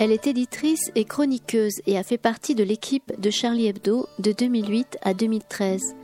Elle 0.00 0.12
est 0.12 0.28
éditrice 0.28 0.92
et 0.94 1.04
chroniqueuse 1.04 1.80
et 1.86 1.98
a 1.98 2.04
fait 2.04 2.18
partie 2.18 2.54
de 2.54 2.62
l'équipe 2.62 3.20
de 3.20 3.30
Charlie 3.30 3.66
Hebdo 3.66 4.06
de 4.20 4.30
2008 4.30 4.96
à 5.02 5.12
2013. 5.12 5.96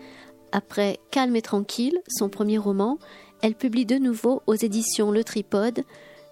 Après 0.51 0.99
Calme 1.13 1.37
et 1.37 1.43
tranquille, 1.43 2.01
son 2.09 2.29
premier 2.29 2.59
roman, 2.59 2.99
elle 3.41 3.55
publie 3.55 3.87
de 3.87 3.95
nouveau 3.95 4.43
aux 4.49 4.57
éditions 4.57 5.13
Le 5.13 5.23
Tripode 5.23 5.85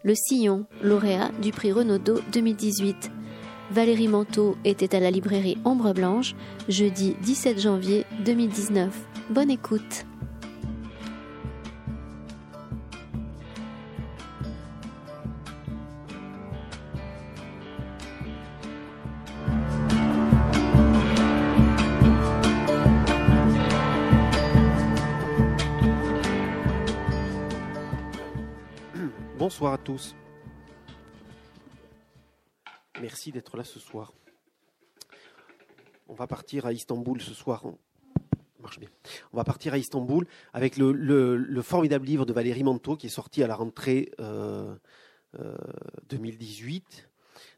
Le 0.02 0.14
Sillon, 0.16 0.66
lauréat 0.82 1.30
du 1.40 1.52
prix 1.52 1.70
Renaudot 1.70 2.18
2018. 2.32 3.12
Valérie 3.70 4.08
Manteau 4.08 4.56
était 4.64 4.96
à 4.96 5.00
la 5.00 5.12
librairie 5.12 5.58
Ombre 5.64 5.92
Blanche 5.92 6.34
jeudi 6.68 7.14
17 7.22 7.60
janvier 7.60 8.04
2019. 8.24 8.92
Bonne 9.30 9.50
écoute. 9.50 10.04
À 29.70 29.78
tous. 29.78 30.16
Merci 33.00 33.30
d'être 33.30 33.56
là 33.56 33.62
ce 33.62 33.78
soir. 33.78 34.12
On 36.08 36.14
va 36.14 36.26
partir 36.26 36.66
à 36.66 36.72
Istanbul 36.72 37.22
ce 37.22 37.32
soir. 37.32 37.62
Marche 38.58 38.80
bien. 38.80 38.88
On 39.32 39.36
va 39.36 39.44
partir 39.44 39.72
à 39.72 39.78
Istanbul 39.78 40.26
avec 40.52 40.76
le, 40.76 41.62
formidable 41.62 42.04
livre 42.04 42.26
de 42.26 42.32
Valérie 42.32 42.64
Manteau 42.64 42.96
qui 42.96 43.06
est 43.06 43.10
sorti 43.10 43.44
à 43.44 43.46
la 43.46 43.54
rentrée 43.54 44.10
2018, 44.18 44.20
euh, 45.38 45.38
euh, 45.38 47.06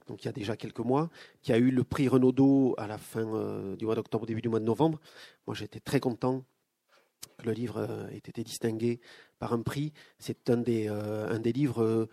donc 0.07 0.23
il 0.25 0.27
y 0.27 0.29
a 0.29 0.33
déjà 0.33 0.59
quelques 0.59 0.81
mois, 0.81 1.09
qui 1.41 1.55
a 1.55 1.59
eu 1.59 1.71
le 1.71 1.85
prix 1.85 2.07
Renaudot 2.07 2.75
à 2.77 2.87
la 2.87 2.99
fin 2.99 3.35
euh, 3.35 3.77
du 3.77 3.87
mois 3.87 3.95
d'octobre, 3.95 4.27
début 4.27 4.43
du 4.43 4.51
mois 4.51 4.61
de 4.61 4.67
novembre. 4.67 5.01
Moi 5.47 5.57
j'étais 5.57 5.81
très 5.81 6.01
content 6.01 6.45
que 7.39 7.47
le 7.47 7.53
livre 7.53 8.09
ait 8.13 8.19
été 8.19 8.43
distingué 8.43 9.01
par 9.39 9.53
un 9.53 9.63
prix. 9.63 9.93
C'est 10.19 10.51
un 10.51 10.57
des, 10.57 10.89
un 10.89 11.39
des 11.39 11.53
livres 11.53 12.09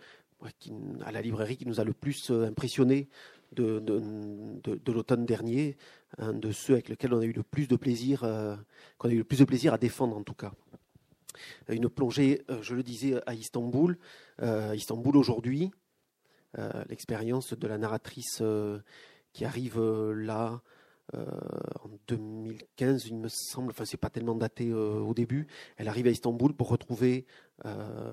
à 1.04 1.12
la 1.12 1.22
librairie 1.22 1.56
qui 1.56 1.66
nous 1.66 1.80
a 1.80 1.84
le 1.84 1.92
plus 1.92 2.30
euh, 2.30 2.46
impressionné 2.46 3.08
de, 3.52 3.80
de, 3.80 4.92
l'automne 4.92 5.26
dernier, 5.26 5.76
un 6.16 6.32
de 6.32 6.52
ceux 6.52 6.72
avec 6.72 6.88
lesquels 6.88 7.12
on 7.12 7.20
a 7.20 7.24
eu 7.24 7.32
le 7.32 7.42
plus 7.42 7.68
de 7.68 7.76
plaisir, 7.76 8.24
euh, 8.24 8.56
qu'on 8.96 9.10
a 9.10 9.12
eu 9.12 9.18
le 9.18 9.24
plus 9.24 9.40
de 9.40 9.44
plaisir 9.44 9.74
à 9.74 9.78
défendre 9.78 10.16
en 10.16 10.22
tout 10.22 10.34
cas. 10.34 10.52
Une 11.68 11.90
plongée, 11.90 12.42
euh, 12.48 12.62
je 12.62 12.74
le 12.74 12.82
disais, 12.82 13.20
à 13.26 13.34
Istanbul, 13.34 13.98
Istanbul 14.74 15.16
aujourd'hui, 15.16 15.70
l'expérience 16.88 17.52
de 17.52 17.66
la 17.66 17.78
narratrice 17.78 18.42
qui 19.32 19.44
arrive 19.44 19.80
là 19.80 20.54
euh, 20.54 20.58
en 21.12 21.90
2015, 22.08 23.06
il 23.06 23.16
me 23.16 23.28
semble, 23.28 23.70
enfin 23.70 23.84
c'est 23.84 23.98
pas 23.98 24.08
tellement 24.10 24.34
daté 24.34 24.70
euh, 24.70 25.00
au 25.00 25.14
début, 25.14 25.46
elle 25.76 25.88
arrive 25.88 26.06
à 26.06 26.10
Istanbul 26.10 26.54
pour 26.54 26.68
retrouver 26.68 27.26
euh, 27.66 28.12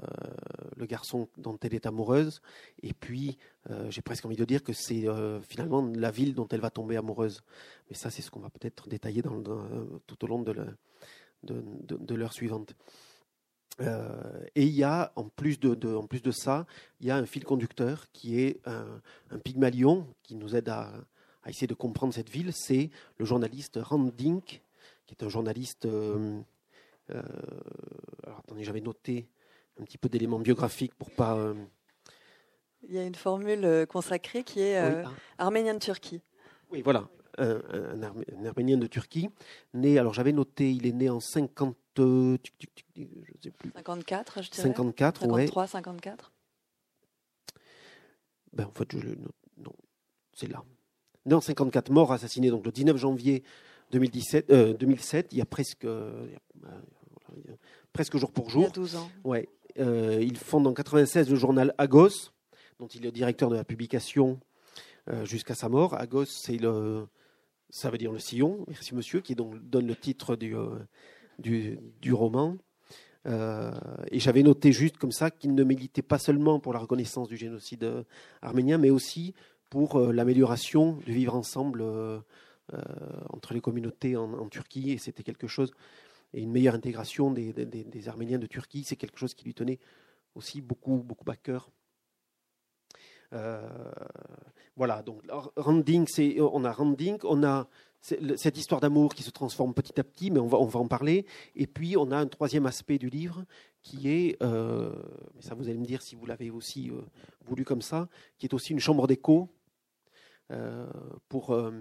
le 0.76 0.86
garçon 0.86 1.30
dont 1.38 1.58
elle 1.62 1.74
est 1.74 1.86
amoureuse, 1.86 2.42
et 2.82 2.94
puis 2.94 3.38
j'ai 3.90 4.02
presque 4.02 4.26
envie 4.26 4.36
de 4.36 4.46
dire 4.46 4.64
que 4.64 4.74
c'est 4.74 5.06
finalement 5.48 5.86
la 5.96 6.12
ville 6.12 6.34
dont 6.34 6.48
elle 6.48 6.62
va 6.62 6.72
tomber 6.72 6.98
amoureuse. 6.98 7.44
Mais 7.90 7.96
ça, 7.96 8.10
c'est 8.10 8.24
ce 8.24 8.32
qu'on 8.32 8.40
va 8.40 8.50
peut-être 8.50 8.90
détailler 8.90 9.22
tout 9.22 10.24
au 10.24 10.28
long 10.28 10.42
de 11.44 12.16
l'heure 12.16 12.34
suivante. 12.34 12.74
et 13.80 14.64
il 14.64 14.74
y 14.74 14.84
a, 14.84 15.12
en 15.16 15.26
plus 15.26 15.60
de, 15.60 15.96
en 15.96 16.08
plus 16.08 16.24
de 16.24 16.32
ça, 16.32 16.66
il 17.00 17.08
y 17.08 17.12
a 17.12 17.18
un 17.18 17.26
fil 17.26 17.44
conducteur 17.44 18.12
qui 18.12 18.40
est 18.42 18.60
un, 18.66 19.02
un 19.30 19.38
pygmalion 19.38 20.08
qui 20.24 20.36
nous 20.36 20.56
aide 20.56 20.70
à, 20.70 20.92
à 21.44 21.50
essayer 21.50 21.68
de 21.68 21.74
comprendre 21.74 22.14
cette 22.14 22.30
ville, 22.30 22.52
c'est 22.54 22.90
le 23.18 23.26
journaliste 23.26 23.80
Rand 23.82 24.12
Dink, 24.16 24.62
qui 25.06 25.16
est 25.16 25.24
un 25.24 25.30
journaliste. 25.30 25.86
Euh, 25.86 26.40
euh, 27.12 27.22
alors 28.24 28.40
attendez, 28.40 28.64
j'avais 28.64 28.82
noté 28.82 29.28
un 29.80 29.84
petit 29.84 29.98
peu 29.98 30.10
d'éléments 30.10 30.40
biographiques 30.40 30.94
pour 30.96 31.12
pas. 31.12 31.38
Euh, 31.38 31.54
il 32.88 32.94
y 32.94 32.98
a 32.98 33.04
une 33.04 33.16
formule 33.16 33.86
consacrée 33.88 34.44
qui 34.44 34.62
est 34.62 34.78
ah. 34.78 35.12
arménien 35.38 35.74
de 35.74 35.80
Turquie. 35.80 36.22
Oui, 36.72 36.82
voilà, 36.82 37.10
un, 37.38 38.02
arménien 38.46 38.78
de 38.78 38.88
Turquie, 38.88 39.30
né. 39.74 40.00
Alors 40.00 40.14
j'avais 40.14 40.32
noté, 40.32 40.72
il 40.72 40.86
est 40.86 40.94
né 40.94 41.10
en 41.10 41.20
50. 41.20 41.76
je 41.98 42.38
sais 43.42 43.52
plus. 43.52 43.72
54, 43.76 44.44
je 44.44 44.52
dirais. 44.52 44.68
54, 44.68 45.22
53, 45.22 45.68
54. 45.68 46.32
Ben, 48.54 48.66
en 48.66 48.72
fait, 48.72 48.92
je 48.92 49.00
le 49.00 49.16
note. 49.16 49.36
Non, 49.58 49.74
c'est 50.34 50.48
là 50.48 50.64
en 51.32 51.42
54, 51.42 51.92
mort 51.92 52.12
assassiné 52.12 52.50
donc 52.50 52.66
le 52.66 52.72
19 52.72 52.98
janvier 52.98 53.44
2017, 53.92 54.78
2007, 54.80 55.26
euh, 55.26 55.30
il 55.32 55.38
y 55.38 55.42
a 55.42 55.46
presque, 55.46 55.86
euh, 55.86 56.28
presque 57.94 58.18
jour 58.18 58.32
pour 58.32 58.50
jour. 58.50 58.64
Il 58.64 58.66
y 58.66 58.70
a 58.70 58.72
12 58.72 58.96
ans. 58.96 59.12
Ouais. 59.24 59.50
Euh, 59.80 60.20
il 60.22 60.38
fonde 60.38 60.68
en 60.68 60.74
96 60.74 61.30
le 61.30 61.36
journal 61.36 61.74
Agos, 61.78 62.32
dont 62.80 62.88
il 62.88 63.06
est 63.06 63.12
directeur 63.12 63.50
de 63.50 63.56
la 63.56 63.64
publication 63.64 64.40
jusqu'à 65.24 65.56
sa 65.56 65.70
mort. 65.70 65.96
Agos, 65.96 66.26
c'est 66.26 66.58
le, 66.58 67.08
ça 67.72 67.90
veut 67.90 67.98
dire 67.98 68.12
le 68.12 68.20
sillon, 68.20 68.64
merci 68.68 68.94
monsieur, 68.94 69.22
qui 69.22 69.34
donc 69.34 69.58
donne 69.68 69.88
le 69.88 69.96
titre 69.96 70.36
du, 70.36 70.54
du, 71.40 71.80
du 72.00 72.14
roman. 72.14 72.58
et 73.26 74.20
j'avais 74.20 74.44
noté 74.44 74.72
juste 74.72 74.98
comme 74.98 75.12
ça 75.12 75.32
qu'il 75.32 75.56
ne 75.56 75.64
militait 75.64 76.04
pas 76.04 76.20
seulement 76.20 76.60
pour 76.60 76.74
la 76.74 76.80
reconnaissance 76.80 77.28
du 77.28 77.38
génocide 77.38 78.06
arménien, 78.44 78.78
mais 78.78 78.92
aussi 78.92 79.34
pour 79.70 79.98
euh, 79.98 80.12
l'amélioration 80.12 80.94
du 81.06 81.14
vivre 81.14 81.36
ensemble 81.36 81.82
euh, 81.82 82.20
euh, 82.74 82.82
entre 83.30 83.54
les 83.54 83.62
communautés 83.62 84.16
en, 84.16 84.48
Turquie. 84.50 84.92
Et 84.92 84.98
c'était 84.98 85.24
quelque 85.24 85.48
chose, 85.48 85.72
et 86.34 86.42
une 86.42 86.52
meilleure 86.52 86.76
intégration 86.76 87.32
des, 87.32 88.08
Arméniens 88.08 88.40
de 88.40 88.48
Turquie, 88.48 88.84
c'est 88.84 88.96
quelque 88.96 89.18
chose 89.18 89.34
qui 89.34 89.46
lui 89.46 89.54
tenait 89.54 89.80
aussi 90.36 90.62
beaucoup, 90.62 90.98
beaucoup 90.98 91.30
à 91.32 91.36
cœur. 91.36 91.72
voilà, 94.76 95.02
donc 95.04 95.22
Randing, 95.56 96.08
on 96.40 96.64
a 96.64 96.72
Randing, 96.72 97.18
on 97.24 97.44
a 97.44 97.68
cette 98.02 98.58
histoire 98.58 98.80
d'amour 98.80 99.14
qui 99.14 99.24
se 99.24 99.32
transforme 99.32 99.74
petit 99.74 100.00
à 100.00 100.04
petit, 100.04 100.32
mais 100.32 100.40
on 100.40 100.48
va, 100.48 100.58
on 100.58 100.66
va 100.66 100.80
en 100.80 100.88
parler. 100.88 101.26
Et 101.56 101.68
puis, 101.68 101.98
on 101.98 102.12
a 102.12 102.18
un 102.18 102.28
troisième 102.28 102.66
aspect 102.66 102.98
du 102.98 103.10
livre 103.10 103.44
qui 103.82 104.10
est, 104.10 104.38
mais 104.42 105.42
ça 105.42 105.56
vous 105.56 105.68
allez 105.68 105.80
me 105.80 105.86
dire 105.86 106.02
si 106.02 106.16
vous 106.16 106.26
l'avez 106.26 106.50
aussi 106.50 106.92
voulu 107.46 107.66
comme 107.66 107.82
ça, 107.82 108.08
qui 108.38 108.46
est 108.46 108.54
aussi 108.54 108.72
une 108.74 108.80
chambre 108.80 109.08
d'écho 109.08 109.50
pour 111.28 111.52
euh, 111.52 111.72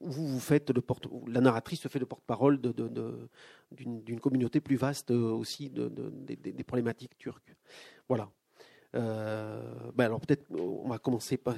vous, 0.00 0.26
vous 0.26 0.40
faites 0.40 0.70
le 0.70 0.80
porte, 0.80 1.06
la 1.26 1.40
narratrice 1.40 1.80
se 1.80 1.88
fait 1.88 1.98
le 1.98 2.06
porte-parole 2.06 2.60
d'une 3.70 4.20
communauté 4.20 4.60
plus 4.60 4.76
vaste 4.76 5.10
aussi 5.10 5.70
de, 5.70 5.88
des, 5.88 6.64
problématiques 6.64 7.16
turques. 7.18 7.54
Voilà. 8.08 8.30
Euh, 8.94 9.90
ben 9.94 10.04
alors 10.04 10.20
peut-être 10.20 10.44
on 10.52 10.88
va 10.88 10.98
commencer 10.98 11.36
par, 11.36 11.56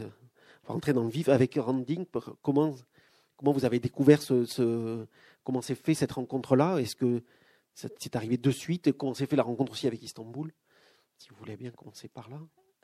rentrer 0.65 0.93
dans 0.93 1.05
le 1.05 1.11
vif 1.11 1.29
avec 1.29 1.55
Randing. 1.57 2.07
Comment, 2.43 2.75
comment 3.37 3.53
vous 3.53 3.65
avez 3.65 3.79
découvert 3.79 4.23
ce 4.23 5.07
comment 5.45 5.63
s'est 5.63 5.75
fait 5.77 5.95
cette 5.95 6.13
rencontre-là? 6.13 6.79
Est-ce 6.79 6.97
que 6.97 7.23
c'est 7.75 8.17
arrivé 8.17 8.37
de 8.37 8.51
suite? 8.51 8.93
Comment 8.93 9.15
s'est 9.15 9.27
fait 9.27 9.37
la 9.37 9.45
rencontre 9.45 9.73
aussi 9.73 9.87
avec 9.87 10.03
Istanbul? 10.03 10.53
Si 11.19 11.29
vous 11.29 11.37
voulez 11.37 11.57
bien 11.57 11.71
commencer 11.71 12.09
par 12.09 12.29
là. 12.29 12.41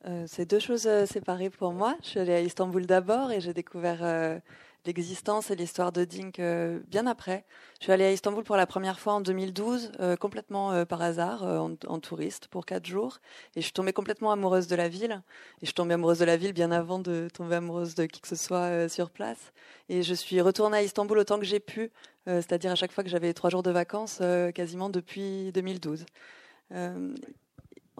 Euh, 0.06 0.24
c'est 0.26 0.46
deux 0.46 0.58
choses 0.58 0.86
euh, 0.86 1.06
séparées 1.06 1.50
pour 1.50 1.72
moi. 1.72 1.96
Je 2.02 2.08
suis 2.08 2.20
allée 2.20 2.34
à 2.34 2.40
Istanbul 2.40 2.86
d'abord 2.86 3.30
et 3.30 3.40
j'ai 3.40 3.54
découvert 3.54 4.00
euh, 4.02 4.38
l'existence 4.84 5.52
et 5.52 5.56
l'histoire 5.56 5.92
de 5.92 6.04
Dink 6.04 6.40
bien 6.88 7.06
après. 7.06 7.44
Je 7.78 7.84
suis 7.84 7.92
allée 7.92 8.04
à 8.04 8.10
Istanbul 8.10 8.42
pour 8.42 8.56
la 8.56 8.66
première 8.66 8.98
fois 8.98 9.12
en 9.12 9.20
2012, 9.20 9.92
complètement 10.18 10.84
par 10.86 11.00
hasard, 11.02 11.44
en, 11.44 12.00
touriste 12.00 12.48
pour 12.48 12.66
quatre 12.66 12.84
jours. 12.84 13.20
Et 13.54 13.60
je 13.60 13.66
suis 13.66 13.72
tombée 13.72 13.92
complètement 13.92 14.32
amoureuse 14.32 14.66
de 14.66 14.74
la 14.74 14.88
ville. 14.88 15.22
Et 15.58 15.60
je 15.60 15.66
suis 15.66 15.74
tombée 15.74 15.94
amoureuse 15.94 16.18
de 16.18 16.24
la 16.24 16.36
ville 16.36 16.52
bien 16.52 16.72
avant 16.72 16.98
de 16.98 17.28
tomber 17.32 17.54
amoureuse 17.54 17.94
de 17.94 18.06
qui 18.06 18.20
que 18.20 18.26
ce 18.26 18.34
soit 18.34 18.88
sur 18.88 19.10
place. 19.10 19.52
Et 19.88 20.02
je 20.02 20.14
suis 20.14 20.40
retournée 20.40 20.78
à 20.78 20.82
Istanbul 20.82 21.18
autant 21.18 21.38
que 21.38 21.44
j'ai 21.44 21.60
pu, 21.60 21.92
c'est-à-dire 22.26 22.72
à 22.72 22.74
chaque 22.74 22.90
fois 22.90 23.04
que 23.04 23.10
j'avais 23.10 23.32
trois 23.34 23.50
jours 23.50 23.62
de 23.62 23.70
vacances, 23.70 24.20
quasiment 24.52 24.88
depuis 24.88 25.52
2012. 25.52 26.04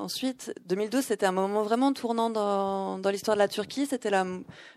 Ensuite, 0.03 0.53
2012, 0.67 1.05
c'était 1.05 1.27
un 1.27 1.33
moment 1.33 1.63
vraiment 1.63 1.93
tournant 1.93 2.29
dans, 2.29 2.99
l'histoire 3.09 3.37
de 3.37 3.39
la 3.39 3.47
Turquie. 3.47 3.87
C'était 3.87 4.11
la, 4.11 4.25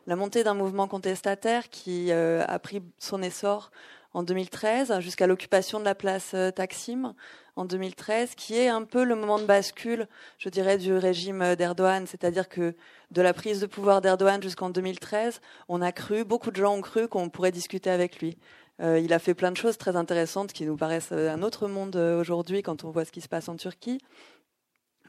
montée 0.05 0.43
d'un 0.43 0.53
mouvement 0.53 0.87
contestataire 0.87 1.69
qui 1.69 2.11
euh, 2.11 2.43
a 2.47 2.59
pris 2.59 2.83
son 2.99 3.23
essor 3.23 3.71
en 4.13 4.21
2013 4.21 4.99
jusqu'à 4.99 5.25
l'occupation 5.25 5.79
de 5.79 5.83
la 5.83 5.95
place 5.95 6.33
euh, 6.35 6.51
Taksim 6.51 7.15
en 7.55 7.65
2013, 7.65 8.35
qui 8.35 8.55
est 8.55 8.67
un 8.67 8.83
peu 8.83 9.03
le 9.03 9.15
moment 9.15 9.39
de 9.39 9.45
bascule, 9.45 10.07
je 10.37 10.49
dirais, 10.49 10.77
du 10.77 10.93
régime 10.93 11.55
d'Erdogan. 11.55 12.05
C'est-à-dire 12.05 12.47
que 12.47 12.75
de 13.09 13.21
la 13.23 13.33
prise 13.33 13.59
de 13.59 13.65
pouvoir 13.65 14.01
d'Erdogan 14.01 14.43
jusqu'en 14.43 14.69
2013, 14.69 15.41
on 15.69 15.81
a 15.81 15.91
cru, 15.91 16.23
beaucoup 16.23 16.51
de 16.51 16.57
gens 16.57 16.75
ont 16.75 16.81
cru 16.81 17.07
qu'on 17.07 17.29
pourrait 17.29 17.51
discuter 17.51 17.89
avec 17.89 18.19
lui. 18.19 18.37
Euh, 18.79 18.99
il 18.99 19.11
a 19.11 19.17
fait 19.19 19.33
plein 19.33 19.51
de 19.51 19.57
choses 19.57 19.79
très 19.79 19.95
intéressantes 19.95 20.53
qui 20.53 20.65
nous 20.65 20.75
paraissent 20.75 21.13
un 21.13 21.41
autre 21.41 21.67
monde 21.67 21.95
aujourd'hui 21.95 22.61
quand 22.61 22.83
on 22.83 22.91
voit 22.91 23.05
ce 23.05 23.11
qui 23.11 23.21
se 23.21 23.29
passe 23.29 23.49
en 23.49 23.55
Turquie. 23.55 23.99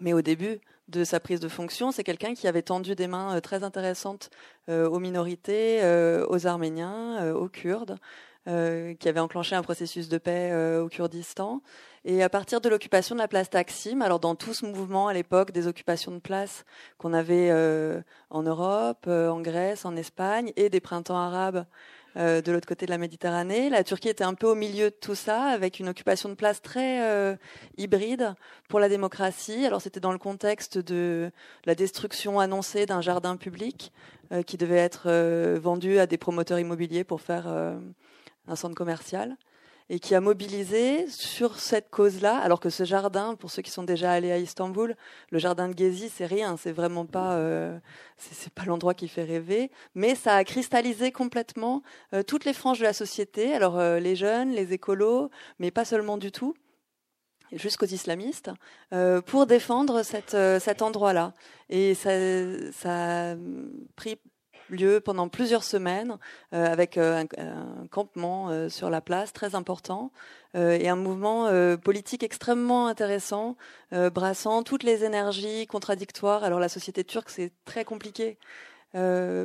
Mais 0.01 0.13
au 0.13 0.23
début 0.23 0.61
de 0.89 1.05
sa 1.05 1.21
prise 1.21 1.41
de 1.41 1.49
fonction, 1.49 1.91
c'est 1.91 2.05
quelqu'un 2.05 2.35
qui 2.35 2.47
avait 2.47 2.63
tendu 2.63 2.95
des 2.95 3.07
mains 3.07 3.41
très 3.41 3.65
intéressantes 3.65 4.31
aux 4.69 4.99
minorités, 4.99 5.81
aux 6.29 6.47
Arméniens, 6.47 7.33
aux 7.35 7.49
Kurdes, 7.49 7.97
qui 8.47 9.09
avait 9.09 9.21
enclenché 9.21 9.57
un 9.57 9.63
processus 9.63 10.09
de 10.09 10.19
paix 10.19 10.55
au 10.79 10.89
Kurdistan. 10.89 11.61
Et 12.05 12.23
à 12.23 12.29
partir 12.29 12.61
de 12.61 12.69
l'occupation 12.69 13.17
de 13.17 13.21
la 13.21 13.27
place 13.27 13.51
Taksim, 13.51 14.01
alors 14.01 14.21
dans 14.21 14.37
tout 14.37 14.55
ce 14.55 14.65
mouvement 14.65 15.09
à 15.09 15.13
l'époque 15.13 15.51
des 15.51 15.67
occupations 15.67 16.13
de 16.13 16.21
place 16.21 16.65
qu'on 16.99 17.13
avait 17.13 17.51
en 18.31 18.43
Europe, 18.43 19.09
en 19.09 19.41
Grèce, 19.41 19.85
en 19.85 19.97
Espagne, 19.97 20.53
et 20.55 20.69
des 20.69 20.81
printemps 20.81 21.19
arabes 21.19 21.65
euh, 22.17 22.41
de 22.41 22.51
l'autre 22.51 22.67
côté 22.67 22.87
de 22.87 22.91
la 22.91 22.99
Méditerranée. 22.99 23.69
La 23.69 23.85
Turquie 23.85 24.09
était 24.09 24.25
un 24.25 24.33
peu 24.33 24.47
au 24.47 24.55
milieu 24.55 24.91
de 24.91 24.97
tout 24.99 25.15
ça, 25.15 25.43
avec 25.45 25.81
une 25.81 25.89
occupation 25.89 26.31
de 26.31 26.35
place 26.35 26.63
très 26.63 27.03
euh, 27.03 27.37
hybride 27.77 28.35
pour 28.69 28.81
la 28.81 28.89
démocratie. 28.89 29.67
Alors 29.67 29.83
c'était 29.83 30.01
dans 30.01 30.13
le 30.13 30.19
contexte 30.19 30.79
de 30.79 31.31
la 31.67 31.75
destruction 31.75 32.41
annoncée 32.41 32.87
d'un 32.87 33.03
jardin 33.03 33.37
public 33.37 33.93
euh, 34.33 34.43
qui 34.43 34.57
devait 34.57 34.77
être 34.77 35.11
vendu 35.59 35.99
à 35.99 36.07
des 36.07 36.17
promoteurs 36.17 36.59
immobiliers 36.59 37.05
pour 37.05 37.21
faire 37.21 37.47
un 37.47 38.57
centre 38.57 38.75
commercial 38.75 39.37
et 39.89 40.01
qui 40.01 40.15
a 40.15 40.21
mobilisé 40.21 41.09
sur 41.09 41.59
cette 41.59 41.91
cause-là, 41.91 42.39
alors 42.39 42.59
que 42.59 42.71
ce 42.71 42.85
jardin, 42.85 43.37
pour 43.37 43.51
ceux 43.51 43.63
qui 43.63 43.71
sont 43.71 43.85
déjà 43.85 44.11
allés 44.13 44.33
à 44.33 44.39
Istanbul, 44.39 44.97
le 45.31 45.39
jardin 45.39 45.69
de 45.69 45.79
Gezi, 45.79 46.09
c'est 46.09 46.27
rien, 46.27 46.57
c'est 46.57 46.73
vraiment 46.73 47.07
pas, 47.07 47.35
euh, 47.35 47.79
c'est 48.17 48.53
pas 48.53 48.65
l'endroit 48.65 48.95
qui 48.95 49.07
fait 49.07 49.23
rêver, 49.23 49.71
mais 49.95 50.17
ça 50.17 50.35
a 50.35 50.45
cristallisé 50.45 51.13
complètement 51.13 51.83
euh, 52.15 52.25
toutes 52.25 52.45
les 52.45 52.53
franges 52.53 52.81
de 52.81 52.85
la 52.85 52.93
société, 52.93 53.55
alors 53.55 53.79
euh, 53.79 54.01
les 54.01 54.17
jeunes, 54.17 54.51
les 54.51 54.73
écolos, 54.73 55.31
mais 55.61 55.71
pas 55.71 55.85
seulement 55.85 56.19
du 56.19 56.33
tout 56.33 56.55
jusqu'aux 57.53 57.87
islamistes, 57.87 58.51
pour 59.27 59.47
défendre 59.47 60.03
cette, 60.03 60.37
cet 60.59 60.83
endroit-là. 60.83 61.33
Et 61.69 61.95
ça, 61.95 62.11
ça 62.73 63.31
a 63.31 63.37
pris 63.95 64.19
lieu 64.71 65.01
pendant 65.01 65.29
plusieurs 65.29 65.65
semaines 65.65 66.19
euh, 66.53 66.67
avec 66.67 66.97
euh, 66.99 67.25
un, 67.39 67.87
campement 67.91 68.51
euh, 68.51 68.69
sur 68.69 68.91
la 68.91 69.01
place 69.01 69.33
très 69.33 69.55
important 69.55 70.11
et 70.55 70.89
un 70.89 70.97
mouvement 70.97 71.51
politique 71.77 72.23
extrêmement 72.23 72.87
intéressant, 72.87 73.57
brassant 73.93 74.63
toutes 74.63 74.85
les 74.85 75.05
énergies 75.05 75.67
contradictoires. 75.67 76.45
Alors 76.45 76.61
la 76.61 76.71
société 76.71 77.05
turque, 77.05 77.29
c'est 77.29 77.53
très 77.67 77.85
compliqué. 77.85 78.39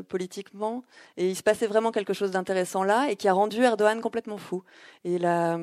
politiquement. 0.08 0.84
Et 1.18 1.30
il 1.30 1.36
se 1.36 1.44
passait 1.44 1.68
vraiment 1.68 1.92
quelque 1.92 2.14
chose 2.14 2.32
d'intéressant 2.32 2.86
là 2.86 3.10
et 3.10 3.18
qui 3.18 3.28
a 3.28 3.34
rendu 3.34 3.62
Erdogan 3.62 4.00
complètement 4.00 4.38
fou. 4.38 4.64
Et 5.04 5.18
la, 5.18 5.60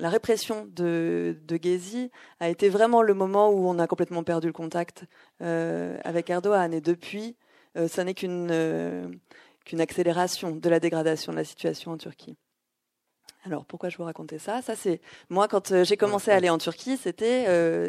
la 0.00 0.08
répression 0.08 0.66
de, 0.68 1.36
de 1.46 1.58
Gezi 1.62 2.10
a 2.40 2.48
été 2.48 2.68
vraiment 2.68 3.00
le 3.00 3.14
moment 3.14 3.50
où 3.50 3.68
on 3.68 3.78
a 3.78 3.86
complètement 3.86 4.24
perdu 4.24 4.48
le 4.48 4.52
contact 4.52 5.04
avec 5.40 6.28
Erdogan. 6.28 6.74
Et 6.74 6.80
depuis, 6.80 7.36
euh, 7.36 7.47
ça 7.86 8.04
n'est 8.04 8.14
euh, 8.24 9.08
qu'une 9.64 9.80
accélération 9.80 10.56
de 10.56 10.68
la 10.68 10.80
dégradation 10.80 11.32
de 11.32 11.36
la 11.36 11.44
situation 11.44 11.92
en 11.92 11.96
Turquie. 11.96 12.36
Alors 13.44 13.64
pourquoi 13.64 13.88
je 13.88 13.96
vous 13.96 14.04
racontais 14.04 14.40
ça? 14.40 14.62
Ça 14.62 14.74
c'est 14.74 15.00
moi 15.28 15.46
quand 15.46 15.70
euh, 15.70 15.84
j'ai 15.84 15.96
commencé 15.96 16.32
à 16.32 16.34
aller 16.34 16.50
en 16.50 16.58
Turquie, 16.58 16.96
c'était 16.96 17.44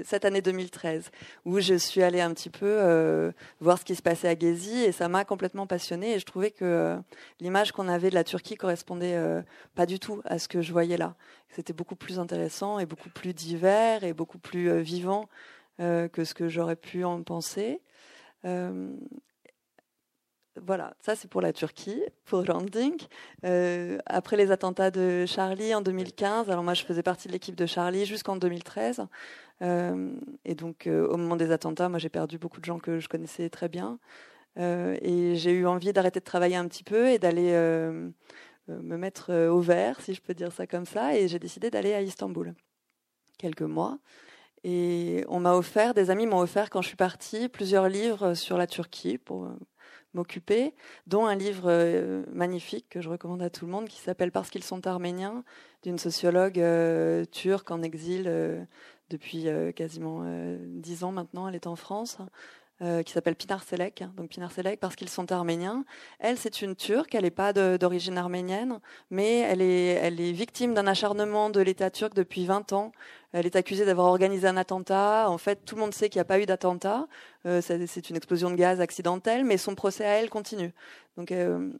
cette 0.05 0.23
année 0.23 0.41
2013 0.41 1.09
où 1.45 1.59
je 1.59 1.73
suis 1.73 2.03
allée 2.03 2.21
un 2.21 2.33
petit 2.33 2.51
peu 2.51 3.33
voir 3.59 3.79
ce 3.79 3.83
qui 3.85 3.95
se 3.95 4.03
passait 4.03 4.27
à 4.27 4.37
Gezi 4.37 4.83
et 4.83 4.91
ça 4.91 5.09
m'a 5.09 5.25
complètement 5.25 5.65
passionnée 5.65 6.13
et 6.13 6.19
je 6.19 6.25
trouvais 6.25 6.51
que 6.51 6.97
l'image 7.39 7.71
qu'on 7.71 7.87
avait 7.87 8.11
de 8.11 8.15
la 8.15 8.23
Turquie 8.23 8.55
correspondait 8.55 9.19
pas 9.73 9.87
du 9.87 9.99
tout 9.99 10.21
à 10.23 10.37
ce 10.37 10.47
que 10.47 10.61
je 10.61 10.71
voyais 10.71 10.97
là. 10.97 11.15
C'était 11.49 11.73
beaucoup 11.73 11.95
plus 11.95 12.19
intéressant 12.19 12.77
et 12.77 12.85
beaucoup 12.85 13.09
plus 13.09 13.33
divers 13.33 14.03
et 14.03 14.13
beaucoup 14.13 14.39
plus 14.39 14.79
vivant 14.81 15.27
que 15.79 16.23
ce 16.23 16.33
que 16.35 16.47
j'aurais 16.47 16.75
pu 16.75 17.03
en 17.03 17.23
penser. 17.23 17.81
Voilà, 20.65 20.93
ça 20.99 21.15
c'est 21.15 21.27
pour 21.27 21.41
la 21.41 21.53
Turquie, 21.53 22.01
pour 22.25 22.43
Landing. 22.43 22.95
Euh, 23.45 23.97
après 24.05 24.35
les 24.35 24.51
attentats 24.51 24.91
de 24.91 25.25
Charlie 25.25 25.73
en 25.73 25.81
2015, 25.81 26.49
alors 26.49 26.63
moi 26.63 26.73
je 26.73 26.83
faisais 26.83 27.03
partie 27.03 27.27
de 27.27 27.33
l'équipe 27.33 27.55
de 27.55 27.65
Charlie 27.65 28.05
jusqu'en 28.05 28.35
2013. 28.35 29.05
Euh, 29.61 30.13
et 30.45 30.55
donc 30.55 30.87
euh, 30.87 31.07
au 31.07 31.17
moment 31.17 31.35
des 31.35 31.51
attentats, 31.51 31.89
moi 31.89 31.99
j'ai 31.99 32.09
perdu 32.09 32.37
beaucoup 32.37 32.59
de 32.59 32.65
gens 32.65 32.79
que 32.79 32.99
je 32.99 33.07
connaissais 33.07 33.49
très 33.49 33.69
bien. 33.69 33.99
et 34.57 35.35
j'ai 35.35 35.51
eu 35.51 35.65
envie 35.67 35.93
d'arrêter 35.93 36.19
de 36.19 36.25
travailler 36.25 36.55
un 36.55 36.67
petit 36.67 36.83
peu 36.83 37.09
et 37.09 37.19
d'aller 37.19 37.51
me 38.67 38.97
mettre 38.97 39.33
au 39.47 39.61
vert, 39.61 40.01
si 40.01 40.13
je 40.13 40.21
peux 40.21 40.33
dire 40.33 40.51
ça 40.51 40.67
comme 40.67 40.85
ça. 40.85 41.15
Et 41.17 41.27
j'ai 41.27 41.39
décidé 41.39 41.69
d'aller 41.69 41.93
à 41.93 42.01
Istanbul 42.01 42.53
quelques 43.37 43.61
mois. 43.61 43.99
Et 44.63 45.23
on 45.29 45.39
m'a 45.39 45.53
offert, 45.53 45.93
des 45.93 46.09
amis 46.09 46.27
m'ont 46.27 46.39
offert 46.39 46.69
quand 46.69 46.81
je 46.81 46.89
suis 46.89 46.97
partie, 46.97 47.47
plusieurs 47.47 47.87
livres 47.87 48.33
sur 48.33 48.57
la 48.57 48.67
Turquie 48.67 49.17
pour 49.17 49.47
m'occuper, 50.13 50.73
dont 51.07 51.25
un 51.25 51.35
livre 51.35 51.65
euh, 51.67 52.23
magnifique 52.31 52.87
que 52.89 53.01
je 53.01 53.09
recommande 53.09 53.41
à 53.41 53.49
tout 53.49 53.65
le 53.65 53.71
monde 53.71 53.87
qui 53.87 53.99
s'appelle 53.99 54.31
Parce 54.31 54.49
qu'ils 54.49 54.63
sont 54.63 54.87
arméniens, 54.87 55.43
d'une 55.83 55.97
sociologue 55.97 56.59
euh, 56.59 57.25
turque 57.25 57.71
en 57.71 57.81
exil 57.81 58.25
euh, 58.27 58.63
depuis 59.09 59.47
quasiment 59.75 60.23
dix 60.59 61.03
ans 61.03 61.11
maintenant. 61.11 61.47
Elle 61.47 61.55
est 61.55 61.65
en 61.65 61.75
France. 61.75 62.19
Qui 62.79 63.11
s'appelle 63.11 63.35
Pinar 63.35 63.61
Selek, 63.61 64.05
donc 64.15 64.29
Pinar 64.29 64.51
Selek 64.51 64.79
parce 64.79 64.95
qu'ils 64.95 65.09
sont 65.09 65.31
arméniens. 65.31 65.83
Elle, 66.19 66.37
c'est 66.37 66.61
une 66.61 66.75
Turque, 66.75 67.13
elle 67.13 67.23
n'est 67.23 67.31
pas 67.31 67.51
d'origine 67.51 68.17
arménienne, 68.17 68.79
mais 69.09 69.39
elle 69.39 69.61
est, 69.61 69.95
elle 69.95 70.21
est 70.21 70.31
victime 70.31 70.73
d'un 70.73 70.87
acharnement 70.87 71.49
de 71.49 71.59
l'État 71.59 71.89
turc 71.91 72.13
depuis 72.13 72.45
20 72.45 72.71
ans 72.71 72.91
elle 73.31 73.45
est 73.45 73.55
accusée 73.55 73.85
d'avoir 73.85 74.07
organisé 74.07 74.47
un 74.47 74.57
attentat. 74.57 75.29
En 75.29 75.37
fait, 75.37 75.63
tout 75.65 75.75
le 75.75 75.81
monde 75.81 75.93
sait 75.93 76.09
qu'il 76.09 76.17
n'y 76.17 76.21
a 76.21 76.25
pas 76.25 76.39
eu 76.39 76.45
d'attentat. 76.45 77.07
Euh, 77.45 77.61
c'est 77.61 78.09
une 78.09 78.15
explosion 78.15 78.49
de 78.49 78.55
gaz 78.55 78.81
accidentelle, 78.81 79.45
mais 79.45 79.57
son 79.57 79.75
procès 79.75 80.05
à 80.05 80.19
elle 80.19 80.29
continue. 80.29 80.73
Donc, 81.17 81.31
euh, 81.31 81.71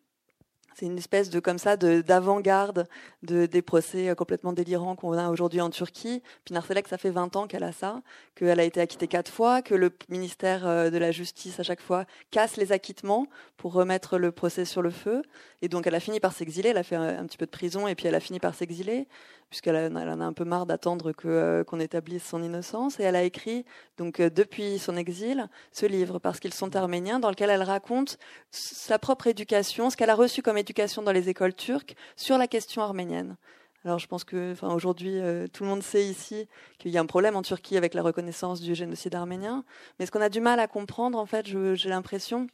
c'est 0.80 0.86
une 0.86 0.98
espèce 0.98 1.30
de 1.30 1.40
comme 1.40 1.58
ça 1.58 1.76
d'avant-garde 1.76 2.88
de, 3.24 3.46
des 3.46 3.62
procès 3.62 4.10
euh, 4.10 4.16
complètement 4.16 4.54
délirants 4.54 4.96
qu'on 4.96 5.14
a 5.14 5.30
aujourd'hui 5.30 5.60
en 5.60 5.70
Turquie. 5.70 6.24
Pinar 6.46 6.66
Selek, 6.66 6.88
ça 6.88 6.98
fait 6.98 7.10
20 7.10 7.36
ans 7.36 7.48
qu'elle 7.48 7.64
a 7.64 7.72
ça, 7.72 8.02
qu'elle 8.36 8.60
a 8.60 8.64
été 8.64 8.80
acquittée 8.80 9.08
quatre 9.08 9.32
fois, 9.32 9.62
que 9.62 9.76
le 9.76 9.92
ministère 10.08 10.92
de 10.92 10.98
la 10.98 11.12
Justice 11.12 11.60
à 11.60 11.64
chaque 11.64 11.82
fois 11.82 12.06
casse 12.32 12.56
les 12.56 12.72
acquittements 12.72 13.28
pour 13.58 13.74
remettre 13.74 14.18
le 14.18 14.32
procès 14.32 14.66
sur 14.66 14.82
le 14.82 14.90
feu. 14.90 15.22
Et 15.62 15.68
donc 15.68 15.86
elle 15.86 15.96
a 15.96 16.00
fini 16.00 16.20
par 16.20 16.34
s'exiler. 16.34 16.70
Elle 16.70 16.78
a 16.78 16.84
fait 16.84 16.96
un, 16.96 17.26
petit 17.26 17.38
peu 17.38 17.46
de 17.46 17.52
prison 17.52 17.88
et 17.88 17.96
puis 17.96 18.08
elle 18.08 18.16
a 18.16 18.20
fini 18.20 18.40
par 18.40 18.56
s'exiler 18.56 19.08
puisqu'elle 19.50 19.76
en 19.76 20.22
a 20.22 20.26
un 20.26 20.34
peu 20.34 20.46
marre 20.46 20.66
d'attendre 20.66 21.12
euh, 21.26 21.64
qu'on 21.64 21.80
établisse 21.80 22.24
son 22.24 22.44
innocence. 22.44 23.00
Et 23.00 23.04
elle 23.04 23.16
a 23.16 23.24
écrit, 23.24 23.66
donc 23.98 24.20
euh, 24.20 24.30
depuis 24.30 24.80
son 24.80 24.96
exil, 24.96 25.48
ce 25.72 25.86
livre, 25.86 26.20
Parce 26.20 26.40
qu'ils 26.40 26.54
sont 26.54 26.76
arméniens, 26.76 27.20
dans 27.20 27.30
lequel 27.30 27.50
elle 27.50 27.64
raconte 27.64 28.18
sa 28.52 29.00
propre 29.00 29.28
éducation, 29.28 29.90
ce 29.90 29.98
qu'elle 29.98 30.10
a 30.10 30.16
reçu 30.16 30.42
comme 30.42 30.58
éducation 30.58 31.02
dans 31.02 31.12
les 31.12 31.30
écoles 31.30 31.54
turques 31.54 31.96
sur 32.16 32.38
la 32.38 32.48
question 32.48 32.82
arménienne. 32.82 33.38
Alors 33.86 33.98
je 33.98 34.08
pense 34.08 34.24
que, 34.24 34.52
enfin, 34.52 34.74
aujourd'hui, 34.74 35.20
euh, 35.20 35.48
tout 35.48 35.64
le 35.64 35.70
monde 35.70 35.84
sait 35.84 36.06
ici 36.06 36.48
qu'il 36.80 36.92
y 36.92 36.98
a 36.98 37.02
un 37.02 37.06
problème 37.06 37.36
en 37.36 37.42
Turquie 37.42 37.78
avec 37.78 37.94
la 37.94 38.02
reconnaissance 38.02 38.60
du 38.60 38.76
génocide 38.76 39.16
arménien. 39.16 39.64
Mais 39.98 40.06
ce 40.06 40.12
qu'on 40.12 40.22
a 40.22 40.30
du 40.30 40.42
mal 40.42 40.60
à 40.60 40.68
comprendre, 40.68 41.18
en 41.18 41.26
fait, 41.26 41.48
j'ai 41.48 41.90
l'impression, 41.90 42.48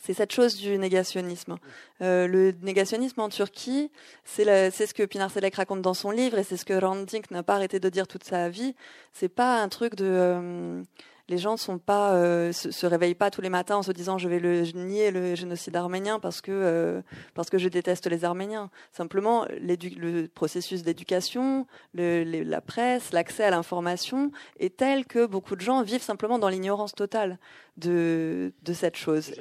c'est 0.00 0.14
cette 0.14 0.32
chose 0.32 0.56
du 0.56 0.78
négationnisme. 0.78 1.56
Euh, 2.02 2.26
le 2.26 2.54
négationnisme 2.62 3.20
en 3.20 3.28
Turquie, 3.28 3.90
c'est 4.24 4.70
ce 4.70 4.94
que 4.94 5.04
Pinar 5.04 5.30
Selek 5.30 5.56
raconte 5.56 5.82
dans 5.82 5.94
son 5.94 6.10
livre 6.10 6.38
et 6.38 6.44
c'est 6.44 6.56
ce 6.56 6.64
que 6.64 6.74
Randink 6.74 7.30
n'a 7.30 7.42
pas 7.42 7.54
arrêté 7.54 7.80
de 7.80 7.88
dire 7.88 8.06
toute 8.06 8.24
sa 8.24 8.48
vie. 8.48 8.74
C'est 9.12 9.28
pas 9.28 9.60
un 9.62 9.68
truc 9.68 9.94
de 9.96 10.04
euh, 10.06 10.82
les 11.28 11.38
gens 11.38 11.56
sont 11.56 11.78
pas 11.78 12.14
euh, 12.14 12.52
se, 12.52 12.86
réveillent 12.86 13.16
pas 13.16 13.32
tous 13.32 13.40
les 13.40 13.48
matins 13.48 13.78
en 13.78 13.82
se 13.82 13.90
disant 13.90 14.16
je 14.16 14.28
vais 14.28 14.38
le 14.38 14.62
nier 14.74 15.10
le 15.10 15.34
génocide 15.34 15.74
arménien 15.74 16.20
parce 16.20 16.40
que 16.40 17.02
parce 17.34 17.50
que 17.50 17.58
je 17.58 17.68
déteste 17.68 18.06
les 18.06 18.24
Arméniens. 18.24 18.70
Simplement 18.92 19.44
le 19.50 20.26
processus 20.26 20.82
d'éducation, 20.84 21.66
la 21.94 22.60
presse, 22.60 23.12
l'accès 23.12 23.44
à 23.44 23.50
l'information 23.50 24.30
est 24.60 24.76
tel 24.76 25.04
que 25.04 25.26
beaucoup 25.26 25.56
de 25.56 25.62
gens 25.62 25.82
vivent 25.82 26.02
simplement 26.02 26.38
dans 26.38 26.48
l'ignorance 26.48 26.94
totale 26.94 27.38
de 27.76 28.52
de 28.62 28.72
cette 28.72 28.96
chose 28.96 29.32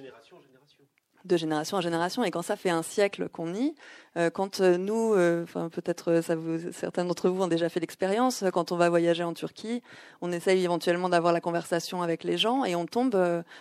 de 1.25 1.37
génération 1.37 1.77
en 1.77 1.81
génération. 1.81 2.23
Et 2.23 2.31
quand 2.31 2.41
ça 2.41 2.55
fait 2.55 2.69
un 2.69 2.83
siècle 2.83 3.29
qu'on 3.29 3.47
nie, 3.47 3.75
euh, 4.17 4.29
quand 4.29 4.61
euh, 4.61 4.77
nous, 4.77 5.13
euh, 5.13 5.43
enfin 5.43 5.69
peut-être 5.69 6.13
vous, 6.35 6.71
certains 6.71 7.03
d'entre 7.05 7.29
vous 7.29 7.43
ont 7.43 7.47
déjà 7.47 7.67
fait 7.69 7.79
l'expérience, 7.79 8.43
quand 8.53 8.71
on 8.71 8.77
va 8.77 8.89
voyager 8.89 9.23
en 9.23 9.33
Turquie, 9.33 9.81
on 10.21 10.31
essaye 10.31 10.63
éventuellement 10.63 11.09
d'avoir 11.09 11.33
la 11.33 11.41
conversation 11.41 12.01
avec 12.01 12.23
les 12.23 12.37
gens 12.37 12.63
et 12.63 12.75
on 12.75 12.85
tombe, 12.85 13.15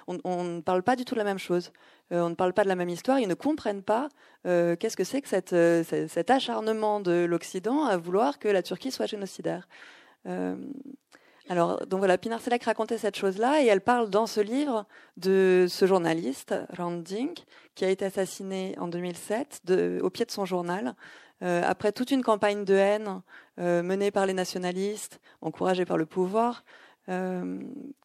on, 0.07 0.45
ne 0.45 0.61
parle 0.61 0.83
pas 0.83 0.97
du 0.97 1.05
tout 1.05 1.15
la 1.15 1.25
même 1.25 1.39
chose. 1.39 1.73
on 2.11 2.31
ne 2.31 2.35
parle 2.35 2.53
pas 2.53 2.65
de 2.65 2.69
la 2.69 2.77
même 2.77 2.89
histoire. 2.89 3.19
Ils 3.19 3.29
ne 3.29 3.35
comprennent 3.35 3.83
pas 3.83 4.09
qu'est-ce 4.45 4.97
que 4.97 5.05
c'est 5.05 5.23
que 5.23 5.29
cette, 5.29 5.57
cet 6.09 6.31
acharnement 6.31 7.01
de 7.01 7.25
l'Occident 7.25 7.85
à 7.85 7.97
vouloir 7.97 8.39
que 8.39 8.49
la 8.49 8.63
Turquie 8.63 8.91
soit 8.91 9.07
génocidaire. 9.07 9.67
Alors, 11.51 11.87
donc 11.87 11.99
voilà, 11.99 12.17
Pinar 12.17 12.41
Selek 12.41 12.65
racontait 12.65 12.97
cette 12.97 13.17
chose-là 13.17 13.63
et 13.63 13.67
elle 13.67 13.83
parle 13.83 14.09
dans 14.09 14.27
ce 14.27 14.41
livre 14.41 14.87
de 15.19 15.67
ce 15.69 15.87
journaliste, 15.87 16.55
Randing, 16.75 17.35
qui 17.75 17.85
a 17.85 17.91
été 17.91 18.07
assassiné 18.07 18.75
en 18.79 18.89
2007 18.89 19.63
au 20.03 20.09
pied 20.09 20.25
de 20.25 20.31
son 20.31 20.47
journal, 20.47 20.95
euh, 21.43 21.63
après 21.65 21.93
toute 21.93 22.11
une 22.11 22.23
campagne 22.23 22.65
de 22.65 22.75
haine 22.75 23.21
euh, 23.59 23.83
menée 23.83 24.11
par 24.11 24.25
les 24.25 24.33
nationalistes, 24.33 25.21
encouragée 25.43 25.85
par 25.85 25.99
le 25.99 26.07
pouvoir, 26.07 26.65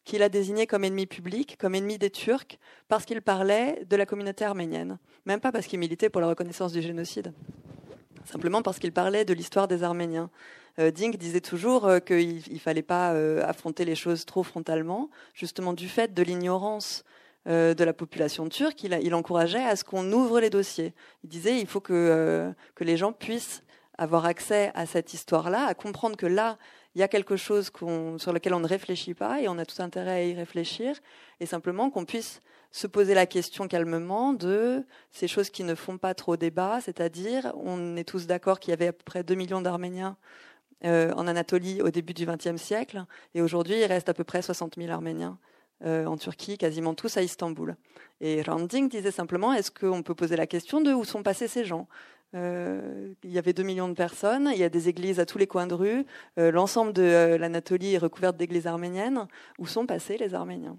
qu'il 0.04 0.22
a 0.22 0.28
désigné 0.28 0.66
comme 0.66 0.84
ennemi 0.84 1.06
public, 1.06 1.56
comme 1.58 1.74
ennemi 1.74 1.96
des 1.96 2.10
Turcs, 2.10 2.58
parce 2.88 3.06
qu'il 3.06 3.22
parlait 3.22 3.86
de 3.88 3.96
la 3.96 4.04
communauté 4.04 4.44
arménienne. 4.44 4.98
Même 5.24 5.40
pas 5.40 5.52
parce 5.52 5.66
qu'il 5.66 5.78
militait 5.78 6.10
pour 6.10 6.20
la 6.20 6.28
reconnaissance 6.28 6.72
du 6.72 6.82
génocide, 6.82 7.32
simplement 8.24 8.60
parce 8.60 8.78
qu'il 8.78 8.92
parlait 8.92 9.24
de 9.24 9.32
l'histoire 9.32 9.68
des 9.68 9.82
Arméniens. 9.82 10.30
Dink 10.94 11.16
disait 11.16 11.40
toujours 11.40 11.88
qu'il 12.06 12.42
ne 12.50 12.58
fallait 12.58 12.82
pas 12.82 13.10
affronter 13.42 13.84
les 13.84 13.94
choses 13.94 14.24
trop 14.24 14.42
frontalement, 14.42 15.10
justement 15.34 15.72
du 15.72 15.88
fait 15.88 16.14
de 16.14 16.22
l'ignorance 16.22 17.04
euh, 17.48 17.72
de 17.72 17.84
la 17.84 17.94
population 17.94 18.46
turque, 18.50 18.84
il, 18.84 19.14
encourageait 19.14 19.64
à 19.64 19.74
ce 19.74 19.82
qu'on 19.82 20.12
ouvre 20.12 20.40
les 20.40 20.50
dossiers. 20.50 20.92
Il 21.24 21.30
disait 21.30 21.58
il 21.58 21.66
faut 21.66 21.80
que, 21.80 21.94
euh, 21.94 22.52
que 22.74 22.84
les 22.84 22.98
gens 22.98 23.12
puissent 23.12 23.62
avoir 23.96 24.26
accès 24.26 24.70
à 24.74 24.84
cette 24.84 25.14
histoire-là, 25.14 25.64
à 25.64 25.72
comprendre 25.72 26.16
que 26.16 26.26
là, 26.26 26.58
il 26.94 27.00
y 27.00 27.02
a 27.02 27.08
quelque 27.08 27.36
chose 27.36 27.70
sur 28.18 28.32
lequel 28.32 28.52
on 28.52 28.60
ne 28.60 28.66
réfléchit 28.66 29.14
pas 29.14 29.40
et 29.40 29.48
on 29.48 29.56
a 29.56 29.64
tout 29.64 29.80
intérêt 29.80 30.10
à 30.10 30.24
y 30.24 30.34
réfléchir, 30.34 30.96
et 31.38 31.46
simplement 31.46 31.88
qu'on 31.88 32.04
puisse 32.04 32.42
se 32.72 32.86
poser 32.86 33.14
la 33.14 33.26
question 33.26 33.68
calmement 33.68 34.32
de 34.32 34.84
ces 35.10 35.26
choses 35.26 35.48
qui 35.50 35.64
ne 35.64 35.74
font 35.74 35.96
pas 35.96 36.14
trop 36.14 36.36
débat, 36.36 36.80
c'est-à-dire 36.82 37.52
on 37.56 37.96
est 37.96 38.04
tous 38.04 38.26
d'accord 38.26 38.60
qu'il 38.60 38.70
y 38.70 38.74
avait 38.74 38.88
à 38.88 38.92
peu 38.92 39.04
près 39.04 39.22
2 39.22 39.34
millions 39.34 39.62
d'Arméniens 39.62 40.16
euh, 40.84 41.12
en 41.14 41.26
Anatolie 41.26 41.82
au 41.82 41.90
début 41.90 42.14
du 42.14 42.24
XXe 42.24 42.56
siècle, 42.56 43.04
et 43.34 43.42
aujourd'hui 43.42 43.80
il 43.80 43.84
reste 43.84 44.08
à 44.08 44.14
peu 44.14 44.24
près 44.24 44.40
60 44.40 44.76
000 44.76 44.90
Arméniens. 44.90 45.38
Euh, 45.82 46.04
en 46.04 46.18
Turquie, 46.18 46.58
quasiment 46.58 46.92
tous 46.92 47.16
à 47.16 47.22
Istanbul. 47.22 47.74
Et 48.20 48.42
Randing 48.42 48.90
disait 48.90 49.10
simplement, 49.10 49.54
est-ce 49.54 49.70
qu'on 49.70 50.02
peut 50.02 50.14
poser 50.14 50.36
la 50.36 50.46
question 50.46 50.82
de 50.82 50.92
où 50.92 51.04
sont 51.04 51.22
passés 51.22 51.48
ces 51.48 51.64
gens? 51.64 51.88
Euh, 52.34 53.14
il 53.24 53.30
y 53.30 53.38
avait 53.38 53.54
2 53.54 53.62
millions 53.62 53.88
de 53.88 53.94
personnes, 53.94 54.50
il 54.52 54.58
y 54.58 54.64
a 54.64 54.68
des 54.68 54.90
églises 54.90 55.20
à 55.20 55.24
tous 55.24 55.38
les 55.38 55.46
coins 55.46 55.66
de 55.66 55.72
rue, 55.72 56.04
l'ensemble 56.36 56.92
de 56.92 57.36
l'Anatolie 57.40 57.94
est 57.94 57.98
recouverte 57.98 58.36
d'églises 58.36 58.66
arméniennes. 58.66 59.26
Où 59.58 59.66
sont 59.66 59.86
passés 59.86 60.18
les 60.18 60.34
Arméniens? 60.34 60.78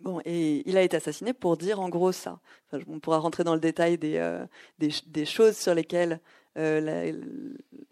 Bon, 0.00 0.20
et 0.24 0.68
il 0.68 0.76
a 0.76 0.82
été 0.82 0.96
assassiné 0.96 1.34
pour 1.34 1.56
dire 1.56 1.78
en 1.78 1.88
gros 1.88 2.10
ça. 2.10 2.40
on 2.88 3.00
pourra 3.00 3.18
rentrer 3.18 3.44
dans 3.44 3.54
le 3.54 3.60
détail 3.60 3.98
des 3.98 5.24
choses 5.24 5.56
sur 5.56 5.74
lesquelles 5.74 6.20
euh, 6.58 7.12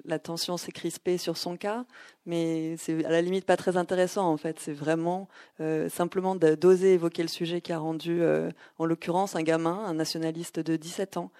la, 0.05 0.19
tension 0.19 0.57
s'est 0.57 0.73
crispée 0.73 1.17
sur 1.17 1.37
son 1.37 1.57
cas, 1.57 1.85
mais 2.27 2.77
c'est 2.77 3.05
à 3.05 3.11
la 3.11 3.23
limite 3.23 3.45
pas 3.45 3.57
très 3.57 3.77
intéressant 3.77 4.29
en 4.29 4.37
fait. 4.37 4.59
C'est 4.59 4.73
vraiment 4.73 5.29
euh, 5.61 5.89
simplement 5.89 6.35
d'oser 6.35 6.95
évoquer 6.95 7.23
le 7.23 7.29
sujet 7.29 7.61
qui 7.61 7.73
a 7.73 7.79
rendu, 7.79 8.21
euh, 8.23 8.51
en 8.79 8.85
l'occurrence, 8.85 9.37
un 9.37 9.43
gamin, 9.43 9.85
un 9.85 9.95
nationaliste 9.95 10.61
de 10.61 10.77
17 10.77 11.19
ans, 11.19 11.31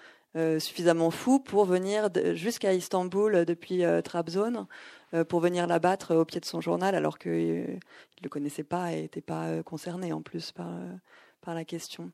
suffisamment 0.59 1.09
fou 1.09 1.39
pour 1.39 1.65
venir 1.65 2.09
jusqu'à 2.35 2.73
Istanbul 2.73 3.45
depuis 3.45 3.81
Trabzon 4.03 4.67
pour 5.27 5.39
venir 5.39 5.65
l'abattre 5.65 6.15
au 6.15 6.23
pied 6.23 6.39
de 6.39 6.45
son 6.45 6.61
journal 6.61 6.93
alors 6.93 7.17
qu'il 7.17 7.31
ne 7.31 7.79
le 8.21 8.29
connaissait 8.29 8.63
pas 8.63 8.91
et 8.93 9.01
n'était 9.01 9.21
pas 9.21 9.63
concerné 9.63 10.13
en 10.13 10.21
plus 10.21 10.51
par, 10.51 10.69
par 11.41 11.55
la 11.55 11.65
question. 11.65 12.11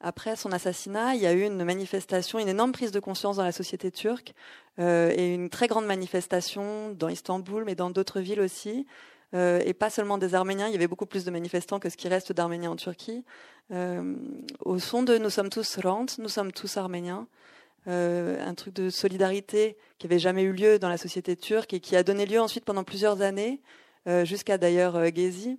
Après 0.00 0.36
son 0.36 0.52
assassinat, 0.52 1.14
il 1.14 1.22
y 1.22 1.26
a 1.26 1.32
eu 1.32 1.42
une 1.42 1.64
manifestation, 1.64 2.38
une 2.38 2.48
énorme 2.48 2.72
prise 2.72 2.90
de 2.90 3.00
conscience 3.00 3.36
dans 3.36 3.44
la 3.44 3.52
société 3.52 3.90
turque 3.90 4.34
euh, 4.78 5.12
et 5.16 5.32
une 5.32 5.48
très 5.48 5.66
grande 5.66 5.86
manifestation 5.86 6.90
dans 6.90 7.08
Istanbul, 7.08 7.64
mais 7.64 7.74
dans 7.74 7.90
d'autres 7.90 8.20
villes 8.20 8.40
aussi. 8.40 8.86
Euh, 9.34 9.60
et 9.64 9.72
pas 9.72 9.90
seulement 9.90 10.18
des 10.18 10.34
Arméniens, 10.34 10.68
il 10.68 10.72
y 10.72 10.76
avait 10.76 10.88
beaucoup 10.88 11.06
plus 11.06 11.24
de 11.24 11.30
manifestants 11.30 11.80
que 11.80 11.88
ce 11.88 11.96
qui 11.96 12.08
reste 12.08 12.32
d'Arméniens 12.32 12.72
en 12.72 12.76
Turquie. 12.76 13.24
Euh, 13.72 14.14
au 14.64 14.78
son 14.78 15.02
de 15.02 15.16
Nous 15.16 15.30
sommes 15.30 15.48
tous 15.48 15.78
Rant, 15.82 16.06
nous 16.18 16.28
sommes 16.28 16.52
tous 16.52 16.76
Arméniens. 16.76 17.26
un 17.86 18.54
truc 18.54 18.74
de 18.74 18.90
solidarité 18.90 19.76
qui 19.98 20.06
avait 20.06 20.18
jamais 20.18 20.42
eu 20.42 20.52
lieu 20.52 20.78
dans 20.78 20.88
la 20.88 20.98
société 20.98 21.36
turque 21.36 21.72
et 21.72 21.80
qui 21.80 21.96
a 21.96 22.02
donné 22.02 22.26
lieu 22.26 22.40
ensuite 22.40 22.64
pendant 22.64 22.84
plusieurs 22.84 23.22
années, 23.22 23.60
jusqu'à 24.24 24.58
d'ailleurs 24.58 25.02
Gezi, 25.14 25.58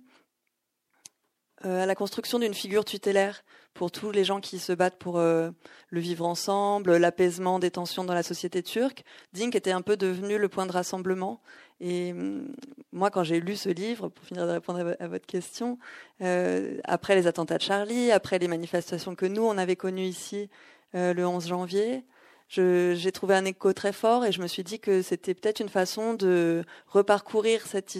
à 1.62 1.86
la 1.86 1.94
construction 1.94 2.38
d'une 2.38 2.54
figure 2.54 2.84
tutélaire 2.84 3.42
pour 3.76 3.90
tous 3.90 4.10
les 4.10 4.24
gens 4.24 4.40
qui 4.40 4.58
se 4.58 4.72
battent 4.72 4.98
pour 4.98 5.18
euh, 5.18 5.50
le 5.90 6.00
vivre 6.00 6.26
ensemble, 6.26 6.96
l'apaisement 6.96 7.58
des 7.58 7.70
tensions 7.70 8.04
dans 8.04 8.14
la 8.14 8.22
société 8.22 8.62
turque. 8.62 9.04
Dink 9.32 9.54
était 9.54 9.70
un 9.70 9.82
peu 9.82 9.96
devenu 9.96 10.38
le 10.38 10.48
point 10.48 10.66
de 10.66 10.72
rassemblement. 10.72 11.40
Et 11.80 12.12
hum, 12.12 12.54
moi, 12.92 13.10
quand 13.10 13.22
j'ai 13.22 13.38
lu 13.38 13.54
ce 13.54 13.68
livre, 13.68 14.08
pour 14.08 14.24
finir 14.24 14.46
de 14.46 14.52
répondre 14.52 14.96
à 14.98 15.08
votre 15.08 15.26
question, 15.26 15.78
euh, 16.22 16.78
après 16.84 17.14
les 17.14 17.26
attentats 17.26 17.58
de 17.58 17.62
Charlie, 17.62 18.10
après 18.10 18.38
les 18.38 18.48
manifestations 18.48 19.14
que 19.14 19.26
nous, 19.26 19.42
on 19.42 19.58
avait 19.58 19.76
connues 19.76 20.06
ici 20.06 20.48
euh, 20.94 21.12
le 21.12 21.26
11 21.26 21.46
janvier, 21.46 22.04
j'ai 22.48 23.12
trouvé 23.12 23.34
un 23.34 23.44
écho 23.44 23.72
très 23.72 23.92
fort 23.92 24.24
et 24.24 24.30
je 24.30 24.40
me 24.40 24.46
suis 24.46 24.62
dit 24.62 24.78
que 24.78 25.02
c'était 25.02 25.34
peut-être 25.34 25.58
une 25.58 25.68
façon 25.68 26.14
de 26.14 26.64
reparcourir 26.86 27.66
cette, 27.66 27.98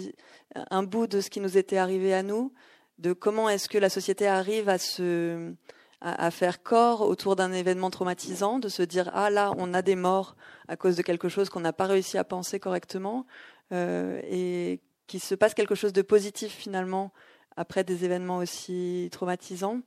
un 0.71 0.83
bout 0.83 1.05
de 1.05 1.19
ce 1.19 1.29
qui 1.29 1.41
nous 1.41 1.57
était 1.57 1.77
arrivé 1.77 2.13
à 2.13 2.23
nous, 2.23 2.53
de 2.99 3.13
comment 3.13 3.49
est-ce 3.49 3.69
que 3.69 3.77
la 3.77 3.89
société 3.89 4.27
arrive 4.27 4.69
à 4.69 4.77
se 4.77 5.53
à, 6.01 6.29
faire 6.29 6.61
corps 6.61 7.01
autour 7.01 7.35
d'un 7.35 7.51
événement 7.51 7.89
traumatisant, 7.89 8.59
de 8.59 8.69
se 8.69 8.83
dire 8.83 9.09
ah 9.13 9.29
là 9.29 9.51
on 9.57 9.73
a 9.73 9.81
des 9.81 9.95
morts 9.95 10.35
à 10.67 10.77
cause 10.77 10.95
de 10.95 11.01
quelque 11.01 11.27
chose 11.27 11.49
qu'on 11.49 11.59
n'a 11.59 11.73
pas 11.73 11.87
réussi 11.87 12.17
à 12.17 12.23
penser 12.23 12.59
correctement 12.59 13.25
euh, 13.73 14.21
et 14.29 14.79
qu'il 15.07 15.21
se 15.21 15.33
passe 15.33 15.53
quelque 15.53 15.75
chose 15.75 15.93
de 15.93 16.01
positif 16.01 16.53
finalement 16.53 17.11
après 17.55 17.83
des 17.83 18.05
événements 18.05 18.37
aussi 18.37 19.09
traumatisants. 19.11 19.81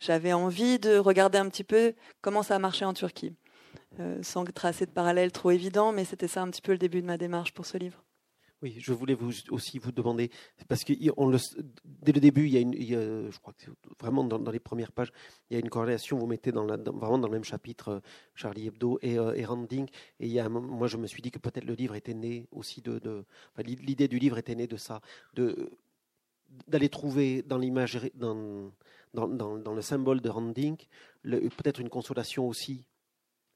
J'avais 0.00 0.32
envie 0.32 0.78
de 0.78 0.98
regarder 0.98 1.38
un 1.38 1.48
petit 1.48 1.64
peu 1.64 1.94
comment 2.20 2.42
ça 2.42 2.56
a 2.56 2.58
marché 2.58 2.84
en 2.84 2.92
Turquie, 2.92 3.34
euh, 3.98 4.22
sans 4.22 4.44
tracer 4.44 4.86
de 4.86 4.90
parallèles 4.90 5.32
trop 5.32 5.50
évidents, 5.50 5.92
mais 5.92 6.04
c'était 6.04 6.28
ça 6.28 6.42
un 6.42 6.50
petit 6.50 6.62
peu 6.62 6.72
le 6.72 6.78
début 6.78 7.00
de 7.00 7.06
ma 7.06 7.16
démarche 7.16 7.52
pour 7.52 7.66
ce 7.66 7.78
livre. 7.78 8.04
Oui, 8.60 8.74
je 8.80 8.92
voulais 8.92 9.14
vous, 9.14 9.30
aussi 9.50 9.78
vous 9.78 9.92
demander, 9.92 10.32
parce 10.66 10.82
que 10.82 10.92
on 11.16 11.28
le, 11.28 11.38
dès 11.84 12.10
le 12.10 12.18
début, 12.20 12.46
il 12.46 12.52
y 12.52 12.56
a 12.56 12.60
une, 12.60 12.74
je 13.30 13.38
crois 13.38 13.52
que 13.52 13.70
vraiment 14.00 14.24
dans, 14.24 14.50
les 14.50 14.58
premières 14.58 14.90
pages, 14.90 15.12
il 15.48 15.54
y 15.54 15.56
a 15.56 15.60
une 15.60 15.70
corrélation, 15.70 16.18
vous 16.18 16.26
mettez 16.26 16.50
dans 16.50 16.64
la, 16.64 16.76
vraiment 16.76 17.18
dans 17.18 17.28
le 17.28 17.34
même 17.34 17.44
chapitre 17.44 17.88
euh, 17.88 18.00
Charlie 18.34 18.66
Hebdo 18.66 18.98
et, 19.00 19.16
euh, 19.16 19.32
et 19.32 19.46
il 20.18 20.32
y 20.32 20.40
a, 20.40 20.48
moi 20.48 20.88
je 20.88 20.96
me 20.96 21.06
suis 21.06 21.22
dit 21.22 21.30
que 21.30 21.38
peut-être 21.38 21.66
le 21.66 21.74
livre 21.74 21.94
était 21.94 22.14
né 22.14 22.48
aussi 22.50 22.82
de, 22.82 23.24
l'idée 23.58 24.08
du 24.08 24.18
livre 24.18 24.38
était 24.38 24.56
née 24.56 24.66
de 24.66 24.76
ça, 24.76 25.00
de 25.34 25.70
d'aller 26.66 26.88
trouver 26.88 27.42
dans 27.42 27.58
l'image, 27.58 28.00
dans, 28.14 28.72
le 29.14 29.82
symbole 29.82 30.20
de 30.20 30.30
Randing, 30.30 30.76
peut-être 31.22 31.78
une 31.78 31.90
consolation 31.90 32.48
aussi, 32.48 32.86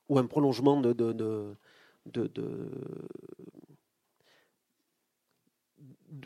ou 0.09 0.18
un 0.18 0.26
prolongement 0.26 0.80
de 0.80 1.56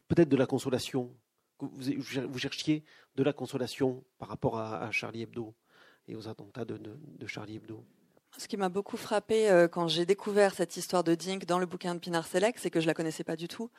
peut-être 0.09 0.29
de 0.29 0.37
la 0.37 0.47
consolation. 0.47 1.15
Vous, 1.59 1.71
vous, 1.71 2.39
cherchiez 2.39 2.85
de 3.15 3.23
la 3.23 3.33
consolation 3.33 4.05
par 4.19 4.29
rapport 4.29 4.59
à, 4.59 4.91
Charlie 4.91 5.23
Hebdo 5.23 5.55
et 6.07 6.15
aux 6.15 6.29
attentats 6.29 6.65
de, 6.65 6.79
Charlie 7.27 7.57
Hebdo. 7.57 7.85
Ce 8.37 8.49
qui 8.49 8.59
m'a 8.59 8.69
beaucoup 8.69 8.99
frappé 8.99 9.49
euh, 9.49 9.67
quand 9.67 9.89
j'ai 9.89 10.05
découvert 10.05 10.55
cette 10.55 10.77
histoire 10.77 11.03
de 11.03 11.15
Dink 11.15 11.47
dans 11.47 11.59
le 11.59 11.65
bouquin 11.65 11.95
de 11.95 12.01
Pinar 12.01 12.27
Select, 12.27 12.59
c'est 12.61 12.71
que 12.71 12.81
je 12.81 12.87
la 12.87 12.93
connaissais 12.93 13.25
pas 13.25 13.37
du 13.37 13.49
tout 13.49 13.71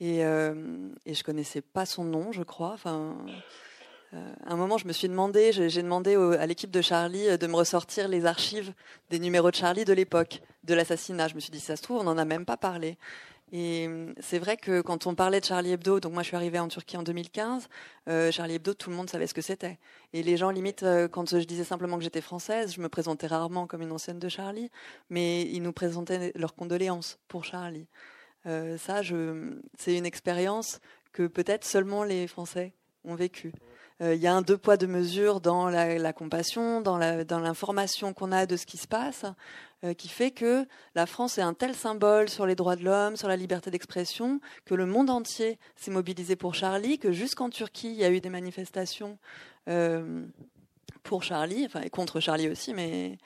et, 0.00 0.24
euh, 0.24 0.88
et 1.04 1.12
je 1.12 1.22
connaissais 1.22 1.60
pas 1.60 1.84
son 1.84 2.04
nom, 2.04 2.32
je 2.32 2.42
crois. 2.42 2.72
Enfin, 2.72 3.18
euh, 4.14 4.34
à 4.46 4.54
un 4.54 4.56
moment, 4.56 4.78
je 4.78 4.86
me 4.86 4.94
suis 4.94 5.08
demandé, 5.08 5.52
j'ai 5.52 5.82
demandé 5.82 6.14
à 6.14 6.46
l'équipe 6.46 6.70
de 6.70 6.80
Charlie 6.80 7.36
de 7.36 7.46
me 7.46 7.56
ressortir 7.56 8.08
les 8.08 8.24
archives 8.24 8.72
des 9.10 9.18
numéros 9.18 9.50
de 9.50 9.56
Charlie 9.56 9.84
de 9.84 9.92
l'époque 9.92 10.40
de 10.64 10.72
l'assassinat. 10.72 11.28
Je 11.28 11.34
me 11.34 11.40
suis 11.40 11.50
dit, 11.50 11.60
ça 11.60 11.76
se 11.76 11.82
trouve, 11.82 11.98
on 11.98 12.04
n'en 12.04 12.16
a 12.16 12.24
même 12.24 12.46
pas 12.46 12.56
parlé. 12.56 12.96
Et 13.52 13.86
hum, 13.86 14.14
c'est 14.20 14.38
vrai 14.38 14.56
que 14.56 14.80
quand 14.80 15.06
on 15.06 15.14
parlait 15.14 15.40
de 15.40 15.44
Charlie 15.44 15.72
Hebdo, 15.72 16.00
donc 16.00 16.12
moi 16.12 16.22
je 16.22 16.28
suis 16.28 16.36
arrivée 16.36 16.58
en 16.58 16.68
Turquie 16.68 16.96
en 16.96 17.02
2015, 17.02 17.68
euh, 18.08 18.30
Charlie 18.30 18.54
Hebdo, 18.54 18.74
tout 18.74 18.90
le 18.90 18.96
monde 18.96 19.08
savait 19.08 19.26
ce 19.26 19.34
que 19.34 19.40
c'était. 19.40 19.78
Et 20.12 20.22
les 20.22 20.36
gens, 20.36 20.50
limite, 20.50 20.82
euh, 20.82 21.08
quand 21.08 21.30
je 21.30 21.38
disais 21.38 21.64
simplement 21.64 21.96
que 21.96 22.04
j'étais 22.04 22.20
française, 22.20 22.74
je 22.74 22.80
me 22.80 22.88
présentais 22.88 23.26
rarement 23.26 23.66
comme 23.66 23.82
une 23.82 23.92
ancienne 23.92 24.18
de 24.18 24.28
Charlie, 24.28 24.70
mais 25.10 25.42
ils 25.42 25.62
nous 25.62 25.72
présentaient 25.72 26.32
leurs 26.34 26.54
condoléances 26.54 27.18
pour 27.28 27.44
Charlie. 27.44 27.86
Euh, 28.46 28.78
ça, 28.78 29.00
c'est 29.78 29.96
une 29.96 30.06
expérience 30.06 30.80
que 31.12 31.26
peut-être 31.26 31.64
seulement 31.64 32.04
les 32.04 32.26
Français 32.26 32.72
ont 33.04 33.14
vécue. 33.14 33.52
Il 34.00 34.14
y 34.14 34.28
a 34.28 34.34
un 34.34 34.42
deux 34.42 34.56
poids 34.56 34.76
deux 34.76 34.86
mesures 34.86 35.40
dans 35.40 35.68
la, 35.68 36.12
compassion, 36.12 36.80
dans 36.80 36.98
l'information 36.98 38.14
qu'on 38.14 38.30
a 38.30 38.46
de 38.46 38.56
ce 38.56 38.64
qui 38.64 38.76
se 38.76 38.86
passe, 38.86 39.24
euh, 39.84 39.94
qui 39.94 40.08
fait 40.08 40.32
que 40.32 40.66
la 40.96 41.06
France 41.06 41.38
est 41.38 41.42
un 41.42 41.54
tel 41.54 41.72
symbole 41.72 42.28
sur 42.28 42.46
les 42.46 42.56
droits 42.56 42.74
de 42.74 42.82
l'homme, 42.82 43.14
sur 43.14 43.28
la 43.28 43.36
liberté 43.36 43.70
d'expression, 43.70 44.40
que 44.64 44.74
le 44.74 44.86
monde 44.86 45.08
entier 45.08 45.56
s'est 45.76 45.92
mobilisé 45.92 46.34
pour 46.34 46.56
Charlie, 46.56 46.98
que 46.98 47.12
jusqu'en 47.12 47.48
Turquie, 47.48 47.92
il 47.92 47.94
y 47.94 48.04
a 48.04 48.10
eu 48.10 48.20
des 48.20 48.28
manifestations 48.28 49.18
euh, 49.68 50.26
pour 51.04 51.22
Charlie, 51.22 51.64
enfin 51.64 51.82
et 51.82 51.90
contre 51.90 52.18
Charlie 52.18 52.48
aussi, 52.48 52.74
mais, 52.74 53.18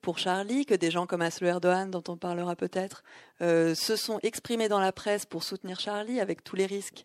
pour 0.00 0.18
Charlie, 0.18 0.64
que 0.64 0.74
des 0.74 0.92
gens 0.92 1.06
comme 1.06 1.22
Aslo 1.22 1.48
Erdogan, 1.48 1.90
dont 1.90 2.04
on 2.06 2.16
parlera 2.16 2.54
peut-être, 2.54 3.02
euh, 3.40 3.74
se 3.74 3.96
sont 3.96 4.20
exprimés 4.22 4.68
dans 4.68 4.80
la 4.80 4.92
presse 4.92 5.26
pour 5.26 5.42
soutenir 5.42 5.80
Charlie 5.80 6.20
avec 6.20 6.44
tous 6.44 6.54
les 6.54 6.66
risques 6.66 7.04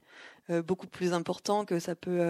beaucoup 0.66 0.88
plus 0.88 1.14
importants 1.14 1.66
que 1.66 1.80
ça 1.80 1.96
peut 1.96 2.22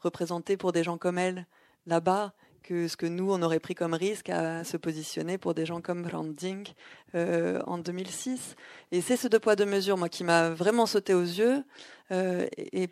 représenter 0.00 0.56
pour 0.56 0.72
des 0.72 0.82
gens 0.82 0.98
comme 0.98 1.18
elle 1.18 1.46
là-bas 1.86 2.32
que 2.68 2.86
ce 2.86 2.98
que 2.98 3.06
nous, 3.06 3.32
on 3.32 3.40
aurait 3.40 3.60
pris 3.60 3.74
comme 3.74 3.94
risque 3.94 4.28
à 4.28 4.62
se 4.62 4.76
positionner 4.76 5.38
pour 5.38 5.54
des 5.54 5.64
gens 5.64 5.80
comme 5.80 6.02
Branding 6.02 6.68
euh, 7.14 7.62
en 7.66 7.78
2006. 7.78 8.56
Et 8.92 9.00
c'est 9.00 9.16
ce 9.16 9.26
deux 9.26 9.38
poids, 9.38 9.56
deux 9.56 9.64
mesures, 9.64 9.96
moi, 9.96 10.10
qui 10.10 10.22
m'a 10.22 10.50
vraiment 10.50 10.84
sauté 10.84 11.14
aux 11.14 11.22
yeux. 11.22 11.64
Euh, 12.10 12.46
et, 12.58 12.90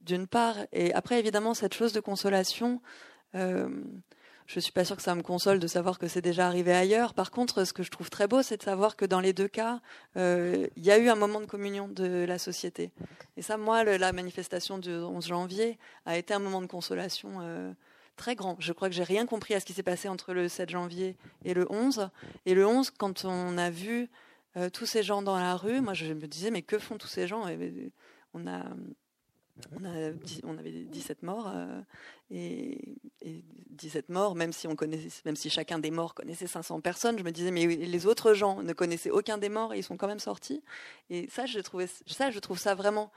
d'une 0.00 0.28
part, 0.28 0.56
et 0.72 0.94
après, 0.94 1.18
évidemment, 1.18 1.54
cette 1.54 1.74
chose 1.74 1.92
de 1.92 1.98
consolation. 1.98 2.80
Euh, 3.34 3.68
je 4.46 4.60
suis 4.60 4.72
pas 4.72 4.84
sûre 4.84 4.96
que 4.96 5.02
ça 5.02 5.14
me 5.14 5.22
console 5.22 5.58
de 5.58 5.66
savoir 5.66 5.98
que 5.98 6.06
c'est 6.06 6.20
déjà 6.20 6.46
arrivé 6.46 6.72
ailleurs. 6.72 7.14
Par 7.14 7.30
contre, 7.30 7.64
ce 7.64 7.72
que 7.72 7.82
je 7.82 7.90
trouve 7.90 8.10
très 8.10 8.28
beau, 8.28 8.42
c'est 8.42 8.58
de 8.58 8.62
savoir 8.62 8.94
que 8.96 9.06
dans 9.06 9.20
les 9.20 9.32
deux 9.32 9.48
cas, 9.48 9.80
euh, 10.16 10.66
il 10.76 10.84
y 10.84 10.90
a 10.90 10.98
eu 10.98 11.08
un 11.08 11.14
moment 11.14 11.40
de 11.40 11.46
communion 11.46 11.88
de 11.88 12.24
la 12.26 12.38
société. 12.38 12.90
Et 13.36 13.42
ça, 13.42 13.56
moi, 13.56 13.84
la 13.84 14.12
manifestation 14.12 14.76
du 14.76 14.90
11 14.90 15.26
janvier 15.26 15.78
a 16.04 16.18
été 16.18 16.34
un 16.34 16.38
moment 16.38 16.60
de 16.60 16.66
consolation 16.66 17.38
euh, 17.40 17.72
très 18.16 18.34
grand. 18.34 18.56
Je 18.60 18.72
crois 18.72 18.90
que 18.90 18.94
j'ai 18.94 19.02
rien 19.02 19.24
compris 19.24 19.54
à 19.54 19.60
ce 19.60 19.64
qui 19.64 19.72
s'est 19.72 19.82
passé 19.82 20.08
entre 20.08 20.34
le 20.34 20.48
7 20.48 20.68
janvier 20.68 21.16
et 21.44 21.54
le 21.54 21.66
11. 21.72 22.10
Et 22.44 22.54
le 22.54 22.66
11, 22.66 22.90
quand 22.90 23.24
on 23.24 23.56
a 23.56 23.70
vu 23.70 24.10
euh, 24.58 24.68
tous 24.68 24.86
ces 24.86 25.02
gens 25.02 25.22
dans 25.22 25.38
la 25.38 25.56
rue, 25.56 25.80
moi, 25.80 25.94
je 25.94 26.12
me 26.12 26.26
disais, 26.26 26.50
mais 26.50 26.62
que 26.62 26.78
font 26.78 26.98
tous 26.98 27.08
ces 27.08 27.26
gens? 27.26 27.46
On 28.34 28.46
a 28.46 28.62
on, 29.72 29.84
a, 29.84 30.12
on, 30.42 30.58
avait 30.58 30.84
17 30.84 31.22
morts 31.22 31.50
euh, 31.54 31.80
et, 32.30 32.96
17 33.70 34.08
morts, 34.08 34.34
même 34.34 34.52
si, 34.52 34.66
on 34.66 34.76
connaissait, 34.76 35.22
même 35.24 35.36
si 35.36 35.50
chacun 35.50 35.78
des 35.78 35.90
morts 35.90 36.14
connaissait 36.14 36.46
500 36.46 36.80
personnes, 36.80 37.18
je 37.18 37.24
me 37.24 37.30
disais, 37.30 37.50
mais 37.50 37.66
les 37.66 38.06
autres 38.06 38.34
gens 38.34 38.62
ne 38.62 38.72
connaissaient 38.72 39.10
aucun 39.10 39.38
des 39.38 39.48
morts 39.48 39.74
et 39.74 39.78
ils 39.78 39.82
sont 39.82 39.96
quand 39.96 40.06
même 40.06 40.18
sortis. 40.18 40.62
Et 41.10 41.28
ça, 41.28 41.46
je, 41.46 41.58
trouvais, 41.60 41.86
ça, 42.06 42.30
je 42.30 42.38
trouve 42.38 42.58
ça 42.58 42.74
vraiment 42.74 43.12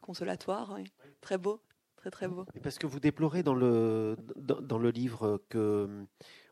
consolatoire, 0.00 0.78
très 1.20 1.38
beau, 1.38 1.60
très 1.96 2.10
très 2.10 2.28
beau. 2.28 2.44
Parce 2.62 2.78
que 2.78 2.86
vous 2.86 3.00
déplorez 3.00 3.42
dans 3.42 3.54
le, 3.54 4.16
dans, 4.36 4.78
le 4.78 4.90
livre 4.90 5.42
que, 5.48 5.88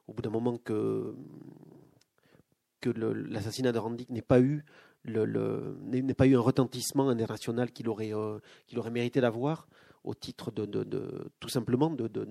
au 0.06 0.14
bout 0.14 0.23
d'un 0.23 0.30
moment, 0.30 0.59
que, 0.59 1.14
que 2.80 2.90
l'assassinat 2.90 3.73
de 3.73 3.78
Randy 3.78 4.06
n'ait 4.11 4.23
pas 4.23 4.40
eu 4.40 4.64
le, 5.04 5.76
n'ait 5.82 6.14
pas 6.14 6.26
eu 6.26 6.37
un 6.37 6.40
retentissement 6.40 7.09
international 7.09 7.73
qu'il 7.73 7.88
aurait, 7.88 8.14
euh, 8.14 8.38
qu'il 8.66 8.78
aurait 8.78 8.90
mérité 8.90 9.21
d'avoir 9.21 9.68
au 10.04 10.14
titre 10.14 10.50
de, 10.50 10.64
de, 10.66 11.30
tout 11.40 11.49
simplement 11.49 11.90
de, 11.90 12.09
de, 12.09 12.25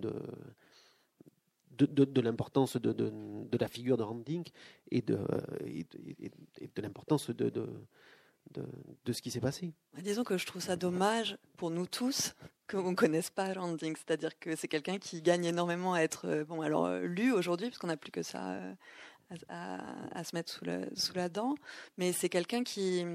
de, 1.71 2.21
l'importance 2.21 2.77
de, 2.77 2.91
de, 2.91 3.57
la 3.57 3.67
figure 3.67 3.97
de 3.97 4.03
Randing 4.03 4.43
et 4.89 5.01
de, 5.01 5.19
et 5.65 5.85
de, 6.75 6.81
l'importance 6.81 7.29
de, 7.29 7.49
de, 7.49 9.13
ce 9.13 9.21
qui 9.21 9.31
s'est 9.31 9.39
passé. 9.39 9.73
Disons 10.01 10.23
que 10.23 10.37
je 10.37 10.45
trouve 10.45 10.61
ça 10.61 10.75
dommage 10.75 11.37
pour 11.57 11.71
nous 11.71 11.85
tous 11.85 12.35
qu'on 12.69 12.91
ne 12.91 12.95
connaisse 12.95 13.29
pas 13.29 13.53
Randing, 13.53 13.95
c'est-à-dire 13.95 14.37
que 14.39 14.55
c'est 14.55 14.67
quelqu'un 14.67 14.97
qui 14.97 15.21
gagne 15.21 15.45
énormément 15.45 15.93
à 15.93 16.01
être 16.01 16.27
euh, 16.27 16.45
bon 16.45 16.61
alors 16.61 16.85
euh, 16.85 17.01
lu 17.01 17.31
aujourd'hui, 17.33 17.67
parce 17.67 17.77
qu'on 17.79 17.87
n'a 17.87 17.97
plus 17.97 18.11
que 18.11 18.23
ça 18.23 18.59
à, 19.49 20.23
se 20.23 20.35
mettre 20.35 20.51
sous 20.95 21.13
la, 21.13 21.29
dent, 21.29 21.55
mais 21.97 22.11
c'est 22.11 22.29
quelqu'un 22.29 22.63
qui, 22.63 23.05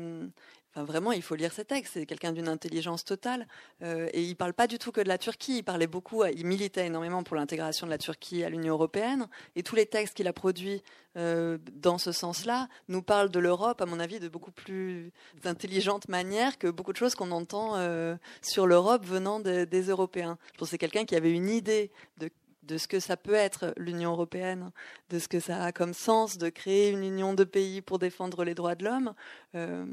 vraiment, 0.82 1.12
il 1.12 1.22
faut 1.22 1.34
lire 1.34 1.52
ses 1.52 1.64
textes. 1.64 1.94
C'est 1.94 2.06
quelqu'un 2.06 2.32
d'une 2.32 2.48
intelligence 2.48 3.04
totale. 3.04 3.46
Euh, 3.82 4.08
et 4.12 4.22
il 4.22 4.30
ne 4.30 4.34
parle 4.34 4.54
pas 4.54 4.66
du 4.66 4.78
tout 4.78 4.92
que 4.92 5.00
de 5.00 5.08
la 5.08 5.18
Turquie. 5.18 5.58
Il 5.58 5.62
parlait 5.62 5.86
beaucoup, 5.86 6.24
il 6.24 6.46
militait 6.46 6.86
énormément 6.86 7.22
pour 7.22 7.36
l'intégration 7.36 7.86
de 7.86 7.90
la 7.90 7.98
Turquie 7.98 8.44
à 8.44 8.50
l'Union 8.50 8.74
européenne. 8.74 9.28
Et 9.54 9.62
tous 9.62 9.76
les 9.76 9.86
textes 9.86 10.16
qu'il 10.16 10.28
a 10.28 10.32
produits 10.32 10.82
euh, 11.16 11.58
dans 11.72 11.98
ce 11.98 12.12
sens-là 12.12 12.68
nous 12.88 13.02
parlent 13.02 13.30
de 13.30 13.38
l'Europe, 13.38 13.80
à 13.80 13.86
mon 13.86 14.00
avis, 14.00 14.20
de 14.20 14.28
beaucoup 14.28 14.52
plus 14.52 15.12
intelligente 15.44 16.08
manière 16.08 16.58
que 16.58 16.68
beaucoup 16.68 16.92
de 16.92 16.98
choses 16.98 17.14
qu'on 17.14 17.30
entend 17.30 17.76
euh, 17.76 18.16
sur 18.42 18.66
l'Europe 18.66 19.04
venant 19.04 19.40
des 19.40 19.82
Européens. 19.82 20.38
Je 20.52 20.58
pense 20.58 20.70
c'est 20.70 20.78
quelqu'un 20.78 21.04
qui 21.04 21.14
avait 21.14 21.32
une 21.32 21.48
idée 21.48 21.90
de 22.18 22.30
de 22.66 22.78
ce 22.78 22.88
que 22.88 23.00
ça 23.00 23.16
peut 23.16 23.34
être 23.34 23.72
l'Union 23.76 24.12
européenne, 24.12 24.70
de 25.10 25.18
ce 25.18 25.28
que 25.28 25.40
ça 25.40 25.64
a 25.64 25.72
comme 25.72 25.94
sens 25.94 26.38
de 26.38 26.48
créer 26.48 26.90
une 26.90 27.04
union 27.04 27.34
de 27.34 27.44
pays 27.44 27.80
pour 27.80 27.98
défendre 27.98 28.44
les 28.44 28.54
droits 28.54 28.74
de 28.74 28.84
l'homme, 28.84 29.14
euh, 29.54 29.86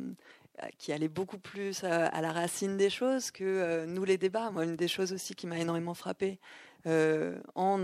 qui 0.78 0.94
allait 0.94 1.08
beaucoup 1.08 1.40
plus 1.40 1.84
à, 1.84 2.22
la 2.22 2.32
racine 2.32 2.78
des 2.78 2.90
choses 2.90 3.32
que 3.32 3.44
euh, 3.44 3.86
nous 3.88 4.04
les 4.04 4.18
débats. 4.18 4.52
Moi, 4.52 4.66
une 4.66 4.76
des 4.76 4.88
choses 4.88 5.12
aussi 5.12 5.34
qui 5.34 5.48
m'a 5.48 5.58
énormément 5.58 5.96
frappée 5.96 6.40
euh, 6.86 7.40
en 7.56 7.80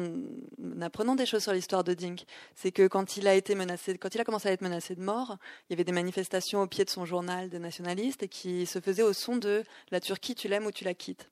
apprenant 0.81 1.15
des 1.15 1.25
choses 1.25 1.43
sur 1.43 1.53
l'histoire 1.53 1.83
de 1.83 1.93
Dink, 1.93 2.25
c'est 2.55 2.71
que 2.71 2.87
quand 2.87 3.17
il 3.17 3.27
a 3.27 3.33
été 3.33 3.55
quand 3.99 4.13
il 4.13 4.21
a 4.21 4.23
commencé 4.23 4.49
à 4.49 4.51
être 4.51 4.61
menacé 4.61 4.95
de 4.95 5.01
mort, 5.01 5.37
il 5.69 5.73
y 5.73 5.75
avait 5.75 5.83
des 5.83 5.91
manifestations 5.91 6.61
au 6.61 6.67
pied 6.67 6.83
de 6.83 6.89
son 6.89 7.05
journal 7.05 7.49
des 7.49 7.59
nationalistes 7.59 8.23
et 8.23 8.27
qui 8.27 8.65
se 8.65 8.79
faisaient 8.79 9.03
au 9.03 9.13
son 9.13 9.37
de 9.37 9.63
la 9.91 9.99
Turquie, 9.99 10.35
tu 10.35 10.47
l'aimes 10.47 10.65
ou 10.65 10.71
tu 10.71 10.83
la 10.83 10.93
quittes. 10.93 11.29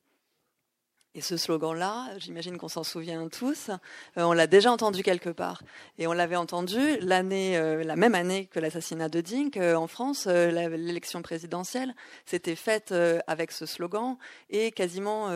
Et 1.17 1.21
ce 1.21 1.36
slogan-là, 1.36 2.12
j'imagine 2.19 2.60
qu'on 2.60 2.67
s'en 2.67 2.84
souvient 2.84 3.27
tous, 3.27 3.69
euh, 3.69 4.21
on 4.21 4.34
l'a 4.34 4.45
déjà 4.45 4.71
entendu 4.71 5.01
quelque 5.01 5.32
part. 5.32 5.63
Et 5.97 6.06
on 6.06 6.13
l'avait 6.13 6.36
entendu 6.36 6.80
l'année, 7.01 7.58
euh, 7.58 7.84
la 7.84 7.95
même 7.95 8.13
année 8.13 8.45
que 8.45 8.60
l'assassinat 8.60 9.10
de 9.10 9.21
Dink 9.21 9.58
euh, 9.58 9.73
en 9.73 9.88
France, 9.88 10.27
l'élection 10.27 11.23
présidentielle 11.23 11.95
s'était 12.27 12.56
faite 12.56 12.93
avec 13.25 13.51
ce 13.51 13.65
slogan 13.65 14.17
et 14.51 14.71
quasiment 14.71 15.32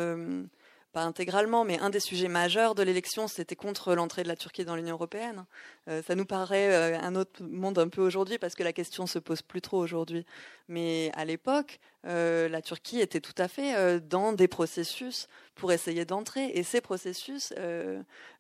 pas 0.92 1.04
intégralement, 1.04 1.64
mais 1.64 1.80
un 1.80 1.90
des 1.90 2.00
sujets 2.00 2.28
majeurs 2.28 2.76
de 2.76 2.84
l'élection, 2.84 3.28
c'était 3.28 3.56
contre 3.56 3.96
l'entrée 3.96 4.24
de 4.24 4.28
la 4.28 4.36
Turquie 4.36 4.66
dans 4.66 4.76
l'Union 4.76 4.96
européenne. 4.96 5.46
Euh, 5.88 6.02
ça 6.04 6.16
nous 6.16 6.26
paraît 6.26 6.72
euh, 6.72 7.00
un 7.00 7.16
autre 7.16 7.42
monde 7.44 7.80
un 7.80 7.88
peu 7.88 8.02
aujourd'hui 8.02 8.38
parce 8.38 8.56
que 8.56 8.64
la 8.64 8.74
question 8.74 9.08
se 9.08 9.18
pose 9.18 9.42
plus 9.42 9.62
trop 9.62 9.78
aujourd'hui. 9.78 10.26
Mais 10.68 11.12
à 11.16 11.24
l'époque, 11.24 11.80
euh, 12.06 12.50
la 12.50 12.62
Turquie 12.62 13.00
était 13.00 13.22
tout 13.22 13.36
à 13.38 13.48
fait 13.48 14.00
dans 14.02 14.34
des 14.34 14.48
processus 14.48 15.28
pour 15.56 15.72
essayer 15.72 16.06
d'entrer. 16.06 16.52
Et 16.56 16.64
ces 16.64 16.82
processus, 16.82 17.54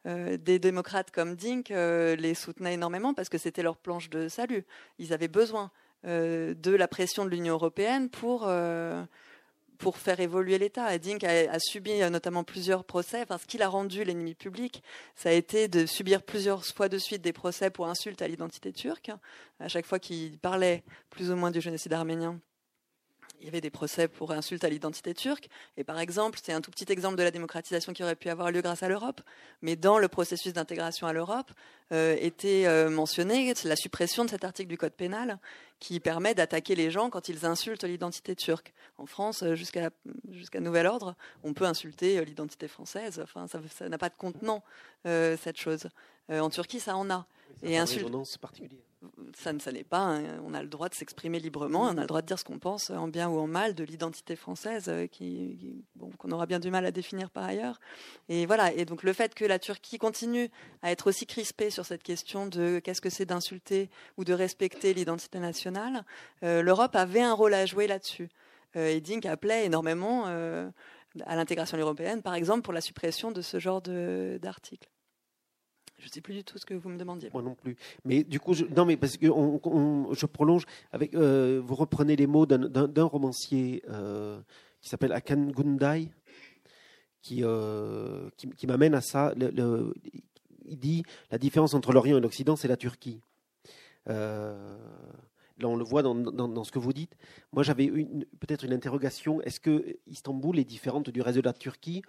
des 0.05 0.59
démocrates 0.59 1.11
comme 1.11 1.35
Dink 1.35 1.69
les 1.69 2.33
soutenaient 2.33 2.73
énormément 2.73 3.13
parce 3.13 3.29
que 3.29 3.37
c'était 3.37 3.63
leur 3.63 3.77
planche 3.77 4.09
de 4.09 4.27
salut. 4.27 4.65
Ils 4.99 5.13
avaient 5.13 5.27
besoin 5.27 5.71
de 6.03 6.75
la 6.75 6.87
pression 6.87 7.25
de 7.25 7.29
l'Union 7.29 7.53
européenne 7.53 8.09
pour 8.09 8.49
pour 9.81 9.97
faire 9.97 10.19
évoluer 10.19 10.59
l'État. 10.59 10.97
Dink 10.99 11.23
a, 11.23 11.59
subi 11.59 12.03
euh, 12.03 12.11
notamment 12.11 12.43
plusieurs 12.43 12.85
procès. 12.85 13.23
Enfin, 13.23 13.39
ce 13.39 13.47
qu'il 13.47 13.63
a 13.63 13.67
rendu 13.67 14.03
l'ennemi 14.03 14.35
public, 14.35 14.83
ça 15.15 15.29
a 15.29 15.31
été 15.31 15.67
de 15.67 15.87
subir 15.87 16.21
plusieurs 16.21 16.63
fois 16.63 16.87
de 16.87 16.99
suite 16.99 17.23
des 17.23 17.33
procès 17.33 17.71
pour 17.71 17.87
insulte 17.87 18.21
à 18.21 18.27
l'identité 18.27 18.71
turque. 18.71 19.11
À 19.59 19.67
chaque 19.67 19.87
fois 19.87 19.97
qu'il 19.97 20.37
parlait 20.37 20.83
plus 21.09 21.31
ou 21.31 21.35
moins 21.35 21.49
du 21.49 21.61
génocide 21.61 21.93
arménien, 21.93 22.39
il 23.41 23.45
y 23.45 23.47
avait 23.47 23.61
des 23.61 23.71
procès 23.71 24.07
pour 24.07 24.31
insulte 24.31 24.63
à 24.63 24.69
l'identité 24.69 25.13
turque. 25.13 25.49
Et 25.75 25.83
par 25.83 25.99
exemple, 25.99 26.39
c'est 26.41 26.53
un 26.53 26.61
tout 26.61 26.69
petit 26.69 26.91
exemple 26.91 27.17
de 27.17 27.23
la 27.23 27.31
démocratisation 27.31 27.91
qui 27.91 28.03
aurait 28.03 28.15
pu 28.15 28.29
avoir 28.29 28.51
lieu 28.51 28.61
grâce 28.61 28.83
à 28.83 28.87
l'Europe. 28.87 29.21
Mais 29.61 29.75
dans 29.75 29.97
le 29.97 30.07
processus 30.07 30.53
d'intégration 30.53 31.07
à 31.07 31.13
l'Europe, 31.13 31.51
euh, 31.91 32.15
était 32.19 32.67
euh, 32.67 32.89
mentionné 32.89 33.53
la 33.65 33.75
suppression 33.75 34.23
de 34.23 34.29
cet 34.29 34.45
article 34.45 34.69
du 34.69 34.77
Code 34.77 34.93
pénal 34.93 35.39
qui 35.79 35.99
permet 35.99 36.35
d'attaquer 36.35 36.75
les 36.75 36.91
gens 36.91 37.09
quand 37.09 37.27
ils 37.27 37.45
insultent 37.45 37.83
l'identité 37.83 38.35
turque. 38.35 38.73
En 38.97 39.07
France, 39.07 39.43
euh, 39.43 39.55
jusqu'à 39.55 39.89
jusqu'à 40.29 40.59
nouvel 40.59 40.85
ordre, 40.85 41.15
on 41.43 41.53
peut 41.53 41.65
insulter 41.65 42.19
euh, 42.19 42.23
l'identité 42.23 42.67
française. 42.67 43.19
Enfin, 43.21 43.47
ça 43.47 43.89
n'a 43.89 43.97
pas 43.97 44.09
de 44.09 44.15
contenant 44.15 44.63
cette 45.03 45.57
chose. 45.57 45.89
en 46.29 46.49
Turquie, 46.51 46.79
ça 46.79 46.95
en 46.95 47.09
a. 47.09 47.25
Et 47.63 47.77
insulte. 47.77 48.07
particulière 48.39 48.90
ça 49.35 49.53
ne 49.53 49.59
ça 49.59 49.71
n'est 49.71 49.83
pas. 49.83 49.99
Hein. 49.99 50.41
On 50.45 50.53
a 50.53 50.61
le 50.61 50.67
droit 50.67 50.89
de 50.89 50.95
s'exprimer 50.95 51.39
librement, 51.39 51.83
on 51.83 51.97
a 51.97 52.01
le 52.01 52.07
droit 52.07 52.21
de 52.21 52.27
dire 52.27 52.37
ce 52.37 52.43
qu'on 52.43 52.59
pense 52.59 52.89
en 52.89 53.07
bien 53.07 53.29
ou 53.29 53.39
en 53.39 53.47
mal 53.47 53.73
de 53.73 53.83
l'identité 53.83 54.35
française, 54.35 54.85
euh, 54.89 55.07
qu'on 56.17 56.31
aura 56.31 56.45
bien 56.45 56.59
du 56.59 56.69
mal 56.69 56.85
à 56.85 56.91
définir 56.91 57.29
par 57.29 57.43
ailleurs. 57.43 57.79
Et 58.29 58.45
voilà. 58.45 58.71
Et 58.73 58.85
donc 58.85 59.03
le 59.03 59.13
fait 59.13 59.33
que 59.33 59.45
la 59.45 59.59
Turquie 59.59 59.97
continue 59.97 60.49
à 60.81 60.91
être 60.91 61.07
aussi 61.07 61.25
crispée 61.25 61.69
sur 61.69 61.85
cette 61.85 62.03
question 62.03 62.47
de 62.47 62.79
qu'est-ce 62.79 63.01
que 63.01 63.09
c'est 63.09 63.25
d'insulter 63.25 63.89
ou 64.17 64.23
de 64.23 64.33
respecter 64.33 64.93
l'identité 64.93 65.39
nationale, 65.39 66.03
euh, 66.43 66.61
l'Europe 66.61 66.95
avait 66.95 67.21
un 67.21 67.33
rôle 67.33 67.53
à 67.53 67.65
jouer 67.65 67.87
là-dessus. 67.87 68.29
Euh, 68.75 68.87
et 68.87 69.01
Dink 69.01 69.25
appelait 69.25 69.65
énormément 69.65 70.25
à 71.25 71.35
l'intégration 71.35 71.77
européenne, 71.77 72.21
par 72.21 72.35
exemple, 72.35 72.61
pour 72.61 72.73
la 72.73 72.81
suppression 72.81 73.31
de 73.31 73.41
ce 73.41 73.59
genre 73.59 73.81
d'articles. 73.81 74.89
Je 76.01 76.07
ne 76.07 76.11
sais 76.11 76.21
plus 76.21 76.33
du 76.33 76.43
tout 76.43 76.57
ce 76.57 76.65
que 76.65 76.73
vous 76.73 76.89
me 76.89 76.97
demandiez. 76.97 77.29
Moi 77.31 77.43
non 77.43 77.53
plus. 77.53 77.77
Mais 78.05 78.23
du 78.23 78.39
coup, 78.39 78.55
je, 78.55 78.65
non, 78.65 78.85
mais 78.85 78.97
parce 78.97 79.17
que 79.17 79.27
je 79.27 80.25
prolonge 80.25 80.65
avec. 80.91 81.13
Euh, 81.13 81.61
vous 81.63 81.75
reprenez 81.75 82.15
les 82.15 82.25
mots 82.25 82.47
d'un 82.47 83.03
romancier 83.03 83.83
euh, 83.87 84.41
qui 84.81 84.89
s'appelle 84.89 85.13
Akan 85.13 85.51
Gundai, 85.51 86.09
qui, 87.21 87.43
euh, 87.43 88.29
qui, 88.35 88.65
m'amène 88.65 88.95
à 88.95 89.01
ça. 89.01 89.35
Il 90.65 90.79
dit 90.79 91.03
la 91.29 91.37
différence 91.37 91.75
entre 91.75 91.93
l'Orient 91.93 92.17
et 92.17 92.21
l'Occident, 92.21 92.55
c'est 92.55 92.67
la 92.67 92.77
Turquie. 92.77 93.21
là, 94.07 94.55
on 95.65 95.75
le 95.75 95.83
voit 95.83 96.01
dans, 96.01 96.15
dans, 96.15 96.63
ce 96.63 96.71
que 96.71 96.79
vous 96.79 96.93
dites. 96.93 97.15
Moi, 97.53 97.61
j'avais 97.61 97.89
peut-être 98.39 98.65
une 98.65 98.73
interrogation. 98.73 99.39
Est-ce 99.41 99.59
que 99.59 99.97
Istanbul 100.07 100.57
est 100.57 100.65
différente 100.65 101.11
du 101.11 101.21
reste 101.21 101.37
de 101.37 101.43
la 101.43 101.53
Turquie 101.53 102.01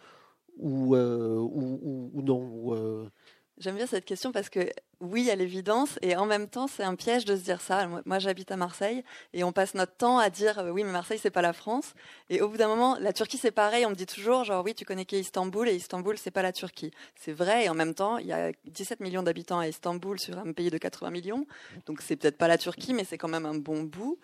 ou, 0.56 0.96
ou, 0.96 2.10
ou 2.14 2.22
non 2.22 3.10
J'aime 3.58 3.76
bien 3.76 3.86
cette 3.86 4.04
question 4.04 4.32
parce 4.32 4.48
que 4.48 4.70
oui 5.00 5.30
à 5.30 5.36
l'évidence, 5.36 5.98
et 6.00 6.16
en 6.16 6.26
même 6.26 6.48
temps, 6.48 6.66
c'est 6.66 6.84
un 6.84 6.94
piège 6.94 7.24
de 7.24 7.36
se 7.36 7.42
dire 7.42 7.60
ça. 7.60 7.86
Moi, 8.06 8.18
j'habite 8.18 8.50
à 8.50 8.56
Marseille, 8.56 9.04
et 9.34 9.44
on 9.44 9.52
passe 9.52 9.74
notre 9.74 9.94
temps 9.94 10.18
à 10.18 10.30
dire 10.30 10.58
euh, 10.60 10.70
oui, 10.70 10.84
mais 10.84 10.92
Marseille, 10.92 11.18
c'est 11.20 11.30
pas 11.30 11.42
la 11.42 11.52
France. 11.52 11.94
Et 12.30 12.40
au 12.40 12.48
bout 12.48 12.56
d'un 12.56 12.68
moment, 12.68 12.96
la 12.98 13.12
Turquie, 13.12 13.36
c'est 13.36 13.50
pareil. 13.50 13.84
On 13.84 13.90
me 13.90 13.94
dit 13.94 14.06
toujours, 14.06 14.44
genre, 14.44 14.64
oui, 14.64 14.74
tu 14.74 14.84
connais 14.84 15.04
qu'Istanbul, 15.04 15.68
et 15.68 15.74
Istanbul, 15.74 16.16
c'est 16.16 16.30
pas 16.30 16.42
la 16.42 16.52
Turquie. 16.52 16.92
C'est 17.16 17.32
vrai, 17.32 17.64
et 17.64 17.68
en 17.68 17.74
même 17.74 17.94
temps, 17.94 18.18
il 18.18 18.26
y 18.26 18.32
a 18.32 18.52
17 18.66 19.00
millions 19.00 19.22
d'habitants 19.22 19.58
à 19.58 19.68
Istanbul 19.68 20.18
sur 20.18 20.38
un 20.38 20.52
pays 20.52 20.70
de 20.70 20.78
80 20.78 21.10
millions. 21.10 21.46
Donc, 21.86 22.00
c'est 22.00 22.16
peut-être 22.16 22.38
pas 22.38 22.48
la 22.48 22.58
Turquie, 22.58 22.94
mais 22.94 23.04
c'est 23.04 23.18
quand 23.18 23.28
même 23.28 23.46
un 23.46 23.56
bon 23.56 23.82
bout. 23.82 24.18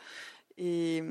Et, 0.59 1.03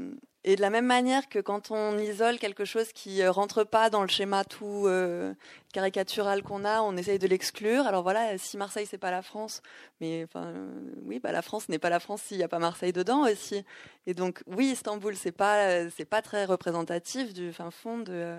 et 0.47 0.55
de 0.55 0.61
la 0.61 0.69
même 0.69 0.85
manière 0.85 1.27
que 1.27 1.39
quand 1.39 1.71
on 1.71 1.97
isole 1.97 2.39
quelque 2.39 2.63
chose 2.63 2.93
qui 2.93 3.21
euh, 3.21 3.31
rentre 3.31 3.65
pas 3.65 3.89
dans 3.89 4.01
le 4.01 4.07
schéma 4.07 4.45
tout 4.45 4.85
euh, 4.87 5.33
caricatural 5.73 6.41
qu'on 6.41 6.63
a, 6.63 6.81
on 6.81 6.95
essaye 6.95 7.19
de 7.19 7.27
l'exclure. 7.27 7.85
Alors 7.85 8.01
voilà, 8.01 8.37
si 8.37 8.55
Marseille 8.55 8.87
c'est 8.89 8.97
pas 8.97 9.11
la 9.11 9.21
France, 9.21 9.61
mais 9.99 10.23
enfin 10.23 10.45
euh, 10.45 10.69
oui, 11.03 11.19
bah 11.19 11.33
la 11.33 11.41
France 11.41 11.67
n'est 11.67 11.79
pas 11.79 11.89
la 11.89 11.99
France 11.99 12.21
s'il 12.21 12.37
n'y 12.37 12.43
a 12.43 12.47
pas 12.47 12.59
Marseille 12.59 12.93
dedans 12.93 13.29
aussi. 13.29 13.65
Et 14.05 14.13
donc 14.13 14.41
oui, 14.47 14.67
Istanbul 14.67 15.17
c'est 15.17 15.33
pas 15.33 15.89
c'est 15.89 16.05
pas 16.05 16.21
très 16.21 16.45
représentatif 16.45 17.33
du 17.33 17.51
fin 17.51 17.69
fond 17.69 17.97
de 17.97 18.37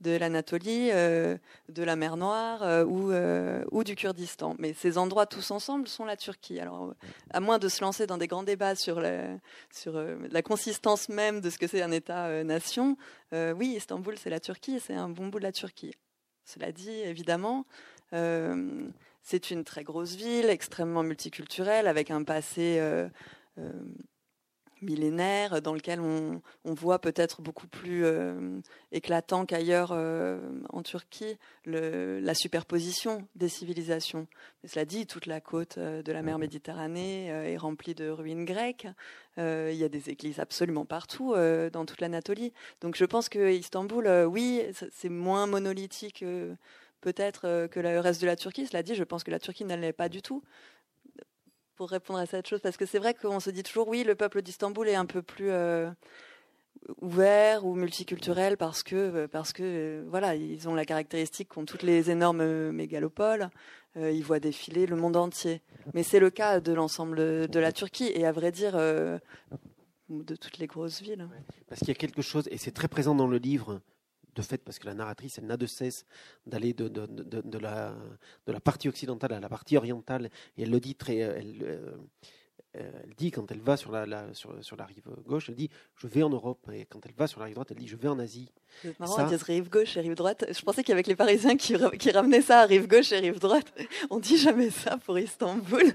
de 0.00 0.16
l'Anatolie, 0.16 0.90
de 0.90 1.82
la 1.82 1.96
mer 1.96 2.16
Noire 2.16 2.86
ou 2.88 3.12
ou 3.70 3.84
du 3.84 3.94
Kurdistan. 3.94 4.56
Mais 4.58 4.72
ces 4.72 4.98
endroits 4.98 5.26
tous 5.26 5.52
ensemble 5.52 5.86
sont 5.86 6.04
la 6.04 6.16
Turquie. 6.16 6.58
Alors 6.58 6.94
à 7.30 7.38
moins 7.38 7.58
de 7.58 7.68
se 7.68 7.80
lancer 7.80 8.08
dans 8.08 8.18
des 8.18 8.26
grands 8.26 8.42
débats 8.42 8.74
sur 8.74 9.00
la 9.00 9.22
sur 9.70 10.00
la 10.30 10.42
consistance 10.42 11.08
même 11.08 11.27
de 11.32 11.50
ce 11.50 11.58
que 11.58 11.66
c'est 11.66 11.82
un 11.82 11.90
État-nation, 11.90 12.96
euh, 13.32 13.52
oui, 13.52 13.74
Istanbul, 13.76 14.16
c'est 14.18 14.30
la 14.30 14.40
Turquie, 14.40 14.80
c'est 14.80 14.94
un 14.94 15.08
bon 15.08 15.28
bout 15.28 15.38
de 15.38 15.44
la 15.44 15.52
Turquie. 15.52 15.94
Cela 16.44 16.72
dit, 16.72 16.90
évidemment, 16.90 17.66
euh, 18.12 18.88
c'est 19.22 19.50
une 19.50 19.64
très 19.64 19.84
grosse 19.84 20.14
ville, 20.14 20.48
extrêmement 20.48 21.02
multiculturelle, 21.02 21.86
avec 21.86 22.10
un 22.10 22.24
passé 22.24 22.78
euh, 22.80 23.08
millénaire 24.82 25.60
dans 25.62 25.74
lequel 25.74 26.00
on, 26.00 26.40
voit 26.64 26.98
peut-être 26.98 27.42
beaucoup 27.42 27.66
plus 27.66 28.04
euh, 28.04 28.60
éclatant 28.92 29.46
qu'ailleurs 29.46 29.90
euh, 29.92 30.38
en 30.68 30.82
Turquie 30.82 31.38
la 31.64 32.34
superposition 32.34 33.26
des 33.34 33.48
civilisations. 33.48 34.26
Mais 34.62 34.68
cela 34.68 34.84
dit, 34.84 35.06
toute 35.06 35.26
la 35.26 35.40
côte 35.40 35.78
euh, 35.78 36.02
de 36.02 36.12
la 36.12 36.22
mer 36.22 36.38
Méditerranée 36.38 37.26
est 37.26 37.56
remplie 37.56 37.94
de 37.94 38.08
ruines 38.08 38.44
grecques. 38.44 38.86
il 39.36 39.74
y 39.74 39.84
a 39.84 39.88
des 39.88 40.10
églises 40.10 40.40
absolument 40.40 40.84
partout 40.84 41.34
dans 41.72 41.84
toute 41.84 42.00
l'Anatolie. 42.00 42.52
Donc 42.80 42.96
je 42.96 43.04
pense 43.04 43.28
que 43.28 43.50
Istanbul, 43.50 44.08
oui, 44.28 44.62
c'est 44.92 45.08
moins 45.08 45.46
monolithique 45.46 46.24
peut-être 47.00 47.68
que 47.68 47.80
le 47.80 48.00
reste 48.00 48.20
de 48.20 48.26
la 48.26 48.36
Turquie. 48.36 48.66
Cela 48.66 48.82
dit, 48.82 48.94
je 48.94 49.04
pense 49.04 49.24
que 49.24 49.30
la 49.30 49.38
Turquie 49.38 49.64
n'allait 49.64 49.92
pas 49.92 50.08
du 50.08 50.22
tout 50.22 50.42
pour 51.78 51.90
répondre 51.90 52.18
à 52.18 52.26
cette 52.26 52.48
chose 52.48 52.60
Parce 52.60 52.76
que 52.76 52.86
c'est 52.86 52.98
vrai 52.98 53.14
qu'on 53.14 53.38
se 53.38 53.50
dit 53.50 53.62
toujours, 53.62 53.86
oui, 53.86 54.02
le 54.02 54.16
peuple 54.16 54.42
d'Istanbul 54.42 54.88
est 54.88 54.96
un 54.96 55.06
peu 55.06 55.22
plus 55.22 55.50
euh, 55.50 55.88
ouvert 57.00 57.64
ou 57.64 57.76
multiculturel 57.76 58.56
parce 58.56 58.82
que, 58.82 58.96
euh, 58.96 59.28
parce 59.28 59.52
que 59.52 59.62
euh, 59.62 60.04
voilà, 60.08 60.34
ils 60.34 60.68
ont 60.68 60.74
la 60.74 60.84
caractéristique 60.84 61.50
qu'ont 61.50 61.64
toutes 61.64 61.84
les 61.84 62.10
énormes 62.10 62.72
mégalopoles. 62.72 63.48
ils 63.94 64.24
voient 64.24 64.40
défiler 64.40 64.86
le 64.86 64.96
monde 64.96 65.16
entier. 65.16 65.62
Mais 65.94 66.02
c'est 66.02 66.18
le 66.18 66.30
cas 66.30 66.58
de 66.58 66.72
l'ensemble 66.72 67.48
de 67.48 67.60
la 67.60 67.70
Turquie 67.70 68.10
et 68.12 68.26
à 68.26 68.32
vrai 68.32 68.50
dire 68.50 68.72
de 68.76 69.20
toutes 70.34 70.58
les 70.58 70.66
grosses 70.66 71.00
villes. 71.00 71.28
Parce 71.68 71.78
qu'il 71.78 71.88
y 71.88 71.92
a 71.92 71.94
quelque 71.94 72.22
chose, 72.22 72.48
et 72.50 72.58
c'est 72.58 72.72
très 72.72 72.88
présent 72.88 73.14
dans 73.14 73.28
le 73.28 73.38
livre, 73.38 73.80
de 74.34 74.42
fait, 74.42 74.58
parce 74.58 74.78
que 74.78 74.86
la 74.86 74.94
narratrice, 74.94 75.38
elle 75.38 75.46
n'a 75.46 75.56
de 75.56 75.66
cesse 75.66 76.04
d'aller 76.46 76.72
de, 76.72 76.88
de, 76.88 77.06
de, 77.06 77.40
de, 77.40 77.58
la, 77.58 77.94
de 78.46 78.52
la 78.52 78.60
partie 78.60 78.88
occidentale 78.88 79.32
à 79.32 79.40
la 79.40 79.48
partie 79.48 79.76
orientale, 79.76 80.30
et 80.56 80.62
elle 80.62 80.70
le 80.70 80.80
dit 80.80 80.94
très. 80.94 81.22
Euh, 81.22 81.34
elle, 81.36 81.62
euh, 81.62 81.96
elle 82.76 83.14
dit 83.16 83.30
quand 83.30 83.50
elle 83.50 83.60
va 83.60 83.76
sur 83.76 83.90
la, 83.90 84.34
sur, 84.34 84.62
sur, 84.62 84.76
la 84.76 84.84
rive 84.84 85.02
gauche, 85.26 85.48
elle 85.48 85.54
dit 85.54 85.70
je 85.96 86.06
vais 86.06 86.22
en 86.22 86.28
Europe, 86.28 86.68
et 86.72 86.84
quand 86.84 87.04
elle 87.06 87.14
va 87.14 87.26
sur 87.26 87.40
la 87.40 87.46
rive 87.46 87.54
droite, 87.54 87.68
elle 87.70 87.78
dit 87.78 87.88
je 87.88 87.96
vais 87.96 88.08
en 88.08 88.18
Asie. 88.18 88.52
C'est 88.82 88.98
marrant, 89.00 89.16
ça... 89.16 89.44
rive 89.44 89.70
gauche 89.70 89.96
et 89.96 90.00
rive 90.00 90.14
droite. 90.14 90.44
Je 90.50 90.62
pensais 90.62 90.84
qu'avec 90.84 91.06
les 91.06 91.16
Parisiens 91.16 91.56
qui, 91.56 91.74
qui 91.98 92.10
ramenaient 92.10 92.42
ça 92.42 92.60
à 92.60 92.66
rive 92.66 92.86
gauche 92.86 93.10
et 93.12 93.18
rive 93.20 93.40
droite, 93.40 93.72
on 94.10 94.18
dit 94.18 94.36
jamais 94.36 94.70
ça 94.70 94.98
pour 94.98 95.18
Istanbul 95.18 95.94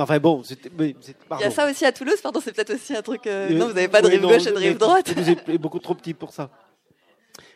enfin 0.00 0.18
bon, 0.18 0.42
Il 0.78 0.94
y 1.40 1.44
a 1.44 1.50
ça 1.50 1.68
aussi 1.68 1.84
à 1.84 1.92
Toulouse, 1.92 2.20
pardon, 2.22 2.40
c'est 2.42 2.52
peut-être 2.54 2.74
aussi 2.74 2.94
un 2.94 3.02
truc. 3.02 3.26
Euh, 3.26 3.50
non, 3.50 3.68
vous 3.68 3.74
n'avez 3.74 3.88
pas 3.88 4.02
de 4.02 4.08
rive 4.08 4.22
gauche 4.22 4.46
et 4.46 4.52
de 4.52 4.56
rive 4.56 4.78
droite. 4.78 5.12
Vous 5.16 5.30
êtes 5.30 5.50
beaucoup 5.60 5.78
trop 5.78 5.94
petit 5.94 6.14
pour 6.14 6.32
ça. 6.32 6.50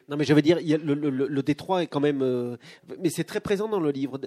Non, 0.09 0.16
mais 0.16 0.24
je 0.24 0.35
veux 0.35 0.42
dire, 0.42 0.59
il 0.61 0.68
y 0.68 0.74
a 0.74 0.78
le, 0.78 0.94
le, 0.94 1.42
Détroit 1.42 1.83
est 1.83 1.87
quand 1.87 2.00
même, 2.00 2.20
euh, 2.22 2.57
mais 3.00 3.09
c'est 3.09 3.24
très 3.24 3.40
présent 3.40 3.68
dans 3.68 3.80
le 3.80 3.90
livre 3.90 4.20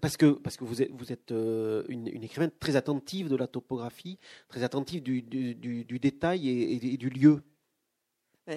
parce 0.00 0.16
que 0.16 0.26
parce 0.26 0.56
que 0.56 0.64
vous 0.64 0.80
êtes 0.80 0.92
vous 0.92 1.12
êtes 1.12 1.32
euh, 1.32 1.82
une, 1.88 2.06
une, 2.06 2.22
écrivaine 2.22 2.52
très 2.60 2.76
attentive 2.76 3.28
de 3.28 3.34
la 3.34 3.48
topographie, 3.48 4.18
très 4.48 4.62
attentive 4.62 5.02
du, 5.02 5.22
du, 5.22 5.54
du, 5.56 5.98
détail 5.98 6.48
et, 6.48 6.96
du 6.96 7.10
lieu. 7.10 7.42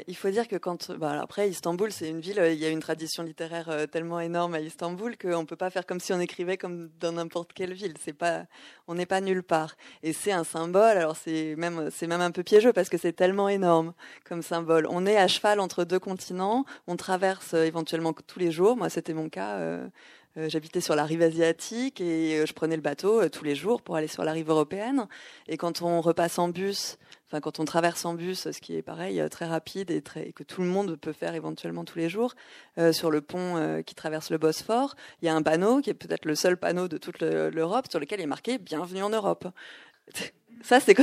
Il 0.07 0.15
faut 0.15 0.29
dire 0.29 0.47
que 0.47 0.55
quand, 0.55 0.89
bah, 0.91 1.19
après, 1.21 1.49
Istanbul, 1.49 1.91
c'est 1.91 2.07
une 2.07 2.21
ville, 2.21 2.39
euh, 2.39 2.53
il 2.53 2.59
y 2.59 2.65
a 2.65 2.69
une 2.69 2.79
tradition 2.79 3.23
littéraire 3.23 3.67
euh, 3.69 3.87
tellement 3.87 4.21
énorme 4.21 4.53
à 4.53 4.61
Istanbul 4.61 5.17
qu'on 5.17 5.41
ne 5.41 5.45
peut 5.45 5.57
pas 5.57 5.69
faire 5.69 5.85
comme 5.85 5.99
si 5.99 6.13
on 6.13 6.19
écrivait 6.21 6.55
comme 6.55 6.89
dans 7.01 7.11
n'importe 7.11 7.51
quelle 7.51 7.73
ville. 7.73 7.95
C'est 7.99 8.13
pas, 8.13 8.45
on 8.87 8.95
n'est 8.95 9.05
pas 9.05 9.19
nulle 9.19 9.43
part. 9.43 9.75
Et 10.01 10.13
c'est 10.13 10.31
un 10.31 10.45
symbole. 10.45 10.97
Alors 10.97 11.17
c'est 11.17 11.55
même, 11.57 11.89
c'est 11.91 12.07
même 12.07 12.21
un 12.21 12.31
peu 12.31 12.41
piégeux 12.41 12.71
parce 12.71 12.87
que 12.87 12.97
c'est 12.97 13.11
tellement 13.11 13.49
énorme 13.49 13.93
comme 14.23 14.41
symbole. 14.41 14.87
On 14.89 15.05
est 15.05 15.17
à 15.17 15.27
cheval 15.27 15.59
entre 15.59 15.83
deux 15.83 15.99
continents. 15.99 16.63
On 16.87 16.95
traverse 16.95 17.53
euh, 17.53 17.65
éventuellement 17.65 18.13
tous 18.13 18.39
les 18.39 18.51
jours. 18.51 18.77
Moi, 18.77 18.89
c'était 18.89 19.13
mon 19.13 19.27
cas. 19.27 19.59
J'habitais 20.37 20.79
sur 20.79 20.95
la 20.95 21.03
rive 21.03 21.21
asiatique 21.21 21.99
et 21.99 22.45
je 22.45 22.53
prenais 22.53 22.77
le 22.77 22.81
bateau 22.81 23.27
tous 23.27 23.43
les 23.43 23.53
jours 23.53 23.81
pour 23.81 23.97
aller 23.97 24.07
sur 24.07 24.23
la 24.23 24.31
rive 24.31 24.49
européenne. 24.49 25.07
Et 25.49 25.57
quand 25.57 25.81
on 25.81 25.99
repasse 25.99 26.39
en 26.39 26.47
bus 26.47 26.97
Quand 27.39 27.59
on 27.59 27.65
traverse 27.65 28.03
en 28.03 28.13
bus, 28.13 28.51
ce 28.51 28.59
qui 28.59 28.75
est 28.75 28.81
pareil, 28.81 29.21
euh, 29.21 29.29
très 29.29 29.45
rapide 29.45 29.89
et, 29.89 30.01
très, 30.01 30.33
que 30.33 30.43
tout 30.43 30.61
le 30.61 30.67
monde 30.67 30.97
peut 30.97 31.13
faire 31.13 31.33
éventuellement 31.33 31.85
tous 31.85 31.97
les 31.97 32.09
jours, 32.09 32.33
euh, 32.77 32.91
sur 32.91 33.09
le 33.09 33.21
pont 33.21 33.55
euh, 33.55 33.81
qui 33.81 33.95
traverse 33.95 34.31
le 34.31 34.37
Bosphore, 34.37 34.95
il 35.21 35.27
y 35.27 35.29
a 35.29 35.35
un 35.35 35.41
panneau 35.41 35.79
qui 35.79 35.89
est 35.89 35.93
peut-être 35.93 36.25
le 36.25 36.35
seul 36.35 36.57
panneau 36.57 36.89
de 36.89 36.97
toute 36.97 37.21
l'Europe 37.21 37.85
sur 37.89 37.99
lequel 37.99 38.19
est 38.19 38.25
marqué 38.25 38.57
Bienvenue 38.57 39.03
en 39.03 39.09
Europe. 39.09 39.47
Ça, 40.63 40.79
c'est 40.79 40.93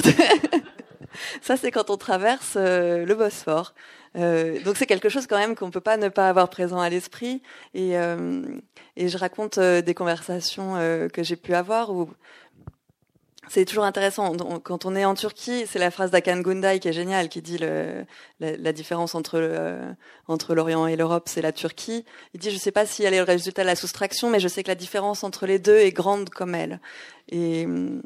quand, 1.71 1.91
on 1.91 1.97
traverse 1.97 2.57
le 2.57 3.15
Bosphore. 3.15 3.75
donc 4.15 4.77
c'est 4.77 4.87
quelque 4.87 5.09
chose 5.09 5.27
quand 5.27 5.39
même 5.39 5.57
qu'on 5.57 5.71
peut 5.71 5.81
pas 5.81 5.97
ne 5.97 6.09
pas 6.09 6.29
avoir 6.29 6.49
présent 6.49 6.81
à 6.81 6.89
l'esprit. 6.89 7.43
Et, 7.75 7.95
et 8.97 9.09
je 9.09 9.19
raconte 9.19 9.59
des 9.59 9.95
conversations 9.95 10.75
que 11.13 11.23
j'ai 11.23 11.37
pu 11.37 11.55
avoir 11.55 11.91
où 11.91 12.09
c'est 13.49 13.65
toujours 13.65 13.85
intéressant. 13.85 14.37
Quand 14.63 14.85
on 14.85 14.95
est 14.95 15.05
en 15.05 15.15
Turquie, 15.15 15.65
c'est 15.67 15.79
la 15.79 15.91
phrase 15.91 16.11
d'Akan 16.11 16.41
Gunday 16.41 16.79
qui 16.81 16.89
est 16.89 16.93
géniale, 16.93 17.29
qui 17.29 17.43
dit 17.43 17.59
la, 17.59 18.73
différence 18.73 19.15
entre 19.15 19.39
le, 19.39 19.79
entre 20.27 20.55
l'Orient 20.55 20.87
et 20.87 20.97
l'Europe, 20.97 21.29
c'est 21.29 21.43
la 21.43 21.53
Turquie. 21.53 22.05
Il 22.35 22.41
dit, 22.41 22.51
je 22.51 22.55
ne 22.55 22.61
sais 22.61 22.73
pas 22.73 22.87
si 22.87 23.05
elle 23.05 23.15
est 23.15 23.19
le 23.19 23.25
résultat 23.25 23.63
de 23.63 23.67
la 23.67 23.77
soustraction, 23.77 24.31
mais 24.31 24.41
je 24.41 24.49
sais 24.49 24.63
que 24.63 24.69
la 24.69 24.75
différence 24.75 25.25
entre 25.25 25.47
les 25.47 25.59
deux 25.59 25.79
est 25.79 25.93
grande 25.93 26.31
comme 26.31 26.55
elle. 26.55 26.81
Et 27.29 27.65
hum, 27.65 28.03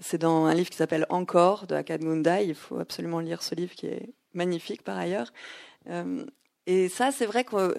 c'est 0.00 0.18
dans 0.18 0.46
un 0.46 0.54
livre 0.54 0.70
qui 0.70 0.76
s'appelle 0.76 1.06
Encore 1.08 1.66
de 1.66 1.74
Akan 1.74 1.96
Gunday. 1.96 2.46
Il 2.46 2.54
faut 2.54 2.78
absolument 2.78 3.20
lire 3.20 3.42
ce 3.42 3.54
livre 3.54 3.74
qui 3.74 3.86
est 3.86 4.10
magnifique 4.34 4.82
par 4.82 4.96
ailleurs. 4.96 5.32
Hum, 5.88 6.26
et 6.66 6.88
ça, 6.88 7.12
c'est 7.12 7.26
vrai 7.26 7.44
que 7.44 7.76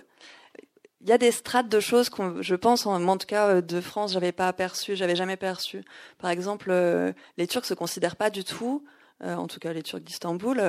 il 1.02 1.10
y 1.10 1.12
a 1.12 1.18
des 1.18 1.32
strates 1.32 1.70
de 1.70 1.80
choses 1.80 2.10
qu'on, 2.10 2.42
je 2.42 2.56
pense, 2.56 2.86
en, 2.86 3.18
tout 3.18 3.28
cas 3.28 3.48
euh, 3.48 3.62
de 3.62 3.82
France, 3.82 4.14
j'avais 4.14 4.32
pas 4.32 4.48
aperçu, 4.48 4.96
j'avais 4.96 5.16
jamais 5.16 5.38
perçu. 5.38 5.84
Par 6.18 6.32
exemple, 6.32 6.70
euh, 6.72 7.14
les 7.38 7.48
Turcs 7.48 7.66
se 7.66 7.74
considèrent 7.74 8.16
pas 8.16 8.30
du 8.30 8.44
tout, 8.44 8.84
euh, 9.24 9.36
en 9.36 9.48
tout 9.48 9.60
cas 9.60 9.74
les 9.74 9.84
Turcs 9.84 10.02
d'Istanbul, 10.02 10.62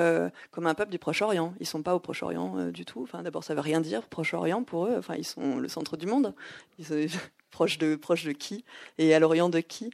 comme 0.50 0.66
un 0.66 0.74
peuple 0.74 0.90
du 0.90 0.98
Proche-Orient. 0.98 1.54
Ils 1.60 1.66
sont 1.66 1.82
pas 1.82 1.94
au 1.94 2.00
Proche-Orient 2.00 2.70
du 2.70 2.84
tout. 2.84 3.02
Enfin, 3.02 3.22
d'abord, 3.22 3.44
ça 3.44 3.54
veut 3.54 3.60
rien 3.60 3.80
dire 3.80 4.06
Proche-Orient 4.08 4.62
pour 4.64 4.86
eux. 4.86 4.94
Enfin, 4.98 5.14
ils 5.16 5.26
sont 5.26 5.58
le 5.58 5.68
centre 5.68 5.96
du 5.96 6.06
monde. 6.06 6.34
Ils 6.78 6.86
sont 6.86 7.18
proches 7.50 7.78
de 7.78 7.96
de 7.96 8.32
qui 8.32 8.64
et 8.98 9.14
à 9.14 9.18
l'Orient 9.18 9.48
de 9.48 9.60
qui. 9.60 9.90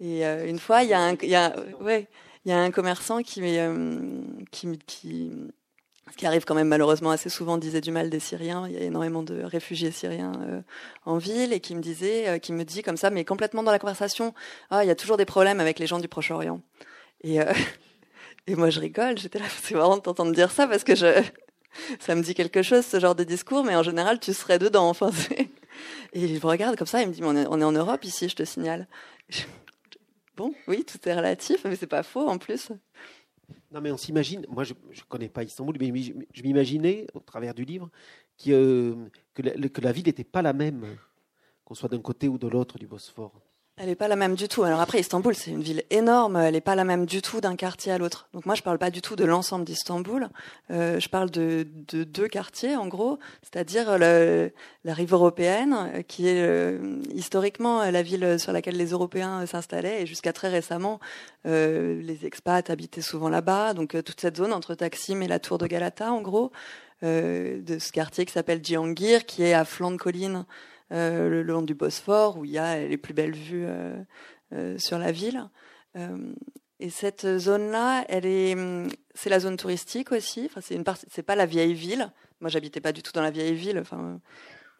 Et 0.00 0.24
une 0.24 0.58
fois, 0.58 0.82
il 0.82 0.90
y 0.90 0.94
a 0.94 1.00
un, 1.00 1.14
il 1.22 1.28
y 1.28 1.34
a, 1.34 1.54
ouais, 1.80 2.08
il 2.44 2.50
y 2.50 2.52
a 2.52 2.58
un 2.58 2.70
commerçant 2.70 3.22
qui, 3.22 3.42
qui, 4.50 4.78
qui 4.86 5.32
qui 6.16 6.26
arrive 6.26 6.44
quand 6.44 6.54
même 6.54 6.68
malheureusement 6.68 7.10
assez 7.10 7.28
souvent, 7.28 7.58
disait 7.58 7.80
du 7.80 7.90
mal 7.90 8.10
des 8.10 8.20
Syriens. 8.20 8.66
Il 8.68 8.74
y 8.74 8.76
a 8.76 8.80
énormément 8.80 9.22
de 9.22 9.42
réfugiés 9.42 9.90
syriens 9.90 10.32
euh, 10.42 10.60
en 11.04 11.18
ville 11.18 11.52
et 11.52 11.60
qui 11.60 11.74
me 11.74 11.80
disait, 11.80 12.28
euh, 12.28 12.38
qui 12.38 12.52
me 12.52 12.64
dit 12.64 12.82
comme 12.82 12.96
ça, 12.96 13.10
mais 13.10 13.24
complètement 13.24 13.62
dans 13.62 13.72
la 13.72 13.78
conversation, 13.78 14.34
ah, 14.70 14.84
il 14.84 14.88
y 14.88 14.90
a 14.90 14.94
toujours 14.94 15.16
des 15.16 15.24
problèmes 15.24 15.60
avec 15.60 15.78
les 15.78 15.86
gens 15.86 15.98
du 15.98 16.08
Proche-Orient. 16.08 16.60
Et, 17.22 17.40
euh, 17.40 17.52
et 18.46 18.54
moi, 18.54 18.70
je 18.70 18.80
rigole. 18.80 19.18
J'étais 19.18 19.38
là, 19.38 19.46
c'est 19.62 19.74
marrant 19.74 19.96
de 19.96 20.02
t'entendre 20.02 20.32
dire 20.32 20.50
ça 20.50 20.66
parce 20.66 20.84
que 20.84 20.94
ça 22.00 22.14
me 22.14 22.22
dit 22.22 22.34
quelque 22.34 22.62
chose, 22.62 22.84
ce 22.84 23.00
genre 23.00 23.14
de 23.14 23.24
discours, 23.24 23.64
mais 23.64 23.76
en 23.76 23.82
général, 23.82 24.20
tu 24.20 24.32
serais 24.32 24.58
dedans. 24.58 24.88
Enfin, 24.88 25.10
et 26.12 26.24
il 26.24 26.34
me 26.34 26.46
regarde 26.46 26.76
comme 26.76 26.86
ça, 26.86 27.02
il 27.02 27.08
me 27.08 27.12
dit, 27.12 27.22
mais 27.22 27.28
on 27.28 27.36
est, 27.36 27.46
on 27.48 27.60
est 27.60 27.64
en 27.64 27.72
Europe 27.72 28.04
ici, 28.04 28.28
je 28.28 28.36
te 28.36 28.44
signale. 28.44 28.88
Bon, 30.36 30.54
oui, 30.68 30.84
tout 30.84 30.98
est 31.06 31.14
relatif, 31.14 31.64
mais 31.64 31.76
c'est 31.76 31.86
pas 31.86 32.02
faux 32.02 32.26
en 32.26 32.38
plus. 32.38 32.70
Non, 33.70 33.80
mais 33.80 33.90
on 33.92 33.96
s'imagine, 33.96 34.44
moi 34.48 34.64
je 34.64 34.74
ne 34.74 35.02
connais 35.08 35.28
pas 35.28 35.42
Istanbul, 35.42 35.76
mais 35.78 35.92
je 36.32 36.42
m'imaginais, 36.42 37.06
au 37.14 37.20
travers 37.20 37.54
du 37.54 37.64
livre, 37.64 37.90
que, 38.38 38.50
euh, 38.50 39.10
que, 39.34 39.80
la, 39.80 39.92
ville 39.92 40.06
n'était 40.06 40.24
pas 40.24 40.42
la 40.42 40.52
même 40.52 40.84
qu'on 41.64 41.74
soit 41.74 41.88
d'un 41.88 42.00
côté 42.00 42.28
ou 42.28 42.38
de 42.38 42.48
l'autre 42.48 42.78
du 42.78 42.86
Bosphore. 42.86 43.40
Elle 43.76 43.86
n'est 43.86 43.94
pas 43.94 44.08
la 44.08 44.16
même 44.16 44.34
du 44.34 44.46
tout. 44.46 44.62
Alors 44.62 44.80
après, 44.80 45.00
Istanbul, 45.00 45.34
c'est 45.34 45.50
une 45.50 45.62
ville 45.62 45.84
énorme. 45.88 46.36
Elle 46.36 46.52
n'est 46.52 46.60
pas 46.60 46.74
la 46.74 46.84
même 46.84 47.06
du 47.06 47.22
tout 47.22 47.40
d'un 47.40 47.56
quartier 47.56 47.92
à 47.92 47.96
l'autre. 47.98 48.28
Donc 48.34 48.44
moi, 48.44 48.54
je 48.54 48.62
parle 48.62 48.78
pas 48.78 48.90
du 48.90 49.00
tout 49.00 49.16
de 49.16 49.24
l'ensemble 49.24 49.64
d'Istanbul. 49.64 50.28
Euh, 50.70 51.00
je 51.00 51.08
parle 51.08 51.30
de, 51.30 51.66
de, 51.88 52.04
deux 52.04 52.28
quartiers, 52.28 52.76
en 52.76 52.88
gros, 52.88 53.18
c'est-à-dire 53.42 53.96
la 53.98 54.94
rive 54.94 55.14
européenne, 55.14 56.04
qui 56.08 56.28
est 56.28 56.42
euh, 56.42 57.00
historiquement 57.14 57.90
la 57.90 58.02
ville 58.02 58.38
sur 58.38 58.52
laquelle 58.52 58.76
les 58.76 58.90
Européens 58.90 59.46
s'installaient, 59.46 60.02
et 60.02 60.06
jusqu'à 60.06 60.34
très 60.34 60.50
récemment, 60.50 61.00
euh, 61.46 62.00
les 62.02 62.26
expats 62.26 62.68
habitaient 62.68 63.00
souvent 63.00 63.28
là-bas. 63.28 63.74
Donc 63.74 63.94
euh, 63.94 64.02
toute 64.02 64.20
cette 64.20 64.36
zone 64.36 64.52
entre 64.52 64.74
Taksim 64.74 65.22
et 65.22 65.28
la 65.28 65.38
tour 65.38 65.58
de 65.58 65.66
Galata, 65.66 66.12
en 66.12 66.20
gros, 66.20 66.52
euh, 67.02 67.62
de 67.62 67.78
ce 67.78 67.92
quartier 67.92 68.26
qui 68.26 68.32
s'appelle 68.32 68.60
Djihangir, 68.62 69.24
qui 69.24 69.42
est 69.42 69.54
à 69.54 69.64
flanc 69.64 69.90
de 69.90 69.96
colline 69.96 70.44
le 70.90 71.42
long 71.42 71.62
du 71.62 71.74
Bosphore, 71.74 72.38
où 72.38 72.44
il 72.44 72.52
y 72.52 72.58
a 72.58 72.86
les 72.86 72.96
plus 72.96 73.14
belles 73.14 73.34
vues 73.34 73.64
euh, 73.66 73.96
euh, 74.52 74.78
sur 74.78 74.98
la 74.98 75.12
ville. 75.12 75.48
et 76.80 76.90
cette 76.90 77.38
zone-là, 77.38 78.04
elle 78.08 78.26
est, 78.26 78.54
hum, 78.54 78.88
c'est 79.14 79.30
la 79.30 79.40
zone 79.40 79.56
touristique 79.56 80.12
aussi. 80.12 80.46
Enfin, 80.46 80.60
c'est 80.60 80.74
une 80.74 80.84
partie, 80.84 81.06
c'est 81.10 81.22
pas 81.22 81.36
la 81.36 81.46
vieille 81.46 81.74
ville. 81.74 82.12
Moi, 82.40 82.48
j'habitais 82.48 82.80
pas 82.80 82.92
du 82.92 83.02
tout 83.02 83.12
dans 83.12 83.22
la 83.22 83.30
vieille 83.30 83.54
ville. 83.54 83.78
Enfin, 83.78 84.20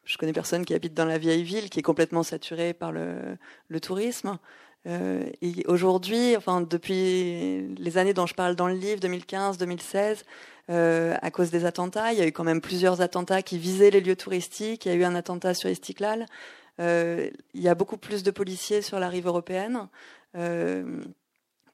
je 0.04 0.18
connais 0.18 0.32
personne 0.32 0.64
qui 0.64 0.74
habite 0.74 0.94
dans 0.94 1.04
la 1.04 1.18
vieille 1.18 1.44
ville, 1.44 1.70
qui 1.70 1.78
est 1.78 1.82
complètement 1.82 2.22
saturée 2.22 2.74
par 2.74 2.92
le, 2.92 3.36
tourisme. 3.80 4.38
Euh, 4.86 5.28
et 5.42 5.64
aujourd'hui, 5.66 6.36
enfin 6.36 6.62
depuis 6.62 7.68
les 7.78 7.98
années 7.98 8.14
dont 8.14 8.26
je 8.26 8.34
parle 8.34 8.56
dans 8.56 8.66
le 8.66 8.74
livre, 8.74 8.98
2015, 9.00 9.58
2016, 9.58 10.24
euh, 10.70 11.16
à 11.20 11.30
cause 11.30 11.50
des 11.50 11.64
attentats. 11.64 12.12
Il 12.12 12.18
y 12.18 12.22
a 12.22 12.26
eu 12.26 12.32
quand 12.32 12.44
même 12.44 12.60
plusieurs 12.60 13.00
attentats 13.00 13.42
qui 13.42 13.58
visaient 13.58 13.90
les 13.90 14.00
lieux 14.00 14.16
touristiques. 14.16 14.86
Il 14.86 14.88
y 14.88 14.92
a 14.92 14.94
eu 14.94 15.04
un 15.04 15.14
attentat 15.14 15.54
sur 15.54 15.68
Istiklal. 15.68 16.26
Euh, 16.80 17.28
il 17.54 17.60
y 17.60 17.68
a 17.68 17.74
beaucoup 17.74 17.96
plus 17.96 18.22
de 18.22 18.30
policiers 18.30 18.80
sur 18.80 18.98
la 18.98 19.08
rive 19.08 19.26
européenne. 19.26 19.88
Euh, 20.36 21.02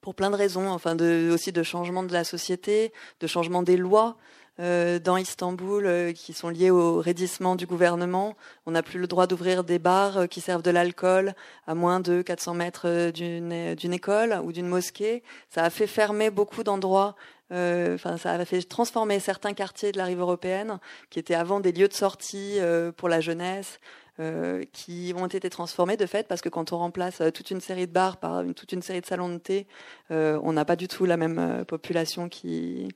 pour 0.01 0.15
plein 0.15 0.29
de 0.29 0.35
raisons, 0.35 0.69
enfin 0.69 0.95
de, 0.95 1.29
aussi 1.31 1.51
de 1.51 1.63
changement 1.63 2.03
de 2.03 2.13
la 2.13 2.23
société, 2.23 2.91
de 3.19 3.27
changement 3.27 3.61
des 3.61 3.77
lois. 3.77 4.17
Euh, 4.59 4.97
dans 4.97 5.17
Istanbul 5.17 5.85
euh, 5.85 6.13
qui 6.13 6.33
sont 6.33 6.49
liés 6.49 6.71
au 6.71 6.99
raidissement 6.99 7.55
du 7.55 7.67
gouvernement. 7.67 8.35
On 8.65 8.71
n'a 8.71 8.81
plus 8.81 8.97
le 8.99 9.05
droit 9.05 9.27
d'ouvrir 9.27 9.63
des 9.63 9.77
bars 9.77 10.17
euh, 10.17 10.25
qui 10.25 10.41
servent 10.41 10.63
de 10.63 10.71
l'alcool 10.71 11.35
à 11.67 11.75
moins 11.75 11.99
de 11.99 12.23
400 12.23 12.55
mètres 12.55 13.11
d'une 13.11 13.93
école 13.93 14.41
ou 14.43 14.51
d'une 14.51 14.67
mosquée. 14.67 15.21
Ça 15.51 15.63
a 15.63 15.69
fait 15.69 15.85
fermer 15.85 16.31
beaucoup 16.31 16.63
d'endroits 16.63 17.15
euh, 17.15 17.36
enfin, 17.51 18.17
ça 18.17 18.31
a 18.31 18.45
fait 18.45 18.61
transformer 18.63 19.19
certains 19.19 19.53
quartiers 19.53 19.91
de 19.91 19.97
la 19.97 20.05
rive 20.05 20.19
européenne, 20.19 20.79
qui 21.09 21.19
étaient 21.19 21.35
avant 21.35 21.59
des 21.59 21.71
lieux 21.71 21.87
de 21.87 21.93
sortie 21.93 22.59
euh, 22.59 22.91
pour 22.91 23.09
la 23.09 23.21
jeunesse, 23.21 23.79
euh, 24.19 24.63
qui 24.73 25.13
ont 25.15 25.27
été 25.27 25.49
transformés 25.49 25.95
de 25.95 26.05
fait 26.05 26.27
parce 26.27 26.41
que 26.41 26.49
quand 26.49 26.73
on 26.73 26.77
remplace 26.79 27.21
toute 27.33 27.51
une 27.51 27.61
série 27.61 27.85
de 27.85 27.91
bars 27.91 28.17
par 28.17 28.41
une, 28.41 28.53
toute 28.55 28.71
une 28.71 28.81
série 28.81 29.01
de 29.01 29.05
salons 29.05 29.29
de 29.29 29.37
thé, 29.37 29.67
on 30.09 30.53
n'a 30.53 30.65
pas 30.65 30.75
du 30.75 30.87
tout 30.87 31.05
la 31.05 31.17
même 31.17 31.65
population 31.67 32.27
qui 32.27 32.87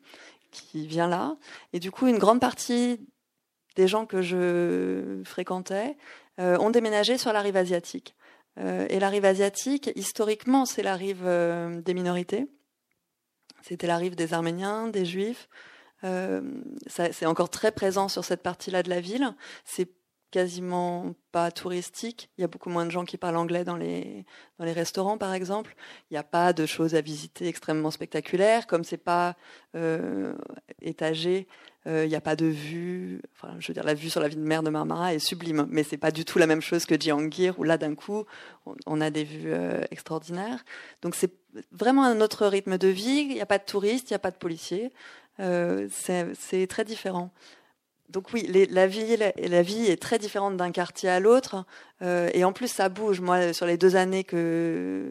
qui 0.50 0.86
vient 0.88 1.08
là. 1.08 1.38
Et 1.74 1.80
du 1.80 1.92
coup, 1.92 2.08
une 2.08 2.18
grande 2.18 2.42
partie 2.42 3.00
des 3.76 3.88
gens 3.88 4.06
que 4.06 4.22
je 4.22 5.22
fréquentais 5.24 5.96
ont 6.40 6.72
déménagé 6.72 7.18
sur 7.20 7.32
la 7.32 7.42
rive 7.42 7.56
asiatique. 7.56 8.16
et 8.58 9.00
la 9.00 9.10
rive 9.10 9.26
asiatique, 9.26 9.92
historiquement, 9.96 10.66
c'est 10.66 10.84
la 10.84 10.96
rive 10.96 11.24
des 11.86 11.94
minorités. 11.94 12.48
C'était 13.62 13.88
la 13.88 13.98
des 14.16 14.34
Arméniens, 14.34 14.88
des 14.88 15.06
Juifs. 15.06 15.50
Euh, 16.04 16.42
c'est 16.88 17.26
encore 17.26 17.50
très 17.50 17.72
présent 17.72 18.08
sur 18.08 18.26
cette 18.26 18.42
partie-là 18.42 18.84
de 18.84 18.90
la 18.90 19.02
ville. 19.02 19.36
Quasiment 20.32 21.14
pas 21.32 21.52
touristique. 21.52 22.30
Il 22.38 22.42
y 22.42 22.44
a 22.44 22.48
beaucoup 22.48 22.70
moins 22.70 22.86
de 22.86 22.92
gens 22.92 23.06
qui 23.06 23.18
parlent 23.18 23.36
anglais 23.36 23.64
dans 23.64 23.76
les, 23.76 24.26
dans 24.58 24.66
les 24.66 24.72
restaurants, 24.72 25.18
par 25.18 25.34
exemple. 25.34 25.76
Il 26.10 26.14
n'y 26.14 26.18
a 26.18 26.24
pas 26.24 26.54
de 26.54 26.66
choses 26.66 26.96
à 26.96 27.02
visiter 27.02 27.48
extrêmement 27.48 27.92
spectaculaires. 27.92 28.66
Comme 28.66 28.84
c'est 28.84 28.98
pas 28.98 29.36
euh, 29.76 30.34
étagé, 30.82 31.48
euh, 31.86 32.06
il 32.06 32.10
n'y 32.10 32.16
a 32.16 32.22
pas 32.22 32.38
de 32.38 32.46
vue. 32.46 33.22
Enfin, 33.36 33.56
je 33.60 33.68
veux 33.68 33.74
dire, 33.74 33.84
la 33.84 33.94
vue 33.94 34.10
sur 34.10 34.22
la 34.22 34.30
ville 34.30 34.40
de 34.40 34.48
mer 34.48 34.64
de 34.64 34.70
Marmara 34.70 35.14
est 35.14 35.20
sublime, 35.20 35.68
mais 35.70 35.84
c'est 35.84 35.98
pas 35.98 36.12
du 36.12 36.26
tout 36.26 36.40
la 36.40 36.48
même 36.48 36.62
chose 36.62 36.86
que 36.86 37.00
Djihangir, 37.00 37.60
où 37.60 37.64
là, 37.64 37.78
d'un 37.78 37.94
coup, 37.94 38.24
on, 38.86 39.02
a 39.02 39.10
des 39.10 39.26
vues 39.26 39.54
euh, 39.54 39.84
extraordinaires. 39.92 40.64
Donc 41.02 41.16
c'est 41.16 41.34
vraiment 41.72 42.06
un 42.06 42.22
autre 42.22 42.48
rythme 42.48 42.78
de 42.78 42.88
vie. 42.88 43.28
Il 43.30 43.34
n'y 43.34 43.42
a 43.42 43.46
pas 43.46 43.60
de 43.60 43.66
touristes, 43.66 44.10
il 44.10 44.14
n'y 44.14 44.16
a 44.16 44.20
pas 44.20 44.32
de 44.32 44.38
policiers. 44.38 44.92
C'est 45.38 46.68
très 46.70 46.86
différent. 46.86 47.32
Donc 48.12 48.34
oui, 48.34 48.46
la, 48.70 48.88
vie, 48.88 49.16
la, 49.18 49.62
vie 49.62 49.86
est 49.86 50.02
très 50.02 50.20
différente 50.20 50.58
d'un 50.58 50.72
quartier 50.72 51.08
à 51.08 51.20
l'autre. 51.20 51.66
Euh, 52.02 52.30
et 52.34 52.44
en 52.44 52.52
plus, 52.52 52.68
ça 52.68 52.90
bouge. 52.90 53.22
Moi, 53.22 53.54
sur 53.54 53.66
les 53.66 53.78
deux 53.78 53.96
années 53.96 54.24
que, 54.24 55.08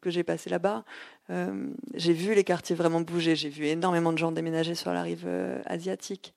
que 0.00 0.10
j'ai 0.10 0.24
passées 0.24 0.50
là-bas, 0.50 0.84
euh, 1.30 1.68
j'ai 1.94 2.12
vu 2.12 2.34
les 2.34 2.42
quartiers 2.42 2.74
vraiment 2.74 3.00
bouger. 3.00 3.36
J'ai 3.36 3.50
vu 3.50 3.66
énormément 3.66 4.12
de 4.12 4.18
gens 4.18 4.32
déménager 4.32 4.74
sur 4.74 4.92
la 4.92 5.02
rive 5.02 5.24
euh, 5.26 5.60
asiatique. 5.66 6.34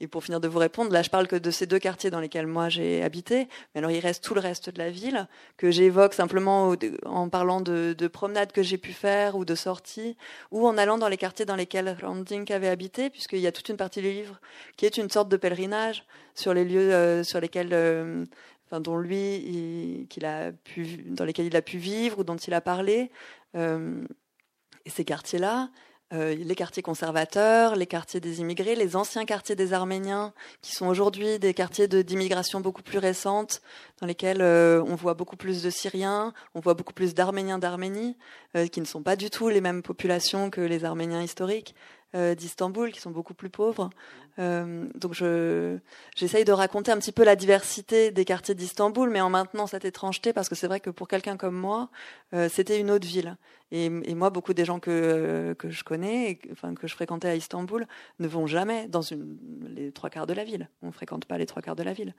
Et 0.00 0.06
pour 0.06 0.24
finir 0.24 0.40
de 0.40 0.48
vous 0.48 0.58
répondre, 0.58 0.92
là, 0.92 1.02
je 1.02 1.10
parle 1.10 1.26
que 1.26 1.36
de 1.36 1.50
ces 1.50 1.66
deux 1.66 1.78
quartiers 1.78 2.10
dans 2.10 2.20
lesquels 2.20 2.46
moi 2.46 2.68
j'ai 2.68 3.02
habité. 3.02 3.48
Mais 3.74 3.78
alors, 3.78 3.90
il 3.90 4.00
reste 4.00 4.22
tout 4.22 4.34
le 4.34 4.40
reste 4.40 4.70
de 4.70 4.78
la 4.78 4.90
ville 4.90 5.26
que 5.56 5.70
j'évoque 5.70 6.14
simplement 6.14 6.74
en 7.04 7.28
parlant 7.28 7.60
de, 7.60 7.94
de 7.96 8.08
promenades 8.08 8.52
que 8.52 8.62
j'ai 8.62 8.78
pu 8.78 8.92
faire 8.92 9.36
ou 9.36 9.44
de 9.44 9.54
sorties, 9.54 10.16
ou 10.50 10.66
en 10.66 10.76
allant 10.78 10.98
dans 10.98 11.08
les 11.08 11.16
quartiers 11.16 11.46
dans 11.46 11.56
lesquels 11.56 11.96
Randink 12.02 12.50
avait 12.50 12.68
habité, 12.68 13.10
puisqu'il 13.10 13.40
y 13.40 13.46
a 13.46 13.52
toute 13.52 13.68
une 13.68 13.76
partie 13.76 14.00
du 14.00 14.10
livre 14.10 14.40
qui 14.76 14.86
est 14.86 14.96
une 14.96 15.10
sorte 15.10 15.28
de 15.28 15.36
pèlerinage 15.36 16.04
sur 16.34 16.52
les 16.52 16.64
lieux 16.64 16.92
euh, 16.92 17.24
sur 17.24 17.40
lesquels 17.40 17.72
enfin, 18.66 18.80
dont 18.80 18.96
lui, 18.96 20.06
a 20.22 20.52
pu, 20.52 21.04
dans 21.06 21.24
lesquels 21.24 21.46
il 21.46 21.56
a 21.56 21.62
pu 21.62 21.78
vivre 21.78 22.20
ou 22.20 22.24
dont 22.24 22.36
il 22.36 22.54
a 22.54 22.60
parlé. 22.60 23.10
Euh, 23.54 24.04
et 24.84 24.90
ces 24.90 25.04
quartiers-là, 25.04 25.70
euh, 26.12 26.36
les 26.36 26.54
quartiers 26.54 26.84
conservateurs, 26.84 27.74
les 27.74 27.86
quartiers 27.86 28.20
des 28.20 28.40
immigrés, 28.40 28.76
les 28.76 28.94
anciens 28.94 29.24
quartiers 29.24 29.56
des 29.56 29.72
Arméniens, 29.72 30.32
qui 30.62 30.72
sont 30.72 30.86
aujourd'hui 30.86 31.40
des 31.40 31.52
quartiers 31.52 31.88
d'immigration 31.88 32.60
beaucoup 32.60 32.82
plus 32.82 32.98
récentes, 32.98 33.60
dans 34.00 34.06
lesquels 34.06 34.40
euh, 34.40 34.84
on 34.86 34.94
voit 34.94 35.14
beaucoup 35.14 35.36
plus 35.36 35.64
de 35.64 35.70
Syriens, 35.70 36.32
on 36.54 36.60
voit 36.60 36.74
beaucoup 36.74 36.92
plus 36.92 37.12
d'Arméniens 37.12 37.58
d'Arménie, 37.58 38.16
euh, 38.56 38.68
qui 38.68 38.80
ne 38.80 38.86
sont 38.86 39.02
pas 39.02 39.16
du 39.16 39.30
tout 39.30 39.48
les 39.48 39.60
mêmes 39.60 39.82
populations 39.82 40.48
que 40.48 40.60
les 40.60 40.84
Arméniens 40.84 41.22
historiques. 41.22 41.74
Euh, 42.14 42.36
d'Istanbul, 42.36 42.92
qui 42.92 43.00
sont 43.00 43.10
beaucoup 43.10 43.34
plus 43.34 43.50
pauvres. 43.50 43.90
Euh, 44.38 44.86
donc 44.94 45.12
je, 45.12 45.76
j'essaye 46.14 46.44
de 46.44 46.52
raconter 46.52 46.92
un 46.92 46.98
petit 46.98 47.10
peu 47.10 47.24
la 47.24 47.34
diversité 47.34 48.12
des 48.12 48.24
quartiers 48.24 48.54
d'Istanbul, 48.54 49.10
mais 49.10 49.20
en 49.20 49.28
maintenant 49.28 49.66
cette 49.66 49.84
étrangeté, 49.84 50.32
parce 50.32 50.48
que 50.48 50.54
c'est 50.54 50.68
vrai 50.68 50.78
que 50.78 50.88
pour 50.88 51.08
quelqu'un 51.08 51.36
comme 51.36 51.56
moi, 51.56 51.90
euh, 52.32 52.48
c'était 52.48 52.78
une 52.78 52.92
autre 52.92 53.06
ville. 53.06 53.36
Et, 53.72 53.86
et, 53.86 54.14
moi, 54.14 54.30
beaucoup 54.30 54.54
des 54.54 54.64
gens 54.64 54.78
que, 54.78 55.56
que 55.58 55.68
je 55.68 55.82
connais, 55.82 56.38
enfin 56.52 56.74
que 56.74 56.86
je 56.86 56.94
fréquentais 56.94 57.28
à 57.28 57.34
Istanbul, 57.34 57.86
ne 58.20 58.28
vont 58.28 58.46
jamais 58.46 58.86
dans 58.86 59.02
une, 59.02 59.36
les 59.74 59.90
trois 59.90 60.08
quarts 60.08 60.28
de 60.28 60.32
la 60.32 60.44
ville. 60.44 60.70
On 60.82 60.86
ne 60.86 60.92
fréquente 60.92 61.24
pas 61.24 61.38
les 61.38 61.46
trois 61.46 61.60
quarts 61.60 61.76
de 61.76 61.82
la 61.82 61.92
ville. 61.92 62.14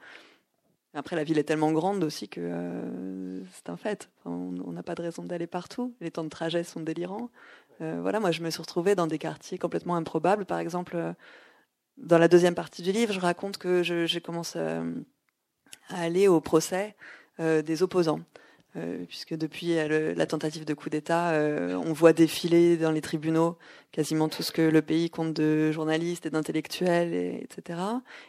Après, 0.94 1.16
la 1.16 1.24
ville 1.24 1.38
est 1.38 1.44
tellement 1.44 1.72
grande 1.72 2.04
aussi 2.04 2.28
que 2.28 3.42
c'est 3.54 3.70
un 3.70 3.78
fait. 3.78 4.10
on 4.26 4.72
n'a 4.72 4.84
pas 4.84 4.96
de 4.96 5.02
raison 5.04 5.24
d'aller 5.24 5.48
partout. 5.48 5.94
Les 6.02 6.12
temps 6.12 6.24
de 6.24 6.30
trajet 6.30 6.64
sont 6.64 6.82
délirants. 6.82 7.30
Euh, 7.82 8.00
voilà, 8.02 8.20
moi, 8.20 8.32
je 8.32 8.42
me 8.42 8.50
suis 8.50 8.62
retrouvée 8.62 8.96
dans 8.96 9.08
des 9.08 9.20
quartiers 9.20 9.58
complètement 9.58 9.96
improbables. 9.96 10.46
Par 10.46 10.60
exemple, 10.60 10.96
euh, 10.96 11.14
dans 11.98 12.18
la 12.18 12.28
deuxième 12.28 12.56
partie 12.56 12.82
du 12.82 12.92
livre, 12.92 13.14
je 13.14 13.20
raconte 13.20 13.58
que 13.58 13.84
j'ai 13.84 14.22
commencé 14.22 14.60
à 14.60 14.82
aller 15.90 16.28
au 16.28 16.40
procès 16.42 16.96
des 17.40 17.82
opposants. 17.82 18.22
puisque 19.08 19.34
depuis 19.34 19.74
la 19.74 20.26
tentative 20.28 20.64
de 20.64 20.76
coup 20.76 20.92
d'État, 20.92 21.32
on 21.84 21.94
voit 21.94 22.14
défiler 22.14 22.78
dans 22.78 22.92
les 22.92 23.02
tribunaux 23.02 23.58
quasiment 23.92 24.30
tout 24.30 24.44
ce 24.44 24.52
que 24.52 24.62
le 24.62 24.84
pays 24.84 25.10
compte 25.10 25.34
de 25.34 25.72
journalistes 25.72 26.28
et 26.28 26.30
d'intellectuels, 26.30 27.42
etc. 27.42 27.80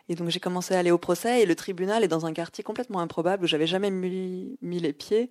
Et 0.09 0.15
donc 0.15 0.31
j'ai 0.31 0.41
commencé 0.41 0.75
à 0.75 0.79
aller 0.79 0.91
au 0.91 0.97
procès, 0.97 1.43
et 1.43 1.47
le 1.47 1.55
tribunal 1.55 2.05
est 2.05 2.09
dans 2.09 2.25
un 2.25 2.33
quartier 2.33 2.65
complètement 2.65 3.01
improbable 3.01 3.45
où 3.45 3.47
j'avais 3.47 3.67
jamais 3.67 3.91
mis 3.91 4.57
les 4.63 4.93
pieds 4.95 5.31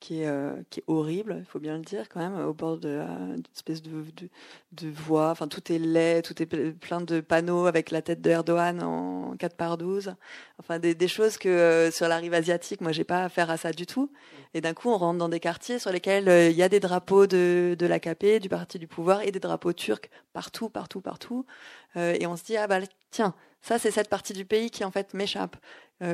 qui 0.00 0.22
est, 0.22 0.26
euh, 0.26 0.54
qui 0.70 0.80
est 0.80 0.84
horrible, 0.86 1.36
il 1.38 1.44
faut 1.46 1.58
bien 1.58 1.76
le 1.76 1.82
dire 1.82 2.08
quand 2.08 2.20
même, 2.20 2.38
au 2.38 2.52
bord 2.52 2.78
d'une 2.78 3.42
espèce 3.54 3.82
de, 3.82 4.88
voie. 4.90 5.30
Enfin, 5.30 5.48
tout 5.48 5.72
est 5.72 5.78
laid, 5.78 6.22
tout 6.22 6.40
est 6.42 6.46
plein 6.46 7.00
de 7.00 7.20
panneaux 7.20 7.66
avec 7.66 7.90
la 7.90 8.02
tête 8.02 8.20
de 8.20 8.30
Erdogan 8.30 8.82
en 8.82 9.36
4 9.36 9.56
par 9.56 9.78
12. 9.78 10.14
Enfin, 10.58 10.78
des, 10.78 10.94
des 10.94 11.08
choses 11.08 11.38
que 11.38 11.48
euh, 11.48 11.90
sur 11.90 12.08
la 12.08 12.18
rive 12.18 12.34
asiatique, 12.34 12.80
moi, 12.80 12.92
j'ai 12.92 13.04
pas 13.04 13.24
affaire 13.24 13.50
à 13.50 13.56
ça 13.56 13.72
du 13.72 13.86
tout. 13.86 14.10
Et 14.54 14.60
d'un 14.60 14.74
coup, 14.74 14.90
on 14.90 14.98
rentre 14.98 15.18
dans 15.18 15.28
des 15.28 15.40
quartiers 15.40 15.78
sur 15.78 15.90
lesquels 15.90 16.28
euh, 16.28 16.50
il 16.50 16.56
y 16.56 16.62
a 16.62 16.68
des 16.68 16.80
drapeaux 16.80 17.26
de, 17.26 17.74
de 17.78 17.86
l'AKP, 17.86 18.40
du 18.40 18.48
Parti 18.48 18.78
du 18.78 18.86
pouvoir, 18.86 19.22
et 19.22 19.32
des 19.32 19.40
drapeaux 19.40 19.72
turcs 19.72 20.10
partout, 20.32 20.68
partout, 20.68 21.00
partout. 21.00 21.46
et 21.96 22.26
on 22.26 22.36
se 22.36 22.44
dit, 22.44 22.56
ah 22.58 22.66
bah 22.66 22.80
tiens, 23.10 23.34
ça 23.62 23.78
c'est 23.78 23.90
cette 23.90 24.10
partie 24.10 24.34
du 24.34 24.44
pays 24.44 24.70
qui 24.70 24.84
en 24.84 24.90
fait 24.90 25.14
m'échappe 25.14 25.56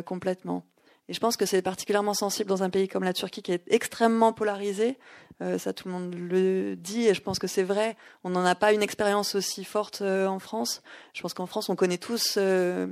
complètement. 0.04 0.64
Et 1.08 1.14
je 1.14 1.20
pense 1.20 1.36
que 1.36 1.46
c'est 1.46 1.62
particulièrement 1.62 2.14
sensible 2.14 2.48
dans 2.48 2.62
un 2.62 2.70
pays 2.70 2.88
comme 2.88 3.02
la 3.02 3.12
Turquie 3.12 3.42
qui 3.42 3.52
est 3.52 3.64
extrêmement 3.66 4.32
polarisé. 4.32 4.98
Euh, 5.40 5.58
ça, 5.58 5.72
tout 5.72 5.88
le 5.88 5.94
monde 5.94 6.14
le 6.14 6.76
dit 6.76 7.08
et 7.08 7.14
je 7.14 7.20
pense 7.20 7.38
que 7.38 7.48
c'est 7.48 7.64
vrai. 7.64 7.96
On 8.22 8.30
n'en 8.30 8.44
a 8.44 8.54
pas 8.54 8.72
une 8.72 8.82
expérience 8.82 9.34
aussi 9.34 9.64
forte 9.64 10.02
euh, 10.02 10.26
en 10.26 10.38
France. 10.38 10.82
Je 11.12 11.22
pense 11.22 11.34
qu'en 11.34 11.46
France, 11.46 11.68
on 11.68 11.76
connaît 11.76 11.98
tous 11.98 12.36
euh, 12.38 12.86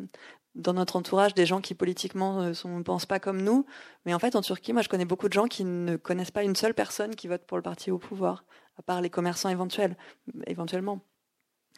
dans 0.57 0.73
notre 0.73 0.96
entourage 0.96 1.35
des 1.35 1.46
gens 1.46 1.61
qui 1.61 1.75
politiquement 1.75 2.42
ne 2.42 2.83
pensent 2.83 3.07
pas 3.07 3.20
comme 3.20 3.42
nous. 3.42 3.64
Mais 4.05 4.14
en 4.14 4.18
fait, 4.18 4.35
en 4.35 4.42
Turquie, 4.42 4.73
moi, 4.73 4.83
je 4.83 4.88
connais 4.88 5.05
beaucoup 5.05 5.29
de 5.29 5.33
gens 5.33 5.46
qui 5.46 5.64
ne 5.64 5.96
connaissent 5.96 6.33
pas 6.33 6.42
une 6.42 6.57
seule 6.57 6.75
personne 6.75 7.14
qui 7.14 7.29
vote 7.29 7.46
pour 7.46 7.57
le 7.57 7.62
parti 7.62 7.92
au 7.92 7.99
pouvoir, 7.99 8.44
à 8.77 8.83
part 8.83 9.01
les 9.01 9.11
commerçants 9.11 9.51
éventuels, 9.51 9.96
éventuellement. 10.49 11.01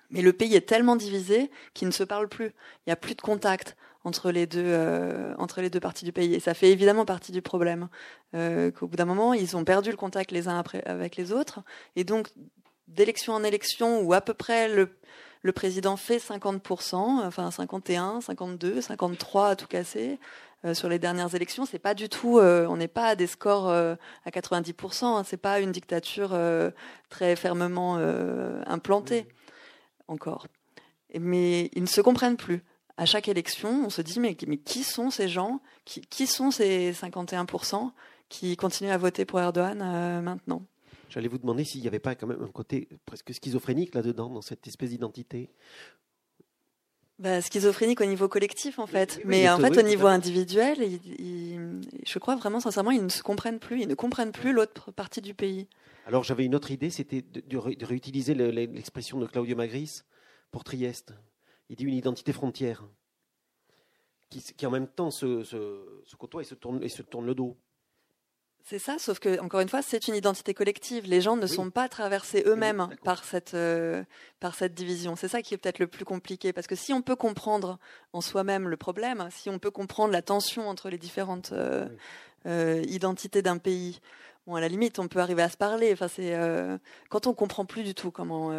Mais 0.09 0.23
le 0.23 0.33
pays 0.33 0.55
est 0.55 0.69
tellement 0.69 0.97
divisé 0.97 1.51
qu'ils 1.75 1.89
ne 1.89 1.93
se 1.93 2.05
parlent 2.05 2.29
plus. 2.29 2.47
Il 2.47 2.89
n'y 2.89 2.93
a 2.93 2.97
plus 2.97 3.15
de 3.15 3.21
contact 3.21 3.77
entre 4.05 4.31
les 4.31 4.47
deux 4.47 4.65
euh, 4.65 5.35
entre 5.39 5.61
les 5.61 5.71
deux 5.71 5.81
parties 5.81 6.05
du 6.05 6.13
pays 6.13 6.35
et 6.35 6.41
ça 6.41 6.55
fait 6.55 6.71
évidemment 6.71 7.05
partie 7.05 7.33
du 7.33 7.43
problème 7.43 7.89
euh, 8.35 8.71
qu'au 8.71 8.87
bout 8.87 8.97
d'un 8.97 9.05
moment 9.05 9.35
ils 9.35 9.57
ont 9.57 9.65
perdu 9.65 9.91
le 9.91 9.97
contact 9.97 10.31
les 10.33 10.49
uns 10.49 10.59
après 10.59 10.83
avec 10.85 11.17
les 11.17 11.33
autres 11.33 11.61
et 11.97 12.05
donc 12.05 12.29
d'élection 12.89 13.35
en 13.35 13.45
élection 13.45 14.01
où 14.01 14.13
à 14.13 14.21
peu 14.21 14.35
près 14.35 14.69
le 14.69 14.91
le 15.45 15.51
président 15.53 15.97
fait 15.97 16.19
50%, 16.19 16.95
enfin 16.97 17.51
51, 17.51 18.21
52, 18.21 18.81
53 18.81 19.49
à 19.49 19.57
tout 19.57 19.67
casser. 19.67 20.19
Euh, 20.65 20.75
sur 20.75 20.89
les 20.89 21.01
dernières 21.01 21.35
élections, 21.35 21.67
c'est 21.67 21.81
pas 21.81 21.95
du 21.95 22.09
tout, 22.09 22.39
euh, 22.39 22.67
on 22.69 22.77
n'est 22.77 22.87
pas 22.87 23.07
à 23.07 23.15
des 23.17 23.27
scores 23.27 23.69
euh, 23.69 23.97
à 24.25 24.31
90%. 24.31 25.05
Hein, 25.05 25.25
c'est 25.25 25.37
pas 25.37 25.59
une 25.59 25.73
dictature 25.73 26.39
très 27.09 27.35
fermement 27.37 27.97
implantée 28.67 29.27
encore. 30.09 30.47
Mais 31.19 31.71
ils 31.75 31.83
ne 31.83 31.89
se 31.89 32.01
comprennent 32.01 32.37
plus. 32.37 32.63
À 33.03 33.05
chaque 33.05 33.27
élection, 33.27 33.85
on 33.85 33.91
se 33.91 34.01
dit 34.01 34.21
mais, 34.21 34.37
mais 34.47 34.59
qui 34.59 34.85
sont 34.85 35.11
ces 35.11 35.29
gens? 35.29 35.61
Qui, 35.85 36.03
qui, 36.03 36.29
sont 36.29 36.53
ces 36.53 36.93
51% 36.93 37.91
qui 38.29 38.57
continuent 38.57 38.93
à 38.93 38.97
voter 38.97 39.25
pour 39.25 39.41
Erdogan 39.41 39.79
maintenant? 40.23 40.63
J'allais 41.09 41.27
vous 41.27 41.39
demander 41.39 41.65
s'il 41.65 41.81
n'y 41.81 41.89
avait 41.89 41.99
pas 41.99 42.15
quand 42.15 42.29
même 42.29 42.41
un 42.41 42.53
côté 42.53 42.89
presque 43.05 43.35
schizophrénique 43.35 43.97
là-dedans, 43.97 44.31
dans 44.31 44.41
cette 44.41 44.69
espèce 44.69 44.91
d'identité. 44.91 45.51
Bah, 47.19 47.43
schizophrénique 47.43 48.01
au 48.01 48.05
niveau 48.05 48.29
collectif 48.29 48.79
en 48.79 48.87
fait, 48.87 49.21
mais 49.25 49.51
en 49.51 49.59
fait 49.59 49.77
au 49.77 49.83
niveau 49.83 50.07
individuel, 50.07 50.79
je 50.79 52.19
crois 52.21 52.37
vraiment 52.37 52.61
sincèrement 52.61 52.93
ils 52.93 53.03
ne 53.03 53.09
se 53.09 53.25
comprennent 53.25 53.59
plus, 53.59 53.83
ils 53.83 53.89
ne 53.89 53.95
comprennent 53.97 54.31
plus 54.31 54.53
l'autre 54.53 54.93
partie 54.93 55.21
du 55.21 55.35
pays. 55.35 55.67
Alors 56.07 56.23
j'avais 56.23 56.45
une 56.45 56.55
autre 56.55 56.71
idée, 56.71 56.91
c'était 56.91 57.23
de, 57.23 57.59
réutiliser 57.85 58.35
l'expression 58.35 59.19
de 59.19 59.27
Claudio 59.27 59.57
Magris 59.57 60.03
pour 60.53 60.63
Trieste. 60.63 61.15
Il 61.73 61.77
dit 61.77 61.85
une 61.85 61.95
identité 61.95 62.35
frontière, 62.35 62.85
qui, 64.29 64.67
en 64.67 64.71
même 64.71 64.87
temps 64.87 65.11
se, 65.11 65.43
se, 65.43 66.17
côtoie 66.17 66.43
et 66.43 66.45
se, 66.45 66.55
tourne, 66.55 66.83
et 66.83 66.91
se 66.91 67.01
tourne 67.01 67.25
le 67.25 67.35
dos. 67.35 67.57
C'est 68.63 68.79
ça, 68.79 68.99
sauf 68.99 69.21
que 69.21 69.41
encore 69.41 69.61
une 69.61 69.71
fois, 69.71 69.81
c'est 69.81 70.07
une 70.07 70.15
identité 70.15 70.53
collective. 70.53 71.07
Les 71.07 71.23
gens 71.23 71.35
ne 71.35 71.47
sont 71.47 71.71
pas 71.71 71.89
traversés 71.89 72.43
eux-mêmes 72.45 72.89
par 73.05 73.25
cette 73.25 73.55
euh, 73.55 74.05
par 74.39 74.55
cette 74.55 74.75
division. 74.75 75.17
C'est 75.17 75.29
ça 75.29 75.41
qui 75.41 75.55
est 75.55 75.57
peut-être 75.57 75.79
le 75.79 75.87
plus 75.87 76.05
compliqué, 76.05 76.53
parce 76.53 76.67
que 76.67 76.75
si 76.77 76.93
on 76.93 77.01
peut 77.01 77.17
comprendre 77.17 77.79
en 78.13 78.21
soi-même 78.21 78.69
le 78.69 78.77
problème, 78.77 79.27
si 79.31 79.49
on 79.49 79.59
peut 79.59 79.71
comprendre 79.71 80.13
la 80.13 80.21
tension 80.21 80.69
entre 80.69 80.91
les 80.91 80.99
différentes 80.99 81.53
euh, 81.53 81.89
euh, 82.45 82.83
identités 82.87 83.41
d'un 83.41 83.57
pays, 83.57 83.99
bon, 84.47 84.55
à 84.55 84.61
la 84.61 84.69
limite, 84.69 84.99
on 84.99 85.09
peut 85.09 85.21
arriver 85.21 85.43
à 85.43 85.49
se 85.49 85.57
parler. 85.57 85.93
Enfin, 85.93 86.09
c'est 86.09 86.37
quand 87.11 87.27
on 87.27 87.35
comprend 87.35 87.65
plus 87.65 87.83
du 87.83 87.95
tout 87.95 88.11
comment 88.11 88.53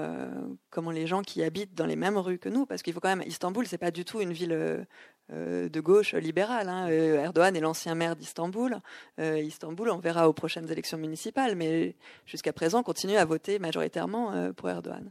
comment 0.69 0.91
les 0.91 1.07
gens 1.07 1.21
qui 1.21 1.43
habitent 1.43 1.75
dans 1.75 1.85
les 1.85 1.95
mêmes 1.95 2.17
rues 2.17 2.39
que 2.39 2.49
nous, 2.49 2.65
parce 2.65 2.81
qu'il 2.81 2.93
faut 2.93 2.99
quand 2.99 3.15
même 3.15 3.27
Istanbul, 3.27 3.67
c'est 3.67 3.77
pas 3.77 3.91
du 3.91 4.05
tout 4.05 4.21
une 4.21 4.33
ville 4.33 4.85
euh, 5.31 5.69
de 5.69 5.79
gauche 5.79 6.13
libérale. 6.15 6.67
Hein. 6.67 6.89
Euh, 6.89 7.23
Erdogan 7.23 7.55
est 7.55 7.61
l'ancien 7.61 7.95
maire 7.95 8.17
d'Istanbul. 8.17 8.79
Euh, 9.21 9.39
Istanbul, 9.39 9.89
on 9.89 9.97
verra 9.97 10.27
aux 10.27 10.33
prochaines 10.33 10.69
élections 10.69 10.97
municipales, 10.97 11.55
mais 11.55 11.95
jusqu'à 12.25 12.51
présent, 12.51 12.83
continue 12.83 13.15
à 13.15 13.23
voter 13.23 13.57
majoritairement 13.57 14.51
pour 14.53 14.69
Erdogan. 14.69 15.09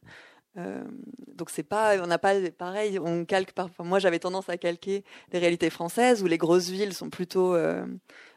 donc 1.35 1.49
c'est 1.49 1.63
pas, 1.63 1.97
on 2.03 2.07
n'a 2.07 2.19
pas 2.19 2.35
pareil, 2.51 2.99
on 2.99 3.25
calque 3.25 3.53
parfois. 3.53 3.87
Moi, 3.87 4.01
j'avais 4.01 4.19
tendance 4.19 4.51
à 4.51 4.59
calquer 4.59 5.03
les 5.33 5.39
réalités 5.39 5.71
françaises 5.71 6.23
où 6.23 6.27
les 6.27 6.39
grosses 6.39 6.69
villes 6.69 6.93
sont 6.93 7.09
plutôt 7.09 7.57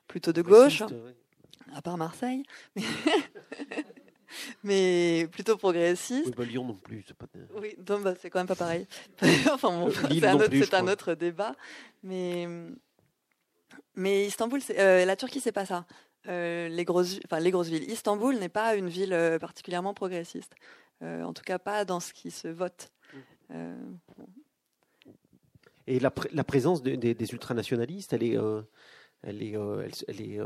plutôt 0.07 0.31
de 0.31 0.41
gauche, 0.41 0.81
à 1.75 1.81
part 1.81 1.97
Marseille. 1.97 2.43
mais 4.63 5.27
plutôt 5.31 5.57
progressiste. 5.57 6.27
Oui, 6.27 6.33
bah, 6.35 6.45
Lyon 6.45 6.65
non 6.65 6.75
plus. 6.75 7.03
C'est 7.05 7.15
pas... 7.15 7.27
Oui, 7.61 7.75
bah, 7.77 8.13
c'est 8.19 8.29
quand 8.29 8.39
même 8.39 8.47
pas 8.47 8.55
pareil. 8.55 8.87
enfin, 9.51 9.69
bon, 9.69 9.91
c'est 9.91 10.25
un, 10.25 10.39
autre, 10.39 10.75
un 10.75 10.87
autre 10.87 11.13
débat. 11.13 11.55
Mais, 12.01 12.47
mais 13.95 14.25
Istanbul, 14.25 14.61
euh, 14.71 15.05
la 15.05 15.15
Turquie, 15.15 15.41
c'est 15.41 15.51
pas 15.51 15.65
ça. 15.65 15.85
Euh, 16.27 16.69
les, 16.69 16.85
grosses, 16.85 17.19
enfin, 17.25 17.39
les 17.39 17.51
grosses 17.51 17.67
villes. 17.67 17.89
Istanbul 17.91 18.37
n'est 18.39 18.49
pas 18.49 18.75
une 18.75 18.89
ville 18.89 19.13
euh, 19.13 19.37
particulièrement 19.37 19.93
progressiste. 19.93 20.55
Euh, 21.03 21.23
en 21.23 21.33
tout 21.33 21.43
cas, 21.43 21.59
pas 21.59 21.85
dans 21.85 21.99
ce 21.99 22.13
qui 22.13 22.31
se 22.31 22.47
vote. 22.47 22.91
Et 25.87 25.99
la, 25.99 26.11
la 26.31 26.43
présence 26.43 26.81
de, 26.81 26.95
des, 26.95 27.13
des 27.13 27.31
ultranationalistes, 27.31 28.13
elle 28.13 28.23
est, 28.23 28.37
elle 29.21 29.43
est, 29.43 29.51
elle, 29.51 29.91
elle 30.07 30.21
est 30.21 30.39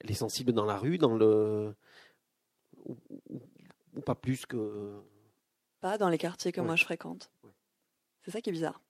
elle 0.00 0.10
est 0.10 0.14
sensible 0.14 0.52
dans 0.52 0.64
la 0.64 0.76
rue, 0.76 0.98
dans 0.98 1.14
le 1.14 1.74
ou, 2.84 2.96
pas 4.04 4.14
plus 4.14 4.46
que 4.46 5.00
pas 5.80 5.98
dans 5.98 6.08
les 6.08 6.18
quartiers 6.18 6.52
que 6.52 6.60
moi 6.60 6.76
je 6.76 6.84
fréquente. 6.84 7.30
C'est 8.22 8.30
ça 8.30 8.40
qui 8.40 8.50
est 8.50 8.52
bizarre. 8.52 8.80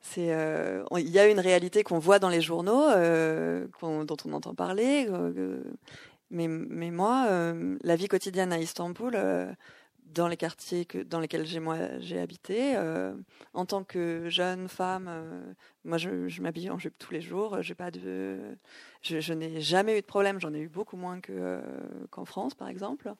C'est 0.00 0.32
euh, 0.32 0.84
il 0.96 1.08
y 1.08 1.18
a 1.18 1.28
une 1.28 1.40
réalité 1.40 1.82
qu'on 1.82 1.98
voit 1.98 2.18
dans 2.18 2.28
les 2.28 2.40
journaux, 2.40 2.88
euh, 2.90 3.66
dont 3.80 4.16
on 4.24 4.32
entend 4.32 4.54
parler, 4.54 5.06
euh, 5.10 5.64
mais, 6.30 6.46
mais 6.48 6.90
moi, 6.90 7.28
la 7.82 7.96
vie 7.96 8.08
quotidienne 8.08 8.52
à 8.52 8.58
Istanbul, 8.58 9.16
dans 10.06 10.28
les 10.28 10.36
quartiers 10.36 10.86
dans 11.08 11.20
lesquels 11.20 11.46
j'ai 11.46 11.60
moi 11.60 11.76
j'ai 11.98 12.18
habité. 12.18 12.76
Euh, 12.76 13.14
en 13.54 13.66
tant 13.66 13.84
que 13.84 14.28
jeune 14.28 14.68
femme, 14.68 15.06
euh, 15.08 15.52
moi 15.84 15.98
je, 15.98 16.40
m'habille 16.40 16.70
en 16.70 16.78
jupe 16.78 16.96
tous 16.98 17.12
les 17.12 17.20
jours. 17.20 17.62
J'ai 17.62 17.74
pas 17.74 17.90
de, 17.90 18.38
je, 19.02 19.32
n'ai 19.32 19.60
jamais 19.60 19.98
eu 19.98 20.00
de 20.00 20.06
problème. 20.06 20.40
J'en 20.40 20.54
ai 20.54 20.60
eu 20.60 20.68
beaucoup 20.68 20.96
moins 20.96 21.18
euh, 21.30 21.60
qu'en 22.10 22.24
France, 22.24 22.54
par 22.54 22.68
exemple. 22.68 23.12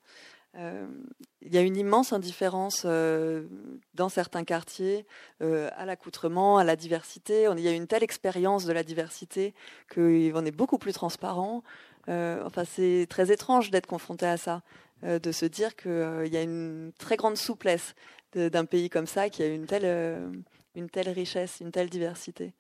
Il 1.42 1.53
y 1.53 1.59
a 1.59 1.61
une 1.61 1.77
immense 1.77 2.14
indifférence 2.14 2.87
dans 2.87 4.09
certains 4.09 4.42
quartiers 4.42 5.05
à 5.42 5.85
l'accoutrement, 5.85 6.57
à 6.57 6.64
la 6.64 6.77
diversité. 6.77 7.46
Il 7.59 7.61
y 7.61 7.68
a 7.68 7.72
une 7.72 7.87
telle 7.87 8.03
expérience 8.03 8.64
de 8.64 8.72
la 8.72 8.83
diversité 8.83 9.53
qu'on 9.94 10.46
est 10.46 10.57
beaucoup 10.57 10.79
plus 10.79 10.94
transparent. 10.94 11.62
enfin, 12.09 12.64
c'est 12.64 13.07
très 13.11 13.31
étrange 13.31 13.70
d'être 13.70 13.87
confronté 13.87 14.25
à 14.25 14.38
ça. 14.38 14.62
Euh, 15.04 15.18
de 15.18 15.30
se 15.30 15.44
dire 15.44 15.76
qu'il 15.76 15.90
euh, 15.90 16.26
y 16.26 16.38
a 16.38 16.42
une 16.42 16.90
très 16.98 17.16
grande 17.16 17.37
souplesse 17.37 17.94
d'un 18.35 18.64
pays 18.64 18.90
comme 18.90 19.06
ça 19.06 19.30
qui 19.30 19.42
a 19.42 19.46
une 19.46 19.66
telle, 19.66 19.85
euh, 19.85 20.30
une 20.74 20.88
telle 20.90 21.09
richesse, 21.11 21.59
une 21.61 21.70
telle 21.70 21.90
diversité. 21.90 22.54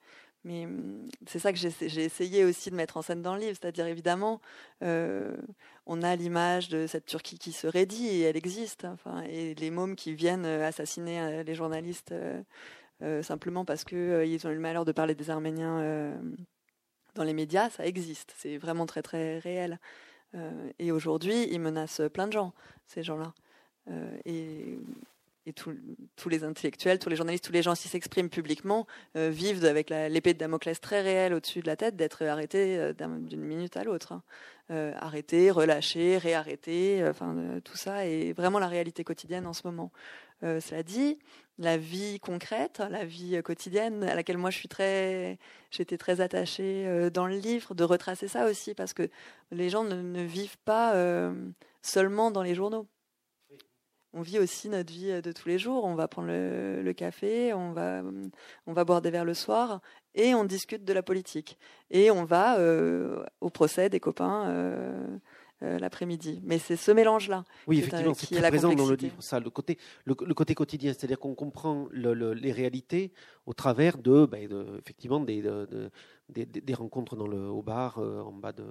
Mais 0.44 0.66
hum, 0.66 1.06
c'est 1.26 1.38
ça 1.38 1.52
que 1.52 1.58
j'ai 1.58 2.04
essayé 2.04 2.44
aussi 2.44 2.70
de 2.70 2.76
mettre 2.76 2.98
en 2.98 3.02
scène 3.02 3.22
dans 3.22 3.34
le 3.34 3.40
livre, 3.40 3.56
c'est-à-dire 3.60 3.86
évidemment, 3.86 4.40
on 4.82 6.02
a 6.02 6.16
l'image 6.16 6.68
de 6.68 6.86
cette 6.86 7.06
Turquie 7.06 7.38
qui 7.38 7.52
se 7.52 7.66
raidit 7.66 8.06
et 8.08 8.20
elle 8.22 8.36
existe, 8.36 8.84
enfin, 8.84 9.22
et 9.22 9.54
les 9.54 9.70
mômes 9.70 9.96
qui 9.96 10.14
viennent 10.14 10.46
assassiner 10.46 11.42
les 11.44 11.54
journalistes 11.54 12.14
simplement 13.22 13.64
parce 13.64 13.84
qu'ils 13.84 14.46
ont 14.46 14.50
eu 14.50 14.54
le 14.54 14.60
malheur 14.60 14.84
de 14.84 14.92
parler 14.92 15.14
des 15.14 15.30
Arméniens 15.30 16.14
dans 17.14 17.24
les 17.24 17.34
médias, 17.34 17.70
ça 17.70 17.86
existe, 17.86 18.34
c'est 18.36 18.56
vraiment 18.58 18.86
très 18.86 19.02
très 19.02 19.38
réel. 19.38 19.80
Euh, 20.34 20.70
et 20.78 20.92
aujourd'hui, 20.92 21.48
ils 21.50 21.60
menacent 21.60 22.02
plein 22.12 22.26
de 22.26 22.32
gens, 22.32 22.52
ces 22.86 23.02
gens-là. 23.02 23.32
Euh, 23.90 24.18
et 24.24 24.78
tous 25.52 26.28
les 26.28 26.42
intellectuels, 26.42 26.98
tous 26.98 27.08
les 27.08 27.14
journalistes, 27.14 27.44
tous 27.44 27.52
les 27.52 27.62
gens 27.62 27.74
qui 27.74 27.86
s'expriment 27.86 28.28
publiquement 28.28 28.84
euh, 29.16 29.30
vivent 29.30 29.64
avec 29.64 29.90
l'épée 29.90 30.34
de 30.34 30.38
Damoclès 30.38 30.80
très 30.80 31.02
réelle 31.02 31.32
au-dessus 31.34 31.60
de 31.60 31.68
la 31.68 31.76
tête 31.76 31.94
d'être 31.94 32.24
arrêtés 32.24 32.92
d'une 32.98 33.42
minute 33.42 33.76
à 33.76 33.84
l'autre. 33.84 34.12
Hein. 34.12 34.22
arrêtés, 34.96 35.52
relâchés, 35.52 36.18
réarrêtés, 36.18 37.08
tout 37.62 37.76
ça 37.76 38.06
est 38.06 38.32
vraiment 38.32 38.58
la 38.58 38.66
réalité 38.66 39.04
quotidienne 39.04 39.46
en 39.46 39.52
ce 39.52 39.62
moment. 39.64 39.92
Cela 40.42 40.82
dit, 40.82 41.18
la 41.58 41.76
vie 41.78 42.20
concrète, 42.20 42.82
la 42.90 43.04
vie 43.04 43.40
quotidienne 43.42 44.04
à 44.04 44.14
laquelle 44.14 44.38
moi 44.38 44.50
je 44.50 44.58
suis 44.58 44.68
très, 44.68 45.38
j'étais 45.70 45.96
très 45.96 46.20
attachée 46.20 46.86
euh, 46.86 47.10
dans 47.10 47.26
le 47.26 47.36
livre, 47.36 47.74
de 47.74 47.84
retracer 47.84 48.28
ça 48.28 48.46
aussi 48.46 48.74
parce 48.74 48.92
que 48.92 49.08
les 49.50 49.70
gens 49.70 49.84
ne, 49.84 50.22
vivent 50.22 50.58
pas 50.64 50.94
euh, 50.94 51.34
seulement 51.82 52.30
dans 52.30 52.42
les 52.42 52.54
journaux. 52.54 52.86
On 54.12 54.22
vit 54.22 54.38
aussi 54.38 54.68
notre 54.68 54.92
vie 54.92 55.10
euh, 55.10 55.20
de 55.22 55.32
tous 55.32 55.48
les 55.48 55.58
jours. 55.58 55.84
On 55.84 55.94
va 55.94 56.08
prendre 56.08 56.28
le, 56.28 56.92
café, 56.92 57.52
on 57.54 57.72
va, 57.72 58.02
boire 58.84 59.02
des 59.02 59.10
verres 59.10 59.24
le 59.24 59.34
soir 59.34 59.80
et 60.14 60.34
on 60.34 60.44
discute 60.44 60.84
de 60.84 60.92
la 60.92 61.02
politique. 61.02 61.58
Et 61.90 62.10
on 62.10 62.24
va 62.24 62.58
au 63.40 63.50
procès 63.50 63.88
des 63.88 64.00
copains 64.00 64.48
euh, 64.48 65.18
l'après-midi. 65.60 66.40
Mais 66.44 66.58
c'est 66.58 66.76
ce 66.76 66.90
mélange-là. 66.90 67.44
Oui, 67.66 67.78
effectivement, 67.78 68.14
c'est 68.14 68.34
très 68.34 68.48
présent 68.48 68.74
dans 68.74 68.86
le 68.86 68.96
livre. 68.96 69.16
Ça, 69.20 69.40
le 69.40 69.50
côté, 69.50 69.78
le, 70.04 70.14
côté 70.14 70.54
quotidien, 70.54 70.92
c'est-à-dire 70.92 71.18
qu'on 71.18 71.34
comprend 71.34 71.88
les 71.92 72.52
réalités 72.52 73.12
au 73.46 73.54
travers 73.54 73.98
de, 73.98 74.26
ben, 74.26 74.48
effectivement, 74.78 75.20
des, 75.20 75.42
des, 76.28 76.74
rencontres 76.74 77.16
dans 77.16 77.26
le, 77.26 77.48
au 77.48 77.62
bar, 77.62 77.98
euh, 77.98 78.20
en 78.22 78.32
bas 78.32 78.52
de 78.52 78.64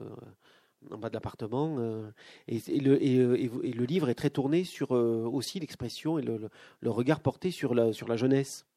en 0.92 1.00
bas 1.00 1.10
de 1.10 1.16
l'appartement. 1.16 1.78
Euh, 1.80 2.12
et, 2.48 2.60
le, 2.80 3.02
et, 3.02 3.18
le, 3.18 3.86
livre 3.86 4.10
est 4.10 4.16
très 4.16 4.30
tourné 4.30 4.64
sur 4.64 4.92
aussi 4.92 5.60
l'expression 5.60 6.20
et 6.20 6.22
le, 6.22 6.50
regard 6.92 7.22
porté 7.22 7.50
sur 7.50 7.74
la, 7.74 7.92
sur 7.92 8.08
la 8.08 8.18
jeunesse. 8.18 8.68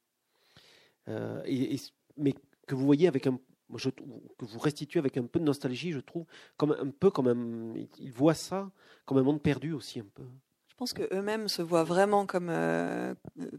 et, 1.07 1.77
mais 2.17 2.35
que 2.67 2.75
vous 2.75 2.87
voyez 2.87 3.09
avec 3.09 3.27
un 3.27 3.39
je, 3.77 3.91
que 3.91 4.45
vous 4.45 4.59
restituez 4.59 4.99
avec 4.99 5.17
un 5.17 5.27
peu 5.27 5.39
de 5.39 5.45
nostalgie, 5.45 5.93
je 5.93 6.01
trouve, 6.01 6.25
comme 6.57 6.73
un 6.73 6.91
peu 6.91 7.11
comme 7.11 7.29
un, 7.29 7.75
ils 7.99 8.13
voient 8.13 8.35
ça 8.35 8.71
comme 9.05 9.19
un 9.19 9.23
monde 9.23 9.43
perdu 9.43 9.73
aussi 9.73 10.01
un 10.01 10.07
peu. 10.15 10.25
Je 10.69 10.75
pense 10.85 10.93
qu'eux-mêmes 10.93 11.49
se 11.49 11.61
voient 11.61 11.83
vraiment 11.83 12.25
comme, 12.25 12.51
euh, 12.51 13.13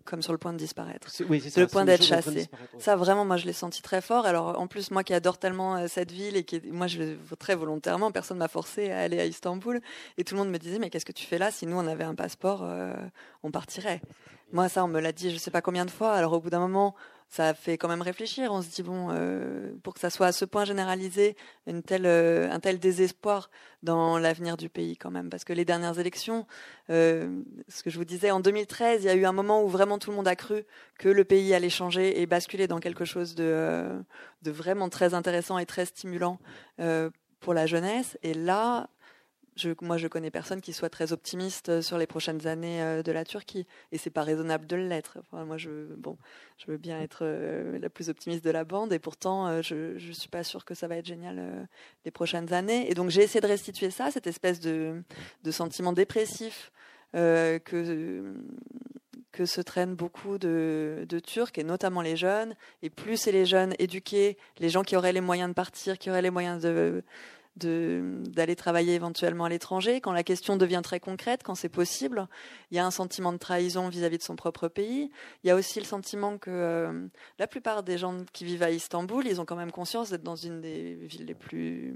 comme 0.05 0.21
sur 0.21 0.31
le 0.31 0.37
point 0.37 0.53
de 0.53 0.57
disparaître. 0.57 1.09
C'est 1.09 1.25
oui, 1.25 1.43
le 1.57 1.67
point 1.67 1.83
d'être 1.83 2.01
chassé. 2.01 2.47
Ça, 2.77 2.95
vraiment, 2.95 3.25
moi, 3.25 3.35
je 3.35 3.45
l'ai 3.45 3.51
senti 3.51 3.81
très 3.81 3.99
fort. 3.99 4.25
Alors, 4.25 4.57
en 4.57 4.67
plus, 4.67 4.89
moi 4.89 5.03
qui 5.03 5.13
adore 5.13 5.37
tellement 5.37 5.75
euh, 5.75 5.87
cette 5.89 6.13
ville 6.13 6.37
et 6.37 6.45
qui, 6.45 6.61
moi, 6.71 6.87
je 6.87 7.15
très 7.37 7.55
volontairement, 7.55 8.09
personne 8.13 8.37
m'a 8.37 8.47
forcé 8.47 8.89
à 8.91 8.99
aller 8.99 9.19
à 9.19 9.25
Istanbul. 9.25 9.81
Et 10.17 10.23
tout 10.23 10.33
le 10.35 10.39
monde 10.39 10.49
me 10.49 10.57
disait, 10.57 10.79
mais 10.79 10.89
qu'est-ce 10.89 11.05
que 11.05 11.11
tu 11.11 11.25
fais 11.25 11.37
là? 11.37 11.51
Si 11.51 11.65
nous, 11.65 11.75
on 11.75 11.87
avait 11.87 12.05
un 12.05 12.15
passeport, 12.15 12.61
euh, 12.63 12.93
on 13.43 13.51
partirait. 13.51 14.01
Moi, 14.53 14.69
ça, 14.69 14.85
on 14.85 14.87
me 14.87 15.01
l'a 15.01 15.11
dit 15.11 15.29
je 15.29 15.37
sais 15.37 15.51
pas 15.51 15.61
combien 15.61 15.83
de 15.83 15.91
fois. 15.91 16.13
Alors, 16.13 16.31
au 16.31 16.39
bout 16.39 16.49
d'un 16.49 16.59
moment, 16.59 16.95
ça 17.29 17.53
fait 17.53 17.77
quand 17.77 17.87
même 17.87 18.01
réfléchir. 18.01 18.51
On 18.51 18.61
se 18.61 18.69
dit 18.69 18.81
bon, 18.81 19.09
euh, 19.11 19.71
pour 19.83 19.93
que 19.93 19.99
ça 19.99 20.09
soit 20.09 20.27
à 20.27 20.31
ce 20.31 20.45
point 20.45 20.65
généralisé, 20.65 21.37
une 21.67 21.83
telle, 21.83 22.07
euh, 22.07 22.49
un 22.51 22.59
tel 22.59 22.79
désespoir 22.79 23.51
dans 23.83 24.17
l'avenir 24.17 24.57
du 24.57 24.67
pays 24.67 24.97
quand 24.97 25.11
même, 25.11 25.29
parce 25.29 25.43
que 25.43 25.53
les 25.53 25.63
dernières 25.63 25.99
élections, 25.99 26.47
euh, 26.89 27.41
ce 27.67 27.83
que 27.83 27.91
je 27.91 27.97
vous 27.97 28.05
disais, 28.05 28.31
en 28.31 28.39
2013, 28.39 29.03
il 29.03 29.05
y 29.05 29.09
a 29.09 29.15
eu 29.15 29.25
un 29.25 29.31
moment 29.31 29.63
où 29.63 29.69
vraiment 29.69 29.99
tout 29.99 30.09
le 30.09 30.15
monde 30.15 30.27
a 30.27 30.35
cru 30.35 30.65
que 30.97 31.07
le 31.07 31.23
pays 31.23 31.53
allait 31.53 31.69
changer 31.69 32.19
et 32.19 32.25
basculer 32.25 32.67
dans 32.67 32.79
quelque 32.79 33.05
chose 33.05 33.35
de, 33.35 33.87
de 34.41 34.51
vraiment 34.51 34.89
très 34.89 35.13
intéressant 35.13 35.59
et 35.59 35.67
très 35.67 35.85
stimulant 35.85 36.39
pour 37.39 37.53
la 37.53 37.67
jeunesse. 37.67 38.17
Et 38.23 38.33
là, 38.33 38.89
moi, 39.81 39.97
je 39.97 40.07
connais 40.07 40.31
personne 40.31 40.61
qui 40.61 40.73
soit 40.73 40.89
très 40.89 41.13
optimiste 41.13 41.69
euh, 41.69 41.81
sur 41.81 41.97
les 41.97 42.07
prochaines 42.07 42.47
années 42.47 42.81
euh, 42.81 43.03
de 43.03 43.11
la 43.11 43.25
Turquie, 43.25 43.65
et 43.91 43.97
c'est 43.97 44.09
pas 44.09 44.23
raisonnable 44.23 44.67
de 44.67 44.75
l'être. 44.75 45.19
moi, 45.31 45.57
je, 45.57 45.69
veux 46.67 46.77
bien 46.77 46.99
être 47.01 47.19
euh, 47.23 47.79
la 47.79 47.89
plus 47.89 48.09
optimiste 48.09 48.43
de 48.43 48.51
la 48.51 48.63
bande, 48.63 48.93
et 48.93 48.99
pourtant, 48.99 49.61
je, 49.61 49.97
je 49.97 50.11
suis 50.11 50.29
pas 50.29 50.43
sûre 50.43 50.65
que 50.65 50.73
ça 50.73 50.87
va 50.87 50.97
être 50.97 51.05
génial 51.05 51.67
les 52.05 52.11
prochaines 52.11 52.53
années. 52.53 52.89
Et 52.89 52.93
donc, 52.93 53.09
j'ai 53.09 53.23
essayé 53.23 53.41
de 53.41 53.47
restituer 53.47 53.89
ça, 53.89 54.11
cette 54.11 54.27
espèce 54.27 54.59
de, 54.59 55.03
sentiment 55.51 55.93
dépressif 55.93 56.71
que 57.13 58.33
que 59.31 59.45
se 59.45 59.61
traînent 59.61 59.95
beaucoup 59.95 60.37
de, 60.37 61.05
de, 61.07 61.19
Turcs, 61.19 61.57
et 61.57 61.63
notamment 61.63 62.01
les 62.01 62.17
jeunes. 62.17 62.55
Et 62.81 62.89
plus 62.89 63.15
c'est 63.15 63.31
les 63.31 63.45
jeunes 63.45 63.73
éduqués, 63.79 64.37
les 64.57 64.69
gens 64.69 64.83
qui 64.83 64.95
auraient 64.95 65.13
les 65.13 65.21
moyens 65.21 65.49
de 65.49 65.53
partir, 65.53 65.97
qui 65.97 66.09
auraient 66.09 66.21
les 66.21 66.31
moyens 66.31 66.61
de, 66.61 67.03
d'aller 67.59 68.55
travailler 68.55 68.95
éventuellement 68.95 69.45
à 69.45 69.49
l'étranger, 69.49 70.01
quand 70.01 70.11
la 70.11 70.23
question 70.23 70.57
devient 70.57 70.81
très 70.83 70.99
concrète, 70.99 71.41
quand 71.43 71.55
c'est 71.55 71.69
possible, 71.69 72.27
il 72.71 72.77
y 72.77 72.79
a 72.79 72.85
un 72.85 72.91
sentiment 72.91 73.33
de 73.33 73.37
trahison 73.37 73.89
vis-à-vis 73.89 74.17
de 74.17 74.23
son 74.23 74.35
propre 74.35 74.67
pays. 74.67 75.11
Il 75.43 75.47
y 75.47 75.51
a 75.51 75.55
aussi 75.55 75.79
le 75.79 75.85
sentiment 75.85 76.37
que 76.37 76.49
euh, 76.49 77.07
la 77.37 77.47
plupart 77.47 77.83
des 77.83 77.97
gens 77.97 78.17
qui 78.33 78.45
vivent 78.45 78.63
à 78.63 78.71
Istanbul, 78.71 79.27
ils 79.27 79.39
ont 79.41 79.45
quand 79.45 79.55
même 79.55 79.71
conscience 79.71 80.09
d'être 80.09 80.23
dans 80.23 80.35
une 80.35 80.61
des 80.61 80.95
villes 80.95 81.25
les 81.25 81.35
plus 81.35 81.95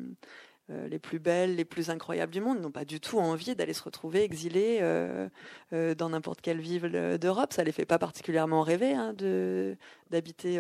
les 0.70 1.00
plus 1.00 1.20
belles, 1.20 1.56
les 1.56 1.66
plus 1.66 1.90
incroyables 1.90 2.32
du 2.32 2.40
monde, 2.40 2.62
n'ont 2.62 2.72
pas 2.72 2.86
du 2.86 3.02
tout 3.02 3.20
envie 3.20 3.54
d'aller 3.54 3.74
se 3.74 3.84
retrouver 3.84 4.24
exilés 4.24 4.80
euh, 4.82 5.28
euh, 5.74 5.94
dans 5.94 6.10
n'importe 6.10 6.40
quelle 6.40 6.62
ville 6.62 7.18
d'Europe. 7.20 7.52
Ça 7.52 7.64
les 7.64 7.74
fait 7.74 7.86
pas 7.86 8.00
particulièrement 8.00 8.62
rêver 8.62 8.94
hein, 8.94 9.14
de 9.14 9.76
d'habiter 10.10 10.60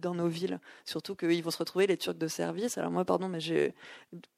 dans 0.00 0.14
nos 0.14 0.28
villes. 0.28 0.58
Surtout 0.86 1.14
qu'ils 1.14 1.42
vont 1.42 1.50
se 1.50 1.58
retrouver 1.58 1.86
les 1.86 1.98
Turcs 1.98 2.14
de 2.14 2.26
service. 2.26 2.78
Alors 2.78 2.90
moi, 2.90 3.04
pardon, 3.04 3.28
mais 3.28 3.38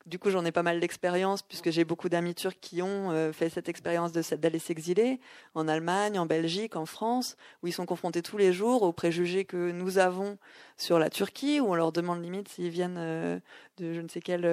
du 0.06 0.18
coup 0.18 0.30
j'en 0.30 0.44
ai 0.44 0.50
pas 0.50 0.64
mal 0.64 0.80
d'expérience 0.80 1.42
puisque 1.42 1.70
j'ai 1.70 1.84
beaucoup 1.84 2.08
d'amis 2.08 2.34
turcs 2.34 2.58
qui 2.60 2.82
ont 2.82 3.32
fait 3.32 3.48
cette 3.48 3.68
expérience 3.68 4.10
d'aller 4.10 4.58
s'exiler 4.58 5.20
en 5.54 5.68
Allemagne, 5.68 6.18
en 6.18 6.26
Belgique, 6.26 6.74
en 6.74 6.84
France, 6.84 7.36
où 7.62 7.68
ils 7.68 7.72
sont 7.72 7.86
confrontés 7.86 8.22
tous 8.22 8.38
les 8.38 8.52
jours 8.52 8.82
aux 8.82 8.92
préjugés 8.92 9.44
que 9.44 9.70
nous 9.70 9.98
avons 9.98 10.36
sur 10.76 10.98
la 10.98 11.10
Turquie, 11.10 11.60
où 11.60 11.68
on 11.68 11.76
leur 11.76 11.92
demande 11.92 12.20
limite 12.20 12.48
s'ils 12.48 12.70
viennent 12.70 13.40
de 13.76 13.92
je 13.92 14.00
ne 14.00 14.08
sais 14.08 14.20
quel 14.20 14.46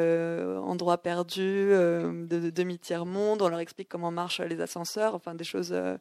endroits 0.63 0.97
perdus 0.97 1.69
euh, 1.71 2.25
de, 2.25 2.49
demi-tiers 2.49 3.05
monde. 3.05 3.41
On 3.41 3.49
leur 3.49 3.59
explique 3.59 3.89
comment 3.89 4.11
marchent 4.11 4.41
les 4.41 4.61
ascenseurs, 4.61 5.15
enfin 5.15 5.35
des 5.35 5.43
choses. 5.43 5.71
Euh. 5.71 5.97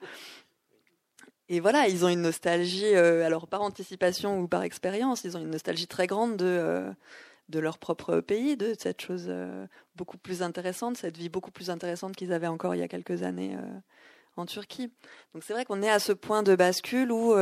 Et 1.49 1.61
voilà, 1.61 1.89
ils 1.89 2.05
ont 2.05 2.09
une 2.09 2.23
nostalgie, 2.23 2.95
euh, 2.95 3.27
alors 3.27 3.47
par 3.47 3.63
anticipation 3.63 4.41
ou 4.41 4.49
par 4.49 4.63
expérience, 4.63 5.25
ils 5.25 5.37
ont 5.37 5.41
une 5.41 5.51
nostalgie 5.51 5.87
très 5.87 6.07
grande 6.07 6.37
de, 6.37 6.85
de 7.49 7.59
leur 7.59 7.79
propre 7.79 8.21
pays, 8.21 8.57
de 8.57 8.75
cette 8.79 9.03
chose 9.03 9.31
beaucoup 9.97 10.17
plus 10.17 10.43
intéressante, 10.43 10.97
cette 10.97 11.17
vie 11.17 11.29
beaucoup 11.29 11.51
plus 11.51 11.69
intéressante 11.69 12.17
qu'ils 12.17 12.33
avaient 12.33 12.47
encore 12.47 12.75
il 12.75 12.79
y 12.79 12.85
a 12.85 12.89
quelques 12.89 13.23
années 13.23 13.57
en 14.37 14.47
Turquie. 14.47 14.91
Donc 15.35 15.43
c'est 15.43 15.53
vrai 15.53 15.67
qu'on 15.67 15.83
est 15.83 15.91
à 15.91 15.99
ce 15.99 16.13
point 16.13 16.43
de 16.43 16.55
bascule 16.57 17.13
où 17.13 17.35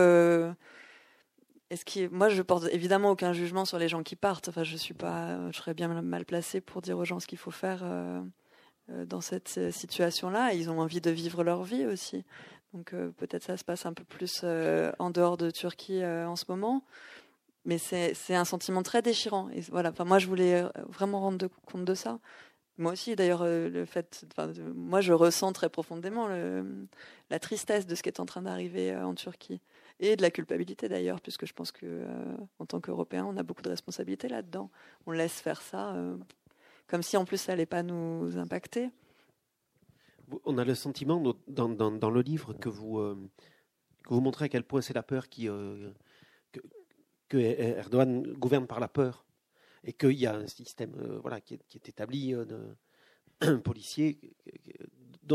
est-ce 1.70 2.08
moi, 2.08 2.28
je 2.28 2.42
porte 2.42 2.64
évidemment 2.72 3.10
aucun 3.12 3.32
jugement 3.32 3.64
sur 3.64 3.78
les 3.78 3.88
gens 3.88 4.02
qui 4.02 4.16
partent. 4.16 4.48
Enfin, 4.48 4.64
je 4.64 4.76
suis 4.76 4.94
pas, 4.94 5.50
je 5.52 5.56
serais 5.56 5.72
bien 5.72 5.88
mal 6.02 6.24
placée 6.24 6.60
pour 6.60 6.82
dire 6.82 6.98
aux 6.98 7.04
gens 7.04 7.20
ce 7.20 7.28
qu'il 7.28 7.38
faut 7.38 7.52
faire 7.52 7.80
euh, 7.84 8.20
euh, 8.90 9.06
dans 9.06 9.20
cette 9.20 9.54
euh, 9.56 9.70
situation-là. 9.70 10.52
Ils 10.52 10.68
ont 10.68 10.80
envie 10.80 11.00
de 11.00 11.10
vivre 11.10 11.44
leur 11.44 11.62
vie 11.62 11.86
aussi. 11.86 12.24
Donc 12.74 12.94
peut-être 13.16 13.42
ça 13.42 13.56
se 13.56 13.64
passe 13.64 13.84
un 13.84 13.92
peu 13.92 14.04
plus 14.04 14.44
en 14.44 15.10
dehors 15.10 15.36
de 15.36 15.50
Turquie 15.50 16.04
en 16.04 16.36
ce 16.36 16.44
moment. 16.48 16.84
Mais 17.64 17.78
c'est 17.78 18.14
un 18.30 18.44
sentiment 18.44 18.84
très 18.84 19.02
déchirant. 19.02 19.48
Et 19.50 19.60
voilà. 19.62 19.90
Enfin, 19.90 20.04
moi, 20.04 20.20
je 20.20 20.28
voulais 20.28 20.62
vraiment 20.88 21.18
rendre 21.18 21.48
compte 21.66 21.84
de 21.84 21.94
ça. 21.94 22.20
Moi 22.78 22.92
aussi, 22.92 23.16
d'ailleurs, 23.16 23.44
le 23.44 23.84
fait, 23.86 24.24
moi, 24.76 25.00
je 25.00 25.12
ressens 25.12 25.52
très 25.52 25.68
profondément 25.68 26.28
la 27.28 27.38
tristesse 27.40 27.88
de 27.88 27.96
ce 27.96 28.04
qui 28.04 28.08
est 28.08 28.20
en 28.20 28.26
train 28.26 28.42
d'arriver 28.42 28.94
en 28.94 29.16
Turquie 29.16 29.60
et 30.00 30.16
de 30.16 30.22
la 30.22 30.30
culpabilité 30.30 30.88
d'ailleurs, 30.88 31.20
puisque 31.20 31.46
je 31.46 31.52
pense 31.52 31.70
que 31.70 31.84
euh, 31.84 32.36
en 32.58 32.66
tant 32.66 32.80
qu'Européens, 32.80 33.26
on 33.26 33.36
a 33.36 33.42
beaucoup 33.42 33.62
de 33.62 33.68
responsabilités 33.68 34.28
là-dedans. 34.28 34.70
On 35.06 35.12
laisse 35.12 35.40
faire 35.40 35.60
ça, 35.60 35.94
euh, 35.94 36.16
comme 36.88 37.02
si 37.02 37.16
en 37.16 37.26
plus 37.26 37.36
ça 37.36 37.52
n'allait 37.52 37.66
pas 37.66 37.82
nous 37.82 38.36
impacter. 38.38 38.90
On 40.44 40.56
a 40.58 40.64
le 40.64 40.74
sentiment 40.74 41.22
dans, 41.48 42.10
le 42.10 42.20
livre 42.22 42.54
que 42.54 42.68
vous, 42.68 42.98
euh, 42.98 43.30
que 44.04 44.14
vous 44.14 44.20
montrez 44.20 44.46
à 44.46 44.48
quel 44.48 44.64
point 44.64 44.80
c'est 44.80 44.94
la 44.94 45.02
peur 45.02 45.28
qui 45.28 45.46
que, 45.46 45.92
que, 47.28 47.36
Erdogan 47.36 48.22
gouverne 48.34 48.66
par 48.66 48.80
la 48.80 48.88
peur 48.88 49.26
et 49.84 49.92
qu'il 49.92 50.12
y 50.12 50.26
a 50.26 50.34
un 50.34 50.46
système 50.46 50.92
voilà 51.20 51.40
qui 51.40 51.54
est, 51.54 51.66
qui 51.66 51.78
est 51.78 51.88
établi 51.88 52.32
de 52.32 52.76
policier 53.64 54.20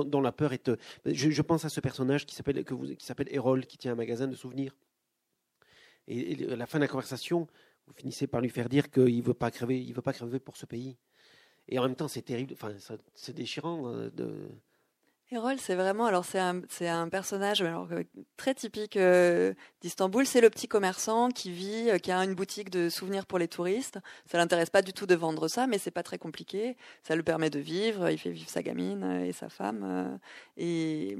dont, 0.03 0.21
la 0.21 0.31
peur 0.31 0.53
est. 0.53 0.69
Euh, 0.69 0.77
je, 1.05 1.41
pense 1.41 1.65
à 1.65 1.69
ce 1.69 1.79
personnage 1.79 2.25
qui 2.25 2.35
s'appelle 2.35 2.63
qui 2.63 3.05
s'appelle 3.05 3.27
Erol, 3.31 3.65
qui 3.65 3.77
tient 3.77 3.93
un 3.93 3.95
magasin 3.95 4.27
de 4.27 4.35
souvenirs. 4.35 4.75
Et, 6.07 6.51
à 6.51 6.55
la 6.55 6.65
fin 6.65 6.77
de 6.77 6.83
la 6.83 6.87
conversation, 6.87 7.47
vous 7.87 7.93
finissez 7.93 8.27
par 8.27 8.41
lui 8.41 8.49
faire 8.49 8.69
dire 8.69 8.91
qu'il 8.91 9.21
veut 9.21 9.33
pas 9.33 9.51
crever, 9.51 9.81
il 9.81 9.93
veut 9.93 10.01
pas 10.01 10.13
crever 10.13 10.39
pour 10.39 10.57
ce 10.57 10.65
pays. 10.65 10.97
Et 11.67 11.79
en 11.79 11.83
même 11.83 11.95
temps, 11.95 12.07
c'est 12.07 12.21
terrible. 12.21 12.53
Enfin, 12.53 12.73
c'est 13.13 13.33
déchirant 13.33 13.91
euh, 13.91 14.09
de 14.11 14.49
Erol, 15.31 15.57
c'est 15.57 15.73
vraiment, 15.73 16.05
alors 16.05 16.23
c'est 16.23 16.37
un, 16.37 17.09
personnage 17.09 17.63
euh, 17.63 18.03
très 18.37 18.53
typique 18.53 18.95
euh, 18.95 19.55
d'Istanbul. 19.81 20.23
C'est 20.27 20.39
le 20.39 20.51
petit 20.51 20.67
commerçant 20.67 21.29
qui 21.29 21.51
vit, 21.51 21.89
euh, 21.89 21.97
qui 21.97 22.11
a 22.11 22.23
une 22.23 22.35
boutique 22.35 22.69
de 22.69 22.89
souvenirs 22.89 23.25
pour 23.25 23.39
les 23.39 23.47
touristes. 23.47 23.97
Ça 24.27 24.37
l'intéresse 24.37 24.69
pas 24.69 24.83
du 24.83 24.93
tout 24.93 25.07
de 25.07 25.15
vendre 25.15 25.47
ça, 25.47 25.65
mais 25.65 25.79
c'est 25.79 25.89
pas 25.89 26.03
très 26.03 26.19
compliqué. 26.19 26.77
Ça 27.01 27.15
lui 27.15 27.23
permet 27.23 27.49
de 27.49 27.57
vivre. 27.57 28.07
Il 28.11 28.19
fait 28.19 28.29
vivre 28.29 28.49
sa 28.49 28.61
gamine 28.61 29.23
et 29.25 29.31
sa 29.31 29.49
femme, 29.49 30.19
et, 30.57 31.13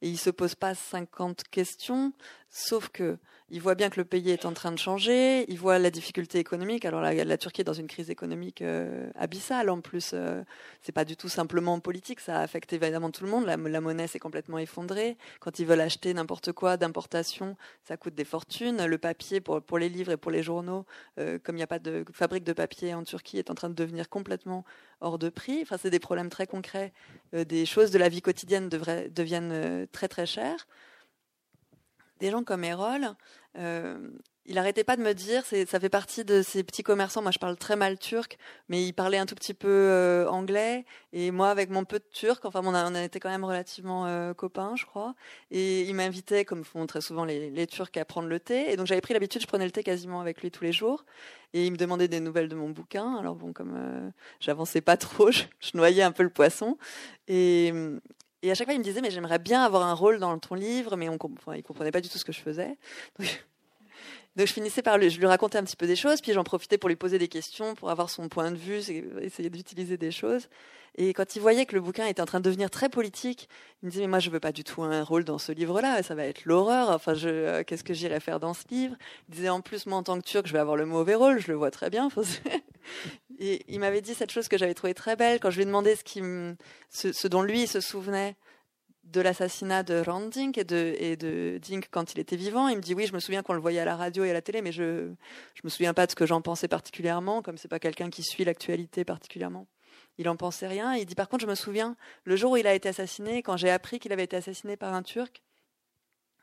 et 0.00 0.08
il 0.08 0.18
se 0.18 0.30
pose 0.30 0.54
pas 0.54 0.74
50 0.74 1.42
questions. 1.50 2.14
Sauf 2.56 2.88
que 2.88 3.18
il 3.50 3.60
voit 3.60 3.74
bien 3.74 3.90
que 3.90 3.98
le 3.98 4.04
pays 4.04 4.30
est 4.30 4.44
en 4.46 4.52
train 4.52 4.70
de 4.70 4.78
changer, 4.78 5.44
il 5.50 5.58
voit 5.58 5.80
la 5.80 5.90
difficulté 5.90 6.38
économique. 6.38 6.84
Alors 6.84 7.00
la, 7.00 7.36
Turquie 7.36 7.62
est 7.62 7.64
dans 7.64 7.72
une 7.72 7.88
crise 7.88 8.10
économique 8.10 8.62
euh, 8.62 9.10
abyssale 9.16 9.70
en 9.70 9.80
plus. 9.80 10.12
Euh, 10.14 10.44
c'est 10.80 10.92
pas 10.92 11.04
du 11.04 11.16
tout 11.16 11.28
simplement 11.28 11.80
politique, 11.80 12.20
ça 12.20 12.40
affecte 12.40 12.72
évidemment 12.72 13.10
tout 13.10 13.24
le 13.24 13.30
monde. 13.30 13.44
La, 13.44 13.80
monnaie 13.80 14.06
s'est 14.06 14.20
complètement 14.20 14.58
effondrée. 14.58 15.18
Quand 15.40 15.58
ils 15.58 15.66
veulent 15.66 15.80
acheter 15.80 16.14
n'importe 16.14 16.52
quoi 16.52 16.76
d'importation, 16.76 17.56
ça 17.82 17.96
coûte 17.96 18.14
des 18.14 18.24
fortunes. 18.24 18.86
Le 18.86 18.98
papier 18.98 19.40
pour, 19.40 19.78
les 19.78 19.88
livres 19.88 20.12
et 20.12 20.16
pour 20.16 20.30
les 20.30 20.44
journaux, 20.44 20.86
euh, 21.18 21.40
comme 21.42 21.56
il 21.56 21.58
n'y 21.58 21.64
a 21.64 21.66
pas 21.66 21.80
de 21.80 22.04
fabrique 22.12 22.44
de 22.44 22.52
papier 22.52 22.94
en 22.94 23.02
Turquie, 23.02 23.38
est 23.38 23.50
en 23.50 23.56
train 23.56 23.68
de 23.68 23.74
devenir 23.74 24.08
complètement 24.08 24.64
hors 25.00 25.18
de 25.18 25.28
prix. 25.28 25.58
Enfin, 25.62 25.76
c'est 25.76 25.90
des 25.90 25.98
problèmes 25.98 26.30
très 26.30 26.46
concrets. 26.46 26.92
des 27.32 27.66
choses 27.66 27.90
de 27.90 27.98
la 27.98 28.08
vie 28.08 28.22
quotidienne 28.22 28.68
deviennent 28.68 29.88
très 29.90 30.06
très 30.06 30.24
chères 30.24 30.68
des 32.20 32.30
gens 32.30 32.42
comme 32.44 32.64
Erol, 32.64 33.14
euh, 33.56 34.10
il 34.46 34.58
arrêtait 34.58 34.84
pas 34.84 34.96
de 34.96 35.02
me 35.02 35.14
dire, 35.14 35.42
ça 35.46 35.80
fait 35.80 35.88
partie 35.88 36.22
de 36.24 36.42
ces 36.42 36.62
petits 36.64 36.82
commerçants. 36.82 37.22
Moi, 37.22 37.30
je 37.30 37.38
parle 37.38 37.56
très 37.56 37.76
mal 37.76 37.98
turc, 37.98 38.36
mais 38.68 38.84
il 38.84 38.92
parlait 38.92 39.16
un 39.16 39.24
tout 39.24 39.34
petit 39.34 39.54
peu 39.54 39.68
euh, 39.68 40.28
anglais. 40.28 40.84
Et 41.14 41.30
moi, 41.30 41.48
avec 41.48 41.70
mon 41.70 41.84
peu 41.84 41.98
de 41.98 42.04
turc, 42.12 42.44
enfin, 42.44 42.60
on 42.62 42.74
a, 42.74 42.90
on 42.90 43.08
quand 43.20 43.30
même 43.30 43.44
relativement 43.44 44.06
euh, 44.06 44.34
copains, 44.34 44.74
je 44.76 44.84
crois. 44.84 45.14
Et 45.50 45.82
il 45.82 45.94
m'invitait, 45.94 46.44
comme 46.44 46.62
font 46.62 46.86
très 46.86 47.00
souvent 47.00 47.24
les, 47.24 47.48
les, 47.50 47.66
Turcs, 47.66 47.96
à 47.96 48.04
prendre 48.04 48.28
le 48.28 48.38
thé. 48.38 48.70
Et 48.70 48.76
donc, 48.76 48.86
j'avais 48.86 49.00
pris 49.00 49.14
l'habitude, 49.14 49.40
je 49.40 49.46
prenais 49.46 49.64
le 49.64 49.70
thé 49.70 49.82
quasiment 49.82 50.20
avec 50.20 50.42
lui 50.42 50.50
tous 50.50 50.64
les 50.64 50.72
jours. 50.72 51.06
Et 51.54 51.64
il 51.66 51.72
me 51.72 51.76
demandait 51.78 52.08
des 52.08 52.20
nouvelles 52.20 52.48
de 52.48 52.56
mon 52.56 52.68
bouquin. 52.68 53.16
Alors 53.16 53.36
bon, 53.36 53.54
comme 53.54 53.74
euh, 53.76 54.10
j'avançais 54.40 54.82
pas 54.82 54.98
trop, 54.98 55.30
je, 55.30 55.44
je, 55.60 55.70
noyais 55.74 56.02
un 56.02 56.12
peu 56.12 56.22
le 56.22 56.30
poisson. 56.30 56.76
Et, 57.28 57.72
et 58.44 58.50
à 58.50 58.54
chaque 58.54 58.66
fois, 58.66 58.74
il 58.74 58.78
me 58.78 58.84
disait, 58.84 59.00
mais 59.00 59.10
j'aimerais 59.10 59.38
bien 59.38 59.62
avoir 59.62 59.84
un 59.84 59.94
rôle 59.94 60.18
dans 60.18 60.38
ton 60.38 60.54
livre, 60.54 60.96
mais 60.98 61.08
on, 61.08 61.16
enfin, 61.38 61.56
il 61.56 61.62
comprenait 61.62 61.90
pas 61.90 62.02
du 62.02 62.10
tout 62.10 62.18
ce 62.18 62.26
que 62.26 62.32
je 62.32 62.40
faisais. 62.40 62.76
Donc 63.18 63.26
je 64.36 64.52
finissais 64.52 64.82
par 64.82 64.98
lui, 64.98 65.08
je 65.08 65.18
lui 65.18 65.24
racontais 65.24 65.56
un 65.56 65.64
petit 65.64 65.76
peu 65.76 65.86
des 65.86 65.96
choses, 65.96 66.20
puis 66.20 66.34
j'en 66.34 66.44
profitais 66.44 66.76
pour 66.76 66.90
lui 66.90 66.96
poser 66.96 67.18
des 67.18 67.28
questions, 67.28 67.74
pour 67.74 67.90
avoir 67.90 68.10
son 68.10 68.28
point 68.28 68.50
de 68.50 68.56
vue, 68.56 68.80
essayer 69.22 69.48
d'utiliser 69.48 69.96
des 69.96 70.10
choses. 70.10 70.50
Et 70.96 71.14
quand 71.14 71.36
il 71.36 71.40
voyait 71.40 71.64
que 71.64 71.74
le 71.74 71.80
bouquin 71.80 72.06
était 72.06 72.20
en 72.20 72.26
train 72.26 72.38
de 72.38 72.44
devenir 72.44 72.68
très 72.68 72.90
politique, 72.90 73.48
il 73.82 73.86
me 73.86 73.90
disait 73.90 74.02
mais 74.02 74.08
moi 74.08 74.18
je 74.18 74.28
veux 74.28 74.40
pas 74.40 74.52
du 74.52 74.62
tout 74.62 74.82
un 74.82 75.02
rôle 75.02 75.24
dans 75.24 75.38
ce 75.38 75.50
livre-là, 75.50 76.02
ça 76.02 76.14
va 76.14 76.24
être 76.24 76.44
l'horreur. 76.44 76.90
Enfin, 76.90 77.14
euh, 77.24 77.64
qu'est-ce 77.64 77.82
que 77.82 77.94
j'irai 77.94 78.20
faire 78.20 78.40
dans 78.40 78.52
ce 78.52 78.64
livre? 78.70 78.94
Il 79.30 79.36
disait 79.36 79.48
en 79.48 79.62
plus 79.62 79.86
moi 79.86 79.96
en 79.96 80.02
tant 80.02 80.20
que 80.20 80.24
Turc, 80.24 80.46
je 80.46 80.52
vais 80.52 80.58
avoir 80.58 80.76
le 80.76 80.84
mauvais 80.84 81.14
rôle, 81.14 81.40
je 81.40 81.48
le 81.48 81.54
vois 81.54 81.70
très 81.70 81.88
bien. 81.88 82.10
Il 83.38 83.80
m'avait 83.80 84.00
dit 84.00 84.14
cette 84.14 84.30
chose 84.30 84.48
que 84.48 84.58
j'avais 84.58 84.74
trouvée 84.74 84.94
très 84.94 85.16
belle 85.16 85.40
quand 85.40 85.50
je 85.50 85.56
lui 85.56 85.62
ai 85.62 85.66
demandé 85.66 85.96
ce, 85.96 87.26
dont 87.28 87.42
lui 87.42 87.66
se 87.66 87.80
souvenait 87.80 88.36
de 89.04 89.20
l'assassinat 89.20 89.82
de 89.82 90.00
Randink 90.00 90.56
et 90.56 90.64
de, 90.64 91.58
Dink 91.60 91.88
quand 91.90 92.14
il 92.14 92.20
était 92.20 92.36
vivant. 92.36 92.68
Il 92.68 92.76
me 92.76 92.82
dit 92.82 92.94
oui, 92.94 93.06
je 93.06 93.12
me 93.12 93.20
souviens 93.20 93.42
qu'on 93.42 93.52
le 93.52 93.60
voyait 93.60 93.80
à 93.80 93.84
la 93.84 93.96
radio 93.96 94.24
et 94.24 94.30
à 94.30 94.32
la 94.32 94.42
télé, 94.42 94.62
mais 94.62 94.72
je 94.72 95.10
je 95.54 95.60
me 95.62 95.68
souviens 95.68 95.94
pas 95.94 96.06
de 96.06 96.10
ce 96.10 96.16
que 96.16 96.26
j'en 96.26 96.40
pensais 96.40 96.68
particulièrement, 96.68 97.42
comme 97.42 97.58
c'est 97.58 97.68
pas 97.68 97.78
quelqu'un 97.78 98.10
qui 98.10 98.22
suit 98.22 98.44
l'actualité 98.44 99.04
particulièrement. 99.04 99.66
Il 100.16 100.28
en 100.28 100.36
pensait 100.36 100.68
rien. 100.68 100.94
Il 100.94 101.06
dit 101.06 101.14
par 101.14 101.28
contre, 101.28 101.42
je 101.42 101.50
me 101.50 101.54
souviens 101.54 101.96
le 102.24 102.36
jour 102.36 102.52
où 102.52 102.56
il 102.56 102.66
a 102.66 102.74
été 102.74 102.88
assassiné, 102.88 103.42
quand 103.42 103.56
j'ai 103.56 103.70
appris 103.70 103.98
qu'il 103.98 104.12
avait 104.12 104.24
été 104.24 104.36
assassiné 104.36 104.76
par 104.76 104.94
un 104.94 105.02
Turc, 105.02 105.42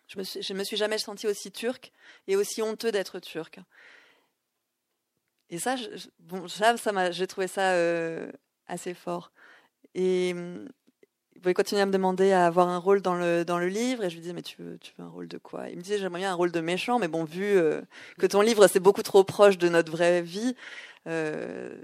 je 0.07 0.19
me 0.19 0.53
me 0.53 0.63
suis 0.63 0.77
jamais 0.77 0.97
senti 0.97 1.25
aussi 1.25 1.51
turc 1.51 1.91
et 2.27 2.35
aussi 2.35 2.61
honteux 2.61 2.91
d'être 2.91 3.19
turc. 3.19 3.59
Et 5.51 5.59
ça, 5.59 5.75
bon, 6.19 6.47
ça, 6.47 6.75
j'ai 7.11 7.27
trouvé 7.27 7.47
ça 7.47 7.73
euh, 7.73 8.31
assez 8.67 8.93
fort. 8.93 9.31
Et 9.93 10.29
il 10.29 11.41
pouvait 11.41 11.53
continuer 11.53 11.81
à 11.81 11.85
me 11.85 11.91
demander 11.91 12.31
à 12.31 12.45
avoir 12.45 12.69
un 12.69 12.77
rôle 12.77 13.01
dans 13.01 13.15
le, 13.15 13.43
dans 13.43 13.59
le 13.59 13.67
livre. 13.67 14.03
Et 14.03 14.09
je 14.09 14.15
lui 14.15 14.21
disais, 14.21 14.33
mais 14.33 14.41
tu 14.41 14.61
veux, 14.61 14.77
tu 14.77 14.93
veux 14.97 15.03
un 15.03 15.09
rôle 15.09 15.27
de 15.27 15.37
quoi? 15.37 15.69
Il 15.69 15.77
me 15.77 15.81
disait, 15.81 15.97
j'aimerais 15.97 16.21
bien 16.21 16.31
un 16.31 16.35
rôle 16.35 16.51
de 16.51 16.61
méchant, 16.61 16.99
mais 16.99 17.07
bon, 17.07 17.25
vu 17.25 17.43
euh, 17.43 17.81
que 18.17 18.25
ton 18.25 18.41
livre, 18.41 18.67
c'est 18.67 18.79
beaucoup 18.79 19.03
trop 19.03 19.23
proche 19.23 19.57
de 19.57 19.67
notre 19.67 19.91
vraie 19.91 20.21
vie, 20.21 20.55
euh, 21.07 21.75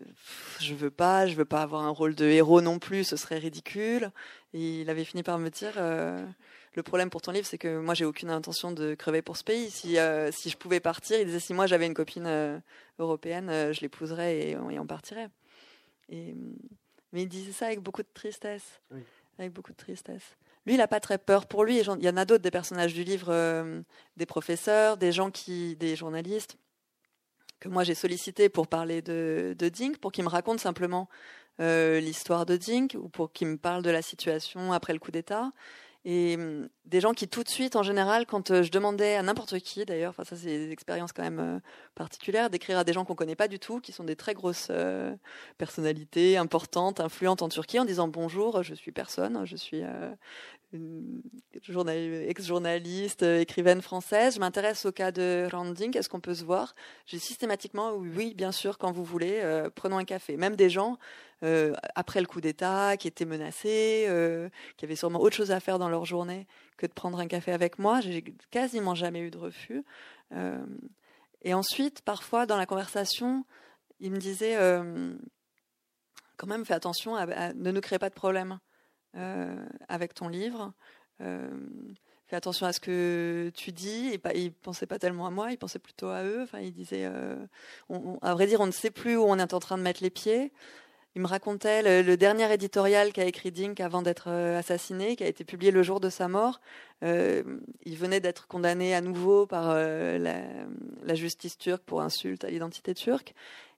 je 0.59 0.73
veux 0.75 0.91
pas, 0.91 1.27
je 1.27 1.35
veux 1.35 1.45
pas 1.45 1.61
avoir 1.61 1.83
un 1.83 1.89
rôle 1.89 2.15
de 2.15 2.25
héros 2.25 2.61
non 2.61 2.79
plus, 2.79 3.03
ce 3.03 3.17
serait 3.17 3.39
ridicule. 3.39 4.11
Et 4.53 4.81
il 4.81 4.89
avait 4.89 5.05
fini 5.05 5.23
par 5.23 5.39
me 5.39 5.49
dire, 5.49 5.73
euh, 5.77 6.25
le 6.73 6.83
problème 6.83 7.09
pour 7.09 7.21
ton 7.21 7.31
livre, 7.31 7.45
c'est 7.45 7.57
que 7.57 7.79
moi, 7.79 7.93
j'ai 7.93 8.05
aucune 8.05 8.29
intention 8.29 8.71
de 8.71 8.95
crever 8.95 9.21
pour 9.21 9.37
ce 9.37 9.43
pays. 9.43 9.71
Si, 9.71 9.97
euh, 9.97 10.31
si 10.31 10.49
je 10.49 10.57
pouvais 10.57 10.79
partir, 10.79 11.19
il 11.19 11.25
disait, 11.25 11.39
si 11.39 11.53
moi 11.53 11.67
j'avais 11.67 11.87
une 11.87 11.93
copine 11.93 12.61
européenne, 12.99 13.49
je 13.73 13.81
l'épouserais 13.81 14.37
et, 14.37 14.51
et, 14.51 14.79
on 14.79 14.85
partirait. 14.85 15.29
Et, 16.09 16.35
mais 17.13 17.23
il 17.23 17.27
disait 17.27 17.51
ça 17.51 17.67
avec 17.67 17.79
beaucoup 17.79 18.03
de 18.03 18.09
tristesse. 18.13 18.81
Oui 18.91 19.01
avec 19.39 19.53
beaucoup 19.53 19.71
de 19.71 19.77
tristesse. 19.77 20.37
Lui, 20.65 20.73
il 20.73 20.77
n'a 20.77 20.87
pas 20.87 20.99
très 20.99 21.17
peur 21.17 21.45
pour 21.45 21.63
lui. 21.63 21.79
Il 21.79 22.03
y 22.03 22.09
en 22.09 22.17
a 22.17 22.25
d'autres, 22.25 22.43
des 22.43 22.51
personnages 22.51 22.93
du 22.93 23.03
livre, 23.03 23.27
euh, 23.29 23.81
des 24.17 24.25
professeurs, 24.25 24.97
des 24.97 25.11
gens 25.11 25.31
qui, 25.31 25.75
des 25.75 25.95
journalistes 25.95 26.57
que 27.59 27.69
moi 27.69 27.83
j'ai 27.83 27.95
sollicité 27.95 28.49
pour 28.49 28.67
parler 28.67 29.01
de, 29.01 29.55
de 29.57 29.69
Dink, 29.69 29.97
pour 29.97 30.11
qu'il 30.11 30.23
me 30.23 30.29
raconte 30.29 30.59
simplement 30.59 31.09
euh, 31.59 31.99
l'histoire 31.99 32.45
de 32.45 32.55
Dink 32.55 32.95
ou 32.99 33.09
pour 33.09 33.31
qu'il 33.31 33.47
me 33.47 33.57
parle 33.57 33.81
de 33.81 33.89
la 33.89 34.03
situation 34.03 34.73
après 34.73 34.93
le 34.93 34.99
coup 34.99 35.09
d'État. 35.09 35.51
Et 36.09 36.35
hum, 36.37 36.69
des 36.85 37.01
gens 37.01 37.11
qui 37.11 37.27
tout 37.27 37.43
de 37.43 37.49
suite, 37.49 37.75
en 37.75 37.83
général, 37.83 38.25
quand 38.25 38.51
euh, 38.51 38.63
je 38.63 38.71
demandais 38.71 39.15
à 39.15 39.23
n'importe 39.23 39.59
qui, 39.59 39.83
d'ailleurs, 39.83 40.11
enfin 40.11 40.23
ça 40.23 40.37
c'est 40.37 40.47
des 40.47 40.71
expériences 40.71 41.11
quand 41.11 41.21
même 41.21 41.39
euh, 41.39 41.59
particulières, 41.95 42.49
d'écrire 42.49 42.77
à 42.77 42.85
des 42.85 42.93
gens 42.93 43.03
qu'on 43.03 43.13
connaît 43.13 43.35
pas 43.35 43.49
du 43.49 43.59
tout, 43.59 43.81
qui 43.81 43.91
sont 43.91 44.05
des 44.05 44.15
très 44.15 44.33
grosses 44.33 44.69
euh, 44.71 45.13
personnalités 45.57 46.37
importantes, 46.37 47.01
influentes 47.01 47.41
en 47.41 47.49
Turquie, 47.49 47.77
en 47.77 47.83
disant 47.83 48.07
bonjour, 48.07 48.63
je 48.63 48.73
suis 48.73 48.93
personne, 48.93 49.43
je 49.43 49.57
suis 49.57 49.83
ex-journaliste, 51.53 53.23
écrivaine 53.23 53.81
française. 53.81 54.35
Je 54.35 54.39
m'intéresse 54.39 54.85
au 54.85 54.91
cas 54.91 55.11
de 55.11 55.47
Randing. 55.51 55.97
Est-ce 55.97 56.09
qu'on 56.09 56.19
peut 56.19 56.35
se 56.35 56.43
voir? 56.43 56.75
J'ai 57.05 57.19
systématiquement, 57.19 57.93
oui, 57.93 58.33
bien 58.33 58.51
sûr, 58.51 58.77
quand 58.77 58.91
vous 58.91 59.03
voulez, 59.03 59.41
prenons 59.75 59.97
un 59.97 60.05
café. 60.05 60.37
Même 60.37 60.55
des 60.55 60.69
gens 60.69 60.97
euh, 61.43 61.73
après 61.93 62.19
le 62.19 62.25
coup 62.25 62.41
d'État, 62.41 62.97
qui 62.97 63.07
étaient 63.07 63.25
menacés, 63.25 64.05
euh, 64.07 64.49
qui 64.75 64.85
avaient 64.85 64.95
sûrement 64.95 65.21
autre 65.21 65.35
chose 65.35 65.51
à 65.51 65.59
faire 65.59 65.77
dans 65.77 65.89
leur 65.89 66.05
journée 66.05 66.47
que 66.77 66.87
de 66.87 66.93
prendre 66.93 67.19
un 67.19 67.27
café 67.27 67.51
avec 67.51 67.77
moi. 67.77 68.01
J'ai 68.01 68.23
quasiment 68.49 68.95
jamais 68.95 69.19
eu 69.19 69.29
de 69.29 69.37
refus. 69.37 69.83
Euh, 70.33 70.65
et 71.43 71.53
ensuite, 71.53 72.01
parfois, 72.01 72.45
dans 72.47 72.57
la 72.57 72.65
conversation, 72.65 73.45
il 73.99 74.11
me 74.11 74.17
disait 74.17 74.57
quand 76.37 76.47
même, 76.47 76.65
fais 76.65 76.73
attention, 76.73 77.15
ne 77.15 77.71
nous 77.71 77.81
crée 77.81 77.99
pas 77.99 78.09
de 78.09 78.15
problème 78.15 78.59
avec 79.87 80.13
ton 80.13 80.27
livre. 80.27 80.73
fais 81.19 82.35
attention 82.35 82.65
à 82.65 82.73
ce 82.73 82.79
que 82.79 83.51
tu 83.55 83.71
dis. 83.71 84.09
Et 84.13 84.17
pas, 84.17 84.33
il 84.33 84.51
pensait 84.51 84.87
pas 84.87 84.99
tellement 84.99 85.27
à 85.27 85.31
moi, 85.31 85.51
il 85.51 85.57
pensait 85.57 85.79
plutôt 85.79 86.07
à 86.07 86.23
eux. 86.23 86.41
Enfin, 86.43 86.59
il 86.59 86.73
disait, 86.73 87.05
à 87.05 88.33
vrai 88.33 88.47
dire, 88.47 88.61
on 88.61 88.67
ne 88.67 88.71
sait 88.71 88.91
plus 88.91 89.17
où 89.17 89.23
on 89.23 89.37
est 89.39 89.53
en 89.53 89.59
train 89.59 89.77
de 89.77 89.83
mettre 89.83 90.03
les 90.03 90.09
pieds 90.09 90.51
il 91.17 91.21
me 91.21 91.27
racontait 91.27 92.03
le, 92.03 92.15
dernier 92.15 92.53
éditorial 92.53 93.11
qu'a 93.11 93.25
écrit 93.25 93.51
Dink 93.51 93.79
avant 93.79 94.03
d'être 94.03 94.27
euh, 94.27 94.59
assassiné, 94.59 95.15
qui 95.15 95.23
a 95.23 95.27
été 95.27 95.43
publié 95.43 95.71
le 95.71 95.81
jour 95.81 95.99
de 95.99 96.11
sa 96.11 96.27
mort. 96.27 96.61
Euh, 97.03 97.41
il 97.85 97.97
venait 97.97 98.19
d'être 98.19 98.45
condamné 98.45 98.93
à 98.93 99.01
nouveau 99.01 99.47
par 99.47 99.71
euh, 99.71 100.19
la, 100.19 101.15
justice 101.15 101.57
turque 101.57 101.81
pour 101.81 102.03
insulte 102.03 102.43
à 102.43 102.51
l'identité 102.51 102.93
turque. 102.93 103.33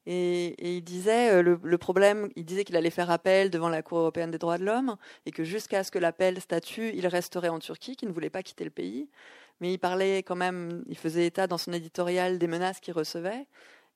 Et, 0.06 0.56
il 0.78 0.84
disait 0.84 1.42
le, 1.42 1.78
problème, 1.78 2.30
il 2.36 2.46
disait 2.46 2.64
qu'il 2.64 2.76
allait 2.76 2.90
faire 2.90 3.12
appel 3.12 3.50
devant 3.50 3.70
la 3.70 3.82
Cour 3.82 4.00
européenne 4.00 4.32
des 4.32 4.38
droits 4.38 4.58
de 4.58 4.66
l'homme 4.66 4.96
et 5.26 5.32
que 5.32 5.44
jusqu'à 5.44 5.84
ce 5.84 5.92
que 5.92 6.00
l'appel 6.00 6.40
statue, 6.42 6.92
il 6.96 7.06
resterait 7.08 7.50
en 7.50 7.60
Turquie, 7.60 7.96
qu'il 7.96 8.10
ne 8.10 8.14
voulait 8.14 8.30
pas 8.30 8.44
quitter 8.44 8.64
le 8.64 8.70
pays. 8.72 9.10
Mais 9.62 9.74
il 9.74 9.78
parlait 9.78 10.24
quand 10.24 10.38
même, 10.38 10.84
il 10.88 10.98
faisait 10.98 11.26
état 11.26 11.48
dans 11.48 11.58
son 11.58 11.74
éditorial 11.74 12.40
des 12.40 12.48
menaces 12.48 12.80
qu'il 12.80 12.94
recevait 12.94 13.46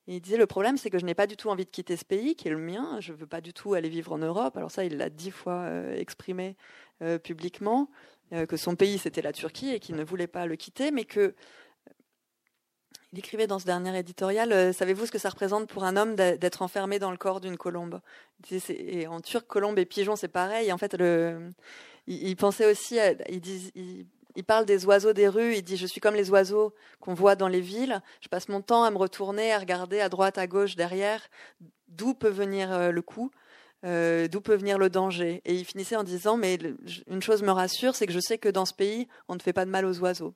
il 0.07 0.21
disait 0.21 0.37
le 0.37 0.47
problème, 0.47 0.77
c'est 0.77 0.89
que 0.89 0.99
je 0.99 1.05
n'ai 1.05 1.13
pas 1.13 1.27
du 1.27 1.37
tout 1.37 1.49
envie 1.49 1.65
de 1.65 1.69
quitter 1.69 1.95
ce 1.95 2.03
pays, 2.03 2.35
qui 2.35 2.47
est 2.47 2.51
le 2.51 2.57
mien. 2.57 2.97
Je 2.99 3.13
ne 3.13 3.17
veux 3.17 3.27
pas 3.27 3.41
du 3.41 3.53
tout 3.53 3.73
aller 3.73 3.89
vivre 3.89 4.11
en 4.11 4.17
Europe. 4.17 4.57
Alors 4.57 4.71
ça, 4.71 4.83
il 4.83 4.97
l'a 4.97 5.09
dix 5.09 5.31
fois 5.31 5.61
euh, 5.61 5.95
exprimé 5.95 6.57
euh, 7.01 7.17
publiquement, 7.17 7.89
euh, 8.33 8.45
que 8.45 8.57
son 8.57 8.75
pays, 8.75 8.97
c'était 8.97 9.21
la 9.21 9.31
Turquie 9.31 9.69
et 9.69 9.79
qu'il 9.79 9.95
ne 9.95 10.03
voulait 10.03 10.27
pas 10.27 10.45
le 10.45 10.55
quitter, 10.55 10.91
mais 10.91 11.05
que... 11.05 11.35
Il 13.13 13.19
écrivait 13.19 13.47
dans 13.47 13.59
ce 13.59 13.65
dernier 13.65 13.97
éditorial, 13.97 14.73
savez-vous 14.73 15.05
ce 15.05 15.11
que 15.11 15.19
ça 15.19 15.29
représente 15.29 15.69
pour 15.69 15.83
un 15.83 15.95
homme 15.95 16.15
d'être 16.15 16.63
enfermé 16.63 16.99
dans 16.99 17.11
le 17.11 17.17
corps 17.17 17.39
d'une 17.39 17.57
colombe? 17.57 18.01
Et 18.69 19.07
en 19.07 19.21
turc, 19.21 19.45
colombe 19.47 19.77
et 19.79 19.85
pigeon, 19.85 20.15
c'est 20.15 20.27
pareil. 20.27 20.73
En 20.73 20.79
fait, 20.79 20.97
il, 22.07 22.35
pensait 22.35 22.69
aussi, 22.69 22.97
il 23.29 24.07
il 24.35 24.43
parle 24.43 24.65
des 24.65 24.85
oiseaux 24.85 25.13
des 25.13 25.27
rues, 25.27 25.55
il 25.55 25.61
dit 25.61 25.77
je 25.77 25.85
suis 25.85 26.01
comme 26.01 26.15
les 26.15 26.29
oiseaux 26.31 26.73
qu'on 26.99 27.13
voit 27.13 27.35
dans 27.35 27.47
les 27.47 27.61
villes, 27.61 28.01
je 28.21 28.27
passe 28.27 28.49
mon 28.49 28.61
temps 28.61 28.83
à 28.83 28.91
me 28.91 28.97
retourner, 28.97 29.53
à 29.53 29.59
regarder 29.59 29.99
à 29.99 30.09
droite, 30.09 30.37
à 30.37 30.47
gauche, 30.47 30.75
derrière, 30.75 31.21
d'où 31.87 32.13
peut 32.13 32.29
venir 32.29 32.71
euh, 32.71 32.91
le 32.91 33.01
coup, 33.01 33.31
euh, 33.85 34.27
d'où 34.27 34.41
peut 34.41 34.55
venir 34.55 34.77
le 34.77 34.89
danger? 34.89 35.41
Et 35.45 35.55
il 35.55 35.65
finissait 35.65 35.95
en 35.95 36.03
disant 36.03 36.37
mais 36.37 36.57
une 37.07 37.21
chose 37.21 37.43
me 37.43 37.51
rassure, 37.51 37.95
c'est 37.95 38.07
que 38.07 38.13
je 38.13 38.19
sais 38.19 38.37
que 38.37 38.49
dans 38.49 38.65
ce 38.65 38.73
pays, 38.73 39.07
on 39.27 39.35
ne 39.35 39.41
fait 39.41 39.53
pas 39.53 39.65
de 39.65 39.71
mal 39.71 39.85
aux 39.85 39.99
oiseaux. 39.99 40.33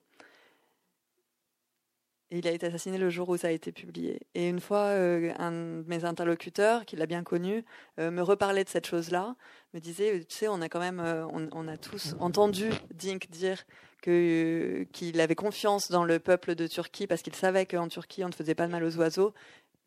Et 2.30 2.38
il 2.38 2.48
a 2.48 2.50
été 2.50 2.66
assassiné 2.66 2.98
le 2.98 3.08
jour 3.08 3.28
où 3.30 3.36
ça 3.36 3.48
a 3.48 3.50
été 3.50 3.72
publié. 3.72 4.20
Et 4.34 4.48
une 4.48 4.60
fois, 4.60 4.84
euh, 4.88 5.32
un 5.38 5.50
de 5.50 5.84
mes 5.86 6.04
interlocuteurs, 6.04 6.84
qui 6.84 6.96
l'a 6.96 7.06
bien 7.06 7.22
connu, 7.22 7.64
me 7.96 8.20
reparlait 8.20 8.64
de 8.64 8.68
cette 8.68 8.86
chose-là, 8.86 9.34
me 9.72 9.80
disait, 9.80 10.20
tu 10.28 10.36
sais, 10.36 10.48
on 10.48 10.60
a 10.60 10.68
quand 10.68 10.80
même, 10.80 11.00
on, 11.00 11.48
on, 11.52 11.68
a 11.68 11.76
tous 11.76 12.14
entendu 12.20 12.70
Dink 12.94 13.30
dire 13.30 13.64
qu'il 14.02 15.20
avait 15.20 15.34
confiance 15.34 15.90
dans 15.90 16.04
le 16.04 16.18
peuple 16.18 16.54
de 16.54 16.66
Turquie 16.66 17.06
parce 17.06 17.22
qu'il 17.22 17.34
savait 17.34 17.66
qu'en 17.66 17.88
Turquie 17.88 18.22
on 18.24 18.28
ne 18.28 18.32
faisait 18.32 18.54
pas 18.54 18.66
de 18.66 18.72
mal 18.72 18.84
aux 18.84 18.96
oiseaux 18.96 19.34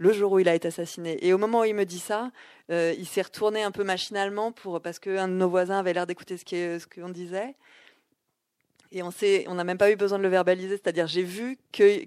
le 0.01 0.13
jour 0.13 0.31
où 0.31 0.39
il 0.39 0.49
a 0.49 0.55
été 0.55 0.67
assassiné. 0.69 1.23
Et 1.25 1.31
au 1.31 1.37
moment 1.37 1.59
où 1.59 1.63
il 1.63 1.75
me 1.75 1.85
dit 1.85 1.99
ça, 1.99 2.31
euh, 2.71 2.91
il 2.97 3.05
s'est 3.05 3.21
retourné 3.21 3.61
un 3.61 3.69
peu 3.69 3.83
machinalement 3.83 4.51
pour 4.51 4.81
parce 4.81 4.97
qu'un 4.97 5.27
de 5.27 5.33
nos 5.33 5.47
voisins 5.47 5.77
avait 5.77 5.93
l'air 5.93 6.07
d'écouter 6.07 6.37
ce 6.37 6.87
qu'on 6.87 7.09
disait. 7.09 7.53
Et 8.91 9.03
on 9.03 9.11
sait, 9.11 9.45
on 9.47 9.53
n'a 9.53 9.63
même 9.63 9.77
pas 9.77 9.91
eu 9.91 9.95
besoin 9.95 10.17
de 10.17 10.23
le 10.23 10.29
verbaliser, 10.29 10.77
c'est-à-dire 10.77 11.05
j'ai 11.05 11.21
vu 11.21 11.59
que 11.71 12.03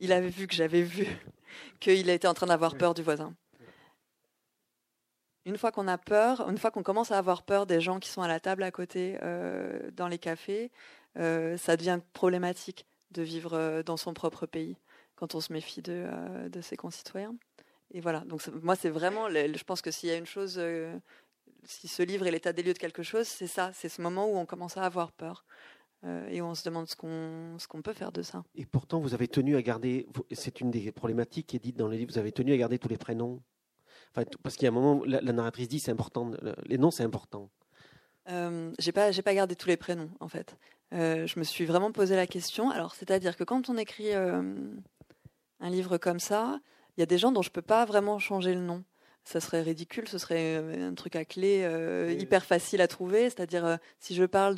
il 0.00 0.12
avait 0.12 0.28
vu 0.28 0.46
que 0.46 0.54
j'avais 0.54 0.82
vu 0.82 1.06
qu'il 1.80 2.08
était 2.10 2.28
en 2.28 2.34
train 2.34 2.46
d'avoir 2.46 2.76
peur 2.76 2.94
du 2.94 3.02
voisin. 3.02 3.34
Une 5.44 5.56
fois 5.56 5.70
qu'on 5.70 5.86
a 5.86 5.96
peur, 5.96 6.48
une 6.48 6.58
fois 6.58 6.72
qu'on 6.72 6.82
commence 6.82 7.12
à 7.12 7.18
avoir 7.18 7.44
peur 7.44 7.66
des 7.66 7.80
gens 7.80 8.00
qui 8.00 8.08
sont 8.08 8.20
à 8.20 8.28
la 8.28 8.40
table 8.40 8.64
à 8.64 8.72
côté 8.72 9.16
euh, 9.22 9.90
dans 9.92 10.08
les 10.08 10.18
cafés, 10.18 10.72
euh, 11.18 11.56
ça 11.56 11.76
devient 11.76 12.00
problématique 12.12 12.86
de 13.12 13.22
vivre 13.22 13.54
euh, 13.54 13.82
dans 13.82 13.96
son 13.96 14.12
propre 14.12 14.46
pays 14.46 14.76
quand 15.14 15.34
on 15.34 15.40
se 15.40 15.52
méfie 15.52 15.80
de, 15.80 16.04
euh, 16.06 16.48
de 16.48 16.60
ses 16.60 16.76
concitoyens. 16.76 17.34
Et 17.92 18.00
voilà, 18.00 18.20
donc 18.20 18.46
moi 18.62 18.76
c'est 18.76 18.90
vraiment, 18.90 19.30
je 19.30 19.64
pense 19.64 19.80
que 19.80 19.90
s'il 19.90 20.08
y 20.08 20.12
a 20.12 20.16
une 20.16 20.26
chose, 20.26 20.60
si 21.64 21.86
ce 21.86 22.02
livre 22.02 22.26
est 22.26 22.32
l'état 22.32 22.52
des 22.52 22.64
lieux 22.64 22.74
de 22.74 22.78
quelque 22.78 23.04
chose, 23.04 23.28
c'est 23.28 23.46
ça, 23.46 23.70
c'est 23.72 23.88
ce 23.88 24.02
moment 24.02 24.26
où 24.26 24.36
on 24.36 24.44
commence 24.44 24.76
à 24.76 24.82
avoir 24.82 25.12
peur. 25.12 25.44
Et 26.28 26.40
où 26.40 26.44
on 26.44 26.54
se 26.54 26.64
demande 26.64 26.88
ce 26.88 26.96
qu'on 26.96 27.56
qu'on 27.68 27.82
peut 27.82 27.92
faire 27.92 28.12
de 28.12 28.22
ça. 28.22 28.44
Et 28.54 28.64
pourtant, 28.64 29.00
vous 29.00 29.14
avez 29.14 29.28
tenu 29.28 29.56
à 29.56 29.62
garder, 29.62 30.06
c'est 30.32 30.60
une 30.60 30.70
des 30.70 30.92
problématiques 30.92 31.48
qui 31.48 31.56
est 31.56 31.60
dite 31.60 31.76
dans 31.76 31.88
le 31.88 31.96
livre, 31.96 32.12
vous 32.12 32.18
avez 32.18 32.32
tenu 32.32 32.52
à 32.52 32.56
garder 32.56 32.78
tous 32.78 32.88
les 32.88 32.98
prénoms. 32.98 33.42
Enfin, 34.12 34.26
parce 34.42 34.56
qu'il 34.56 34.64
y 34.64 34.68
a 34.68 34.70
un 34.70 34.74
moment, 34.74 35.02
la, 35.04 35.20
la 35.20 35.32
narratrice 35.32 35.68
dit 35.68 35.80
c'est 35.80 35.90
important, 35.90 36.30
les 36.64 36.78
noms 36.78 36.90
c'est 36.90 37.04
important. 37.04 37.50
Euh, 38.28 38.72
j'ai 38.78 38.92
pas, 38.92 39.12
pas 39.12 39.34
gardé 39.34 39.54
tous 39.56 39.68
les 39.68 39.76
prénoms 39.76 40.10
en 40.20 40.28
fait. 40.28 40.56
Euh, 40.92 41.26
je 41.26 41.38
me 41.38 41.44
suis 41.44 41.64
vraiment 41.64 41.92
posé 41.92 42.16
la 42.16 42.26
question. 42.26 42.70
Alors, 42.70 42.94
c'est-à-dire 42.94 43.36
que 43.36 43.44
quand 43.44 43.68
on 43.68 43.76
écrit, 43.76 44.14
euh, 44.14 44.42
un 45.60 45.70
livre 45.70 45.98
comme 45.98 46.20
ça, 46.20 46.60
il 46.96 47.00
y 47.00 47.02
a 47.02 47.06
des 47.06 47.18
gens 47.18 47.32
dont 47.32 47.42
je 47.42 47.50
peux 47.50 47.62
pas 47.62 47.84
vraiment 47.84 48.18
changer 48.18 48.54
le 48.54 48.60
nom. 48.60 48.84
Ça 49.28 49.40
serait 49.40 49.60
ridicule, 49.60 50.08
ce 50.08 50.18
serait 50.18 50.56
un 50.56 50.94
truc 50.94 51.16
à 51.16 51.24
clé 51.24 51.68
hyper 52.18 52.44
facile 52.44 52.80
à 52.80 52.86
trouver. 52.86 53.24
C'est-à-dire, 53.24 53.78
si 53.98 54.14
je 54.14 54.22
parle 54.22 54.54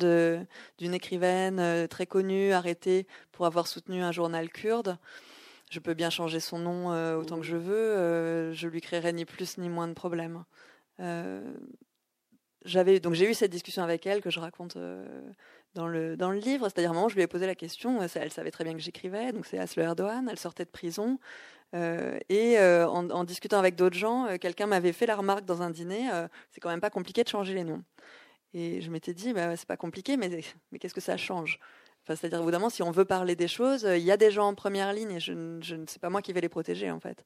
d'une 0.77 0.93
écrivaine 0.93 1.87
très 1.87 2.05
connue, 2.05 2.51
arrêtée 2.51 3.07
pour 3.31 3.47
avoir 3.47 3.65
soutenu 3.65 4.03
un 4.03 4.11
journal 4.11 4.47
kurde, 4.49 4.97
je 5.71 5.79
peux 5.79 5.95
bien 5.95 6.11
changer 6.11 6.39
son 6.39 6.59
nom 6.59 7.17
autant 7.17 7.37
que 7.37 7.45
je 7.45 7.57
veux. 7.57 8.53
je 8.53 8.67
lui 8.67 8.79
créerai 8.79 9.11
ni 9.11 9.25
plus 9.25 9.57
ni 9.57 9.69
moins 9.69 9.87
de 9.87 9.93
problèmes 9.93 10.45
j'avais 12.65 12.99
donc 12.99 13.13
j'ai 13.13 13.29
eu 13.29 13.33
cette 13.33 13.51
discussion 13.51 13.83
avec 13.83 14.05
elle 14.05 14.21
que 14.21 14.29
je 14.29 14.39
raconte 14.39 14.75
euh, 14.75 15.05
dans 15.75 15.87
le 15.87 16.17
dans 16.17 16.31
le 16.31 16.39
livre. 16.39 16.67
C'est-à-dire, 16.67 16.91
un 16.91 16.93
moment, 16.93 17.09
je 17.09 17.15
lui 17.15 17.21
ai 17.21 17.27
posé 17.27 17.45
la 17.45 17.55
question. 17.55 18.01
Euh, 18.01 18.07
elle 18.15 18.31
savait 18.31 18.51
très 18.51 18.63
bien 18.63 18.73
que 18.73 18.79
j'écrivais, 18.79 19.31
donc 19.31 19.45
c'est 19.45 19.57
Asle 19.57 19.81
Erdogan. 19.81 20.27
Elle 20.29 20.39
sortait 20.39 20.65
de 20.65 20.69
prison 20.69 21.13
euh, 21.13 21.19
et 21.73 22.57
en, 22.59 23.23
discutant 23.23 23.59
avec 23.59 23.75
d'autres 23.75 23.97
gens, 23.97 24.27
quelqu'un 24.39 24.67
m'avait 24.67 24.93
fait 24.93 25.05
la 25.05 25.15
remarque 25.15 25.45
dans 25.45 25.61
un 25.61 25.69
dîner. 25.69 26.09
c'est 26.51 26.59
quand 26.61 26.69
même 26.69 26.81
pas 26.81 26.89
compliqué 26.89 27.23
de 27.23 27.29
changer 27.29 27.53
les 27.53 27.63
noms. 27.63 27.83
Et 28.53 28.81
je 28.81 28.89
m'étais 28.89 29.13
dit, 29.13 29.33
bah, 29.33 29.55
c'est 29.55 29.67
pas 29.67 29.77
compliqué, 29.77 30.17
mais 30.17 30.29
mais 30.71 30.79
qu'est-ce 30.79 30.93
que 30.93 31.01
ça 31.01 31.17
change? 31.17 31.59
Enfin, 32.03 32.15
c'est-à-dire, 32.15 32.41
évidemment, 32.41 32.69
si 32.69 32.81
on 32.81 32.91
veut 32.91 33.05
parler 33.05 33.35
des 33.35 33.47
choses, 33.47 33.83
il 33.83 34.01
y 34.03 34.11
a 34.11 34.17
des 34.17 34.31
gens 34.31 34.47
en 34.47 34.55
première 34.55 34.93
ligne 34.93 35.11
et 35.11 35.19
je, 35.19 35.33
ne 35.33 35.85
sais 35.85 35.99
pas 35.99 36.09
moi 36.09 36.21
qui 36.21 36.33
vais 36.33 36.41
les 36.41 36.49
protéger, 36.49 36.89
en 36.91 36.99
fait. 36.99 37.23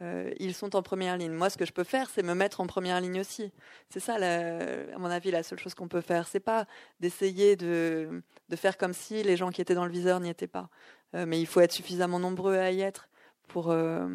Euh, 0.00 0.32
ils 0.38 0.54
sont 0.54 0.74
en 0.74 0.82
première 0.82 1.16
ligne. 1.16 1.32
Moi, 1.32 1.50
ce 1.50 1.58
que 1.58 1.66
je 1.66 1.72
peux 1.72 1.84
faire, 1.84 2.08
c'est 2.10 2.22
me 2.22 2.34
mettre 2.34 2.60
en 2.60 2.66
première 2.66 3.00
ligne 3.00 3.20
aussi. 3.20 3.52
C'est 3.90 4.00
ça, 4.00 4.14
à 4.14 4.98
mon 4.98 5.10
avis, 5.10 5.30
la 5.30 5.42
seule 5.42 5.58
chose 5.58 5.74
qu'on 5.74 5.88
peut 5.88 6.00
faire. 6.00 6.26
C'est 6.26 6.40
pas 6.40 6.66
d'essayer 7.00 7.56
de, 7.56 8.22
faire 8.56 8.78
comme 8.78 8.94
si 8.94 9.22
les 9.22 9.36
gens 9.36 9.50
qui 9.50 9.60
étaient 9.60 9.74
dans 9.74 9.84
le 9.84 9.92
viseur 9.92 10.18
n'y 10.20 10.30
étaient 10.30 10.46
pas. 10.46 10.68
Euh, 11.14 11.26
mais 11.26 11.40
il 11.40 11.46
faut 11.46 11.60
être 11.60 11.72
suffisamment 11.72 12.18
nombreux 12.18 12.56
à 12.56 12.70
y 12.70 12.80
être 12.80 13.08
pour, 13.48 13.70
euh, 13.70 14.06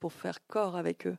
pour 0.00 0.12
faire 0.12 0.46
corps 0.46 0.76
avec 0.76 1.06
eux. 1.06 1.16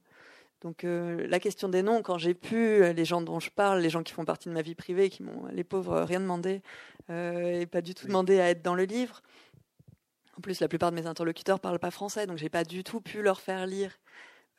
Donc 0.62 0.84
la 0.84 1.40
question 1.40 1.70
des 1.70 1.84
noms, 1.84 2.02
quand 2.02 2.18
j'ai 2.18 2.34
pu, 2.34 2.82
les 2.92 3.06
gens 3.06 3.22
dont 3.22 3.40
je 3.40 3.52
parle, 3.52 3.82
les 3.82 3.92
gens 3.92 4.02
qui 4.02 4.14
font 4.14 4.26
partie 4.26 4.50
de 4.50 4.54
ma 4.54 4.64
vie 4.64 4.74
privée, 4.74 5.12
qui 5.12 5.22
m'ont, 5.22 5.46
les 5.52 5.64
pauvres, 5.64 6.02
rien 6.02 6.20
demandé, 6.20 6.64
et 7.10 7.68
pas 7.68 7.82
du 7.82 7.94
tout 7.94 8.08
demandé 8.08 8.40
à 8.40 8.50
être 8.50 8.64
dans 8.64 8.74
le 8.74 8.86
livre, 8.86 9.22
en 10.38 10.42
plus, 10.42 10.60
la 10.60 10.68
plupart 10.68 10.92
de 10.92 10.96
mes 10.96 11.08
interlocuteurs 11.08 11.60
parlent 11.60 11.80
pas 11.80 11.92
français, 11.92 12.28
donc 12.28 12.38
j'ai 12.38 12.50
pas 12.50 12.64
du 12.64 12.84
tout 12.84 13.00
pu 13.00 13.22
leur 13.22 13.40
faire 13.40 13.66
lire 13.66 13.98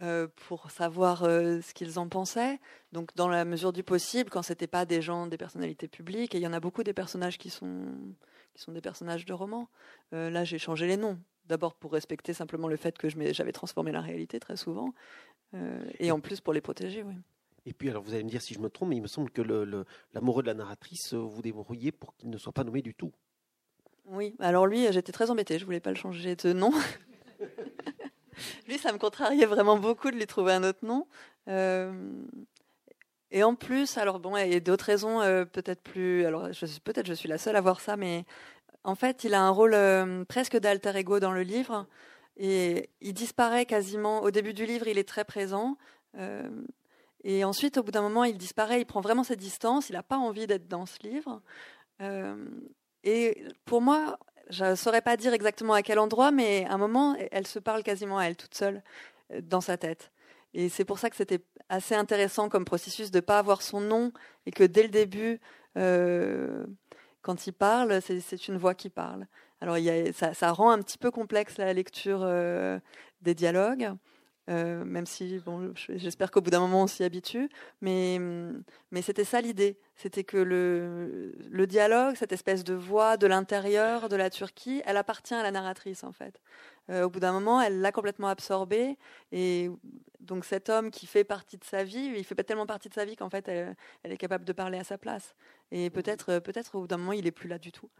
euh, 0.02 0.26
pour 0.48 0.70
savoir 0.70 1.24
euh, 1.24 1.60
ce 1.60 1.74
qu'ils 1.74 1.98
en 1.98 2.08
pensaient. 2.08 2.58
Donc, 2.92 3.14
dans 3.14 3.28
la 3.28 3.44
mesure 3.44 3.72
du 3.72 3.82
possible, 3.82 4.30
quand 4.30 4.42
c'était 4.42 4.66
pas 4.66 4.86
des 4.86 5.02
gens, 5.02 5.26
des 5.26 5.36
personnalités 5.36 5.88
publiques, 5.88 6.34
et 6.34 6.38
il 6.38 6.42
y 6.42 6.46
en 6.46 6.52
a 6.52 6.60
beaucoup 6.60 6.82
des 6.82 6.94
personnages 6.94 7.38
qui 7.38 7.50
sont 7.50 7.86
qui 8.54 8.62
sont 8.62 8.72
des 8.72 8.80
personnages 8.80 9.26
de 9.26 9.34
romans. 9.34 9.68
Euh, 10.14 10.30
là, 10.30 10.44
j'ai 10.44 10.56
changé 10.58 10.86
les 10.86 10.96
noms. 10.96 11.18
D'abord 11.48 11.74
pour 11.74 11.92
respecter 11.92 12.32
simplement 12.32 12.68
le 12.68 12.76
fait 12.76 12.98
que 12.98 13.08
j'avais 13.32 13.52
transformé 13.52 13.92
la 13.92 14.00
réalité 14.00 14.40
très 14.40 14.56
souvent, 14.56 14.92
et 15.98 16.10
en 16.10 16.20
plus 16.20 16.40
pour 16.40 16.52
les 16.52 16.60
protéger. 16.60 17.02
Oui. 17.02 17.14
Et 17.66 17.72
puis, 17.72 17.90
alors 17.90 18.02
vous 18.02 18.14
allez 18.14 18.22
me 18.22 18.30
dire 18.30 18.40
si 18.40 18.54
je 18.54 18.60
me 18.60 18.70
trompe, 18.70 18.90
mais 18.90 18.96
il 18.96 19.02
me 19.02 19.08
semble 19.08 19.30
que 19.30 19.42
l'amoureux 20.14 20.42
de 20.42 20.46
la 20.46 20.54
narratrice, 20.54 21.14
vous 21.14 21.42
débrouillez 21.42 21.90
pour 21.90 22.14
qu'il 22.16 22.30
ne 22.30 22.38
soit 22.38 22.52
pas 22.52 22.62
nommé 22.62 22.80
du 22.80 22.94
tout. 22.94 23.12
Oui, 24.06 24.36
alors 24.38 24.68
lui, 24.68 24.86
j'étais 24.92 25.10
très 25.10 25.30
embêtée, 25.30 25.58
je 25.58 25.64
voulais 25.64 25.80
pas 25.80 25.90
le 25.90 25.96
changer 25.96 26.36
de 26.36 26.52
nom. 26.52 26.70
lui, 28.68 28.78
ça 28.78 28.92
me 28.92 28.98
contrariait 28.98 29.46
vraiment 29.46 29.78
beaucoup 29.78 30.12
de 30.12 30.16
lui 30.16 30.28
trouver 30.28 30.52
un 30.52 30.62
autre 30.62 30.84
nom. 30.86 31.08
Euh, 31.48 31.92
et 33.32 33.42
en 33.42 33.56
plus, 33.56 33.98
alors 33.98 34.20
bon, 34.20 34.36
il 34.36 34.52
y 34.52 34.54
a 34.54 34.60
d'autres 34.60 34.84
raisons 34.84 35.20
euh, 35.20 35.44
peut-être 35.44 35.82
plus. 35.82 36.24
Alors 36.24 36.48
peut-être 36.84 37.06
je 37.06 37.14
suis 37.14 37.28
la 37.28 37.38
seule 37.38 37.56
à 37.56 37.60
voir 37.60 37.80
ça, 37.80 37.96
mais 37.96 38.24
en 38.86 38.94
fait, 38.94 39.24
il 39.24 39.34
a 39.34 39.42
un 39.42 39.50
rôle 39.50 39.74
euh, 39.74 40.24
presque 40.24 40.56
d'alter 40.56 40.96
ego 40.96 41.20
dans 41.20 41.32
le 41.32 41.42
livre. 41.42 41.86
Et 42.36 42.90
il 43.00 43.14
disparaît 43.14 43.66
quasiment. 43.66 44.22
Au 44.22 44.30
début 44.30 44.54
du 44.54 44.66
livre, 44.66 44.88
il 44.88 44.98
est 44.98 45.08
très 45.08 45.24
présent. 45.24 45.76
et 47.24 47.44
ensuite, 47.44 47.78
au 47.78 47.82
bout 47.82 47.92
d'un 47.92 48.02
moment, 48.02 48.24
il 48.24 48.38
disparaît. 48.38 48.80
Il 48.80 48.86
prend 48.86 49.00
vraiment 49.00 49.24
ses 49.24 49.36
distances. 49.36 49.90
Il 49.90 49.94
n'a 49.94 50.02
pas 50.02 50.18
envie 50.18 50.46
d'être 50.46 50.68
dans 50.68 50.86
ce 50.86 50.98
livre. 51.02 51.42
Et 53.04 53.44
pour 53.64 53.80
moi, 53.80 54.18
je 54.50 54.64
ne 54.64 54.74
saurais 54.74 55.02
pas 55.02 55.16
dire 55.16 55.32
exactement 55.32 55.74
à 55.74 55.82
quel 55.82 55.98
endroit, 55.98 56.30
mais 56.30 56.66
à 56.66 56.74
un 56.74 56.78
moment, 56.78 57.16
elle 57.30 57.46
se 57.46 57.58
parle 57.58 57.82
quasiment 57.82 58.18
à 58.18 58.24
elle 58.24 58.36
toute 58.36 58.54
seule 58.54 58.82
euh, 59.32 59.40
dans 59.42 59.60
sa 59.60 59.76
tête. 59.76 60.12
Et 60.54 60.68
c'est 60.68 60.84
pour 60.84 60.98
ça 60.98 61.10
que 61.10 61.16
c'était 61.16 61.40
assez 61.68 61.94
intéressant 61.94 62.48
comme 62.48 62.64
processus 62.64 63.10
de 63.10 63.18
ne 63.18 63.20
pas 63.20 63.38
avoir 63.38 63.62
son 63.62 63.80
nom 63.80 64.12
et 64.46 64.52
que 64.52 64.64
dès 64.64 64.82
le 64.82 64.88
début, 64.88 65.40
euh, 65.76 66.64
quand 67.26 67.48
il 67.48 67.52
parle, 67.52 68.00
c'est 68.00 68.46
une 68.46 68.56
voix 68.56 68.76
qui 68.76 68.88
parle. 68.88 69.26
Alors 69.60 69.74
a, 69.74 70.12
ça, 70.12 70.52
rend 70.52 70.70
un 70.70 70.78
petit 70.78 70.96
peu 70.96 71.10
complexe 71.10 71.58
la 71.58 71.72
lecture 71.72 72.20
euh, 72.22 72.78
des 73.20 73.34
dialogues. 73.34 73.90
Euh, 74.48 74.84
même 74.84 75.06
si 75.06 75.40
bon, 75.44 75.72
j'espère 75.74 76.30
qu'au 76.30 76.40
bout 76.40 76.50
d'un 76.50 76.60
moment 76.60 76.84
on 76.84 76.86
s'y 76.86 77.02
habitue. 77.02 77.48
Mais, 77.80 78.20
mais 78.92 79.02
c'était 79.02 79.24
ça 79.24 79.40
l'idée. 79.40 79.76
C'était 79.96 80.24
que 80.24 80.36
le, 80.36 81.34
le 81.48 81.66
dialogue, 81.66 82.16
cette 82.16 82.32
espèce 82.32 82.64
de 82.64 82.74
voix 82.74 83.16
de 83.16 83.26
l'intérieur 83.26 84.10
de 84.10 84.16
la 84.16 84.28
Turquie, 84.28 84.82
elle 84.84 84.98
appartient 84.98 85.34
à 85.34 85.42
la 85.42 85.50
narratrice 85.50 86.04
en 86.04 86.12
fait. 86.12 86.38
Euh, 86.90 87.04
au 87.04 87.10
bout 87.10 87.20
d'un 87.20 87.32
moment, 87.32 87.60
elle 87.60 87.80
l'a 87.80 87.92
complètement 87.92 88.28
absorbé. 88.28 88.96
Et 89.32 89.70
donc 90.20 90.44
cet 90.44 90.68
homme 90.68 90.90
qui 90.90 91.06
fait 91.06 91.24
partie 91.24 91.56
de 91.56 91.64
sa 91.64 91.82
vie, 91.84 92.12
il 92.16 92.24
fait 92.24 92.34
pas 92.34 92.44
tellement 92.44 92.66
partie 92.66 92.88
de 92.88 92.94
sa 92.94 93.04
vie 93.04 93.16
qu'en 93.16 93.30
fait, 93.30 93.48
elle, 93.48 93.74
est 94.04 94.16
capable 94.16 94.44
de 94.44 94.52
parler 94.52 94.78
à 94.78 94.84
sa 94.84 94.98
place. 94.98 95.34
Et 95.72 95.90
peut-être, 95.90 96.38
peut-être 96.38 96.74
au 96.76 96.80
bout 96.82 96.86
d'un 96.86 96.98
moment, 96.98 97.12
il 97.12 97.26
est 97.26 97.32
plus 97.32 97.48
là 97.48 97.58
du 97.58 97.72
tout. 97.72 97.90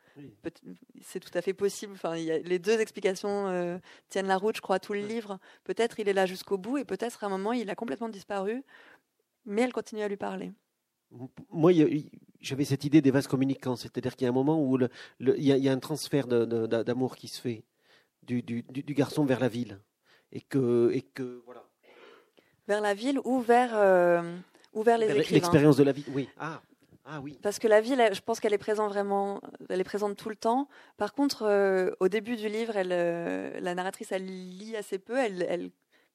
C'est 1.02 1.20
tout 1.20 1.36
à 1.36 1.42
fait 1.42 1.54
possible. 1.54 1.94
Enfin, 1.94 2.14
les 2.14 2.58
deux 2.58 2.78
explications 2.78 3.48
euh, 3.48 3.78
tiennent 4.08 4.28
la 4.28 4.36
route, 4.36 4.56
je 4.56 4.60
crois, 4.60 4.78
tout 4.78 4.92
le 4.92 5.00
livre. 5.00 5.38
Peut-être 5.64 5.98
il 5.98 6.08
est 6.08 6.14
là 6.14 6.26
jusqu'au 6.26 6.58
bout, 6.58 6.78
et 6.78 6.84
peut-être 6.84 7.24
à 7.24 7.26
un 7.26 7.30
moment, 7.30 7.52
il 7.52 7.68
a 7.70 7.74
complètement 7.74 8.08
disparu, 8.08 8.62
mais 9.46 9.62
elle 9.62 9.72
continue 9.72 10.02
à 10.02 10.08
lui 10.08 10.16
parler. 10.16 10.52
Moi, 11.50 11.72
j'avais 12.40 12.64
cette 12.64 12.84
idée 12.84 13.00
des 13.00 13.10
vases 13.10 13.26
communicants, 13.26 13.76
c'est-à-dire 13.76 14.16
qu'il 14.16 14.24
y 14.24 14.28
a 14.28 14.30
un 14.30 14.34
moment 14.34 14.62
où 14.62 14.78
il 15.20 15.42
y, 15.42 15.68
a 15.68 15.72
un 15.72 15.78
transfert 15.78 16.26
d'amour 16.26 17.16
qui 17.16 17.28
se 17.28 17.40
fait 17.40 17.64
du, 18.22 18.42
du, 18.42 18.62
du, 18.62 18.94
garçon 18.94 19.24
vers 19.24 19.40
la 19.40 19.48
ville. 19.48 19.80
Et 20.32 20.40
que, 20.40 20.90
et 20.92 21.02
que 21.02 21.42
voilà. 21.44 21.64
Vers 22.66 22.80
la 22.80 22.94
ville 22.94 23.20
ou 23.24 23.40
vers, 23.40 23.70
euh, 23.74 24.36
ou 24.72 24.82
vers 24.82 24.98
les 24.98 25.06
écrivains. 25.06 25.30
L'expérience 25.30 25.76
de 25.76 25.84
la 25.84 25.92
ville, 25.92 26.06
oui. 26.12 26.28
Ah. 26.36 26.60
Ah 27.08 27.20
oui. 27.20 27.38
Parce 27.40 27.60
que 27.60 27.68
la 27.68 27.80
ville, 27.80 28.02
je 28.12 28.20
pense 28.20 28.40
qu'elle 28.40 28.52
est 28.52 28.58
présente 28.58 28.90
vraiment, 28.90 29.40
elle 29.68 29.80
est 29.80 29.84
présente 29.84 30.16
tout 30.16 30.28
le 30.28 30.34
temps. 30.34 30.68
Par 30.96 31.14
contre, 31.14 31.42
euh, 31.42 31.92
au 32.00 32.08
début 32.08 32.34
du 32.34 32.48
livre, 32.48 32.76
elle, 32.76 32.90
euh, 32.90 33.60
la 33.60 33.76
narratrice, 33.76 34.10
elle 34.10 34.24
lit 34.24 34.74
assez 34.76 34.98
peu. 34.98 35.16
Elle, 35.16 35.46
elle, 35.48 35.70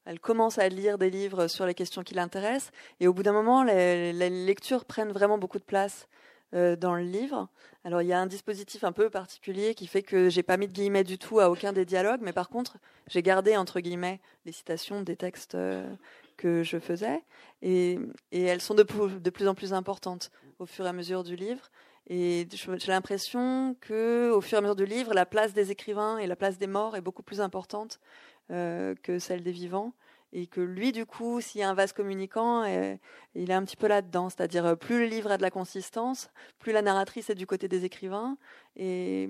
elle, 0.06 0.20
commence 0.20 0.58
à 0.58 0.68
lire 0.70 0.98
des 0.98 1.10
livres 1.10 1.48
sur 1.48 1.66
les 1.66 1.74
questions 1.74 2.04
qui 2.04 2.14
l'intéressent. 2.14 2.72
Et 3.00 3.08
au 3.08 3.14
bout 3.14 3.24
d'un 3.24 3.34
moment, 3.34 3.64
les, 3.64 4.14
lectures 4.30 4.86
prennent 4.86 5.12
vraiment 5.12 5.38
beaucoup 5.38 5.60
de 5.60 5.64
place. 5.64 6.08
Euh, 6.54 6.76
dans 6.76 6.96
le 6.96 7.04
livre. 7.04 7.48
Alors 7.86 8.02
il 8.02 8.10
y 8.10 8.12
a 8.12 8.20
un 8.20 8.26
dispositif 8.26 8.84
un 8.84 8.92
peu 8.92 9.10
particulier 9.10 9.74
qui 9.74 9.88
fait 9.88 10.02
que 10.02 10.28
j'ai 10.28 10.44
pas 10.44 10.58
mis 10.58 10.68
de 10.68 10.74
guillemets 10.74 11.06
du 11.06 11.18
tout 11.18 11.40
à 11.40 11.50
aucun 11.50 11.72
des 11.72 11.86
dialogues, 11.86 12.20
mais 12.22 12.34
par 12.34 12.50
contre 12.50 12.76
j'ai 13.08 13.22
gardé 13.22 13.56
entre 13.56 13.80
guillemets 13.80 14.20
les 14.46 14.52
citations 14.52 15.02
des 15.02 15.16
textes 15.16 15.56
euh, 15.56 15.90
que 16.36 16.62
je 16.62 16.78
faisais 16.78 17.24
et, 17.62 18.00
et 18.34 18.44
elles 18.44 18.60
sont 18.60 18.76
de, 18.76 18.84
de, 18.84 19.30
plus 19.30 19.48
en 19.48 19.56
plus 19.56 19.72
importantes 19.72 20.30
au 20.60 20.66
fur 20.66 20.86
et 20.86 20.90
à 20.90 20.94
mesure 20.94 21.24
du 21.24 21.38
livre. 21.38 21.72
Et 22.08 22.48
j'ai 22.52 22.92
l'impression 22.92 23.78
que 23.80 24.32
au 24.32 24.42
fur 24.42 24.58
et 24.58 24.60
à 24.60 24.62
mesure 24.62 24.76
du 24.76 24.86
livre, 24.86 25.14
la 25.14 25.26
place 25.26 25.54
des 25.54 25.72
écrivains 25.72 26.18
et 26.18 26.28
la 26.28 26.36
place 26.36 26.58
des 26.58 26.68
morts 26.68 26.98
est 26.98 27.02
beaucoup 27.02 27.24
plus 27.24 27.40
importante 27.40 28.02
euh, 28.50 28.96
que 29.04 29.20
celle 29.20 29.44
des 29.44 29.52
vivants 29.52 29.94
et 30.34 30.48
que 30.48 30.62
lui, 30.62 30.92
du 30.92 31.06
coup, 31.06 31.42
s'il 31.42 31.60
y 31.60 31.64
a 31.64 31.70
un 31.70 31.74
vase 31.74 31.92
communicant, 31.94 32.64
euh, 32.64 32.96
il 33.36 33.52
est 33.52 33.54
un 33.54 33.64
petit 33.64 33.76
peu 33.76 33.88
là-dedans. 33.88 34.30
C'est-à-dire, 34.30 34.66
euh, 34.66 34.76
plus 34.76 35.00
le 35.00 35.06
livre 35.06 35.32
a 35.32 35.38
de 35.38 35.42
la 35.42 35.52
consistance, 35.52 36.30
plus 36.60 36.72
la 36.72 36.82
narratrice 36.82 37.30
est 37.30 37.36
du 37.36 37.46
côté 37.46 37.68
des 37.68 37.84
écrivains, 37.86 38.38
et, 38.76 39.30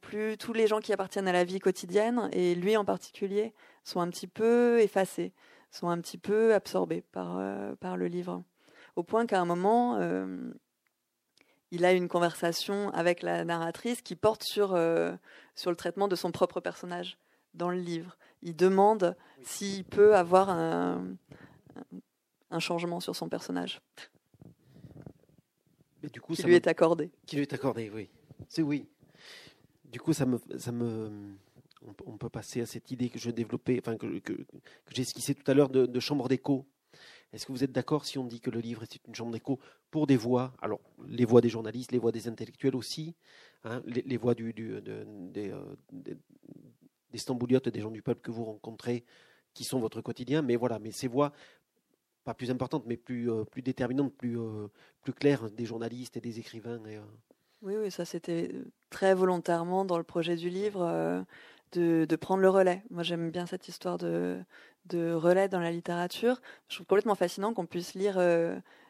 plus 0.00 0.36
tous 0.36 0.52
les 0.52 0.66
gens 0.66 0.80
qui 0.80 0.92
appartiennent 0.92 1.28
à 1.28 1.32
la 1.32 1.44
vie 1.44 1.58
quotidienne, 1.58 2.28
et 2.32 2.54
lui 2.54 2.76
en 2.76 2.84
particulier, 2.84 3.54
sont 3.84 4.00
un 4.00 4.08
petit 4.10 4.26
peu 4.26 4.80
effacés, 4.80 5.32
sont 5.70 5.88
un 5.88 5.98
petit 6.00 6.18
peu 6.18 6.54
absorbés 6.54 7.02
par, 7.12 7.40
par 7.78 7.96
le 7.96 8.06
livre. 8.06 8.42
Au 8.96 9.02
point 9.02 9.26
qu'à 9.26 9.40
un 9.40 9.44
moment, 9.44 9.98
il 11.70 11.84
a 11.84 11.92
une 11.92 12.08
conversation 12.08 12.90
avec 12.90 13.22
la 13.22 13.44
narratrice 13.44 14.02
qui 14.02 14.16
porte 14.16 14.42
sur, 14.42 14.78
sur 15.54 15.70
le 15.70 15.76
traitement 15.76 16.08
de 16.08 16.16
son 16.16 16.30
propre 16.30 16.60
personnage 16.60 17.16
dans 17.54 17.70
le 17.70 17.78
livre. 17.78 18.16
Il 18.42 18.56
demande 18.56 19.16
s'il 19.42 19.84
peut 19.84 20.16
avoir 20.16 20.50
un, 20.50 21.16
un, 22.50 22.58
changement 22.58 23.00
sur 23.00 23.14
son 23.14 23.28
personnage. 23.28 23.80
Mais 26.02 26.08
du 26.08 26.20
coup, 26.20 26.34
qui 26.34 26.42
lui 26.42 26.54
est 26.54 26.66
accordé. 26.66 27.10
Qui 27.26 27.36
lui 27.36 27.42
est 27.42 27.52
accordé, 27.52 27.90
oui. 27.90 28.08
C'est 28.48 28.62
oui. 28.62 28.88
Du 29.84 30.00
coup, 30.00 30.12
ça 30.12 30.26
me, 30.26 30.40
ça 30.58 30.72
me, 30.72 31.36
on, 32.06 32.16
peut 32.16 32.28
passer 32.28 32.60
à 32.60 32.66
cette 32.66 32.90
idée 32.90 33.10
que 33.10 33.18
je 33.18 33.30
développais, 33.30 33.78
enfin 33.78 33.96
que, 33.96 34.18
que, 34.18 34.32
que 34.32 34.94
j'ai 34.94 35.02
esquissé 35.02 35.34
tout 35.34 35.48
à 35.50 35.54
l'heure 35.54 35.68
de, 35.68 35.86
de 35.86 36.00
chambre 36.00 36.28
d'écho. 36.28 36.66
Est-ce 37.32 37.46
que 37.46 37.52
vous 37.52 37.64
êtes 37.64 37.72
d'accord 37.72 38.04
si 38.04 38.18
on 38.18 38.24
dit 38.24 38.40
que 38.40 38.50
le 38.50 38.60
livre 38.60 38.82
est 38.82 38.98
une 39.06 39.14
chambre 39.14 39.32
d'écho 39.32 39.58
pour 39.90 40.06
des 40.06 40.16
voix? 40.16 40.52
Alors, 40.60 40.80
les 41.06 41.24
voix 41.24 41.40
des 41.40 41.48
journalistes, 41.48 41.92
les 41.92 41.98
voix 41.98 42.12
des 42.12 42.28
intellectuels 42.28 42.76
aussi, 42.76 43.14
hein, 43.64 43.82
les, 43.86 44.16
voix 44.16 44.34
du, 44.34 44.52
du, 44.52 44.80
de, 44.82 45.06
des, 45.30 45.50
euh, 45.50 45.76
des 45.92 46.16
Stambouliotes, 47.18 47.68
des 47.68 47.80
gens 47.80 47.90
du 47.90 48.02
peuple 48.02 48.20
que 48.20 48.30
vous 48.30 48.44
rencontrez, 48.44 49.04
qui 49.54 49.64
sont 49.64 49.80
votre 49.80 50.00
quotidien. 50.00 50.42
Mais 50.42 50.56
voilà, 50.56 50.78
mais 50.78 50.90
ces 50.90 51.08
voix, 51.08 51.32
pas 52.24 52.34
plus 52.34 52.50
importantes, 52.50 52.84
mais 52.86 52.96
plus, 52.96 53.30
plus 53.50 53.62
déterminantes, 53.62 54.14
plus, 54.14 54.38
plus 55.02 55.12
claires, 55.12 55.50
des 55.50 55.64
journalistes 55.64 56.16
et 56.16 56.20
des 56.20 56.38
écrivains. 56.38 56.80
Et, 56.86 56.98
oui, 57.62 57.74
oui, 57.76 57.90
ça 57.90 58.04
c'était 58.04 58.52
très 58.90 59.14
volontairement 59.14 59.84
dans 59.84 59.98
le 59.98 60.04
projet 60.04 60.36
du 60.36 60.50
livre 60.50 61.24
de, 61.72 62.04
de, 62.08 62.16
prendre 62.16 62.42
le 62.42 62.48
relais. 62.48 62.82
Moi 62.90 63.02
j'aime 63.02 63.30
bien 63.30 63.46
cette 63.46 63.68
histoire 63.68 63.98
de, 63.98 64.40
de 64.86 65.12
relais 65.12 65.48
dans 65.48 65.60
la 65.60 65.70
littérature. 65.70 66.40
Je 66.68 66.76
trouve 66.76 66.86
complètement 66.86 67.14
fascinant 67.14 67.54
qu'on 67.54 67.66
puisse 67.66 67.94
lire 67.94 68.18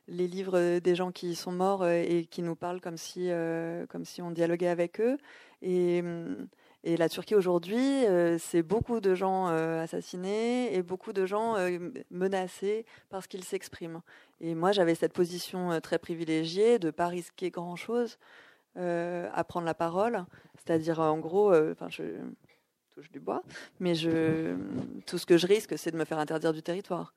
les 0.09 0.29
livres 0.29 0.79
des 0.79 0.95
gens 0.95 1.12
qui 1.12 1.35
sont 1.35 1.53
morts 1.53 1.83
euh, 1.83 2.03
et 2.07 2.27
qui 2.27 2.43
nous 2.43 2.57
parlent 2.57 2.81
comme 2.81 2.97
si, 2.97 3.31
euh, 3.31 3.87
comme 3.87 4.05
si 4.05 4.23
on 4.23 4.31
dialoguait 4.31 4.68
avec 4.68 5.01
eux. 5.01 5.18
Et, 5.62 6.03
mm, 6.03 6.49
et 6.85 6.97
la 6.97 7.09
Turquie 7.09 7.35
aujourd'hui, 7.35 8.07
euh, 8.07 8.39
c'est 8.39 8.62
beaucoup 8.62 9.01
de 9.01 9.14
gens 9.14 9.47
assassinés 9.47 10.74
et 10.74 10.83
beaucoup 10.83 11.12
de 11.12 11.26
gens 11.26 11.57
menacés 12.11 12.85
parce 13.11 13.26
qu'ils 13.26 13.45
s'expriment. 13.45 14.03
Et 14.41 14.55
moi, 14.55 14.72
j'avais 14.72 14.95
cette 14.95 15.12
position 15.12 15.80
très 15.80 15.99
privilégiée 15.99 16.78
de 16.78 16.87
ne 16.87 16.91
pas 16.91 17.07
risquer 17.09 17.51
grand-chose 17.51 18.18
à 18.76 19.45
prendre 19.45 19.66
la 19.66 19.74
parole. 19.74 20.24
C'est-à-dire, 20.57 21.01
en 21.01 21.18
gros, 21.18 21.55
enfin, 21.55 21.89
je 21.89 22.05
touche 22.95 23.11
du 23.11 23.20
bois, 23.20 23.43
mais 23.80 23.95
tout 25.07 25.18
ce 25.18 25.26
que 25.26 25.37
je 25.37 25.47
risque, 25.47 25.78
c'est 25.78 25.91
de 25.91 25.97
me 25.97 26.05
faire 26.05 26.18
interdire 26.18 26.53
du 26.53 26.62
territoire. 26.62 27.14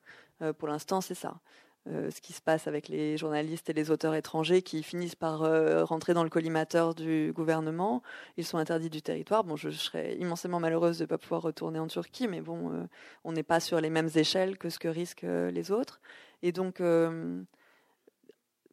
pour 0.58 0.68
l'instant, 0.68 1.00
c'est 1.00 1.14
ça. 1.14 1.40
Euh, 1.88 2.10
ce 2.10 2.20
qui 2.20 2.32
se 2.32 2.40
passe 2.40 2.66
avec 2.66 2.88
les 2.88 3.16
journalistes 3.16 3.70
et 3.70 3.72
les 3.72 3.92
auteurs 3.92 4.14
étrangers 4.14 4.60
qui 4.60 4.82
finissent 4.82 5.14
par 5.14 5.44
euh, 5.44 5.84
rentrer 5.84 6.14
dans 6.14 6.24
le 6.24 6.30
collimateur 6.30 6.96
du 6.96 7.32
gouvernement. 7.32 8.02
Ils 8.36 8.44
sont 8.44 8.58
interdits 8.58 8.90
du 8.90 9.02
territoire. 9.02 9.44
Bon, 9.44 9.54
je, 9.54 9.70
serais 9.70 10.16
immensément 10.16 10.58
malheureuse 10.58 10.98
de 10.98 11.04
ne 11.04 11.08
pas 11.08 11.18
pouvoir 11.18 11.42
retourner 11.42 11.78
en 11.78 11.86
Turquie, 11.86 12.26
mais 12.26 12.40
bon, 12.40 12.72
euh, 12.72 12.86
on 13.22 13.32
n'est 13.32 13.44
pas 13.44 13.60
sur 13.60 13.80
les 13.80 13.90
mêmes 13.90 14.10
échelles 14.16 14.58
que 14.58 14.68
ce 14.68 14.80
que 14.80 14.88
risquent 14.88 15.26
les 15.26 15.70
autres. 15.70 16.00
Et 16.42 16.50
donc, 16.50 16.80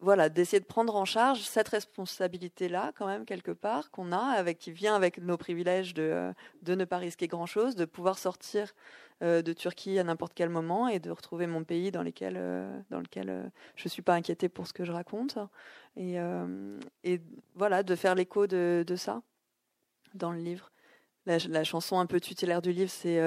voilà, 0.03 0.27
d'essayer 0.29 0.59
de 0.59 0.65
prendre 0.65 0.95
en 0.95 1.05
charge 1.05 1.41
cette 1.41 1.69
responsabilité-là, 1.69 2.91
quand 2.97 3.07
même, 3.07 3.25
quelque 3.25 3.51
part, 3.51 3.89
qu'on 3.89 4.11
a, 4.11 4.17
avec, 4.17 4.57
qui 4.57 4.71
vient 4.71 4.95
avec 4.95 5.17
nos 5.17 5.37
privilèges 5.37 5.93
de, 5.93 6.33
de 6.61 6.75
ne 6.75 6.83
pas 6.83 6.97
risquer 6.97 7.27
grand-chose, 7.27 7.75
de 7.75 7.85
pouvoir 7.85 8.17
sortir 8.17 8.73
de 9.21 9.53
Turquie 9.53 9.99
à 9.99 10.03
n'importe 10.03 10.33
quel 10.33 10.49
moment 10.49 10.87
et 10.87 10.99
de 10.99 11.09
retrouver 11.09 11.47
mon 11.47 11.63
pays 11.63 11.91
dans, 11.91 12.03
euh, 12.03 12.81
dans 12.89 12.99
lequel 12.99 13.29
euh, 13.29 13.43
je 13.75 13.85
ne 13.85 13.89
suis 13.89 14.01
pas 14.01 14.15
inquiétée 14.15 14.49
pour 14.49 14.67
ce 14.67 14.73
que 14.73 14.83
je 14.83 14.91
raconte. 14.91 15.37
Et, 15.95 16.15
et 17.03 17.21
voilà, 17.53 17.83
de 17.83 17.95
faire 17.95 18.15
l'écho 18.15 18.47
de, 18.47 18.83
de, 18.85 18.95
ça 18.95 19.21
dans 20.15 20.31
le 20.31 20.39
livre. 20.39 20.71
La, 21.27 21.63
chanson 21.63 21.99
un 21.99 22.07
peu 22.07 22.19
tutélaire 22.19 22.63
du 22.63 22.71
livre, 22.71 22.89
c'est 22.89 23.19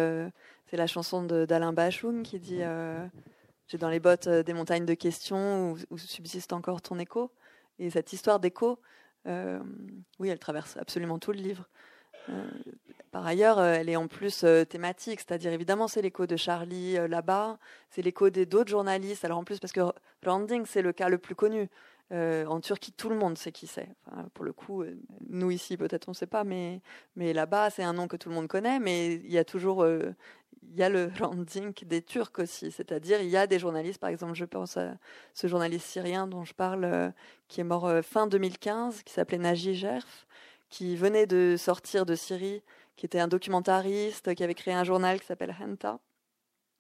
la 0.73 0.87
chanson 0.89 1.23
d'Alain 1.23 1.73
Bachung 1.73 2.23
qui 2.25 2.41
dit 2.41 2.63
J'ai 3.69 3.79
dans 3.79 3.89
les 3.89 4.01
bottes 4.01 4.29
des 4.29 4.53
montagnes 4.53 4.85
de 4.85 4.95
questions 4.95 5.77
où, 5.91 5.99
subsiste 5.99 6.53
encore 6.53 6.83
ton 6.83 6.99
écho. 6.99 7.31
Et 7.79 7.91
cette 7.91 8.13
histoire 8.13 8.41
d'écho, 8.41 8.81
oui, 9.25 10.29
elle 10.29 10.41
traverse 10.41 10.77
absolument 10.77 11.21
tout 11.21 11.31
le 11.31 11.39
livre. 11.39 11.69
Par 13.17 13.27
ailleurs, 13.27 13.59
euh, 13.59 13.73
elle 13.73 13.89
est 13.89 13.97
en 13.97 14.09
plus 14.09 14.45
euh, 14.45 14.67
thématique, 14.67 15.21
c'est-à-dire 15.21 15.51
évidemment 15.51 15.89
c'est 15.89 16.03
l'écho 16.03 16.27
de 16.27 16.37
Charlie 16.37 16.99
euh, 16.99 17.09
là-bas, 17.09 17.59
c'est 17.89 18.03
l'écho 18.03 18.29
des 18.29 18.45
d'autres 18.45 18.69
journalistes. 18.69 19.25
Alors 19.25 19.39
en 19.39 19.45
plus 19.45 19.59
parce 19.59 19.73
que 19.73 19.81
Randing 20.23 20.67
c'est 20.67 20.83
le 20.83 20.93
cas 20.93 21.09
le 21.09 21.17
plus 21.17 21.35
connu. 21.35 21.71
en 22.11 22.61
Turquie, 22.61 22.93
tout 22.93 23.09
le 23.09 23.17
monde 23.17 23.39
sait 23.39 23.53
qui 23.53 23.67
c'est. 23.67 23.89
pour 24.35 24.45
le 24.45 24.53
coup, 24.53 24.85
nous 25.31 25.51
ici 25.51 25.79
peut-être 25.79 26.09
on 26.09 26.13
ne 26.13 26.17
sait 26.17 26.27
pas, 26.27 26.45
mais 26.45 26.83
mais 27.17 27.33
là-bas 27.33 27.71
c'est 27.71 27.83
un 27.83 27.95
nom 27.95 28.07
que 28.07 28.19
tout 28.19 28.29
le 28.29 28.35
monde 28.35 28.49
connaît. 28.49 28.81
Mais 28.81 29.15
il 29.15 29.33
y 29.33 29.39
a 29.39 29.45
toujours 29.45 29.83
il 29.87 30.77
y 30.77 30.83
a 30.83 30.91
le 30.91 31.11
Randing 31.21 31.73
des 31.87 32.03
Turcs 32.03 32.39
aussi, 32.39 32.71
c'est-à-dire 32.71 33.23
il 33.23 33.31
y 33.31 33.37
a 33.39 33.47
des 33.47 33.59
journalistes, 33.59 33.99
par 33.99 34.11
exemple, 34.11 34.35
je 34.35 34.45
pense 34.45 34.77
à 34.77 34.99
ce 35.33 35.47
journaliste 35.47 35.87
syrien 35.87 36.27
dont 36.27 36.45
je 36.45 36.53
parle, 36.55 37.13
qui 37.49 37.63
est 37.63 37.65
mort 37.65 37.91
fin 38.03 38.27
2015, 38.27 39.03
qui 39.05 39.13
s'appelait 39.15 39.39
Naji 39.39 39.75
Gerf, 39.75 40.26
qui 40.69 40.97
venait 40.97 41.27
de 41.27 41.57
sortir 41.59 42.07
de 42.07 42.15
Syrie 42.15 42.63
qui 42.97 43.07
était 43.07 43.21
un 43.21 43.29
documentariste, 43.29 44.35
qui 44.35 44.43
avait 44.43 44.55
créé 44.55 44.75
un 44.75 44.85
journal 44.85 45.21
qui 45.21 45.27
s'appelle 45.27 45.55
Henta, 45.61 46.01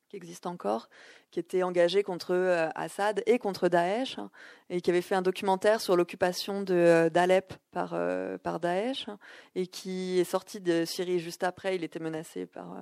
qui 0.08 0.16
existe 0.16 0.46
encore, 0.46 0.88
qui 1.30 1.40
était 1.40 1.62
engagé 1.62 2.02
contre 2.02 2.32
euh, 2.32 2.68
Assad 2.74 3.22
et 3.26 3.38
contre 3.38 3.68
Daesh, 3.68 4.16
et 4.70 4.80
qui 4.80 4.90
avait 4.90 5.02
fait 5.02 5.14
un 5.14 5.22
documentaire 5.22 5.80
sur 5.80 5.96
l'occupation 5.96 6.64
euh, 6.70 7.10
d'Alep 7.10 7.52
par, 7.70 7.90
euh, 7.92 8.38
par 8.38 8.60
Daesh, 8.60 9.06
et 9.54 9.66
qui 9.66 10.18
est 10.18 10.24
sorti 10.24 10.60
de 10.60 10.84
Syrie 10.84 11.18
juste 11.18 11.42
après. 11.42 11.76
Il 11.76 11.84
était 11.84 11.98
menacé 11.98 12.46
par, 12.46 12.76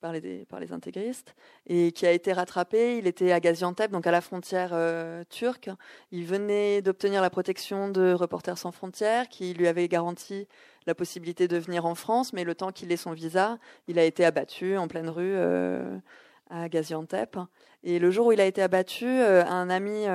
par 0.00 0.12
les, 0.12 0.44
par 0.46 0.60
les 0.60 0.72
intégristes 0.72 1.34
et 1.66 1.92
qui 1.92 2.06
a 2.06 2.12
été 2.12 2.32
rattrapé. 2.32 2.98
Il 2.98 3.06
était 3.06 3.32
à 3.32 3.40
Gaziantep, 3.40 3.90
donc 3.90 4.06
à 4.06 4.10
la 4.10 4.20
frontière 4.20 4.70
euh, 4.72 5.24
turque. 5.28 5.70
Il 6.10 6.24
venait 6.24 6.82
d'obtenir 6.82 7.22
la 7.22 7.30
protection 7.30 7.88
de 7.88 8.12
Reporters 8.12 8.58
sans 8.58 8.72
frontières 8.72 9.28
qui 9.28 9.54
lui 9.54 9.68
avait 9.68 9.88
garanti 9.88 10.48
la 10.86 10.94
possibilité 10.94 11.46
de 11.46 11.58
venir 11.58 11.84
en 11.84 11.94
France, 11.94 12.32
mais 12.32 12.44
le 12.44 12.54
temps 12.54 12.72
qu'il 12.72 12.90
ait 12.90 12.96
son 12.96 13.12
visa, 13.12 13.58
il 13.86 13.98
a 13.98 14.04
été 14.04 14.24
abattu 14.24 14.76
en 14.76 14.88
pleine 14.88 15.08
rue 15.08 15.34
euh, 15.36 15.98
à 16.48 16.68
Gaziantep. 16.68 17.38
Et 17.84 17.98
le 17.98 18.10
jour 18.10 18.26
où 18.26 18.32
il 18.32 18.40
a 18.40 18.46
été 18.46 18.62
abattu, 18.62 19.06
euh, 19.06 19.44
un 19.44 19.70
ami 19.70 20.06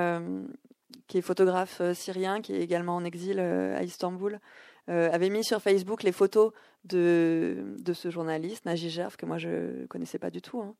qui 1.06 1.18
est 1.18 1.22
photographe 1.22 1.80
syrien, 1.94 2.40
qui 2.40 2.54
est 2.54 2.60
également 2.60 2.96
en 2.96 3.04
exil 3.04 3.38
à 3.38 3.82
Istanbul, 3.84 4.40
avait 4.88 5.30
mis 5.30 5.44
sur 5.44 5.60
Facebook 5.60 6.02
les 6.02 6.12
photos 6.12 6.52
de, 6.84 7.76
de 7.78 7.92
ce 7.92 8.10
journaliste, 8.10 8.64
Naji 8.66 8.90
Gerf, 8.90 9.16
que 9.16 9.26
moi 9.26 9.38
je 9.38 9.48
ne 9.48 9.86
connaissais 9.86 10.18
pas 10.18 10.30
du 10.30 10.40
tout. 10.40 10.60
Hein. 10.60 10.74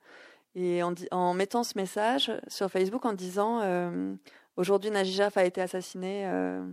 Et 0.57 0.81
en, 0.83 1.35
mettant 1.35 1.65
ce 1.65 1.77
message 1.77 2.33
sur 2.49 2.71
Facebook 2.71 3.05
en 3.05 3.13
disant 3.13 3.61
euh, 3.63 4.15
Aujourd'hui, 4.57 4.91
Naji 4.91 5.13
Gerf 5.13 5.37
a 5.37 5.45
été 5.45 5.61
assassiné. 5.61 6.23
Euh, 6.27 6.65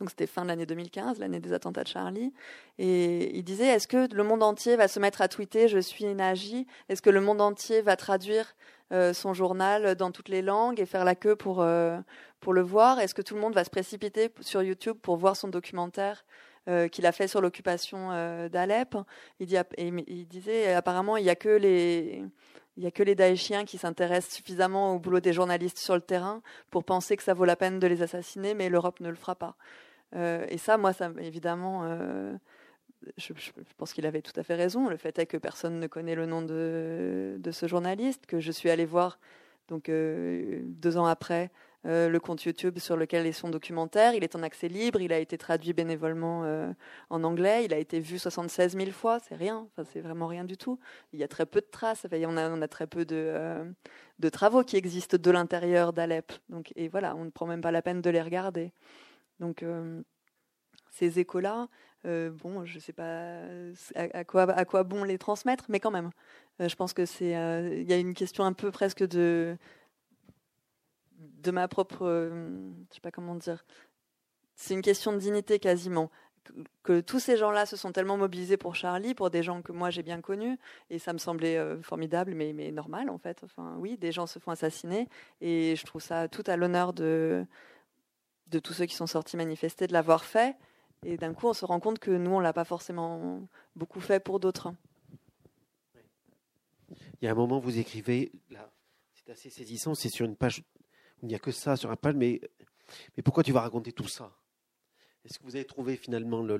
donc 0.00 0.10
c'était 0.10 0.26
fin 0.26 0.42
de 0.42 0.48
l'année 0.48 0.66
2015, 0.66 1.20
l'année 1.20 1.38
des 1.38 1.52
attentats 1.52 1.84
de 1.84 1.88
Charlie. 1.88 2.34
Et 2.78 3.36
il 3.36 3.44
disait 3.44 3.68
Est-ce 3.68 3.86
que 3.86 4.12
le 4.12 4.24
monde 4.24 4.42
entier 4.42 4.74
va 4.74 4.88
se 4.88 4.98
mettre 4.98 5.22
à 5.22 5.28
tweeter 5.28 5.68
Je 5.68 5.78
suis 5.78 6.04
Naji 6.04 6.66
Est-ce 6.88 7.00
que 7.00 7.10
le 7.10 7.20
monde 7.20 7.40
entier 7.40 7.80
va 7.80 7.94
traduire 7.94 8.56
euh, 8.92 9.12
son 9.12 9.34
journal 9.34 9.94
dans 9.96 10.12
toutes 10.12 10.28
les 10.28 10.42
langues 10.42 10.80
et 10.80 10.86
faire 10.86 11.04
la 11.04 11.14
queue 11.14 11.36
pour, 11.36 11.64
pour 12.40 12.52
le 12.52 12.60
voir 12.60 13.00
Est-ce 13.00 13.14
que 13.14 13.22
tout 13.22 13.34
le 13.34 13.40
monde 13.40 13.54
va 13.54 13.64
se 13.64 13.70
précipiter 13.70 14.30
sur 14.40 14.62
YouTube 14.62 14.96
pour 15.02 15.16
voir 15.16 15.36
son 15.36 15.48
documentaire 15.48 16.24
euh, 16.68 16.88
qu'il 16.88 17.06
a 17.06 17.12
fait 17.12 17.28
sur 17.28 17.40
l'occupation 17.40 18.10
euh, 18.12 18.48
d'Alep? 18.48 18.96
Il, 19.40 20.26
disait 20.28 20.72
apparemment 20.72 21.16
il 21.16 21.24
n'y 21.24 21.30
a 21.30 21.36
que 21.36 21.48
les 21.48 22.24
il 22.76 22.86
a 22.86 22.90
que 22.90 23.02
les 23.02 23.16
qui 23.64 23.78
s'intéressent 23.78 24.34
suffisamment 24.34 24.94
au 24.94 24.98
boulot 24.98 25.20
des 25.20 25.32
journalistes 25.32 25.78
sur 25.78 25.94
le 25.94 26.00
terrain 26.02 26.42
pour 26.70 26.84
penser 26.84 27.16
que 27.16 27.22
ça 27.22 27.34
vaut 27.34 27.46
la 27.46 27.56
peine 27.56 27.78
de 27.78 27.86
les 27.86 28.02
assassiner, 28.02 28.52
mais 28.52 28.68
l'Europe 28.68 29.00
ne 29.00 29.08
le 29.08 29.14
fera 29.14 29.34
pas. 29.34 29.56
Euh, 30.14 30.44
et 30.50 30.58
ça, 30.58 30.76
moi, 30.76 30.92
ça 30.92 31.10
évidemment, 31.18 31.88
je, 33.16 33.32
pense 33.76 33.92
qu'il 33.92 34.06
avait 34.06 34.22
tout 34.22 34.38
à 34.38 34.42
fait 34.42 34.54
raison. 34.54 34.88
Le 34.88 34.96
fait 34.96 35.18
est 35.18 35.26
que 35.26 35.36
personne 35.36 35.80
ne 35.80 35.86
connaît 35.86 36.14
le 36.14 36.26
nom 36.26 36.42
de, 36.42 37.38
ce 37.50 37.66
journaliste, 37.66 38.26
que 38.26 38.40
je 38.40 38.52
suis 38.52 38.70
allée 38.70 38.86
voir 38.86 39.18
donc 39.68 39.90
deux 39.90 40.96
ans 40.96 41.06
après 41.06 41.50
euh, 41.86 42.08
le 42.08 42.18
compte 42.18 42.42
YouTube 42.42 42.78
sur 42.78 42.96
lequel 42.96 43.26
est 43.26 43.32
son 43.32 43.48
documentaire. 43.48 44.14
Il 44.14 44.24
est 44.24 44.34
en 44.34 44.42
accès 44.42 44.68
libre, 44.68 45.00
il 45.00 45.12
a 45.12 45.18
été 45.18 45.38
traduit 45.38 45.72
bénévolement 45.72 46.42
euh, 46.44 46.72
en 47.10 47.22
anglais, 47.22 47.64
il 47.64 47.72
a 47.72 47.78
été 47.78 48.00
vu 48.00 48.18
76 48.18 48.76
000 48.76 48.90
fois, 48.90 49.20
c'est 49.20 49.36
rien, 49.36 49.68
enfin, 49.70 49.88
c'est 49.92 50.00
vraiment 50.00 50.26
rien 50.26 50.44
du 50.44 50.56
tout. 50.56 50.80
Il 51.12 51.20
y 51.20 51.22
a 51.22 51.28
très 51.28 51.46
peu 51.46 51.60
de 51.60 51.68
traces, 51.70 52.06
on, 52.10 52.36
a, 52.36 52.50
on 52.50 52.60
a 52.60 52.68
très 52.68 52.88
peu 52.88 53.04
de, 53.04 53.14
euh, 53.16 54.30
travaux 54.32 54.64
qui 54.64 54.76
existent 54.76 55.16
de 55.16 55.30
l'intérieur 55.30 55.92
d'Alep. 55.92 56.32
Et 56.74 56.88
voilà, 56.88 57.14
on 57.14 57.24
ne 57.24 57.30
prend 57.30 57.46
même 57.46 57.60
pas 57.60 57.70
la 57.70 57.82
peine 57.82 58.00
de 58.00 58.10
les 58.10 58.22
regarder. 58.22 58.72
Donc 59.38 59.64
ces 60.90 61.20
échos-là, 61.20 61.68
bon, 62.04 62.64
je 62.64 62.76
ne 62.76 62.80
sais 62.80 62.92
pas 62.92 63.40
à, 63.94 64.24
quoi, 64.24 64.42
à 64.52 64.64
quoi 64.64 64.84
bon 64.84 65.04
les 65.04 65.18
transmettre, 65.18 65.64
mais 65.68 65.80
quand 65.80 65.90
même, 65.90 66.10
je 66.60 66.74
pense 66.74 66.92
que 66.92 67.04
c'est, 67.04 67.30
il 67.30 67.88
y 67.88 67.92
a 67.92 67.98
une 67.98 68.14
question 68.14 68.44
un 68.44 68.52
peu 68.52 68.70
presque 68.70 69.04
de 69.04 69.56
de 71.46 71.50
ma 71.50 71.68
propre, 71.68 72.06
euh, 72.06 72.70
je 72.90 72.94
sais 72.96 73.00
pas 73.00 73.10
comment 73.10 73.34
dire, 73.34 73.64
c'est 74.54 74.74
une 74.74 74.82
question 74.82 75.12
de 75.12 75.18
dignité 75.18 75.58
quasiment. 75.58 76.10
Que, 76.84 77.00
tous 77.00 77.18
ces 77.18 77.36
gens-là 77.36 77.66
se 77.66 77.76
sont 77.76 77.90
tellement 77.90 78.16
mobilisés 78.16 78.56
pour 78.56 78.76
Charlie, 78.76 79.14
pour 79.14 79.30
des 79.30 79.42
gens 79.42 79.62
que 79.62 79.72
moi 79.72 79.90
j'ai 79.90 80.02
bien 80.02 80.20
connus, 80.20 80.58
et 80.90 80.98
ça 80.98 81.12
me 81.12 81.18
semblait 81.18 81.56
euh, 81.56 81.82
formidable, 81.82 82.34
mais, 82.34 82.52
mais 82.52 82.70
normal 82.70 83.10
en 83.10 83.18
fait. 83.18 83.40
Enfin, 83.44 83.74
oui, 83.78 83.96
des 83.96 84.12
gens 84.12 84.26
se 84.26 84.38
font 84.38 84.52
assassiner, 84.52 85.08
et 85.40 85.74
je 85.76 85.84
trouve 85.84 86.02
ça 86.02 86.28
tout 86.28 86.44
à 86.46 86.56
l'honneur 86.56 86.92
de, 86.92 87.44
de 88.48 88.58
tous 88.58 88.74
ceux 88.74 88.86
qui 88.86 88.94
sont 88.94 89.08
sortis 89.08 89.36
manifester 89.36 89.86
de 89.86 89.92
l'avoir 89.92 90.24
fait. 90.24 90.56
Et 91.04 91.16
d'un 91.16 91.34
coup, 91.34 91.48
on 91.48 91.52
se 91.52 91.64
rend 91.64 91.80
compte 91.80 91.98
que 91.98 92.10
nous, 92.10 92.32
on 92.32 92.40
l'a 92.40 92.52
pas 92.52 92.64
forcément 92.64 93.40
beaucoup 93.74 94.00
fait 94.00 94.20
pour 94.20 94.40
d'autres. 94.40 94.72
Il 97.20 97.24
y 97.24 97.28
a 97.28 97.32
un 97.32 97.34
moment, 97.34 97.58
vous 97.58 97.78
écrivez, 97.78 98.32
c'est 99.12 99.30
assez 99.30 99.50
saisissant, 99.50 99.94
c'est 99.94 100.08
sur 100.08 100.26
une 100.26 100.36
page 100.36 100.62
il 101.22 101.28
n'y 101.28 101.34
a 101.34 101.38
que 101.38 101.50
ça 101.50 101.76
sur 101.76 101.90
un 101.90 101.96
page, 101.96 102.14
mais, 102.14 102.40
mais 103.16 103.22
pourquoi 103.22 103.42
tu 103.42 103.52
vas 103.52 103.60
raconter 103.60 103.92
tout 103.92 104.08
ça? 104.08 104.32
Est-ce 105.24 105.38
que 105.38 105.44
vous 105.44 105.56
avez 105.56 105.64
trouvé 105.64 105.96
finalement 105.96 106.42
le, 106.42 106.56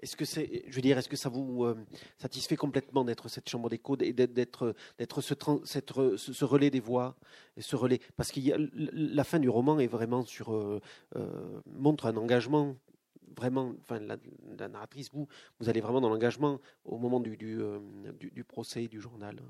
Est-ce 0.00 0.16
que 0.16 0.24
c'est, 0.24 0.64
je 0.66 0.74
veux 0.74 0.80
dire, 0.80 0.96
est-ce 0.96 1.08
que 1.08 1.16
ça 1.16 1.28
vous 1.28 1.64
euh, 1.64 1.76
satisfait 2.16 2.56
complètement 2.56 3.04
d'être 3.04 3.28
cette 3.28 3.48
chambre 3.48 3.68
d'écho 3.68 3.96
et 4.00 4.12
d'être, 4.12 4.74
d'être 4.98 5.20
ce, 5.20 5.34
ce, 5.64 6.44
relais 6.44 6.70
des 6.70 6.80
voix 6.80 7.16
et 7.56 7.60
ce 7.60 7.76
relais? 7.76 8.00
Parce 8.16 8.32
que 8.32 8.40
la 8.92 9.24
fin 9.24 9.38
du 9.38 9.50
roman 9.50 9.78
est 9.78 9.88
vraiment 9.88 10.24
sur 10.24 10.54
euh, 10.54 10.80
euh, 11.16 11.60
montre 11.66 12.06
un 12.06 12.16
engagement 12.16 12.76
vraiment. 13.36 13.74
Enfin, 13.80 14.00
la, 14.00 14.68
narratrice, 14.68 15.10
vous, 15.12 15.28
vous 15.60 15.68
allez 15.68 15.80
vraiment 15.80 16.00
dans 16.00 16.08
l'engagement 16.08 16.60
au 16.84 16.98
moment 16.98 17.20
du, 17.20 17.36
du, 17.36 17.58
du 18.20 18.44
procès 18.44 18.88
du 18.88 19.00
journal. 19.00 19.40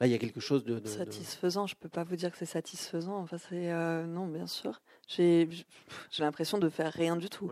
Là, 0.00 0.06
il 0.06 0.10
y 0.10 0.14
a 0.14 0.18
quelque 0.18 0.40
chose 0.40 0.64
de, 0.64 0.84
satisfaisant. 0.86 1.66
Je 1.66 1.76
peux 1.76 1.88
pas 1.88 2.04
vous 2.04 2.16
dire 2.16 2.30
que 2.30 2.38
c'est 2.38 2.46
satisfaisant. 2.46 3.16
Enfin, 3.16 3.38
c'est 3.38 3.70
euh, 3.70 4.06
non, 4.06 4.26
bien 4.26 4.46
sûr. 4.46 4.80
J'ai 5.06 5.48
l'impression 6.18 6.58
de 6.58 6.68
faire 6.68 6.92
rien 6.92 7.16
du 7.16 7.28
tout, 7.28 7.50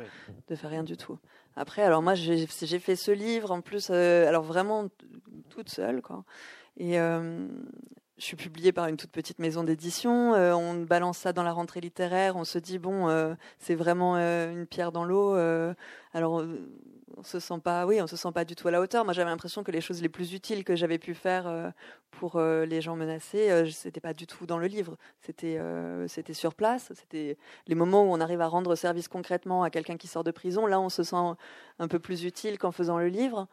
de 0.48 0.54
faire 0.54 0.70
rien 0.70 0.84
du 0.84 0.96
tout. 0.96 1.18
Après, 1.56 1.82
alors 1.82 2.02
moi, 2.02 2.14
j'ai 2.14 2.46
fait 2.46 2.96
ce 2.96 3.10
livre 3.10 3.50
en 3.50 3.60
plus, 3.60 3.88
euh, 3.90 4.26
alors 4.26 4.44
vraiment 4.44 4.88
toute 5.50 5.68
seule, 5.68 6.02
quoi. 6.02 6.24
Et 6.76 6.98
euh, 7.00 7.48
je 8.18 8.24
suis 8.24 8.36
publiée 8.36 8.72
par 8.72 8.86
une 8.88 8.96
toute 8.96 9.10
petite 9.10 9.38
maison 9.38 9.64
d'édition. 9.64 10.32
on 10.32 10.82
balance 10.82 11.18
ça 11.18 11.32
dans 11.32 11.44
la 11.44 11.52
rentrée 11.52 11.80
littéraire. 11.80 12.36
On 12.36 12.44
se 12.44 12.58
dit 12.58 12.78
bon, 12.78 13.36
c'est 13.58 13.74
vraiment 13.74 14.16
une 14.16 14.66
pierre 14.66 14.92
dans 14.92 15.04
l'eau. 15.04 15.34
alors 16.12 16.44
on 17.18 17.22
se 17.22 17.40
sent 17.40 17.58
pas, 17.62 17.84
oui, 17.84 18.00
on 18.00 18.06
se 18.06 18.16
sent 18.16 18.30
pas 18.32 18.44
du 18.44 18.54
tout 18.54 18.68
à 18.68 18.70
la 18.70 18.80
hauteur. 18.80 19.04
Moi, 19.04 19.12
j'avais 19.12 19.30
l'impression 19.30 19.64
que 19.64 19.72
les 19.72 19.80
choses 19.80 20.00
les 20.02 20.08
plus 20.08 20.34
utiles 20.34 20.64
que 20.64 20.76
j'avais 20.76 20.98
pu 20.98 21.14
faire 21.14 21.46
euh, 21.48 21.70
pour 22.12 22.36
euh, 22.36 22.64
les 22.64 22.80
gens 22.80 22.96
menacés, 22.96 23.50
euh, 23.50 23.68
c'était 23.70 24.00
pas 24.00 24.14
du 24.14 24.26
tout 24.26 24.46
dans 24.46 24.58
le 24.58 24.66
livre. 24.66 24.96
C'était, 25.20 25.58
c'était 26.06 26.34
sur 26.34 26.54
place. 26.54 26.92
C'était 26.94 27.36
les 27.66 27.74
moments 27.74 28.04
où 28.04 28.12
on 28.12 28.20
arrive 28.20 28.40
à 28.40 28.46
rendre 28.46 28.74
service 28.76 29.08
concrètement 29.08 29.62
à 29.62 29.70
quelqu'un 29.70 29.96
qui 29.96 30.06
sort 30.06 30.24
de 30.24 30.30
prison. 30.30 30.66
Là, 30.66 30.80
on 30.80 30.88
se 30.88 31.02
sent 31.02 31.16
un 31.78 31.88
peu 31.88 31.98
plus 31.98 32.24
utile 32.24 32.58
qu'en 32.58 32.72
faisant 32.72 32.98
le 32.98 33.08
livre. 33.08 33.48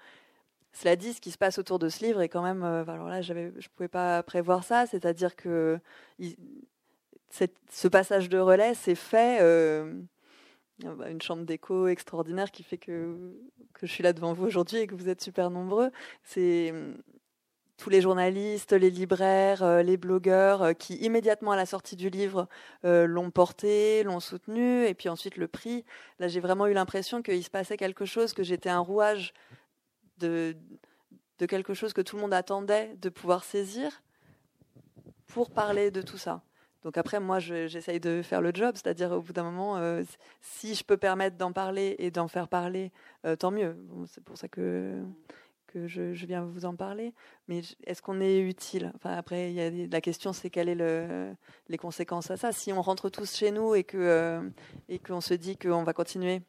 Cela 0.75 0.95
dit, 0.95 1.13
ce 1.13 1.21
qui 1.21 1.31
se 1.31 1.37
passe 1.37 1.57
autour 1.57 1.79
de 1.79 1.89
ce 1.89 2.03
livre 2.05 2.21
est 2.21 2.29
quand 2.29 2.43
même. 2.43 2.63
alors 2.63 3.07
là, 3.07 3.21
je 3.21 3.67
pouvais 3.75 3.87
pas 3.87 4.21
prévoir 4.23 4.63
ça. 4.63 4.85
C'est-à-dire 4.85 5.35
que 5.35 5.79
ce 7.29 7.87
passage 7.87 8.29
de 8.29 8.37
relais 8.37 8.73
s'est 8.75 8.95
fait 8.95 9.39
ah 10.83 10.93
bah, 10.93 11.09
une 11.09 11.21
chambre 11.21 11.45
d'écho 11.45 11.87
extraordinaire 11.87 12.51
qui 12.51 12.63
fait 12.63 12.77
que, 12.77 13.15
que 13.73 13.87
je 13.87 13.91
suis 13.91 14.03
là 14.03 14.11
devant 14.11 14.33
vous 14.33 14.45
aujourd'hui 14.45 14.79
et 14.79 14.87
que 14.87 14.95
vous 14.95 15.07
êtes 15.07 15.21
super 15.21 15.49
nombreux. 15.49 15.89
C'est 16.23 16.71
hum, 16.71 16.97
tous 17.77 17.89
les 17.89 18.01
journalistes, 18.01 18.73
les 18.73 18.89
libraires, 18.89 19.63
euh, 19.63 19.83
les 19.83 19.95
blogueurs 19.95 20.63
euh, 20.63 20.73
qui 20.73 20.95
immédiatement 20.95 21.51
à 21.51 21.55
la 21.55 21.65
sortie 21.65 21.95
du 21.95 22.09
livre 22.09 22.47
euh, 22.83 23.05
l'ont 23.05 23.31
porté, 23.31 24.03
l'ont 24.03 24.19
soutenu, 24.19 24.85
et 24.85 24.93
puis 24.93 25.07
ensuite 25.07 25.37
le 25.37 25.47
prix. 25.47 25.85
Là, 26.19 26.27
j'ai 26.27 26.41
vraiment 26.41 26.67
eu 26.67 26.73
l'impression 26.73 27.21
qu'il 27.21 27.43
se 27.43 27.49
passait 27.49 27.77
quelque 27.77 28.05
chose, 28.05 28.33
que 28.33 28.43
j'étais 28.43 28.69
un 28.69 28.79
rouage 28.79 29.33
de, 30.17 30.55
quelque 31.37 31.73
chose 31.73 31.93
que 31.93 32.01
tout 32.01 32.15
le 32.15 32.21
monde 32.21 32.33
attendait 32.33 32.95
de 33.01 33.09
pouvoir 33.09 33.43
saisir 33.43 34.03
pour 35.27 35.51
parler 35.51 35.91
de 35.91 36.01
tout 36.01 36.17
ça. 36.17 36.43
Donc 36.83 36.97
après, 36.97 37.19
moi, 37.19 37.39
j'essaye 37.39 37.99
de 37.99 38.21
faire 38.21 38.41
le 38.41 38.51
job, 38.53 38.75
c'est-à-dire 38.75 39.11
au 39.11 39.21
bout 39.21 39.33
d'un 39.33 39.43
moment, 39.43 39.77
euh, 39.77 40.03
si 40.41 40.75
je 40.75 40.83
peux 40.83 40.97
permettre 40.97 41.35
d'en 41.35 41.51
parler 41.51 41.95
et 41.97 42.11
d'en 42.11 42.27
faire 42.27 42.47
parler, 42.47 42.91
euh, 43.25 43.35
tant 43.35 43.49
mieux. 43.49 43.75
c'est 44.07 44.23
pour 44.23 44.37
ça 44.37 44.47
que 44.47 45.03
que 45.75 45.87
je, 45.87 46.25
viens 46.25 46.43
vous 46.43 46.63
en 46.63 46.75
parler. 46.75 47.13
Mais 47.49 47.61
est-ce 47.83 48.01
qu'on 48.01 48.21
est 48.21 48.39
utile? 48.39 48.93
Enfin 48.95 49.11
après, 49.11 49.51
y 49.51 49.61
a 49.61 49.69
la 49.69 49.99
question, 49.99 50.31
c'est 50.31 50.49
quelles 50.49 50.69
sont 50.69 50.75
le, 50.75 51.33
les 51.67 51.77
conséquences 51.77 52.31
à 52.31 52.37
ça? 52.37 52.53
Si 52.53 52.71
on 52.71 52.81
rentre 52.81 53.09
tous 53.09 53.35
chez 53.35 53.51
nous 53.51 53.75
et 53.75 53.83
que 53.83 53.97
euh, 53.97 54.41
et 54.87 54.99
qu'on 54.99 55.19
se 55.19 55.33
dit 55.33 55.57
qu'on 55.57 55.83
va 55.83 55.91
continuer 55.91 56.41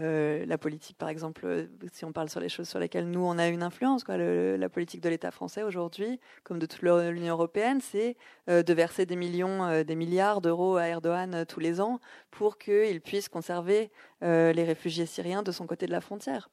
euh, 0.00 0.44
la 0.46 0.58
politique, 0.58 0.98
par 0.98 1.08
exemple, 1.08 1.42
euh, 1.44 1.66
si 1.92 2.04
on 2.04 2.12
parle 2.12 2.28
sur 2.28 2.40
les 2.40 2.48
choses 2.48 2.68
sur 2.68 2.78
lesquelles 2.78 3.08
nous, 3.08 3.20
on 3.20 3.38
a 3.38 3.48
une 3.48 3.62
influence, 3.62 4.02
quoi, 4.04 4.16
la 4.16 4.68
politique 4.68 5.00
de 5.00 5.08
l'État 5.08 5.30
français 5.30 5.62
aujourd'hui, 5.62 6.20
comme 6.42 6.58
de 6.58 6.66
toute 6.66 6.82
l'Union 6.82 7.34
européenne, 7.34 7.80
c'est 7.80 8.16
euh, 8.50 8.62
de 8.62 8.72
verser 8.72 9.06
des 9.06 9.16
millions, 9.16 9.82
des 9.84 9.94
milliards 9.94 10.40
d'euros 10.40 10.76
à 10.76 10.86
Erdogan 10.88 11.44
tous 11.46 11.60
les 11.60 11.80
ans 11.80 12.00
pour 12.30 12.58
qu'il 12.58 13.00
puisse 13.00 13.28
conserver 13.28 13.90
les 14.22 14.64
réfugiés 14.64 15.06
syriens 15.06 15.42
de 15.42 15.52
son 15.52 15.66
côté 15.66 15.86
de 15.86 15.92
la 15.92 16.00
frontière. 16.00 16.50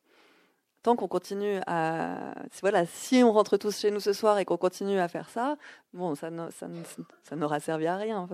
Tant 0.84 0.96
qu'on 0.96 1.08
continue 1.08 1.60
à, 1.68 2.34
voilà, 2.62 2.86
si 2.86 3.24
on 3.24 3.32
rentre 3.32 3.58
tous 3.58 3.80
chez 3.80 3.92
nous 3.92 4.00
ce 4.00 4.14
soir 4.14 4.40
et 4.40 4.46
qu'on 4.46 4.58
continue 4.58 5.00
à 5.00 5.08
faire 5.08 5.30
ça, 5.30 5.58
bon, 5.94 6.16
ça, 6.16 6.30
n'aura 7.36 7.60
servi 7.60 7.88
à 7.88 7.98
rien. 7.98 8.28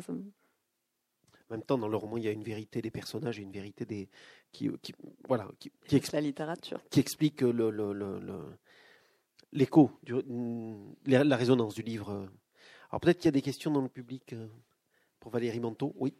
En 1.49 1.53
même 1.53 1.63
temps, 1.63 1.77
dans 1.77 1.87
le 1.87 1.97
roman, 1.97 2.17
il 2.17 2.25
y 2.25 2.27
a 2.27 2.31
une 2.31 2.43
vérité 2.43 2.81
des 2.81 2.91
personnages 2.91 3.39
et 3.39 3.43
une 3.43 3.51
vérité 3.51 3.85
des 3.85 4.09
qui, 4.51 4.69
voilà 5.27 5.47
qui, 5.59 5.71
explique 5.85 6.11
la 6.11 6.21
littérature, 6.21 6.81
qui 6.89 6.99
explique 6.99 7.41
le, 7.41 7.69
l'écho, 9.53 9.91
la 11.05 11.35
résonance 11.35 11.73
du 11.73 11.83
livre. 11.83 12.27
Alors 12.89 13.01
peut-être 13.01 13.17
qu'il 13.17 13.25
y 13.25 13.29
a 13.29 13.31
des 13.31 13.41
questions 13.41 13.71
dans 13.71 13.81
le 13.81 13.89
public 13.89 14.33
euh, 14.33 14.47
pour 15.19 15.31
Valérie 15.31 15.59
Manteau? 15.59 15.93
Oui. 15.97 16.13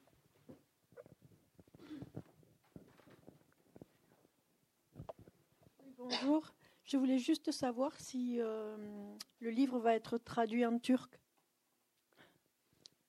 Bonjour. 5.98 6.54
Je 6.84 6.98
voulais 6.98 7.18
juste 7.18 7.52
savoir 7.52 7.98
si 8.00 8.40
euh, 8.40 8.78
le 9.40 9.50
livre 9.50 9.80
va 9.80 9.94
être 9.94 10.18
traduit 10.18 10.66
en 10.66 10.80
turc. 10.80 11.20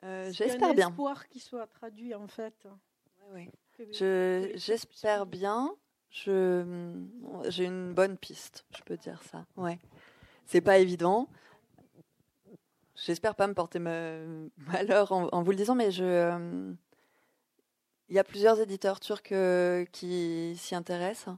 Euh, 0.05 0.31
j'espère 0.33 0.75
bien. 0.75 0.89
espoir 0.89 1.27
qu'il 1.29 1.43
soit 1.43 1.67
traduit 1.67 2.15
en 2.15 2.29
fait. 2.29 2.69
j'espère 3.91 5.27
bien. 5.27 5.75
Je, 6.11 6.95
j'ai 7.49 7.65
une 7.65 7.93
bonne 7.93 8.17
piste, 8.17 8.65
je 8.75 8.83
peux 8.83 8.97
dire 8.97 9.23
ça. 9.23 9.45
Ouais. 9.57 9.79
C'est 10.47 10.63
pas 10.63 10.79
évident. 10.79 11.29
J'espère 12.95 13.35
pas 13.35 13.47
me 13.47 13.55
porter 13.55 13.79
malheur 14.57 15.13
en, 15.13 15.43
vous 15.43 15.51
le 15.51 15.57
disant, 15.57 15.75
mais 15.75 15.91
je, 15.91 16.05
euh, 16.05 16.73
il 18.09 18.17
y 18.17 18.19
a 18.19 18.25
plusieurs 18.25 18.61
éditeurs 18.61 19.01
turcs 19.01 19.33
euh, 19.33 19.85
qui 19.93 20.55
s'y 20.57 20.75
intéressent 20.75 21.37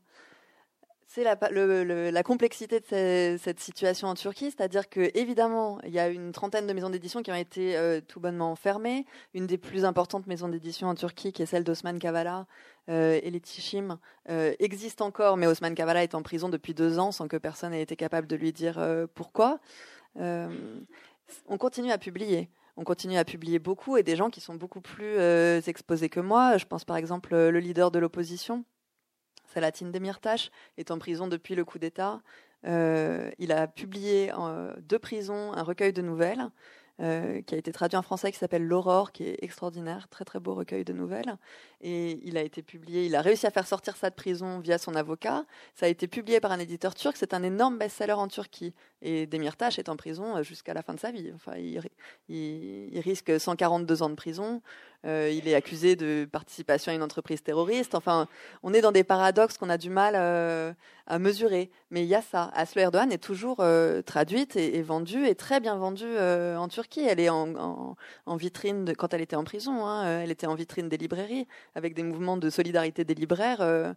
c'est 1.12 1.24
la, 1.24 2.22
complexité 2.22 2.78
de 2.78 3.36
cette, 3.36 3.58
situation 3.58 4.06
en 4.06 4.14
Turquie, 4.14 4.52
c'est-à-dire 4.52 4.88
que 4.88 5.10
évidemment, 5.18 5.80
il 5.82 5.90
y 5.90 5.98
a 5.98 6.06
une 6.08 6.30
trentaine 6.30 6.68
de 6.68 6.72
maisons 6.72 6.88
d'édition 6.88 7.24
qui 7.24 7.32
ont 7.32 7.36
été 7.36 7.76
euh, 7.76 8.00
tout 8.00 8.20
bonnement 8.20 8.54
fermées. 8.54 9.06
Une 9.34 9.48
des 9.48 9.58
plus 9.58 9.84
importantes 9.84 10.28
maisons 10.28 10.48
d'édition 10.48 10.86
en 10.86 10.94
Turquie, 10.94 11.32
qui 11.32 11.42
est 11.42 11.46
celle 11.46 11.64
d'Osman 11.64 11.98
Kavala 11.98 12.46
euh, 12.90 13.18
et 13.24 13.28
les 13.28 13.40
Tishim, 13.40 13.98
euh, 14.28 14.54
existe 14.60 15.02
encore, 15.02 15.36
mais 15.36 15.48
Osman 15.48 15.74
Kavala 15.74 16.04
est 16.04 16.14
en 16.14 16.22
prison 16.22 16.48
depuis 16.48 16.74
deux 16.74 17.00
ans 17.00 17.10
sans 17.10 17.26
que 17.26 17.36
personne 17.36 17.74
ait 17.74 17.82
été 17.82 17.96
capable 17.96 18.28
de 18.28 18.36
lui 18.36 18.52
dire 18.52 18.80
pourquoi. 19.12 19.58
on 20.14 21.58
continue 21.58 21.90
à 21.90 21.98
publier 21.98 22.50
on 22.76 22.84
continue 22.84 23.18
à 23.18 23.24
publier 23.24 23.58
beaucoup 23.58 23.96
et 23.96 24.02
des 24.02 24.16
gens 24.16 24.30
qui 24.30 24.40
sont 24.40 24.54
beaucoup 24.54 24.80
plus 24.80 25.18
exposés 25.66 26.08
que 26.08 26.20
moi. 26.20 26.56
Je 26.56 26.66
pense 26.66 26.84
par 26.84 26.96
exemple 26.96 27.34
le 27.34 27.58
leader 27.58 27.90
de 27.90 27.98
l'opposition, 27.98 28.64
Salatine 29.52 29.90
Demirtas 29.92 30.50
est 30.78 30.90
en 30.90 30.98
prison 30.98 31.26
depuis 31.26 31.54
le 31.54 31.64
coup 31.64 31.78
d'État. 31.78 32.20
Euh, 32.66 33.30
il 33.38 33.52
a 33.52 33.66
publié 33.66 34.30
de 34.78 34.96
prison 34.96 35.52
un 35.52 35.62
recueil 35.62 35.92
de 35.92 36.02
nouvelles 36.02 36.50
euh, 37.00 37.40
qui 37.40 37.54
a 37.54 37.58
été 37.58 37.72
traduit 37.72 37.96
en 37.96 38.02
français, 38.02 38.30
qui 38.30 38.36
s'appelle 38.36 38.66
L'Aurore, 38.66 39.10
qui 39.10 39.24
est 39.24 39.42
extraordinaire, 39.42 40.06
très 40.08 40.26
très 40.26 40.38
beau 40.38 40.54
recueil 40.54 40.84
de 40.84 40.92
nouvelles. 40.92 41.38
Et 41.80 42.20
il 42.24 42.36
a 42.36 42.42
été 42.42 42.60
publié, 42.60 43.06
il 43.06 43.16
a 43.16 43.22
réussi 43.22 43.46
à 43.46 43.50
faire 43.50 43.66
sortir 43.66 43.96
ça 43.96 44.10
de 44.10 44.14
prison 44.14 44.58
via 44.58 44.76
son 44.76 44.94
avocat. 44.94 45.46
Ça 45.74 45.86
a 45.86 45.88
été 45.88 46.08
publié 46.08 46.40
par 46.40 46.52
un 46.52 46.58
éditeur 46.58 46.94
turc, 46.94 47.16
c'est 47.16 47.32
un 47.32 47.42
énorme 47.42 47.78
best-seller 47.78 48.12
en 48.12 48.28
Turquie. 48.28 48.74
Et 49.00 49.26
Demirtas 49.26 49.76
est 49.78 49.88
en 49.88 49.96
prison 49.96 50.36
euh, 50.36 50.42
jusqu'à 50.42 50.74
la 50.74 50.82
fin 50.82 50.92
de 50.92 51.00
sa 51.00 51.10
vie. 51.10 51.32
Enfin, 51.34 51.54
il 51.56 53.00
risque 53.00 53.40
142 53.40 54.02
ans 54.02 54.10
de 54.10 54.14
prison. 54.14 54.60
Euh, 55.06 55.32
il 55.32 55.48
est 55.48 55.54
accusé 55.54 55.96
de 55.96 56.28
participation 56.30 56.92
à 56.92 56.94
une 56.94 57.02
entreprise 57.02 57.42
terroriste. 57.42 57.94
Enfin, 57.94 58.28
on 58.62 58.74
est 58.74 58.82
dans 58.82 58.92
des 58.92 59.04
paradoxes 59.04 59.56
qu'on 59.56 59.70
a 59.70 59.78
du 59.78 59.88
mal 59.88 60.14
euh, 60.16 60.72
à 61.06 61.18
mesurer. 61.18 61.70
Mais 61.90 62.02
il 62.02 62.08
y 62.08 62.14
a 62.14 62.22
ça. 62.22 62.50
Aslo 62.54 62.82
Erdogan 62.82 63.10
est 63.10 63.18
toujours 63.18 63.60
euh, 63.60 64.02
traduite 64.02 64.56
et, 64.56 64.82
vendue, 64.82 65.26
et 65.26 65.34
très 65.34 65.60
bien 65.60 65.76
vendue 65.76 66.18
en 66.18 66.68
Turquie. 66.68 67.00
Elle 67.06 67.20
est 67.20 67.30
en, 67.30 67.96
vitrine 68.36 68.94
quand 68.96 69.14
elle 69.14 69.22
était 69.22 69.36
en 69.36 69.44
prison. 69.44 69.86
Hein. 69.86 70.20
elle 70.22 70.30
était 70.30 70.46
en 70.46 70.54
vitrine 70.54 70.88
des 70.88 70.98
librairies 70.98 71.46
avec 71.74 71.94
des 71.94 72.02
mouvements 72.02 72.36
de 72.36 72.50
solidarité 72.50 73.04
des 73.04 73.14
libraires 73.14 73.94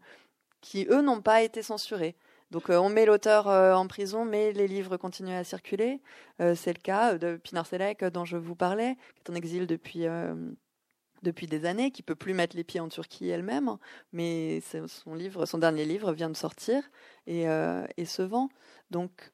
qui, 0.62 0.88
eux, 0.90 1.02
n'ont 1.02 1.22
pas 1.22 1.42
été 1.42 1.62
censurés. 1.62 2.16
Donc 2.52 2.70
on 2.70 2.90
met 2.90 3.06
l'auteur 3.06 3.48
en 3.48 3.88
prison, 3.88 4.26
mais 4.26 4.52
les 4.54 4.68
livres 4.68 4.98
continuent 4.98 5.36
à 5.36 5.44
circuler. 5.44 6.02
c'est 6.40 6.74
le 6.74 6.82
cas 6.82 7.18
de 7.18 7.38
Pinar 7.38 7.66
Selek 7.66 8.06
dont 8.06 8.26
je 8.26 8.38
vous 8.38 8.56
parlais, 8.56 8.96
qui 9.16 9.24
est 9.26 9.32
en 9.32 9.36
exil 9.36 9.68
depuis 9.68 10.06
depuis 11.24 11.48
des 11.48 11.66
années, 11.66 11.92
qui 11.92 12.04
peut 12.04 12.16
plus 12.16 12.34
mettre 12.34 12.56
les 12.56 12.64
pieds 12.64 12.80
en 12.80 12.90
Turquie 12.90 13.30
elle-même, 13.30 13.78
mais 14.12 14.62
son 14.62 15.58
dernier 15.58 15.86
livre 15.86 16.14
vient 16.14 16.30
de 16.30 16.38
sortir 16.38 16.84
et, 17.26 17.48
euh, 17.50 17.86
se 18.06 18.22
vend. 18.22 18.50
Donc, 18.92 19.32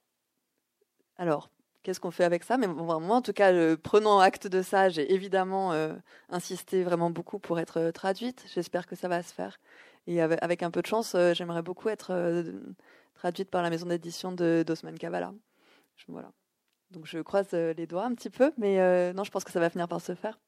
alors, 1.17 1.49
qu'est-ce 1.83 1.99
qu'on 1.99 2.11
fait 2.11 2.23
avec 2.23 2.43
ça? 2.43 2.57
Mais 2.57 2.67
moi, 2.67 2.95
en 2.95 3.21
tout 3.21 3.33
cas, 3.33 3.51
euh, 3.51 3.75
prenant 3.75 4.19
acte 4.19 4.47
de 4.47 4.61
ça, 4.61 4.89
j'ai 4.89 5.13
évidemment 5.13 5.73
euh, 5.73 5.93
insisté 6.29 6.83
vraiment 6.83 7.09
beaucoup 7.09 7.39
pour 7.39 7.59
être 7.59 7.91
traduite. 7.91 8.45
J'espère 8.53 8.87
que 8.87 8.95
ça 8.95 9.07
va 9.07 9.21
se 9.23 9.33
faire. 9.33 9.59
Et 10.07 10.21
avec, 10.21 10.63
un 10.63 10.71
peu 10.71 10.81
de 10.81 10.87
chance, 10.87 11.15
j'aimerais 11.33 11.61
beaucoup 11.61 11.89
être 11.89 12.43
traduite 13.15 13.51
par 13.51 13.61
la 13.61 13.69
maison 13.69 13.85
d'édition 13.85 14.31
d'Osman 14.31 14.97
Kavala. 14.97 15.33
Donc 16.91 17.05
je 17.05 17.19
croise 17.19 17.51
les 17.51 17.85
doigts 17.85 18.05
un 18.05 18.15
petit 18.15 18.31
peu, 18.31 18.51
mais 18.57 19.13
non, 19.13 19.23
je 19.23 19.29
pense 19.29 19.43
que 19.43 19.51
ça 19.51 19.59
va 19.59 19.69
finir 19.69 19.87
par 19.87 20.01
se 20.01 20.15
faire. 20.15 20.39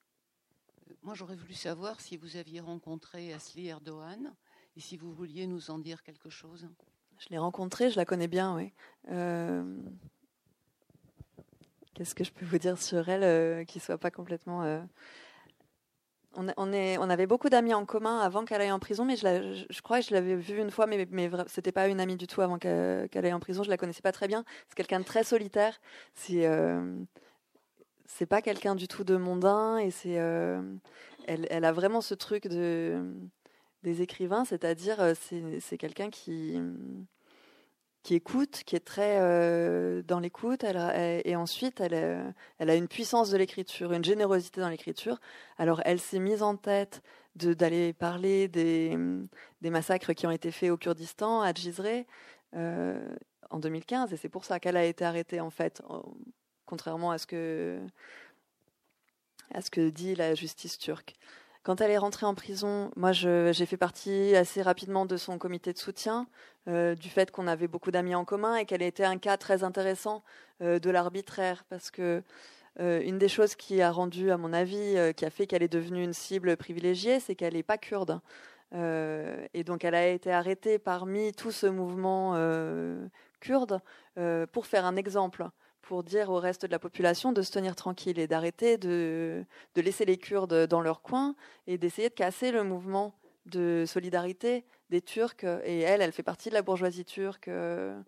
Moi, 1.04 1.16
j'aurais 1.16 1.36
voulu 1.36 1.56
savoir 1.56 2.00
si 2.00 2.16
vous 2.16 2.38
aviez 2.38 2.60
rencontré 2.60 3.34
Asli 3.34 3.68
Erdogan 3.68 4.36
et 4.76 4.80
si 4.80 4.98
vous 4.98 5.12
vouliez 5.12 5.48
nous 5.48 5.72
en 5.72 5.80
dire 5.80 6.04
quelque 6.04 6.30
chose. 6.30 6.68
Je 7.18 7.30
l'ai 7.30 7.40
rencontrée, 7.40 7.90
je 7.90 7.98
la 7.98 8.06
connais 8.06 8.28
bien, 8.28 8.56
oui. 8.56 8.72
Euh, 9.10 9.64
qu'est-ce 11.96 12.14
que 12.14 12.24
je 12.24 12.32
peux 12.32 12.46
vous 12.46 12.60
dire 12.60 12.80
sur 12.80 13.10
elle 13.10 13.24
euh, 13.24 13.64
qui 13.64 13.80
soit 13.80 13.98
pas 13.98 14.12
complètement. 14.12 14.62
Euh, 14.62 14.80
on, 16.36 16.48
on, 16.56 16.72
est, 16.72 17.00
on, 17.00 17.10
avait 17.10 17.26
beaucoup 17.26 17.50
d'amis 17.50 17.74
en 17.74 17.86
commun 17.86 18.20
avant 18.20 18.46
qu'elle 18.46 18.62
aille 18.62 18.72
en 18.72 18.80
prison, 18.80 19.04
mais 19.04 19.16
je, 19.16 19.66
je, 19.68 19.82
crois 19.82 20.02
que 20.02 20.06
je 20.06 20.14
l'avais 20.14 20.36
vue 20.36 20.62
une 20.62 20.72
fois, 20.72 20.86
mais, 20.86 21.08
mais 21.10 21.32
c'était 21.48 21.72
pas 21.72 21.88
une 21.88 22.00
amie 22.00 22.16
du 22.16 22.28
tout 22.28 22.42
avant 22.42 22.60
qu'elle 22.60 23.10
aille 23.12 23.34
en 23.34 23.40
prison. 23.40 23.64
Je 23.64 23.72
la 23.72 23.78
connaissais 23.78 24.04
pas 24.04 24.12
très 24.12 24.28
bien. 24.28 24.46
C'est 24.70 24.76
quelqu'un 24.76 25.00
de 25.00 25.06
très 25.06 25.24
solitaire. 25.24 25.82
C'est 26.14 26.48
c'est 28.18 28.26
pas 28.26 28.42
quelqu'un 28.42 28.76
du 28.76 28.88
tout 28.88 29.04
de 29.04 29.16
mondain 29.16 29.78
et 29.78 29.90
c'est 29.90 30.20
euh, 30.20 30.62
elle, 31.28 31.66
a 31.66 31.72
vraiment 31.72 32.02
ce 32.02 32.14
truc 32.14 32.48
de 32.48 33.04
des 33.84 34.02
écrivains, 34.04 34.46
c'est-à-dire 34.46 35.02
euh, 35.02 35.14
c'est 35.60 35.78
quelqu'un 35.78 36.10
qui 36.10 36.60
qui 38.04 38.16
écoute, 38.16 38.64
qui 38.66 38.76
est 38.76 38.86
très 38.86 39.20
euh, 39.22 40.02
dans 40.04 40.20
l'écoute, 40.20 40.64
et 40.64 41.36
ensuite 41.36 41.80
elle, 41.80 42.34
a 42.70 42.76
une 42.76 42.88
puissance 42.88 43.30
de 43.30 43.38
l'écriture, 43.38 43.94
une 43.94 44.04
générosité 44.04 44.60
dans 44.60 44.70
l'écriture. 44.70 45.20
Alors 45.58 45.82
elle 45.86 46.00
s'est 46.00 46.20
mise 46.20 46.44
en 46.44 46.58
tête 46.58 47.02
d'aller 47.36 47.94
parler 47.94 48.48
des, 48.50 48.98
massacres 49.62 50.14
qui 50.14 50.28
ont 50.28 50.32
été 50.32 50.52
faits 50.52 50.72
au 50.72 50.78
Kurdistan, 50.78 51.42
à 51.42 51.54
Djizre, 51.54 52.06
en 52.54 53.60
2015, 53.60 54.14
et 54.14 54.18
c'est 54.18 54.30
pour 54.30 54.46
ça 54.46 54.60
qu'elle 54.60 54.78
a 54.78 54.86
été 54.86 55.06
arrêtée 55.06 55.40
en 55.40 55.50
fait 55.50 55.82
contrairement 56.72 57.12
à 57.12 57.18
ce 57.18 57.28
que, 57.28 57.90
dit 59.90 60.16
la 60.16 60.36
justice 60.36 60.78
turque. 60.78 61.16
Quand 61.64 61.82
elle 61.82 61.92
est 61.92 61.98
rentrée 61.98 62.26
en 62.26 62.34
prison, 62.34 62.92
moi 62.96 63.12
j'ai 63.12 63.66
fait 63.66 63.76
partie 63.76 64.34
assez 64.38 64.62
rapidement 64.62 65.06
de 65.06 65.18
son 65.18 65.38
comité 65.38 65.74
de 65.74 65.78
soutien, 65.78 66.28
euh, 66.70 66.96
du 66.96 67.10
fait 67.10 67.30
qu'on 67.30 67.46
avait 67.46 67.68
beaucoup 67.68 67.92
d'amis 67.92 68.16
en 68.16 68.24
commun 68.24 68.56
et 68.56 68.66
qu'elle 68.66 68.82
était 68.82 69.04
un 69.04 69.18
cas 69.18 69.36
très 69.36 69.66
intéressant 69.66 70.24
euh, 70.62 70.80
de 70.80 70.90
l'arbitraire, 70.90 71.66
parce 71.68 71.92
que 71.92 72.24
euh, 72.80 73.02
une 73.02 73.18
des 73.18 73.28
choses 73.28 73.56
qui 73.56 73.82
a 73.82 73.92
rendu, 73.92 74.32
à 74.32 74.38
mon 74.38 74.54
avis, 74.54 74.96
qui 75.18 75.26
a 75.26 75.30
fait 75.30 75.48
qu'elle 75.48 75.64
est 75.64 75.74
devenue 75.74 76.04
une 76.06 76.14
cible 76.14 76.56
privilégiée, 76.56 77.20
c'est 77.20 77.36
qu'elle 77.36 77.56
n'est 77.56 77.64
pas 77.64 77.78
kurde. 77.78 78.22
et 78.74 79.64
donc 79.66 79.84
elle 79.84 79.96
a 79.96 80.08
été 80.08 80.32
arrêtée 80.32 80.80
parmi 80.80 81.34
tout 81.34 81.52
ce 81.52 81.68
mouvement 81.68 82.34
kurde 83.42 83.82
pour 84.54 84.66
faire 84.66 84.86
un 84.86 84.96
exemple 84.96 85.50
pour 85.92 86.04
dire 86.06 86.30
au 86.30 86.40
reste 86.40 86.66
de 86.66 86.72
la 86.72 86.80
population 86.80 87.34
de 87.34 87.42
se 87.42 87.52
tenir 87.52 87.76
tranquille 87.76 88.18
et 88.18 88.26
d'arrêter 88.26 88.78
de, 88.78 89.44
de, 89.76 89.82
laisser 89.82 90.06
les 90.06 90.16
Kurdes 90.16 90.68
dans 90.68 90.80
leur 90.80 91.02
coin 91.02 91.36
et 91.68 91.78
d'essayer 91.78 92.08
de 92.08 92.14
casser 92.14 92.54
le 92.54 92.64
mouvement 92.64 93.14
de 93.46 93.84
solidarité 93.86 94.64
des 94.90 95.02
Turcs. 95.02 95.44
Et 95.66 95.82
elle, 95.82 96.02
elle 96.02 96.14
fait 96.14 96.24
partie 96.24 96.48
de 96.48 96.54
la 96.54 96.62
bourgeoisie 96.62 97.04
turque. 97.04 97.50
Euh, 97.50 98.02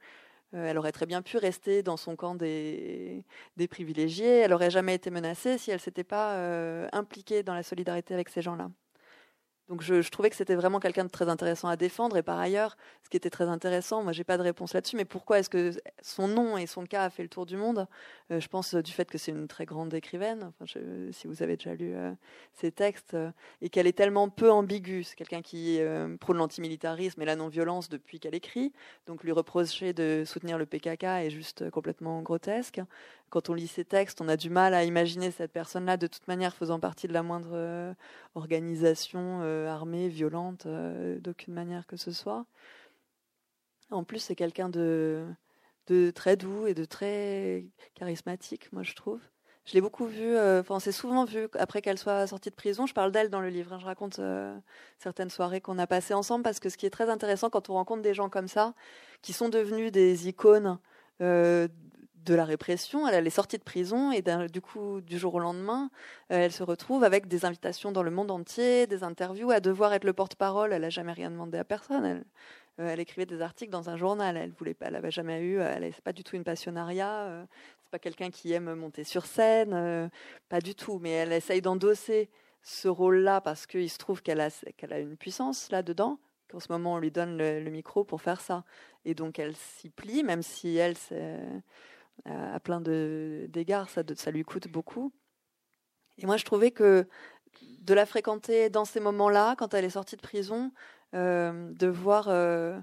elle 0.53 0.77
aurait 0.77 0.93
très 0.93 1.05
bien 1.05 1.21
pu 1.21 1.35
rester 1.35 1.83
dans 1.83 1.97
son 1.97 2.15
camp 2.15 2.35
des, 2.35 3.25
des 3.57 3.67
privilégiés. 3.67 4.39
Elle 4.43 4.51
n'aurait 4.51 4.71
jamais 4.71 4.95
été 4.95 5.09
menacée 5.09 5.57
si 5.57 5.69
elle 5.69 5.81
s'était 5.81 6.05
pas 6.05 6.35
euh, 6.35 6.87
impliquée 6.93 7.43
dans 7.43 7.53
la 7.53 7.63
solidarité 7.63 8.13
avec 8.13 8.29
ces 8.29 8.41
gens-là. 8.41 8.71
Donc 9.69 9.81
je, 9.81 10.07
trouvais 10.09 10.29
que 10.29 10.35
c'était 10.35 10.55
vraiment 10.55 10.79
quelqu'un 10.79 11.05
de 11.05 11.09
très 11.09 11.29
intéressant 11.29 11.69
à 11.69 11.77
défendre. 11.77 12.17
Et 12.17 12.23
par 12.23 12.37
ailleurs, 12.37 12.75
ce 13.03 13.09
qui 13.09 13.15
était 13.15 13.29
très 13.29 13.45
intéressant, 13.45 14.03
moi 14.03 14.11
j'ai 14.11 14.25
pas 14.25 14.37
de 14.37 14.43
réponse 14.43 14.73
là-dessus, 14.73 14.97
mais 14.97 15.05
pourquoi 15.05 15.39
est-ce 15.39 15.49
que 15.49 15.71
son 16.01 16.27
nom 16.27 16.57
et 16.57 16.67
son 16.67 16.85
cas 16.85 17.03
a 17.03 17.09
fait 17.09 17.23
le 17.23 17.29
tour 17.29 17.45
du 17.45 17.55
monde? 17.55 17.87
Euh, 18.31 18.41
Je 18.41 18.47
pense 18.49 18.75
du 18.75 18.91
fait 18.91 19.09
que 19.09 19.17
c'est 19.17 19.31
une 19.31 19.47
très 19.47 19.65
grande 19.65 19.93
écrivaine. 19.93 20.51
Si 21.11 21.27
vous 21.27 21.41
avez 21.41 21.55
déjà 21.55 21.75
lu 21.75 21.93
euh, 21.95 22.11
ses 22.51 22.71
textes, 22.71 23.13
euh, 23.13 23.31
et 23.61 23.69
qu'elle 23.69 23.87
est 23.87 23.97
tellement 23.97 24.27
peu 24.27 24.51
ambiguë. 24.51 25.03
C'est 25.03 25.15
quelqu'un 25.15 25.41
qui 25.41 25.79
prône 26.19 26.37
l'antimilitarisme 26.37 27.21
et 27.21 27.25
la 27.25 27.35
non-violence 27.35 27.87
depuis 27.89 28.19
qu'elle 28.19 28.35
écrit. 28.35 28.73
Donc 29.07 29.23
lui 29.23 29.31
reprocher 29.31 29.93
de 29.93 30.23
soutenir 30.25 30.57
le 30.57 30.65
PKK 30.65 31.03
est 31.03 31.29
juste 31.29 31.69
complètement 31.69 32.21
grotesque 32.21 32.81
quand 33.33 33.49
on 33.49 33.55
lit 33.55 33.67
ses 33.67 33.83
textes, 33.83 34.21
on 34.21 34.27
a 34.27 34.37
du 34.37 34.51
mal 34.51 34.75
à 34.75 34.83
imaginer 34.83 35.31
cette 35.31 35.51
personne-là 35.51 35.97
de 35.97 36.05
toute 36.05 36.27
manière 36.27 36.55
faisant 36.55 36.79
partie 36.79 37.07
de 37.07 37.13
la 37.13 37.23
moindre 37.23 37.49
euh, 37.53 37.91
organisation 38.35 39.39
euh, 39.41 39.67
armée, 39.67 40.07
violente, 40.07 40.67
euh, 40.67 41.17
d'aucune 41.17 41.55
manière 41.55 41.87
que 41.87 41.97
ce 41.97 42.11
soit. 42.11 42.45
En 43.89 44.03
plus, 44.03 44.19
c'est 44.19 44.35
quelqu'un 44.35 44.69
de, 44.69 45.25
très 46.13 46.37
doux 46.37 46.67
et 46.67 46.75
de 46.75 46.85
très 46.85 47.65
charismatique, 47.95 48.71
moi 48.71 48.83
je 48.83 48.93
trouve. 48.93 49.19
Je 49.65 49.73
l'ai 49.73 49.81
beaucoup 49.81 50.05
vu, 50.05 50.37
enfin, 50.37 50.79
c'est 50.79 50.91
souvent 50.91 51.25
vu 51.25 51.47
après 51.57 51.81
qu'elle 51.81 51.97
soit 51.97 52.27
sortie 52.27 52.51
de 52.51 52.55
prison. 52.55 52.85
Je 52.85 52.93
parle 52.93 53.11
d'elle 53.11 53.31
dans 53.31 53.41
le 53.41 53.49
livre. 53.49 53.73
Hein. 53.73 53.79
je 53.79 53.85
raconte 53.85 54.19
certaines 54.99 55.29
soirées 55.31 55.61
qu'on 55.61 55.79
a 55.79 55.87
passées 55.87 56.13
ensemble 56.13 56.43
parce 56.43 56.59
que 56.59 56.69
ce 56.69 56.77
qui 56.77 56.85
est 56.85 56.91
très 56.91 57.09
intéressant 57.09 57.49
quand 57.49 57.69
on 57.71 57.73
rencontre 57.73 58.03
des 58.03 58.13
gens 58.13 58.29
comme 58.29 58.47
ça, 58.47 58.75
qui 59.23 59.33
sont 59.33 59.49
devenus 59.49 59.91
des 59.91 60.27
icônes 60.27 60.77
de 62.23 62.33
la 62.33 62.45
répression. 62.45 63.07
Elle, 63.07 63.27
est 63.27 63.29
sortie 63.29 63.57
de 63.57 63.63
prison 63.63 64.11
et 64.11 64.21
du 64.49 64.61
coup, 64.61 65.01
du 65.01 65.17
jour 65.17 65.35
au 65.35 65.39
lendemain, 65.39 65.89
euh, 66.31 66.45
elle 66.45 66.51
se 66.51 66.63
retrouve 66.63 67.03
avec 67.03 67.27
des 67.27 67.45
invitations 67.45 67.91
dans 67.91 68.03
le 68.03 68.11
monde 68.11 68.31
entier, 68.31 68.87
des 68.87 69.03
interviews, 69.03 69.51
à 69.51 69.59
devoir 69.59 69.93
être 69.93 70.03
le 70.03 70.13
porte-parole. 70.13 70.73
Elle 70.73 70.83
n'a 70.83 70.89
jamais 70.89 71.13
rien 71.13 71.29
demandé 71.29 71.57
à 71.57 71.63
personne. 71.63 72.05
Elle, 72.05 72.23
euh, 72.79 72.95
écrivait 72.95 73.25
des 73.25 73.41
articles 73.41 73.71
dans 73.71 73.89
un 73.89 73.97
journal. 73.97 74.37
Elle 74.37 74.51
voulait 74.51 74.73
pas, 74.73 74.87
elle 74.87 74.93
n'avait 74.93 75.11
jamais 75.11 75.41
eu. 75.41 75.59
Elle 75.59 75.81
n'est 75.83 75.91
pas 76.03 76.13
du 76.13 76.23
tout 76.23 76.35
une 76.35 76.43
passionnariat. 76.43 77.25
Euh, 77.25 77.45
c'est 77.83 77.91
pas 77.91 77.99
quelqu'un 77.99 78.31
qui 78.31 78.53
aime 78.53 78.73
monter 78.73 79.03
sur 79.03 79.25
scène, 79.25 80.09
pas 80.49 80.59
du 80.59 80.75
tout. 80.75 80.99
Mais 80.99 81.11
elle 81.11 81.33
essaye 81.33 81.61
d'endosser 81.61 82.29
ce 82.63 82.87
rôle-là 82.87 83.41
parce 83.41 83.67
qu'il 83.67 83.89
se 83.89 83.97
trouve 83.97 84.21
qu'elle 84.21 84.41
a, 84.41 84.49
a 84.89 84.99
une 84.99 85.17
puissance 85.17 85.69
là-dedans. 85.69 86.19
Qu'en 86.49 86.59
ce 86.59 86.71
moment, 86.71 86.93
on 86.93 86.97
lui 86.97 87.11
donne 87.11 87.37
le, 87.37 87.59
le, 87.59 87.71
micro 87.71 88.03
pour 88.03 88.21
faire 88.21 88.39
ça. 88.39 88.63
Et 89.05 89.15
donc, 89.15 89.39
elle 89.39 89.55
s'y 89.55 89.89
plie, 89.89 90.23
même 90.23 90.43
si 90.43 90.77
elle, 90.77 90.95
à 92.25 92.59
plein 92.59 92.81
d'égards, 92.81 93.89
ça, 93.89 94.03
ça 94.15 94.31
lui 94.31 94.43
coûte 94.43 94.67
beaucoup. 94.67 95.11
Et 96.17 96.25
moi, 96.25 96.37
je 96.37 96.45
trouvais 96.45 96.71
que 96.71 97.07
de 97.61 97.93
la 97.93 98.05
fréquenter 98.05 98.69
dans 98.69 98.85
ces 98.85 98.99
moments-là, 98.99 99.55
quand 99.57 99.73
elle 99.73 99.85
est 99.85 99.91
sortie 99.91 100.15
de 100.15 100.21
prison, 100.21 100.71
euh, 101.13 101.71
de 101.73 101.87
voir, 101.87 102.27
euh, 102.29 102.79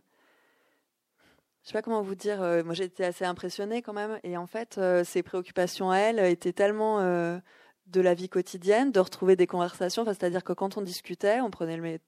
je 1.63 1.69
sais 1.69 1.73
pas 1.73 1.83
comment 1.83 2.03
vous 2.03 2.15
dire, 2.15 2.43
euh, 2.43 2.63
moi 2.63 2.75
j'étais 2.75 3.05
assez 3.05 3.25
impressionnée 3.25 3.83
quand 3.83 3.93
même, 3.93 4.21
et 4.23 4.37
en 4.37 4.47
fait, 4.47 4.81
ses 5.05 5.23
préoccupations 5.23 5.91
à 5.91 5.99
elle 5.99 6.19
étaient 6.21 6.53
tellement 6.53 7.01
de 7.01 8.01
la 8.01 8.15
vie 8.15 8.29
quotidienne, 8.29 8.93
de 8.93 9.01
retrouver 9.01 9.37
des 9.37 9.47
conversations, 9.47 10.05
c'est-à-dire 10.05 10.45
que 10.45 10.53
quand 10.53 10.77
on 10.77 10.83
discutait, 10.83 11.41
on 11.41 11.51
prenait 11.51 11.77
le 11.77 11.99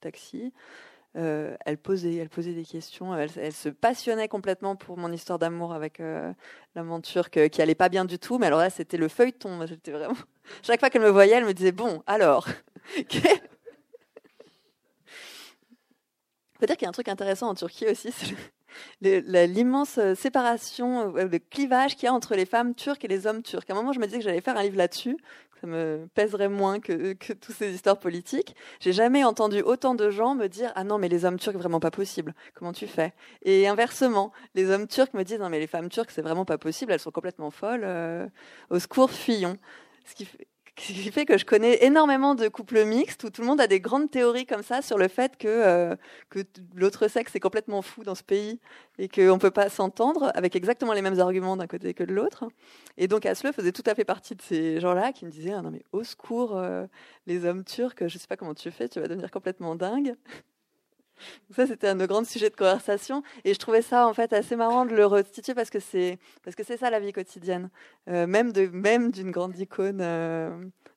taxi, 0.00 0.52
euh, 1.16 1.56
elle 1.64 1.78
posait, 1.78 2.16
elle 2.16 2.28
posait 2.28 2.54
des 2.54 2.64
questions. 2.64 3.16
Elle, 3.16 3.52
se 3.52 3.68
passionnait 3.68 4.28
complètement 4.28 4.74
pour 4.76 4.96
mon 4.96 5.12
histoire 5.12 5.38
d'amour 5.38 5.72
avec 5.72 6.00
euh, 6.00 6.32
l'aventure 6.74 7.30
qui 7.30 7.62
allait 7.62 7.74
pas 7.74 7.88
bien 7.88 8.04
du 8.04 8.18
tout. 8.18 8.38
Mais 8.38 8.46
alors 8.46 8.58
là, 8.58 8.70
c'était 8.70 8.96
le 8.96 9.08
feuilleton. 9.08 9.60
Chaque 10.62 10.80
fois 10.80 10.90
qu'elle 10.90 11.02
me 11.02 11.10
voyait, 11.10 11.34
elle 11.34 11.44
me 11.44 11.54
disait 11.54 11.72
bon, 11.72 12.02
alors. 12.06 12.48
Faut 16.60 16.66
dire 16.66 16.76
qu'il 16.76 16.84
y 16.84 16.86
a 16.86 16.88
un 16.88 16.92
truc 16.92 17.08
intéressant 17.08 17.48
en 17.48 17.54
Turquie 17.54 17.86
aussi, 17.88 18.12
l'immense 19.00 19.98
euh, 19.98 20.14
séparation, 20.14 21.12
le 21.12 21.38
clivage 21.38 21.96
qu'il 21.96 22.06
y 22.06 22.08
a 22.08 22.12
entre 22.12 22.34
les 22.34 22.46
femmes 22.46 22.74
turques 22.74 23.04
et 23.04 23.08
les 23.08 23.26
hommes 23.26 23.42
turcs. 23.42 23.64
À 23.68 23.72
un 23.72 23.76
moment, 23.76 23.92
je 23.92 24.00
me 24.00 24.06
disais 24.06 24.18
que 24.18 24.24
j'allais 24.24 24.40
faire 24.40 24.56
un 24.56 24.62
livre 24.62 24.76
là-dessus, 24.76 25.16
ça 25.64 25.66
me 25.66 26.08
pèserait 26.14 26.48
moins 26.48 26.78
que, 26.78 27.14
que 27.14 27.32
toutes 27.32 27.54
ces 27.54 27.72
histoires 27.74 27.98
politiques. 27.98 28.54
J'ai 28.80 28.92
jamais 28.92 29.24
entendu 29.24 29.62
autant 29.62 29.94
de 29.94 30.10
gens 30.10 30.34
me 30.34 30.46
dire 30.46 30.70
ah 30.74 30.84
non 30.84 30.98
mais 30.98 31.08
les 31.08 31.24
hommes 31.24 31.38
turcs 31.38 31.56
vraiment 31.56 31.80
pas 31.80 31.90
possible. 31.90 32.34
Comment 32.54 32.74
tu 32.74 32.86
fais? 32.86 33.14
Et 33.42 33.66
inversement, 33.66 34.30
les 34.54 34.70
hommes 34.70 34.86
turcs 34.86 35.14
me 35.14 35.22
disent 35.22 35.38
non 35.38 35.48
mais 35.48 35.60
les 35.60 35.66
femmes 35.66 35.88
turques 35.88 36.10
c'est 36.10 36.20
vraiment 36.20 36.44
pas 36.44 36.58
possible. 36.58 36.92
Elles 36.92 37.00
sont 37.00 37.10
complètement 37.10 37.50
folles. 37.50 37.84
Euh, 37.84 38.26
au 38.68 38.78
secours, 38.78 39.10
fuyons. 39.10 39.56
Ce 40.78 40.86
qui 40.92 41.12
fait 41.12 41.24
que 41.24 41.38
je 41.38 41.44
connais 41.44 41.84
énormément 41.84 42.34
de 42.34 42.48
couples 42.48 42.84
mixtes 42.84 43.24
où 43.24 43.30
tout 43.30 43.42
le 43.42 43.46
monde 43.46 43.60
a 43.60 43.66
des 43.66 43.80
grandes 43.80 44.10
théories 44.10 44.46
comme 44.46 44.62
ça 44.62 44.82
sur 44.82 44.98
le 44.98 45.08
fait 45.08 45.36
que, 45.36 45.48
euh, 45.48 45.96
l'autre 46.74 47.08
sexe 47.08 47.34
est 47.34 47.40
complètement 47.40 47.82
fou 47.82 48.02
dans 48.02 48.14
ce 48.14 48.22
pays 48.22 48.60
et 48.98 49.08
qu'on 49.08 49.34
ne 49.34 49.38
peut 49.38 49.50
pas 49.50 49.68
s'entendre 49.68 50.32
avec 50.34 50.56
exactement 50.56 50.92
les 50.92 51.02
mêmes 51.02 51.20
arguments 51.20 51.56
d'un 51.56 51.66
côté 51.66 51.94
que 51.94 52.04
de 52.04 52.12
l'autre. 52.12 52.44
Et 52.96 53.08
donc 53.08 53.26
Asle 53.26 53.52
faisait 53.52 53.72
tout 53.72 53.82
à 53.86 53.94
fait 53.94 54.04
partie 54.04 54.34
de 54.34 54.42
ces 54.42 54.80
gens-là 54.80 55.12
qui 55.12 55.24
me 55.24 55.30
disaient 55.30 55.52
ah 55.52 55.62
non 55.62 55.70
mais 55.70 55.84
au 55.92 56.04
secours, 56.04 56.56
euh, 56.56 56.86
les 57.26 57.44
hommes 57.44 57.64
turcs, 57.64 57.96
je 58.00 58.04
ne 58.04 58.08
sais 58.18 58.26
pas 58.26 58.36
comment 58.36 58.54
tu 58.54 58.70
fais, 58.70 58.88
tu 58.88 59.00
vas 59.00 59.08
devenir 59.08 59.30
complètement 59.30 59.74
dingue. 59.76 60.14
Ça, 61.50 61.66
c'était 61.66 61.88
un 61.88 61.94
de 61.94 62.00
nos 62.00 62.06
grands 62.06 62.24
sujets 62.24 62.50
de 62.50 62.56
conversation. 62.56 63.22
Et 63.44 63.54
je 63.54 63.58
trouvais 63.58 63.82
ça, 63.82 64.06
en 64.06 64.14
fait, 64.14 64.32
assez 64.32 64.56
marrant 64.56 64.86
de 64.86 64.94
le 64.94 65.06
restituer 65.06 65.54
parce 65.54 65.70
que 65.70 65.80
c'est, 65.80 66.18
parce 66.42 66.56
que 66.56 66.64
c'est 66.64 66.76
ça 66.76 66.90
la 66.90 67.00
vie 67.00 67.12
quotidienne. 67.12 67.70
Euh, 68.08 68.26
même, 68.26 68.52
de, 68.52 68.66
même 68.66 69.10
d'une 69.10 69.30
grande 69.30 69.58
icône 69.58 70.00
euh, 70.00 70.50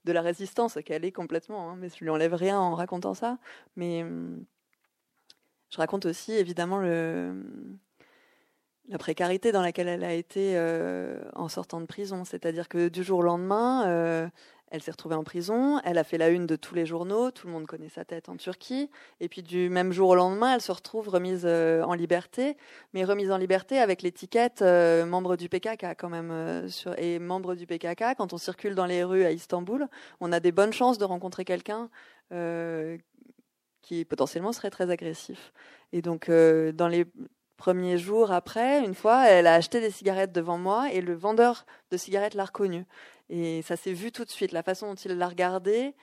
de 0.06 0.12
la 0.12 0.22
résistance, 0.22 0.78
qu'elle 0.86 1.06
est 1.06 1.12
complètement, 1.12 1.72
hein, 1.72 1.76
mais 1.80 1.90
je 1.90 2.04
lui 2.04 2.10
enlève 2.10 2.34
rien 2.34 2.60
en 2.60 2.76
racontant 2.76 3.14
ça. 3.14 3.38
Mais, 3.76 4.06
je 5.70 5.78
raconte 5.78 6.06
aussi 6.06 6.34
évidemment 6.34 6.78
le, 6.80 7.36
la 8.88 8.98
précarité 8.98 9.52
dans 9.52 9.62
laquelle 9.62 9.88
elle 9.88 10.04
a 10.04 10.14
été 10.14 10.54
euh, 10.56 11.20
en 11.36 11.50
sortant 11.50 11.82
de 11.82 11.86
prison. 11.86 12.24
C'est-à-dire 12.24 12.70
que 12.70 12.88
du 12.88 13.04
jour 13.04 13.20
au 13.20 13.24
lendemain, 13.24 14.30
elle 14.72 14.82
s'est 14.82 14.92
retrouvée 14.92 15.16
en 15.16 15.24
prison, 15.24 15.80
elle 15.84 15.98
a 15.98 16.04
fait 16.04 16.18
la 16.18 16.30
une 16.30 16.46
de 16.46 16.56
tous 16.56 16.76
les 16.76 16.86
journaux, 16.86 17.32
tout 17.32 17.48
le 17.48 17.54
monde 17.54 17.66
connaît 17.66 17.90
sa 17.90 18.06
tête 18.06 18.30
en 18.30 18.36
Turquie, 18.36 18.90
et 19.20 19.30
puis 19.30 19.44
du 19.44 19.70
même 19.70 19.92
jour 19.92 20.10
au 20.10 20.16
lendemain, 20.16 20.56
elle 20.56 20.62
se 20.62 20.72
retrouve 20.72 21.10
remise 21.10 21.44
euh, 21.46 21.84
en 21.84 21.94
liberté, 21.94 22.58
mais 22.94 23.04
remise 23.04 23.32
en 23.32 23.38
liberté 23.38 23.80
avec 23.80 24.02
l'étiquette 24.02 24.62
membre 24.62 25.38
du 25.38 25.50
PKK 25.50 25.96
quand 25.98 26.10
même. 26.10 26.68
Sur, 26.70 26.98
et 27.00 27.20
membre 27.20 27.56
du 27.56 27.66
PKK, 27.66 28.16
quand 28.18 28.34
on 28.34 28.38
circule 28.38 28.76
dans 28.76 28.86
les 28.86 29.04
rues 29.04 29.24
à 29.24 29.32
Istanbul, 29.32 29.88
on 30.20 30.32
a 30.32 30.40
des 30.40 30.52
bonnes 30.52 30.74
chances 30.74 30.98
de 30.98 31.06
rencontrer 31.06 31.46
quelqu'un 31.46 31.90
qui 33.82 34.06
potentiellement 34.06 34.52
serait 34.52 34.70
très 34.70 34.90
agressif. 34.90 35.54
Et 35.94 36.02
donc, 36.02 36.30
dans 36.30 36.88
les 36.88 37.06
Premier 37.58 37.98
jour 37.98 38.32
après, 38.32 38.86
une 38.86 38.94
fois, 38.94 39.28
elle 39.28 39.48
a 39.48 39.56
acheté 39.56 39.82
des 39.82 39.90
cigarettes 39.90 40.32
devant 40.32 40.60
moi 40.60 40.92
et 40.94 41.02
le 41.02 41.16
vendeur 41.16 41.66
de 41.90 41.98
cigarettes 41.98 42.36
l'a 42.36 42.46
reconnue. 42.46 42.86
Et 43.30 43.62
ça 43.62 43.76
s'est 43.76 43.94
vu 43.94 44.12
tout 44.12 44.26
de 44.26 44.30
suite, 44.30 44.52
la 44.52 44.64
façon 44.64 44.88
dont 44.88 44.96
il 44.96 45.18
l'a 45.18 45.28
regardée. 45.28 45.94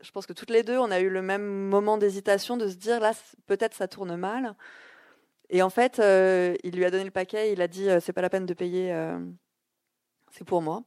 Je 0.00 0.10
pense 0.10 0.26
que 0.26 0.32
toutes 0.32 0.50
les 0.50 0.62
deux, 0.62 0.78
on 0.78 0.90
a 0.90 1.00
eu 1.00 1.08
le 1.08 1.22
même 1.22 1.44
moment 1.44 1.98
d'hésitation 1.98 2.56
de 2.56 2.68
se 2.68 2.76
dire 2.76 3.00
là, 3.00 3.12
peut-être 3.46 3.74
ça 3.74 3.88
tourne 3.88 4.16
mal. 4.16 4.54
Et 5.50 5.62
en 5.62 5.70
fait, 5.70 5.98
euh, 5.98 6.54
il 6.62 6.76
lui 6.76 6.84
a 6.84 6.90
donné 6.90 7.04
le 7.04 7.10
paquet, 7.10 7.52
il 7.52 7.62
a 7.62 7.68
dit 7.68 7.88
euh, 7.88 8.00
c'est 8.00 8.12
pas 8.12 8.20
la 8.20 8.30
peine 8.30 8.46
de 8.46 8.54
payer, 8.54 8.92
euh, 8.92 9.18
c'est 10.30 10.44
pour 10.44 10.62
moi. 10.62 10.84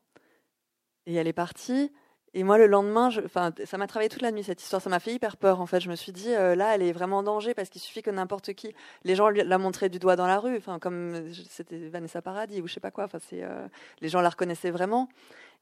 Et 1.07 1.15
elle 1.15 1.27
est 1.27 1.33
partie. 1.33 1.91
Et 2.33 2.43
moi, 2.43 2.57
le 2.57 2.65
lendemain, 2.65 3.09
je, 3.09 3.19
ça 3.65 3.77
m'a 3.77 3.87
travaillé 3.87 4.07
toute 4.07 4.21
la 4.21 4.31
nuit 4.31 4.43
cette 4.43 4.61
histoire. 4.61 4.81
Ça 4.81 4.89
m'a 4.89 5.01
fait 5.01 5.13
hyper 5.13 5.35
peur. 5.35 5.59
En 5.59 5.65
fait, 5.65 5.81
je 5.81 5.89
me 5.89 5.95
suis 5.95 6.13
dit 6.13 6.33
euh, 6.33 6.55
là, 6.55 6.73
elle 6.73 6.81
est 6.81 6.93
vraiment 6.93 7.17
en 7.17 7.23
danger 7.23 7.53
parce 7.53 7.69
qu'il 7.69 7.81
suffit 7.81 8.01
que 8.01 8.09
n'importe 8.09 8.53
qui, 8.53 8.73
les 9.03 9.15
gens 9.15 9.29
la 9.29 9.57
montraient 9.57 9.89
du 9.89 9.99
doigt 9.99 10.15
dans 10.15 10.27
la 10.27 10.39
rue. 10.39 10.55
Enfin, 10.55 10.79
comme 10.79 11.29
c'était 11.49 11.89
Vanessa 11.89 12.21
Paradis 12.21 12.61
ou 12.61 12.67
je 12.67 12.73
sais 12.73 12.79
pas 12.79 12.91
quoi. 12.91 13.03
Enfin, 13.03 13.19
c'est 13.19 13.43
euh, 13.43 13.67
les 13.99 14.07
gens 14.07 14.21
la 14.21 14.29
reconnaissaient 14.29 14.71
vraiment. 14.71 15.09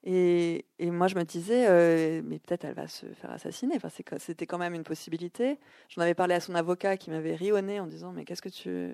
Et, 0.04 0.66
et 0.78 0.92
moi, 0.92 1.08
je 1.08 1.16
me 1.16 1.24
disais, 1.24 1.66
euh, 1.68 2.22
mais 2.24 2.38
peut-être 2.38 2.66
elle 2.66 2.76
va 2.76 2.88
se 2.88 3.08
faire 3.08 3.32
assassiner. 3.32 3.76
Enfin, 3.76 3.90
c'était 4.20 4.46
quand 4.46 4.60
même 4.60 4.76
une 4.76 4.84
possibilité. 4.84 5.58
J'en 5.90 6.04
avais 6.04 6.14
parlé 6.14 6.36
à 6.36 6.40
son 6.40 6.54
avocat 6.54 6.98
qui 6.98 7.10
m'avait 7.10 7.36
ri 7.36 7.52
au 7.52 7.60
nez 7.62 7.80
en 7.80 7.88
disant, 7.88 8.12
mais 8.12 8.26
qu'est-ce 8.26 8.44
que 8.44 8.50
tu, 8.50 8.94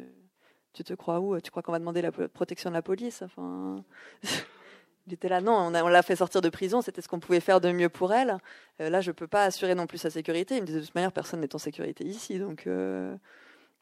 tu 0.73 0.83
te 0.85 0.93
crois 0.93 1.19
où? 1.19 1.39
Tu 1.41 1.51
crois 1.51 1.61
qu'on 1.61 1.73
va 1.73 1.79
demander 1.79 2.01
la 2.01 2.11
protection 2.11 2.69
de 2.69 2.75
la 2.75 2.81
police? 2.81 3.21
Enfin. 3.21 3.83
Il 5.07 5.13
était 5.13 5.29
là, 5.29 5.39
non, 5.39 5.71
on, 5.73 5.87
l'a 5.87 6.01
fait 6.01 6.15
sortir 6.15 6.41
de 6.41 6.49
prison, 6.49 6.81
c'était 6.81 7.01
ce 7.01 7.07
qu'on 7.07 7.19
pouvait 7.19 7.39
faire 7.39 7.61
de 7.61 7.71
mieux 7.71 7.89
pour 7.89 8.11
elle. 8.11 8.37
Euh, 8.81 8.89
là, 8.89 9.01
je 9.01 9.11
ne 9.11 9.13
peux 9.13 9.27
pas 9.27 9.43
assurer 9.43 9.75
non 9.75 9.85
plus 9.85 9.99
sa 9.99 10.09
sécurité. 10.09 10.55
Il 10.55 10.61
me 10.61 10.65
disait, 10.65 10.79
de 10.79 10.85
toute 10.85 10.95
manière, 10.95 11.11
personne 11.11 11.41
n'est 11.41 11.53
en 11.53 11.59
sécurité 11.59 12.03
ici, 12.05 12.39
donc 12.39 12.65
euh, 12.65 13.15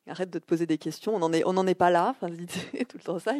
arrête 0.07 0.29
de 0.29 0.39
te 0.39 0.45
poser 0.45 0.65
des 0.65 0.77
questions. 0.77 1.15
On 1.15 1.19
n'en 1.19 1.67
est, 1.67 1.75
pas 1.75 1.89
là. 1.89 2.09
Enfin, 2.09 2.27
tout 2.89 2.97
le 2.97 3.03
temps 3.03 3.19
ça. 3.19 3.33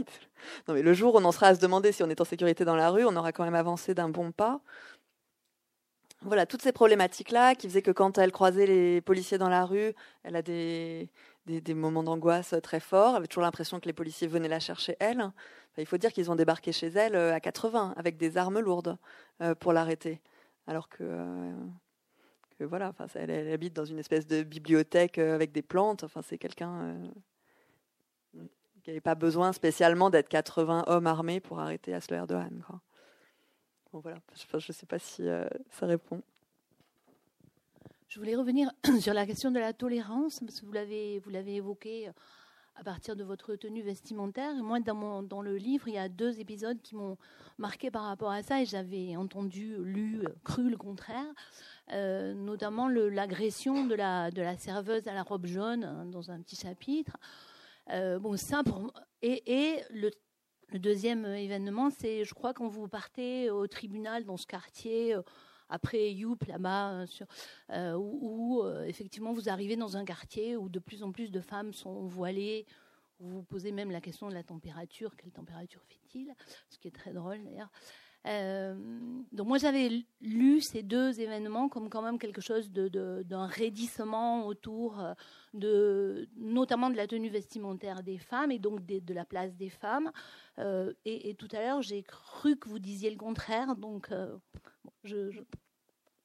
Non, 0.67 0.73
mais 0.73 0.81
le 0.81 0.93
jour 0.93 1.15
où 1.15 1.17
on 1.17 1.25
en 1.25 1.33
sera 1.33 1.47
à 1.47 1.55
se 1.55 1.59
demander 1.59 1.91
si 1.91 2.03
on 2.03 2.09
est 2.09 2.21
en 2.21 2.25
sécurité 2.25 2.63
dans 2.63 2.77
la 2.77 2.89
rue, 2.89 3.05
on 3.05 3.15
aura 3.17 3.33
quand 3.33 3.43
même 3.43 3.55
avancé 3.55 3.93
d'un 3.93 4.09
bon 4.09 4.31
pas. 4.31 4.61
Voilà, 6.25 6.45
toutes 6.45 6.61
ces 6.61 6.71
problématiques-là 6.71 7.53
qui 7.53 7.67
faisaient 7.67 7.81
que 7.81 7.91
quand 7.91 8.17
elle 8.17 8.31
croisait 8.31 8.65
les 8.65 9.01
policiers 9.01 9.37
dans 9.37 9.49
la 9.49 9.65
rue, 9.65 9.93
elle 10.23 10.37
a 10.37 10.41
des, 10.41 11.09
moments 11.75 12.03
d'angoisse 12.03 12.55
très 12.63 12.79
forts. 12.79 13.11
Elle 13.11 13.17
avait 13.17 13.27
toujours 13.27 13.43
l'impression 13.43 13.79
que 13.81 13.87
les 13.87 13.93
policiers 13.93 14.27
venaient 14.27 14.47
la 14.47 14.61
chercher 14.61 14.95
elle. 15.01 15.31
il 15.77 15.85
faut 15.85 15.97
dire 15.97 16.13
qu'ils 16.13 16.31
ont 16.31 16.35
débarqué 16.35 16.71
chez 16.71 16.87
elle 16.87 17.15
euh, 17.15 17.33
à 17.33 17.41
80 17.41 17.93
avec 17.97 18.15
des 18.15 18.37
armes 18.37 18.59
lourdes 18.59 18.97
euh, 19.41 19.53
pour 19.53 19.73
l'arrêter. 19.73 20.21
Alors 20.65 20.87
que, 20.87 21.03
euh, 21.03 21.51
voilà, 22.61 22.89
enfin, 22.89 23.07
elle, 23.15 23.51
habite 23.51 23.73
dans 23.73 23.85
une 23.85 23.99
espèce 23.99 24.25
de 24.25 24.43
bibliothèque 24.43 25.17
avec 25.17 25.51
des 25.51 25.61
plantes. 25.61 26.05
Enfin, 26.05 26.21
c'est 26.21 26.37
quelqu'un 26.37 26.95
qui 28.31 28.89
n'avait 28.89 29.01
pas 29.01 29.15
besoin 29.15 29.51
spécialement 29.51 30.09
d'être 30.09 30.29
80 30.29 30.85
hommes 30.87 31.07
armés 31.07 31.41
pour 31.41 31.59
arrêter 31.59 31.93
Asler 31.93 32.17
Erdogan. 32.17 32.63
Je 34.01 34.55
ne 34.55 34.73
sais 34.73 34.85
pas 34.85 34.99
si 34.99 35.23
ça 35.69 35.85
répond. 35.85 36.21
Je 38.13 38.19
voulais 38.19 38.35
revenir 38.35 38.71
sur 38.99 39.11
la 39.11 39.25
question 39.25 39.49
de 39.49 39.57
la 39.57 39.73
tolérance, 39.73 40.39
parce 40.41 40.61
que 40.61 40.67
vous 40.67 40.71
l'avez, 40.71 41.17
vous 41.17 41.35
évoqué 41.35 42.07
euh, 42.07 42.11
à 42.75 42.83
partir 42.83 43.15
de 43.15 43.23
votre 43.23 43.55
tenue 43.55 43.81
vestimentaire. 43.81 44.53
Moi, 44.53 44.79
dans, 44.81 45.41
le 45.41 45.57
livre, 45.57 45.87
il 45.87 45.95
y 45.95 45.97
a 45.97 46.09
deux 46.09 46.39
épisodes 46.39 46.79
qui 46.83 46.95
m'ont 46.95 47.17
marqué 47.57 47.89
par 47.89 48.03
rapport 48.03 48.29
à 48.29 48.43
ça, 48.43 48.61
et 48.61 48.65
j'avais 48.65 49.15
entendu, 49.15 49.77
lu, 49.83 50.23
cru 50.43 50.69
le 50.69 50.77
contraire. 50.77 51.25
Euh, 51.91 52.35
notamment 52.35 52.87
l'agression 52.87 53.87
de 53.87 53.95
la, 53.95 54.29
serveuse 54.57 55.07
à 55.07 55.15
la 55.15 55.23
robe 55.23 55.47
jaune 55.47 55.83
hein, 55.83 56.05
dans 56.05 56.29
un 56.29 56.39
petit 56.39 56.55
chapitre. 56.55 57.17
Euh, 57.89 58.19
bon, 58.19 58.37
ça 58.37 58.61
et 59.23 59.81
le, 59.89 60.11
le, 60.69 60.79
deuxième 60.79 61.25
événement, 61.25 61.89
c'est, 61.89 62.25
je 62.25 62.33
crois, 62.33 62.53
quand 62.53 62.67
vous 62.67 62.87
partez 62.87 63.49
au 63.49 63.67
tribunal 63.67 64.25
dans 64.25 64.37
ce 64.37 64.47
quartier 64.47 65.15
après 65.73 66.11
Youp 66.11 66.43
là-bas, 66.45 67.01
euh, 67.01 67.05
euh, 67.71 67.93
où, 67.95 68.61
euh, 68.61 68.83
effectivement 68.85 69.33
vous 69.33 69.49
arrivez 69.49 69.75
dans 69.75 69.97
un 69.97 70.05
quartier 70.05 70.55
où 70.55 70.69
de 70.69 70.79
plus 70.79 71.01
en 71.01 71.11
plus 71.11 71.31
de 71.31 71.41
femmes 71.41 71.73
sont 71.73 72.05
voilées, 72.05 72.65
où 73.19 73.27
vous 73.27 73.43
posez 73.43 73.71
même 73.71 73.89
la 73.89 73.99
question 73.99 74.29
de 74.29 74.33
la 74.33 74.43
température, 74.43 75.15
quelle 75.15 75.31
température 75.31 75.81
fait-il, 75.85 76.33
ce 76.69 76.77
qui 76.77 76.87
est 76.87 76.95
très 76.95 77.11
drôle 77.11 77.43
d'ailleurs. 77.43 77.71
Donc 78.25 79.47
moi 79.47 79.57
j'avais 79.57 79.89
lu 80.21 80.61
ces 80.61 80.81
deux 80.81 81.19
événements 81.19 81.67
comme 81.67 81.89
quand 81.89 82.01
même 82.01 82.17
quelque 82.17 82.39
chose 82.39 82.71
d'un 82.71 82.87
de, 82.89 83.35
raidissement 83.35 84.47
autour 84.47 85.03
de 85.53 86.29
notamment 86.37 86.89
de 86.89 86.95
la 86.95 87.05
tenue 87.05 87.29
vestimentaire 87.29 88.01
des 88.01 88.17
femmes 88.17 88.51
et 88.51 88.59
donc 88.59 88.85
de, 88.85 89.13
la 89.13 89.25
place 89.25 89.53
des 89.55 89.69
femmes. 89.69 90.11
et, 91.05 91.35
tout 91.37 91.49
à 91.51 91.61
l'heure 91.61 91.81
j'ai 91.81 92.03
cru 92.03 92.55
que 92.55 92.69
vous 92.69 92.79
disiez 92.79 93.09
le 93.09 93.17
contraire, 93.17 93.75
donc 93.75 94.09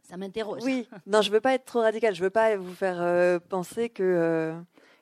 ça 0.09 0.17
m'interroge. 0.17 0.63
Oui, 0.65 0.89
non, 1.07 1.21
je 1.21 1.31
veux 1.31 1.41
pas 1.41 1.55
être 1.55 1.67
trop 1.67 1.81
radicale. 1.81 2.15
Je 2.15 2.23
veux 2.23 2.31
pas 2.31 2.57
vous 2.57 2.75
faire 2.75 3.01
euh, 3.01 3.39
penser 3.39 3.93
euh, 4.01 4.53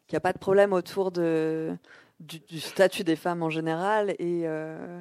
qu'il 0.06 0.14
n'y 0.14 0.16
a 0.16 0.20
pas 0.20 0.32
de 0.32 0.38
problème 0.38 0.72
autour 0.72 1.12
de 1.12 1.76
du, 2.18 2.60
statut 2.60 3.04
des 3.04 3.14
femmes 3.14 3.42
en 3.42 3.50
général 3.50 4.10
et 4.18 4.42
euh, 4.46 5.00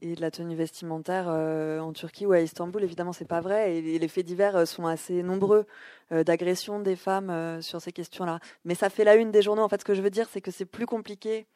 et 0.00 0.14
de 0.14 0.20
la 0.20 0.30
tenue 0.30 0.56
vestimentaire 0.56 1.28
en 1.28 1.92
Turquie 1.92 2.26
ou 2.26 2.32
à 2.32 2.40
Istanbul. 2.40 2.82
Évidemment, 2.82 3.12
c'est 3.12 3.26
pas 3.26 3.40
vrai. 3.40 3.76
Et, 3.76 3.98
les 3.98 4.08
faits 4.08 4.26
divers 4.26 4.66
sont 4.66 4.86
assez 4.86 5.22
nombreux 5.22 5.66
d'agressions 6.10 6.80
des 6.80 6.96
femmes 6.96 7.60
sur 7.60 7.80
ces 7.80 7.92
questions-là. 7.92 8.38
Mais 8.64 8.74
ça 8.74 8.90
fait 8.90 9.04
la 9.04 9.16
une 9.16 9.30
des 9.30 9.42
journaux. 9.42 9.62
En 9.62 9.68
fait, 9.68 9.80
ce 9.80 9.84
que 9.84 9.94
je 9.94 10.02
veux 10.02 10.10
dire, 10.10 10.28
c'est 10.30 10.40
que 10.40 10.50
c'est 10.50 10.64
plus 10.64 10.86
compliqué 10.86 11.46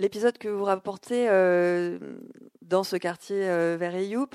l'épisode 0.00 0.38
que 0.38 0.48
vous 0.48 0.64
rapportez 0.64 1.28
euh, 1.28 1.98
dans 2.62 2.82
ce 2.82 2.96
quartier 2.96 3.48
euh, 3.48 3.76
vers 3.78 3.94
Eyoup, 3.94 4.30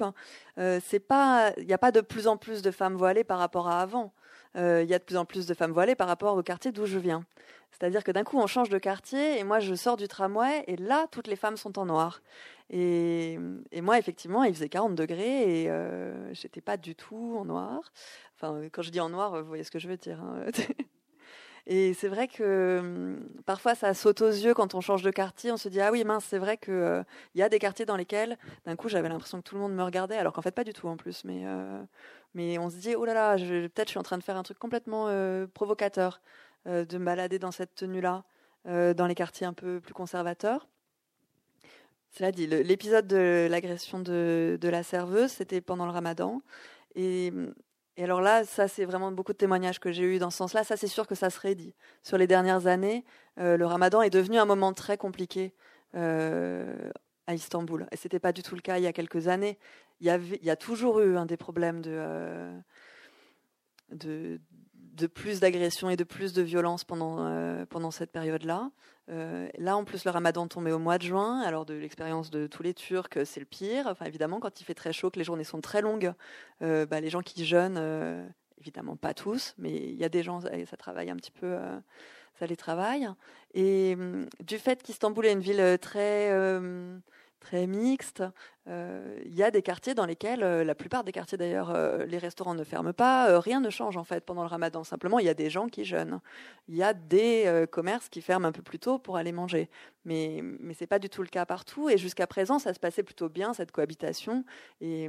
euh, 0.57 0.79
c'est 0.85 0.99
pas, 0.99 1.51
il 1.57 1.65
n'y 1.65 1.73
a 1.73 1.77
pas 1.77 1.91
de 1.91 2.01
plus 2.01 2.27
en 2.27 2.37
plus 2.37 2.61
de 2.61 2.71
femmes 2.71 2.95
voilées 2.95 3.23
par 3.23 3.39
rapport 3.39 3.67
à 3.67 3.81
avant. 3.81 4.13
Il 4.55 4.89
y 4.89 4.93
a 4.93 4.99
de 4.99 5.03
plus 5.03 5.17
en 5.17 5.25
plus 5.25 5.45
de 5.45 5.53
femmes 5.53 5.71
voilées 5.71 5.95
par 5.95 6.07
rapport 6.07 6.35
au 6.37 6.43
quartier 6.43 6.71
d'où 6.71 6.85
je 6.85 6.97
viens. 6.97 7.25
C'est-à-dire 7.71 8.03
que 8.05 8.11
d'un 8.11 8.23
coup, 8.23 8.39
on 8.39 8.47
change 8.47 8.69
de 8.69 8.77
quartier 8.77 9.37
et 9.37 9.43
moi, 9.43 9.59
je 9.59 9.75
sors 9.75 9.97
du 9.97 10.07
tramway 10.07 10.63
et 10.67 10.77
là, 10.77 11.07
toutes 11.11 11.27
les 11.27 11.35
femmes 11.35 11.57
sont 11.57 11.77
en 11.77 11.85
noir. 11.85 12.21
Et, 12.69 13.37
moi, 13.81 13.99
effectivement, 13.99 14.43
il 14.43 14.53
faisait 14.53 14.69
40 14.69 14.95
degrés 14.95 15.63
et 15.63 15.71
j'étais 16.31 16.61
pas 16.61 16.77
du 16.77 16.95
tout 16.95 17.35
en 17.37 17.45
noir. 17.45 17.91
Enfin, 18.35 18.61
quand 18.71 18.81
je 18.81 18.91
dis 18.91 19.01
en 19.01 19.09
noir, 19.09 19.41
vous 19.41 19.47
voyez 19.47 19.63
ce 19.63 19.71
que 19.71 19.79
je 19.79 19.89
veux 19.89 19.97
dire. 19.97 20.21
Hein. 20.21 20.45
Et 21.67 21.95
c'est 21.95 22.07
vrai 22.07 22.27
que 22.27 22.79
hum, 22.79 23.27
parfois 23.45 23.73
ça 23.73 23.93
saute 23.93 24.21
aux 24.21 24.29
yeux 24.29 24.53
quand 24.53 24.75
on 24.75 24.81
change 24.81 25.01
de 25.01 25.09
quartier. 25.09 25.51
On 25.51 25.57
se 25.57 25.69
dit 25.69 25.81
ah 25.81 25.91
oui 25.91 26.03
mince, 26.03 26.25
c'est 26.25 26.37
vrai 26.37 26.57
que 26.57 26.71
euh, 26.71 27.03
y 27.33 27.41
a 27.41 27.49
des 27.49 27.59
quartiers 27.59 27.85
dans 27.85 27.95
lesquels 27.95 28.37
d'un 28.65 28.75
coup 28.75 28.87
j'avais 28.87 29.09
l'impression 29.09 29.39
que 29.39 29.43
tout 29.43 29.55
le 29.55 29.61
monde 29.61 29.73
me 29.73 29.83
regardait, 29.83 30.17
alors 30.17 30.33
qu'en 30.33 30.43
fait 30.43 30.51
pas 30.51 30.63
du 30.63 30.73
tout 30.73 30.87
en 30.87 30.97
plus. 30.97 31.23
Mais 31.23 31.41
euh, 31.45 31.81
mais 32.35 32.59
on 32.59 32.69
se 32.69 32.75
dit 32.75 32.95
oh 32.95 33.05
là 33.05 33.13
là, 33.13 33.35
peut-être 33.37 33.87
je 33.87 33.91
suis 33.91 33.99
en 33.99 34.03
train 34.03 34.19
de 34.19 34.23
faire 34.23 34.37
un 34.37 34.43
truc 34.43 34.59
complètement 34.59 35.07
euh, 35.07 35.47
provocateur, 35.47 36.21
de 36.67 36.97
me 36.97 37.05
balader 37.05 37.37
dans 37.37 37.51
cette 37.51 37.75
tenue-là, 37.75 38.23
dans 38.65 39.05
les 39.07 39.13
quartiers 39.13 39.45
un 39.45 39.53
peu 39.53 39.79
plus 39.79 39.93
conservateurs. 39.93 40.67
Cela 42.09 42.31
dit, 42.31 42.47
l'épisode 42.47 43.05
de 43.05 43.47
l'agression 43.51 43.99
de, 43.99 44.57
la 44.63 44.81
serveuse, 44.81 45.31
c'était 45.31 45.61
pendant 45.61 45.85
le 45.85 45.91
Ramadan. 45.91 46.41
Et 46.95 47.31
alors 48.03 48.21
là, 48.21 48.43
ça, 48.43 48.67
c'est 48.67 48.85
vraiment 48.85 49.11
beaucoup 49.11 49.31
de 49.31 49.37
témoignages 49.37 49.79
que 49.79 49.91
j'ai 49.91 50.03
eu 50.03 50.19
dans 50.19 50.29
ce 50.29 50.37
sens-là. 50.37 50.63
Ça, 50.63 50.75
c'est 50.75 50.87
sûr 50.87 51.07
que 51.07 51.15
ça 51.15 51.29
serait 51.29 51.55
dit. 51.55 51.73
Sur 52.03 52.17
les 52.17 52.27
dernières 52.27 52.67
années, 52.67 53.05
euh, 53.39 53.57
le 53.57 53.65
ramadan 53.65 54.01
est 54.01 54.09
devenu 54.09 54.37
un 54.37 54.45
moment 54.45 54.73
très 54.73 54.97
compliqué 54.97 55.53
euh, 55.95 56.89
à 57.27 57.33
Istanbul. 57.33 57.87
Et 57.91 57.97
ce 57.97 58.07
n'était 58.07 58.19
pas 58.19 58.31
du 58.31 58.43
tout 58.43 58.55
le 58.55 58.61
cas 58.61 58.77
il 58.77 58.83
y 58.83 58.87
a 58.87 58.93
quelques 58.93 59.27
années. 59.27 59.57
Il 60.01 60.07
y, 60.07 60.49
a 60.49 60.55
toujours 60.55 60.99
eu 60.99 61.15
des 61.25 61.37
problèmes 61.37 61.81
de, 61.81 61.91
euh, 61.93 62.59
de, 63.91 64.41
de 64.73 65.07
plus 65.07 65.39
d'agressions 65.39 65.89
et 65.89 65.95
de 65.95 66.03
plus 66.03 66.33
de 66.33 66.41
violence 66.41 66.83
pendant, 66.83 67.25
euh, 67.25 67.65
pendant 67.65 67.91
cette 67.91 68.11
période-là. 68.11 68.71
Euh, 69.09 69.47
là, 69.57 69.77
en 69.77 69.85
plus, 69.85 70.03
le 70.03 70.11
ramadan 70.11 70.47
tombait 70.47 70.73
au 70.73 70.79
mois 70.79 70.97
de 70.97 71.03
juin. 71.03 71.39
Alors, 71.41 71.65
de 71.65 71.75
l'expérience 71.75 72.29
de 72.29 72.45
tous 72.47 72.61
les 72.61 72.73
Turcs, 72.73 73.25
c'est 73.25 73.39
le 73.39 73.45
pire. 73.45 73.87
Enfin, 73.87 74.05
évidemment, 74.05 74.39
quand 74.39 74.59
il 74.59 74.65
fait 74.65 74.73
très 74.73 74.91
chaud, 74.91 75.09
que 75.09 75.19
les 75.19 75.25
journées 75.25 75.45
sont 75.45 75.61
très 75.61 75.81
longues, 75.81 76.13
bah, 76.59 76.99
les 76.99 77.09
gens 77.09 77.21
qui 77.21 77.45
jeûnent 77.45 78.31
Évidemment, 78.57 78.95
pas 78.95 79.13
tous, 79.13 79.53
mais 79.57 79.75
il 79.75 79.95
y 79.95 80.03
a 80.05 80.09
des 80.09 80.23
gens, 80.23 80.39
ça 80.41 80.77
travaille 80.77 81.09
un 81.09 81.17
petit 81.17 81.31
peu, 81.31 81.55
ça 82.39 82.45
les 82.45 82.57
travaille. 82.57 83.07
Et 83.53 83.95
hum, 83.97 84.27
du 84.43 84.57
fait 84.57 84.83
qu'Istanbul 84.83 85.25
est 85.25 85.33
une 85.33 85.39
ville 85.39 85.77
très 85.79 86.31
très 87.45 87.67
mixte. 87.67 88.23
Euh, 88.67 89.19
il 89.23 89.35
y 89.35 89.43
a 89.43 89.51
des 89.51 89.61
quartiers 89.61 89.93
dans 89.93 90.07
lesquels, 90.07 90.41
euh, 90.41 90.63
la 90.63 90.73
plupart 90.73 91.03
des 91.03 91.11
quartiers 91.11 91.37
d'ailleurs, 91.37 91.69
euh, 91.69 92.03
les 92.05 92.17
restaurants 92.17 92.55
ne 92.55 92.63
ferment 92.63 92.93
pas, 92.93 93.39
rien 93.39 93.59
ne 93.59 93.69
change 93.69 93.97
en 93.97 94.03
fait 94.03 94.25
pendant 94.25 94.41
le 94.41 94.47
ramadan. 94.47 94.83
Simplement, 94.83 95.19
il 95.19 95.27
y 95.27 95.29
a 95.29 95.35
des 95.35 95.51
gens 95.51 95.67
qui 95.67 95.85
jeûnent. 95.85 96.19
Il 96.67 96.75
y 96.75 96.81
a 96.81 96.93
des 96.93 97.65
commerces 97.71 98.09
qui 98.09 98.21
ferment 98.21 98.47
un 98.47 98.51
peu 98.51 98.63
plus 98.63 98.79
tôt 98.79 98.97
pour 98.97 99.17
aller 99.17 99.31
manger. 99.31 99.69
Mais, 100.05 100.41
mais 100.59 100.73
ce 100.73 100.83
n'est 100.83 100.87
pas 100.87 100.97
du 100.97 101.09
tout 101.09 101.21
le 101.21 101.27
cas 101.27 101.45
partout. 101.45 101.89
Et 101.89 101.97
jusqu'à 101.99 102.25
présent, 102.25 102.57
ça 102.57 102.73
se 102.73 102.79
passait 102.79 103.03
plutôt 103.03 103.29
bien, 103.29 103.53
cette 103.53 103.71
cohabitation. 103.71 104.43
Et, 104.81 105.03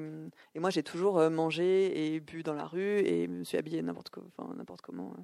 et 0.54 0.60
moi, 0.60 0.68
j'ai 0.68 0.82
toujours 0.82 1.18
mangé 1.30 2.14
et 2.14 2.20
bu 2.20 2.42
dans 2.42 2.54
la 2.54 2.66
rue 2.66 2.98
et 2.98 3.26
me 3.26 3.44
suis 3.44 3.56
habillée 3.56 3.82
n'importe 3.82 4.10
comment. 4.10 5.14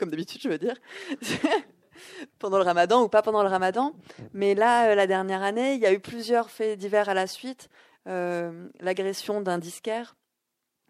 Comme 0.00 0.08
d'habitude, 0.08 0.40
je 0.40 0.48
veux 0.48 0.58
dire. 0.58 0.76
pendant 2.38 2.56
le 2.56 2.64
ramadan 2.64 3.02
ou 3.02 3.08
pas 3.08 3.20
pendant 3.20 3.42
le 3.42 3.50
ramadan. 3.50 3.92
Mais 4.32 4.54
là, 4.54 4.88
euh, 4.88 4.94
la 4.94 5.06
dernière 5.06 5.42
année, 5.42 5.74
il 5.74 5.80
y 5.80 5.84
a 5.84 5.92
eu 5.92 6.00
plusieurs 6.00 6.50
faits 6.50 6.78
divers 6.78 7.10
à 7.10 7.14
la 7.14 7.26
suite. 7.26 7.68
Euh, 8.08 8.68
l'agression 8.80 9.42
d'un 9.42 9.58
disquaire 9.58 10.16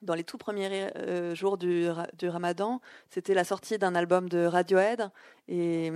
dans 0.02 0.14
les 0.14 0.22
tout 0.22 0.38
premiers 0.38 0.90
euh, 0.96 1.34
jours 1.34 1.58
du, 1.58 1.88
du 2.16 2.28
ramadan, 2.28 2.80
c'était 3.10 3.34
la 3.34 3.42
sortie 3.42 3.78
d'un 3.78 3.96
album 3.96 4.28
de 4.28 4.46
Radiohead 4.46 5.10
et, 5.48 5.90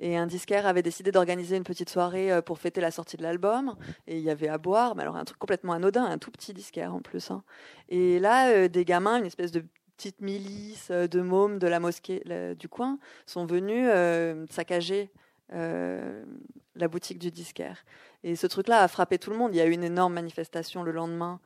et, 0.00 0.18
un 0.18 0.26
disquaire 0.26 0.66
avait 0.66 0.82
décidé 0.82 1.12
d'organiser 1.12 1.56
une 1.56 1.62
petite 1.62 1.88
soirée 1.88 2.42
pour 2.42 2.58
fêter 2.58 2.82
la 2.82 2.90
sortie 2.90 3.16
de 3.16 3.22
l'album 3.22 3.76
et 4.06 4.18
il 4.18 4.22
y 4.22 4.30
avait 4.30 4.48
à 4.48 4.58
boire, 4.58 4.96
mais 4.96 5.02
alors 5.02 5.16
un 5.16 5.24
truc 5.24 5.38
complètement 5.38 5.72
anodin, 5.74 6.04
un 6.04 6.18
tout 6.18 6.32
petit 6.32 6.52
disquaire 6.52 6.92
en 6.92 7.00
plus. 7.00 7.30
Hein. 7.30 7.42
Et 7.88 8.18
là, 8.18 8.68
des 8.68 8.84
gamins, 8.84 9.18
une 9.18 9.24
espèce 9.24 9.52
de 9.52 9.64
petites 9.98 10.20
milices 10.20 10.88
euh, 10.92 11.08
de 11.08 11.20
mômes 11.20 11.58
de 11.58 11.66
la 11.66 11.80
mosquée 11.80 12.22
du 12.58 12.68
coin 12.68 12.98
sont 13.26 13.46
venus 13.46 13.88
euh, 13.92 14.46
saccager 14.48 15.10
euh, 15.52 16.24
la 16.76 16.88
boutique 16.88 17.18
du 17.18 17.32
disquaire. 17.32 17.84
Et 18.22 18.36
ce 18.36 18.46
truc-là 18.46 18.82
a 18.82 18.88
frappé 18.88 19.18
tout 19.18 19.30
le 19.30 19.36
monde. 19.36 19.54
Il 19.54 19.58
y 19.58 19.60
a 19.60 19.66
eu 19.66 19.72
une 19.72 19.84
énorme 19.84 20.14
manifestation 20.14 20.84
le 20.84 20.92
lendemain 20.92 21.40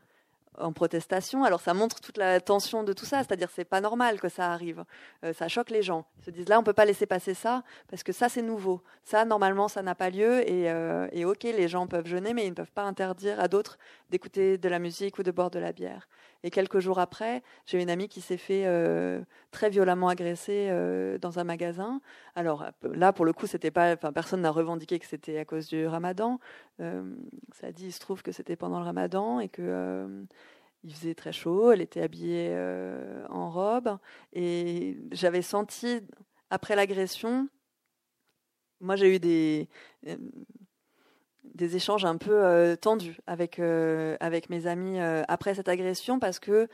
en 0.58 0.74
protestation. 0.74 1.44
Alors 1.44 1.62
ça 1.62 1.72
montre 1.72 2.00
toute 2.00 2.18
la 2.18 2.38
tension 2.42 2.84
de 2.84 2.92
tout 2.92 3.06
ça, 3.06 3.18
c'est-à-dire 3.20 3.48
c'est 3.50 3.64
pas 3.64 3.80
normal 3.80 4.20
que 4.20 4.28
ça 4.28 4.52
arrive, 4.52 4.84
ça 5.32 5.48
choque 5.48 5.70
les 5.70 5.82
gens. 5.82 6.04
Ils 6.18 6.24
se 6.26 6.30
disent 6.30 6.48
là 6.50 6.60
on 6.60 6.62
peut 6.62 6.74
pas 6.74 6.84
laisser 6.84 7.06
passer 7.06 7.32
ça 7.32 7.62
parce 7.88 8.02
que 8.02 8.12
ça 8.12 8.28
c'est 8.28 8.42
nouveau, 8.42 8.82
ça 9.02 9.24
normalement 9.24 9.68
ça 9.68 9.80
n'a 9.80 9.94
pas 9.94 10.10
lieu 10.10 10.46
et, 10.46 10.64
et, 11.12 11.24
ok 11.24 11.44
les 11.44 11.68
gens 11.68 11.86
peuvent 11.86 12.06
jeûner 12.06 12.34
mais 12.34 12.44
ils 12.44 12.50
ne 12.50 12.54
peuvent 12.54 12.70
pas 12.70 12.82
interdire 12.82 13.40
à 13.40 13.48
d'autres 13.48 13.78
d'écouter 14.10 14.58
de 14.58 14.68
la 14.68 14.78
musique 14.78 15.18
ou 15.18 15.22
de 15.22 15.30
boire 15.30 15.50
de 15.50 15.58
la 15.58 15.72
bière. 15.72 16.06
Et 16.44 16.50
quelques 16.50 16.80
jours 16.80 16.98
après, 16.98 17.42
j'ai 17.66 17.80
une 17.80 17.90
amie 17.90 18.08
qui 18.08 18.20
s'est 18.20 18.36
fait 18.36 18.64
euh, 18.66 19.22
très 19.52 19.70
violemment 19.70 20.08
agresser 20.08 20.68
euh, 20.70 21.18
dans 21.18 21.38
un 21.38 21.44
magasin. 21.44 22.00
Alors 22.34 22.66
là, 22.82 23.12
pour 23.12 23.24
le 23.24 23.32
coup, 23.32 23.46
personne 24.14 24.40
n'a 24.40 24.50
revendiqué 24.50 24.98
que 24.98 25.06
c'était 25.06 25.38
à 25.38 25.44
cause 25.44 25.68
du 25.68 25.86
Ramadan. 25.86 26.40
Euh, 26.80 27.14
ça 27.52 27.70
dit, 27.70 27.86
il 27.86 27.92
se 27.92 28.00
trouve 28.00 28.22
que 28.22 28.32
c'était 28.32 28.56
pendant 28.56 28.80
le 28.80 28.84
Ramadan 28.84 29.38
et 29.38 29.48
que 29.48 30.26
il 30.84 30.92
faisait 30.92 31.14
très 31.14 31.32
chaud. 31.32 31.70
Elle 31.70 31.80
était 31.80 32.02
habillée 32.02 32.56
en 33.30 33.50
robe 33.50 33.98
et 34.32 34.98
j'avais 35.12 35.42
senti 35.42 36.00
après 36.50 36.74
l'agression. 36.74 37.48
Moi, 38.80 38.96
j'ai 38.96 39.14
eu 39.14 39.20
des 39.20 39.68
des 41.54 41.76
échanges 41.76 42.04
un 42.04 42.16
peu 42.16 42.32
euh, 42.32 42.76
tendus 42.76 43.18
avec, 43.26 43.58
euh, 43.58 44.16
avec 44.20 44.50
mes 44.50 44.66
amis 44.66 45.00
euh, 45.00 45.22
après 45.28 45.54
cette 45.54 45.68
agression 45.68 46.18
parce 46.18 46.38
que 46.38 46.68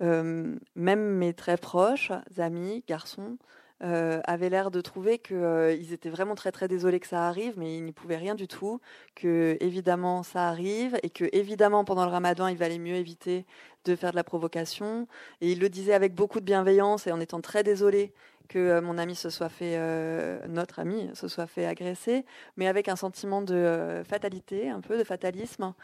même 0.00 0.60
mes 0.76 1.34
très 1.34 1.56
proches 1.56 2.12
amis, 2.36 2.84
garçons, 2.86 3.36
avaient 3.80 4.50
l'air 4.50 4.70
de 4.70 4.80
trouver 4.80 5.18
qu'ils 5.18 5.92
étaient 5.92 6.10
vraiment 6.10 6.34
très 6.34 6.52
très 6.52 6.68
désolés 6.68 7.00
que 7.00 7.06
ça 7.06 7.28
arrive, 7.28 7.54
mais 7.56 7.76
ils 7.76 7.84
n'y 7.84 7.92
pouvaient 7.92 8.16
rien 8.16 8.34
du 8.34 8.48
tout, 8.48 8.80
que 9.14 9.56
évidemment 9.60 10.22
ça 10.22 10.48
arrive 10.48 10.98
et 11.02 11.10
que 11.10 11.24
évidemment 11.32 11.84
pendant 11.84 12.04
le 12.04 12.10
ramadan 12.10 12.48
il 12.48 12.56
valait 12.56 12.78
mieux 12.78 12.96
éviter 12.96 13.46
de 13.84 13.96
faire 13.96 14.10
de 14.10 14.16
la 14.16 14.24
provocation. 14.24 15.06
Et 15.40 15.52
ils 15.52 15.60
le 15.60 15.68
disaient 15.68 15.94
avec 15.94 16.14
beaucoup 16.14 16.40
de 16.40 16.44
bienveillance 16.44 17.06
et 17.06 17.12
en 17.12 17.20
étant 17.20 17.40
très 17.40 17.62
désolés 17.62 18.12
que 18.48 18.58
euh, 18.58 18.80
mon 18.80 18.98
ami 18.98 19.14
se 19.14 19.30
soit 19.30 19.48
fait, 19.48 19.74
euh, 19.76 20.40
notre 20.48 20.78
ami 20.80 21.10
se 21.14 21.28
soit 21.28 21.46
fait 21.46 21.66
agresser, 21.66 22.24
mais 22.56 22.66
avec 22.66 22.88
un 22.88 22.96
sentiment 22.96 23.42
de 23.42 23.54
euh, 23.54 24.04
fatalité, 24.04 24.68
un 24.70 24.80
peu 24.80 24.98
de 24.98 25.04
fatalisme, 25.04 25.74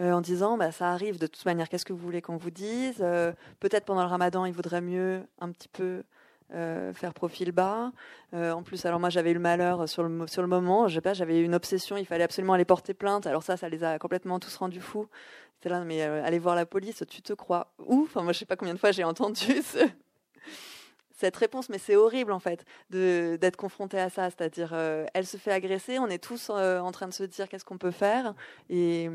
en 0.00 0.20
disant 0.20 0.56
bah, 0.56 0.72
ça 0.72 0.90
arrive 0.90 1.20
de 1.20 1.28
toute 1.28 1.44
manière, 1.44 1.68
qu'est-ce 1.68 1.84
que 1.84 1.92
vous 1.92 2.00
voulez 2.00 2.20
qu'on 2.20 2.36
vous 2.36 2.50
dise? 2.50 2.98
Peut-être 3.60 3.84
pendant 3.84 4.02
le 4.02 4.08
ramadan, 4.08 4.44
il 4.44 4.52
vaudrait 4.52 4.80
mieux 4.80 5.22
un 5.40 5.52
petit 5.52 5.68
peu 5.68 6.02
faire 6.50 7.14
profil 7.14 7.52
bas. 7.52 7.90
en 8.32 8.62
plus, 8.62 8.84
alors 8.86 9.00
moi 9.00 9.10
j'avais 9.10 9.32
eu 9.32 9.34
le 9.34 9.40
malheur 9.40 9.88
sur 9.88 10.04
le, 10.04 10.26
sur 10.26 10.42
le 10.42 10.48
moment, 10.48 10.88
je 10.88 10.94
sais 10.94 11.00
pas, 11.00 11.14
j'avais 11.14 11.40
une 11.40 11.54
obsession, 11.54 11.96
il 11.96 12.06
fallait 12.06 12.24
absolument 12.24 12.52
aller 12.52 12.64
porter 12.64 12.94
plainte. 12.94 13.26
Alors 13.26 13.42
ça, 13.42 13.56
ça 13.56 13.68
les 13.68 13.82
a 13.82 13.98
complètement 13.98 14.38
tous 14.38 14.56
rendus 14.56 14.80
fous. 14.80 15.08
C'est 15.62 15.68
là, 15.68 15.82
mais 15.84 16.02
aller 16.02 16.38
voir 16.38 16.54
la 16.54 16.66
police, 16.66 17.02
tu 17.08 17.22
te 17.22 17.32
crois 17.32 17.72
où? 17.78 18.02
Enfin, 18.02 18.22
moi 18.22 18.32
je 18.32 18.38
sais 18.38 18.46
pas 18.46 18.56
combien 18.56 18.74
de 18.74 18.78
fois 18.78 18.92
j'ai 18.92 19.04
entendu 19.04 19.62
ce, 19.62 19.88
cette 21.14 21.36
réponse, 21.36 21.68
mais 21.68 21.78
c'est 21.78 21.96
horrible 21.96 22.32
en 22.32 22.38
fait 22.38 22.64
d'être 22.90 23.56
confronté 23.56 23.98
à 23.98 24.10
ça. 24.10 24.30
C'est-à-dire, 24.30 24.70
euh, 24.72 25.06
elle 25.14 25.26
se 25.26 25.36
fait 25.36 25.52
agresser, 25.52 25.98
on 25.98 26.08
est 26.08 26.22
tous 26.22 26.50
euh, 26.50 26.78
en 26.80 26.92
train 26.92 27.08
de 27.08 27.14
se 27.14 27.24
dire 27.24 27.48
qu'est-ce 27.48 27.64
qu'on 27.64 27.78
peut 27.78 27.90
faire, 27.90 28.34
et, 28.68 29.08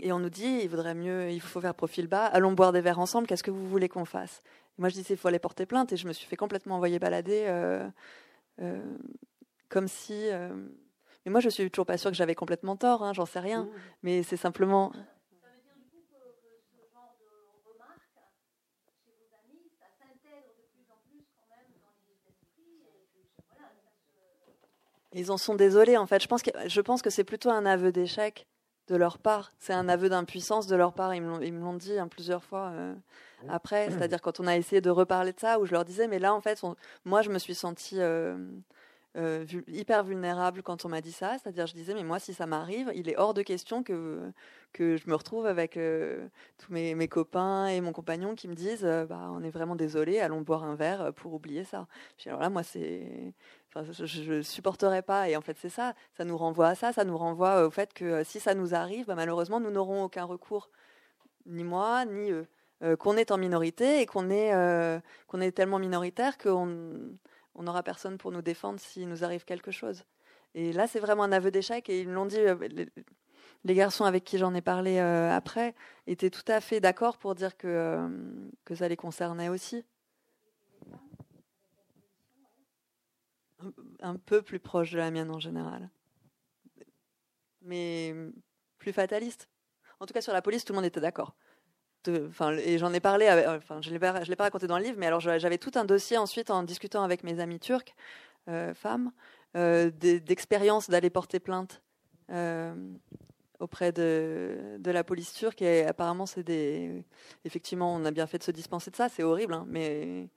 et 0.00 0.12
on 0.12 0.18
nous 0.18 0.30
dit 0.30 0.60
il 0.62 0.68
vaudrait 0.68 0.94
mieux, 0.94 1.30
il 1.30 1.40
faut 1.40 1.60
faire 1.60 1.74
profil 1.74 2.06
bas, 2.06 2.26
allons 2.26 2.52
boire 2.52 2.72
des 2.72 2.80
verres 2.80 3.00
ensemble, 3.00 3.26
qu'est-ce 3.26 3.42
que 3.42 3.50
vous 3.50 3.68
voulez 3.68 3.88
qu'on 3.88 4.04
fasse? 4.04 4.42
Moi 4.78 4.88
je 4.88 4.94
disais 4.94 5.14
il 5.14 5.16
faut 5.16 5.28
aller 5.28 5.38
porter 5.38 5.66
plainte, 5.66 5.92
et 5.92 5.96
je 5.96 6.06
me 6.06 6.12
suis 6.12 6.26
fait 6.26 6.36
complètement 6.36 6.76
envoyer 6.76 6.98
balader, 6.98 7.44
euh, 7.46 8.82
comme 9.68 9.88
si. 9.88 10.28
mais 11.24 11.30
moi 11.30 11.40
je 11.40 11.48
suis 11.48 11.70
toujours 11.70 11.86
pas 11.86 11.98
sûre 11.98 12.10
que 12.10 12.16
j'avais 12.16 12.34
complètement 12.34 12.76
tort, 12.76 13.02
hein, 13.02 13.12
j'en 13.12 13.26
sais 13.26 13.40
rien, 13.40 13.64
mmh. 13.64 13.70
mais 14.02 14.22
c'est 14.22 14.36
simplement. 14.36 14.92
Ils 25.12 25.32
en 25.32 25.36
sont 25.36 25.54
désolés, 25.54 25.96
en 25.96 26.06
fait. 26.06 26.22
Je 26.22 26.28
pense 26.28 26.42
que, 26.42 26.50
je 26.66 26.80
pense 26.80 27.02
que 27.02 27.10
c'est 27.10 27.24
plutôt 27.24 27.50
un 27.50 27.66
aveu 27.66 27.90
d'échec 27.90 28.46
de 28.90 28.96
leur 28.96 29.18
part. 29.18 29.52
C'est 29.58 29.72
un 29.72 29.88
aveu 29.88 30.08
d'impuissance 30.08 30.66
de 30.66 30.76
leur 30.76 30.92
part. 30.92 31.14
Ils 31.14 31.22
me 31.22 31.60
l'ont 31.60 31.74
dit 31.74 31.98
hein, 31.98 32.08
plusieurs 32.08 32.42
fois 32.42 32.72
euh, 32.74 32.92
après. 33.48 33.88
C'est-à-dire 33.90 34.20
quand 34.20 34.40
on 34.40 34.46
a 34.46 34.56
essayé 34.56 34.80
de 34.80 34.90
reparler 34.90 35.32
de 35.32 35.38
ça, 35.40 35.60
où 35.60 35.64
je 35.64 35.72
leur 35.72 35.84
disais, 35.84 36.08
mais 36.08 36.18
là, 36.18 36.34
en 36.34 36.40
fait, 36.40 36.60
moi, 37.04 37.22
je 37.22 37.30
me 37.30 37.38
suis 37.38 37.54
sentie 37.54 38.00
euh, 38.00 38.36
euh, 39.16 39.44
hyper 39.68 40.04
vulnérable 40.04 40.62
quand 40.62 40.84
on 40.84 40.88
m'a 40.88 41.00
dit 41.00 41.12
ça. 41.12 41.36
C'est-à-dire, 41.38 41.66
je 41.66 41.74
disais, 41.74 41.94
mais 41.94 42.04
moi, 42.04 42.18
si 42.18 42.34
ça 42.34 42.46
m'arrive, 42.46 42.90
il 42.94 43.08
est 43.08 43.16
hors 43.18 43.34
de 43.34 43.42
question 43.42 43.82
que, 43.82 44.32
que 44.72 44.96
je 44.96 45.08
me 45.08 45.14
retrouve 45.14 45.46
avec 45.46 45.78
tous 46.58 46.72
mes, 46.72 46.94
mes, 46.94 47.08
copains 47.08 47.66
et 47.66 47.80
mon 47.80 47.92
compagnon 47.92 48.34
qui 48.34 48.48
me 48.48 48.54
disent, 48.54 48.84
bah, 49.08 49.30
on 49.32 49.42
est 49.42 49.50
vraiment 49.50 49.76
désolé, 49.76 50.20
allons 50.20 50.40
boire 50.42 50.64
un 50.64 50.74
verre 50.74 51.12
pour 51.14 51.34
oublier 51.34 51.64
ça. 51.64 51.86
alors 52.26 52.40
là, 52.40 52.50
moi, 52.50 52.62
c'est 52.62 53.34
je 53.74 54.32
ne 54.32 54.42
supporterais 54.42 55.02
pas. 55.02 55.28
Et 55.28 55.36
en 55.36 55.40
fait, 55.40 55.56
c'est 55.60 55.68
ça. 55.68 55.94
Ça 56.16 56.24
nous 56.24 56.36
renvoie 56.36 56.68
à 56.68 56.74
ça. 56.74 56.92
Ça 56.92 57.04
nous 57.04 57.16
renvoie 57.16 57.66
au 57.66 57.70
fait 57.70 57.92
que 57.92 58.04
euh, 58.04 58.24
si 58.24 58.40
ça 58.40 58.54
nous 58.54 58.74
arrive, 58.74 59.06
bah, 59.06 59.14
malheureusement, 59.14 59.60
nous 59.60 59.70
n'aurons 59.70 60.04
aucun 60.04 60.24
recours, 60.24 60.70
ni 61.46 61.64
moi, 61.64 62.04
ni 62.04 62.30
eux. 62.30 62.46
Euh, 62.82 62.96
qu'on 62.96 63.18
est 63.18 63.30
en 63.30 63.36
minorité 63.36 64.00
et 64.00 64.06
qu'on 64.06 64.30
est, 64.30 64.54
euh, 64.54 65.00
qu'on 65.26 65.42
est 65.42 65.52
tellement 65.52 65.78
minoritaire 65.78 66.38
qu'on 66.38 66.96
on 67.54 67.62
n'aura 67.62 67.82
personne 67.82 68.18
pour 68.18 68.32
nous 68.32 68.42
défendre 68.42 68.80
s'il 68.80 69.08
nous 69.08 69.24
arrive 69.24 69.44
quelque 69.44 69.70
chose. 69.70 70.04
Et 70.54 70.72
là, 70.72 70.86
c'est 70.86 71.00
vraiment 71.00 71.24
un 71.24 71.32
aveu 71.32 71.50
d'échec. 71.50 71.88
Et 71.88 72.00
ils 72.00 72.10
l'ont 72.10 72.26
dit, 72.26 72.38
les, 73.64 73.74
garçons 73.74 74.04
avec 74.04 74.24
qui 74.24 74.38
j'en 74.38 74.54
ai 74.54 74.60
parlé 74.60 74.98
après 74.98 75.74
étaient 76.06 76.30
tout 76.30 76.44
à 76.48 76.60
fait 76.60 76.80
d'accord 76.80 77.18
pour 77.18 77.34
dire 77.34 77.56
que, 77.56 78.08
que 78.64 78.74
ça 78.74 78.88
les 78.88 78.96
concernait 78.96 79.48
aussi. 79.48 79.84
un 84.00 84.16
peu 84.16 84.42
plus 84.42 84.58
proche 84.58 84.92
de 84.92 84.98
la 84.98 85.10
mienne 85.10 85.30
en 85.30 85.38
général. 85.38 85.90
Mais 87.62 88.14
plus 88.78 88.92
fataliste. 88.92 89.48
En 90.00 90.06
tout 90.06 90.14
cas, 90.14 90.22
sur 90.22 90.32
la 90.32 90.42
police, 90.42 90.64
tout 90.64 90.72
le 90.72 90.76
monde 90.76 90.86
était 90.86 91.00
d'accord. 91.00 91.34
Et 92.08 92.78
j'en 92.78 92.92
ai 92.92 93.00
parlé, 93.00 93.28
enfin, 93.48 93.80
je 93.82 93.88
ne 93.90 93.94
l'ai 93.94 94.36
pas, 94.36 94.44
raconté 94.44 94.66
dans 94.66 94.78
le 94.78 94.84
livre, 94.84 94.96
mais 94.98 95.06
alors 95.06 95.20
j'avais 95.20 95.58
tout 95.58 95.72
un 95.74 95.84
dossier 95.84 96.16
ensuite 96.16 96.50
en 96.50 96.62
discutant 96.62 97.02
avec 97.02 97.24
mes 97.24 97.40
amis 97.40 97.60
turcs, 97.60 97.94
euh, 98.48 98.72
femmes, 98.74 99.12
euh, 99.56 99.90
d'expérience 99.90 100.88
d'aller 100.88 101.10
porter 101.10 101.40
plainte 101.40 101.82
euh, 102.30 102.72
auprès 103.58 103.90
de, 103.90 104.78
la 104.84 105.02
police 105.02 105.32
turque. 105.32 105.60
Et 105.60 105.84
apparemment, 105.84 106.26
c'est 106.26 106.44
des. 106.44 107.04
Effectivement, 107.44 107.94
on 107.94 108.04
a 108.04 108.12
bien 108.12 108.26
fait 108.26 108.38
de 108.38 108.44
se 108.44 108.52
dispenser 108.52 108.90
de 108.90 108.96
ça, 108.96 109.08
c'est 109.08 109.22
horrible, 109.22 109.54
hein, 109.54 109.66
mais 109.68 110.28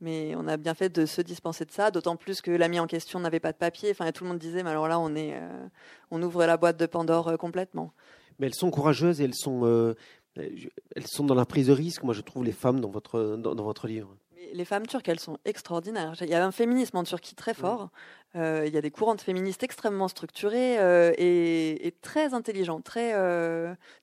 mais 0.00 0.34
on 0.36 0.46
a 0.46 0.56
bien 0.56 0.74
fait 0.74 0.90
de 0.90 1.06
se 1.06 1.20
dispenser 1.22 1.64
de 1.64 1.72
ça, 1.72 1.90
d'autant 1.90 2.14
plus 2.14 2.40
que 2.40 2.52
l'ami 2.52 2.78
en 2.78 2.86
question 2.86 3.18
n'avait 3.18 3.40
pas 3.40 3.50
de 3.50 3.56
papier. 3.56 3.90
Enfin, 3.90 4.12
tout 4.12 4.22
le 4.22 4.28
monde 4.30 4.38
disait, 4.38 4.62
mais 4.62 4.70
alors 4.70 4.86
là, 4.86 5.00
on, 5.00 5.16
est, 5.16 5.34
euh, 5.34 5.66
on 6.12 6.22
ouvre 6.22 6.44
la 6.46 6.56
boîte 6.56 6.76
de 6.76 6.86
Pandore 6.86 7.36
complètement. 7.36 7.92
Mais 8.38 8.46
elles 8.46 8.54
sont 8.54 8.70
courageuses 8.70 9.20
et 9.20 9.24
elles 9.24 9.34
sont. 9.34 9.94
Elles 10.38 11.06
sont 11.06 11.24
dans 11.24 11.34
la 11.34 11.44
prise 11.44 11.68
de 11.68 11.72
risque. 11.72 12.02
Moi, 12.02 12.14
je 12.14 12.20
trouve 12.20 12.44
les 12.44 12.52
femmes 12.52 12.80
dans 12.80 12.90
votre 12.90 13.36
dans, 13.36 13.64
votre 13.64 13.86
livre. 13.86 14.16
Les 14.52 14.64
femmes 14.64 14.86
turques, 14.86 15.08
elles 15.08 15.20
sont 15.20 15.38
extraordinaires. 15.44 16.14
Il 16.20 16.28
y 16.28 16.34
a 16.34 16.44
un 16.44 16.52
féminisme 16.52 16.96
en 16.96 17.04
Turquie 17.04 17.34
très 17.34 17.54
fort. 17.54 17.90
il 18.34 18.70
y 18.72 18.76
a 18.76 18.80
des 18.80 18.90
courantes 18.90 19.20
féministes 19.20 19.62
extrêmement 19.62 20.08
structurées 20.08 20.74
et, 21.18 21.86
et, 21.86 21.92
très 21.92 22.32
intelligentes, 22.32 22.84
très, 22.84 23.12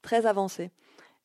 très 0.01 0.25
avancées. 0.25 0.71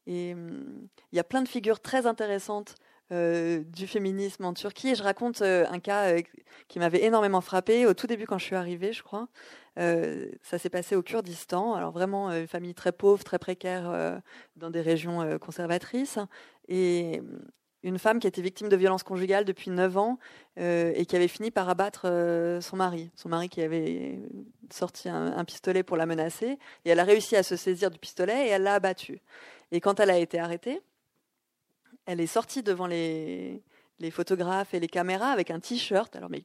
Et 0.06 0.32
hum, 0.32 0.88
il 1.12 1.16
y 1.16 1.20
a 1.20 1.24
plein 1.24 1.42
de 1.42 1.48
figures 1.48 1.80
très 1.80 2.06
intéressantes 2.06 2.74
euh, 3.12 3.64
du 3.64 3.88
féminisme 3.88 4.44
en 4.44 4.54
Turquie. 4.54 4.90
Et 4.90 4.94
je 4.94 5.02
raconte 5.02 5.42
euh, 5.42 5.66
un 5.68 5.80
cas 5.80 6.12
euh, 6.12 6.22
qui 6.68 6.78
m'avait 6.78 7.02
énormément 7.02 7.40
frappé 7.40 7.84
au 7.84 7.92
tout 7.92 8.06
début 8.06 8.24
quand 8.24 8.38
je 8.38 8.44
suis 8.44 8.54
arrivée, 8.54 8.92
je 8.92 9.02
crois. 9.02 9.26
Ça 9.76 10.59
s'est 10.59 10.70
passé 10.70 10.97
au 10.97 11.02
Kurdistan. 11.02 11.74
Alors 11.74 11.92
vraiment, 11.92 12.30
une 12.30 12.48
famille 12.48 12.74
très 12.74 12.92
pauvre, 12.92 13.24
très 13.24 13.38
précaire, 13.38 14.20
dans 14.56 14.70
des 14.70 14.80
régions 14.80 15.38
conservatrices. 15.38 16.18
Et 16.68 17.20
hum, 17.20 17.40
une 17.82 17.98
femme 17.98 18.18
qui 18.18 18.26
était 18.26 18.42
victime 18.42 18.68
de 18.68 18.76
violences 18.76 19.02
conjugales 19.02 19.47
depuis 19.47 19.70
9 19.70 19.97
ans 19.97 20.18
et 20.56 21.06
qui 21.09 21.16
avait 21.16 21.28
fini 21.28 21.51
par 21.51 21.68
abattre 21.68 22.59
son 22.60 22.76
mari. 22.76 23.10
Son 23.16 23.30
mari 23.30 23.48
qui 23.48 23.62
avait 23.62 24.18
sorti 24.70 25.09
un, 25.09 25.44
pistolet 25.44 25.82
pour 25.82 25.97
la 25.97 26.05
menacer. 26.05 26.59
Et 26.84 26.90
elle 26.90 27.01
a 27.01 27.05
réussi 27.05 27.36
à 27.36 27.42
se 27.42 27.56
saisir 27.56 27.90
du 27.90 27.98
pistolet 27.98 28.48
et 28.48 28.51
elle 28.51 28.64
l'a 28.64 28.74
abattu. 28.74 29.20
Et 29.72 29.80
quand 29.80 30.01
elle 30.01 30.10
a 30.10 30.18
été 30.18 30.38
arrêtée, 30.38 30.82
elle 32.06 32.20
est 32.20 32.26
sortie 32.26 32.62
devant 32.62 32.86
les, 32.86 33.62
photographes 34.10 34.74
et 34.74 34.80
les 34.80 34.88
caméras 34.88 35.30
avec 35.30 35.51
un 35.51 35.60
t-shirt. 35.60 36.14
Alors, 36.16 36.30
mais 36.30 36.44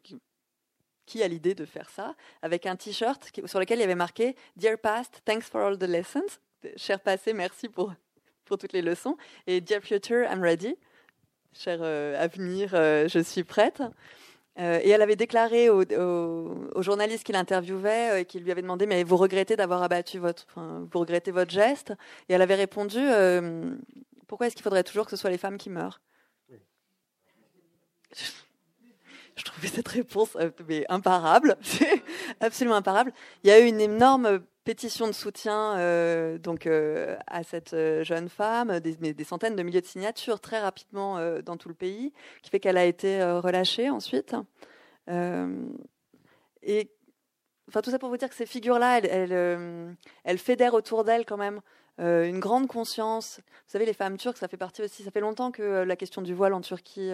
qui 1.05 1.23
a 1.23 1.27
l'idée 1.27 1.55
de 1.55 1.65
faire 1.65 1.89
ça 1.89 2.15
Avec 2.41 2.65
un 2.65 2.75
t-shirt 2.75 3.31
sur 3.45 3.59
lequel 3.59 3.79
il 3.79 3.81
y 3.81 3.85
avait 3.85 3.95
marqué 3.95 4.35
Dear 4.55 4.77
Past, 4.77 5.21
thanks 5.25 5.43
for 5.43 5.61
all 5.61 5.77
the 5.77 5.83
lessons. 5.83 6.39
Cher 6.75 6.99
passé, 6.99 7.33
merci 7.33 7.69
pour, 7.69 7.93
pour 8.45 8.57
toutes 8.57 8.73
les 8.73 8.81
leçons. 8.81 9.17
Et 9.47 9.61
Dear 9.61 9.81
Future, 9.81 10.23
I'm 10.31 10.41
ready. 10.41 10.77
Cher 11.53 11.79
euh, 11.81 12.21
avenir, 12.21 12.71
euh, 12.73 13.07
je 13.07 13.19
suis 13.19 13.43
prête. 13.43 13.81
Euh, 14.57 14.79
et 14.81 14.89
elle 14.89 15.01
avait 15.01 15.15
déclaré 15.15 15.69
au, 15.69 15.83
au, 15.83 16.81
journaliste 16.81 17.25
qui 17.25 17.33
l'interviewait 17.33 18.21
et 18.21 18.25
qui 18.25 18.39
lui 18.39 18.51
avait 18.51 18.61
demandé 18.61 18.85
mais 18.85 19.03
vous 19.03 19.17
regrettez 19.17 19.57
d'avoir 19.57 19.83
abattu 19.83 20.17
votre, 20.17 20.45
vous 20.55 20.99
regrettez 20.99 21.31
votre 21.31 21.51
geste 21.51 21.91
Et 22.29 22.33
elle 22.35 22.41
avait 22.41 22.55
répondu 22.55 22.99
pourquoi 24.27 24.47
est-ce 24.47 24.55
qu'il 24.55 24.63
faudrait 24.63 24.85
toujours 24.85 25.03
que 25.03 25.11
ce 25.11 25.17
soit 25.17 25.29
les 25.29 25.37
femmes 25.37 25.57
qui 25.57 25.69
meurent? 25.69 25.99
Je 29.35 29.43
trouvais 29.43 29.67
cette 29.67 29.87
réponse 29.89 30.37
euh, 30.37 30.49
imparable, 30.87 31.57
absolument 32.39 32.77
imparable. 32.77 33.11
Il 33.43 33.49
y 33.49 33.51
a 33.51 33.59
eu 33.59 33.65
une 33.65 33.81
énorme 33.81 34.39
pétition 34.63 35.07
de 35.07 35.11
soutien 35.11 35.77
euh, 35.77 36.37
donc 36.37 36.65
euh, 36.65 37.17
à 37.27 37.43
cette 37.43 37.75
jeune 38.03 38.29
femme, 38.29 38.79
des, 38.79 39.23
centaines 39.25 39.57
de 39.57 39.63
milliers 39.63 39.81
de 39.81 39.85
signatures 39.85 40.39
très 40.39 40.59
rapidement 40.59 41.19
dans 41.41 41.57
tout 41.57 41.67
le 41.67 41.75
pays, 41.75 42.13
qui 42.41 42.49
fait 42.49 42.59
qu'elle 42.59 42.77
a 42.77 42.85
été 42.85 43.23
relâchée 43.23 43.89
ensuite. 43.89 44.35
et 45.07 46.89
enfin 47.67 47.81
tout 47.81 47.91
ça 47.91 47.99
pour 47.99 48.09
vous 48.09 48.17
dire 48.17 48.29
que 48.29 48.35
ces 48.35 48.45
figures-là, 48.45 48.99
elles, 48.99 50.37
fédèrent 50.39 50.73
autour 50.73 51.03
d'elles 51.03 51.25
quand 51.25 51.37
même 51.37 51.59
une 51.99 52.39
grande 52.39 52.67
conscience. 52.67 53.39
Vous 53.39 53.71
savez, 53.71 53.85
les 53.85 53.93
femmes 53.93 54.17
turques, 54.17 54.37
ça 54.37 54.47
fait 54.47 54.57
partie 54.57 54.81
aussi. 54.81 55.03
Ça 55.03 55.11
fait 55.11 55.19
longtemps 55.19 55.51
que 55.51 55.83
la 55.83 55.95
question 55.95 56.21
du 56.21 56.33
voile 56.33 56.53
en 56.53 56.61
Turquie 56.61 57.11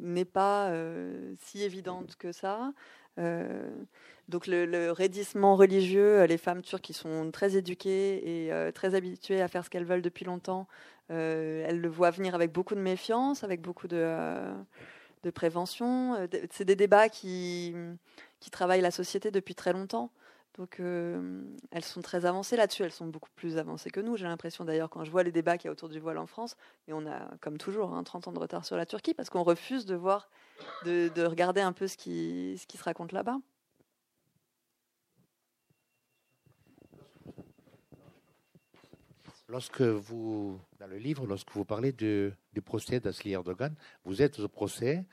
n'est 0.00 0.24
pas 0.24 0.72
si 1.40 1.62
évidente 1.62 2.16
que 2.16 2.32
ça. 2.32 2.72
donc 4.28 4.46
le, 4.46 4.90
raidissement 4.90 5.56
religieux, 5.56 6.24
les 6.24 6.38
femmes 6.38 6.62
turques 6.62 6.82
qui 6.82 6.92
sont 6.92 7.30
très 7.30 7.56
éduquées 7.56 8.46
et 8.46 8.72
très 8.72 8.94
habituées 8.94 9.42
à 9.42 9.48
faire 9.48 9.64
ce 9.64 9.70
qu'elles 9.70 9.84
veulent 9.84 10.02
depuis 10.02 10.24
longtemps, 10.24 10.66
elles 11.08 11.80
le 11.80 11.88
voient 11.88 12.10
venir 12.10 12.34
avec 12.34 12.52
beaucoup 12.52 12.74
de 12.74 12.80
méfiance, 12.80 13.44
avec 13.44 13.60
beaucoup 13.60 13.88
de, 13.88 14.52
de 15.22 15.30
prévention. 15.30 16.28
C'est 16.50 16.64
des 16.64 16.76
débats 16.76 17.08
qui, 17.08 17.74
qui 18.40 18.50
travaillent 18.50 18.82
la 18.82 18.90
société 18.90 19.30
depuis 19.30 19.54
très 19.54 19.72
longtemps. 19.72 20.10
Donc 20.56 20.78
euh, 20.78 21.42
elles 21.72 21.84
sont 21.84 22.00
très 22.00 22.26
avancées 22.26 22.56
là-dessus, 22.56 22.84
elles 22.84 22.92
sont 22.92 23.08
beaucoup 23.08 23.30
plus 23.34 23.58
avancées 23.58 23.90
que 23.90 24.00
nous. 24.00 24.16
J'ai 24.16 24.26
l'impression 24.26 24.64
d'ailleurs 24.64 24.88
quand 24.88 25.04
je 25.04 25.10
vois 25.10 25.24
les 25.24 25.32
débats 25.32 25.58
qu'il 25.58 25.66
y 25.66 25.68
a 25.68 25.72
autour 25.72 25.88
du 25.88 25.98
voile 25.98 26.18
en 26.18 26.26
France, 26.26 26.56
et 26.86 26.92
on 26.92 27.06
a 27.06 27.28
comme 27.40 27.58
toujours 27.58 27.92
hein, 27.92 28.04
30 28.04 28.28
ans 28.28 28.32
de 28.32 28.38
retard 28.38 28.64
sur 28.64 28.76
la 28.76 28.86
Turquie 28.86 29.14
parce 29.14 29.30
qu'on 29.30 29.42
refuse 29.42 29.84
de 29.84 29.96
voir, 29.96 30.28
de, 30.84 31.08
de, 31.08 31.24
regarder 31.24 31.60
un 31.60 31.72
peu 31.72 31.88
ce 31.88 31.96
qui, 31.96 32.56
ce 32.58 32.66
qui 32.68 32.76
se 32.76 32.84
raconte 32.84 33.10
là-bas. 33.10 33.38
Lorsque 39.48 39.82
vous, 39.82 40.58
dans 40.78 40.86
le 40.86 40.96
livre, 40.96 41.26
lorsque 41.26 41.50
vous 41.52 41.64
parlez 41.64 41.92
du 41.92 42.32
procès 42.64 42.98
d'Asli 43.00 43.32
Erdogan, 43.32 43.74
vous 44.04 44.22
êtes 44.22 44.38
au 44.38 44.48
procès 44.48 45.04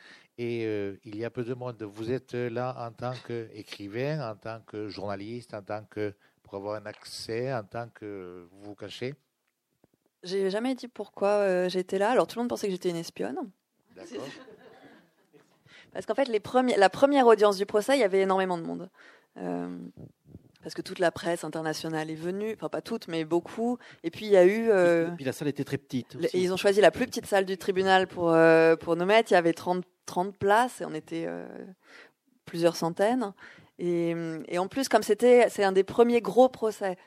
et 0.41 0.65
euh, 0.65 0.95
il 1.05 1.17
y 1.17 1.23
a 1.23 1.29
peu 1.29 1.43
de 1.43 1.53
monde. 1.53 1.83
Vous 1.83 2.11
êtes 2.11 2.33
là 2.33 2.75
en 2.79 2.91
tant 2.91 3.13
qu'écrivain, 3.27 4.27
en 4.27 4.35
tant 4.35 4.59
que 4.65 4.89
journaliste, 4.89 5.53
en 5.53 5.61
tant 5.61 5.83
que 5.83 6.15
pour 6.41 6.55
avoir 6.55 6.81
un 6.81 6.85
accès, 6.87 7.53
en 7.53 7.63
tant 7.63 7.87
que 7.93 8.47
vous 8.51 8.69
vous 8.69 8.75
cachez? 8.75 9.13
J'ai 10.23 10.49
jamais 10.49 10.73
dit 10.73 10.87
pourquoi 10.87 11.29
euh, 11.29 11.69
j'étais 11.69 11.99
là. 11.99 12.09
Alors 12.09 12.25
tout 12.25 12.39
le 12.39 12.41
monde 12.41 12.49
pensait 12.49 12.67
que 12.67 12.73
j'étais 12.73 12.89
une 12.89 12.95
espionne. 12.95 13.37
D'accord. 13.95 14.25
Parce 15.93 16.05
qu'en 16.05 16.15
fait, 16.15 16.27
les 16.27 16.41
la 16.77 16.89
première 16.89 17.27
audience 17.27 17.57
du 17.57 17.65
procès, 17.65 17.97
il 17.97 17.99
y 17.99 18.03
avait 18.03 18.21
énormément 18.21 18.57
de 18.57 18.63
monde. 18.63 18.89
Euh, 19.37 19.77
parce 20.61 20.75
que 20.75 20.81
toute 20.81 20.99
la 20.99 21.11
presse 21.11 21.43
internationale 21.43 22.09
est 22.09 22.15
venue, 22.15 22.53
enfin 22.53 22.69
pas 22.69 22.81
toute, 22.81 23.07
mais 23.07 23.25
beaucoup. 23.25 23.77
Et 24.03 24.11
puis 24.11 24.25
il 24.25 24.31
y 24.31 24.37
a 24.37 24.45
eu. 24.45 24.69
Euh, 24.69 25.07
et 25.07 25.15
puis 25.15 25.25
la 25.25 25.33
salle 25.33 25.47
était 25.47 25.63
très 25.63 25.77
petite. 25.77 26.17
ils 26.33 26.53
ont 26.53 26.57
choisi 26.57 26.81
la 26.81 26.91
plus 26.91 27.05
petite 27.05 27.25
salle 27.25 27.45
du 27.45 27.57
tribunal 27.57 28.07
pour, 28.07 28.31
euh, 28.31 28.75
pour 28.75 28.95
nous 28.95 29.05
mettre. 29.05 29.31
Il 29.31 29.33
y 29.35 29.37
avait 29.37 29.53
30, 29.53 29.83
30 30.05 30.37
places 30.37 30.81
et 30.81 30.85
on 30.85 30.93
était 30.93 31.25
euh, 31.27 31.45
plusieurs 32.45 32.75
centaines. 32.75 33.33
Et, 33.83 34.13
en 34.59 34.67
plus, 34.67 34.89
comme 34.89 35.01
c'était, 35.01 35.49
c'est 35.49 35.63
un 35.63 35.71
des 35.71 35.83
premiers 35.83 36.21
gros 36.21 36.49
procès 36.49 36.97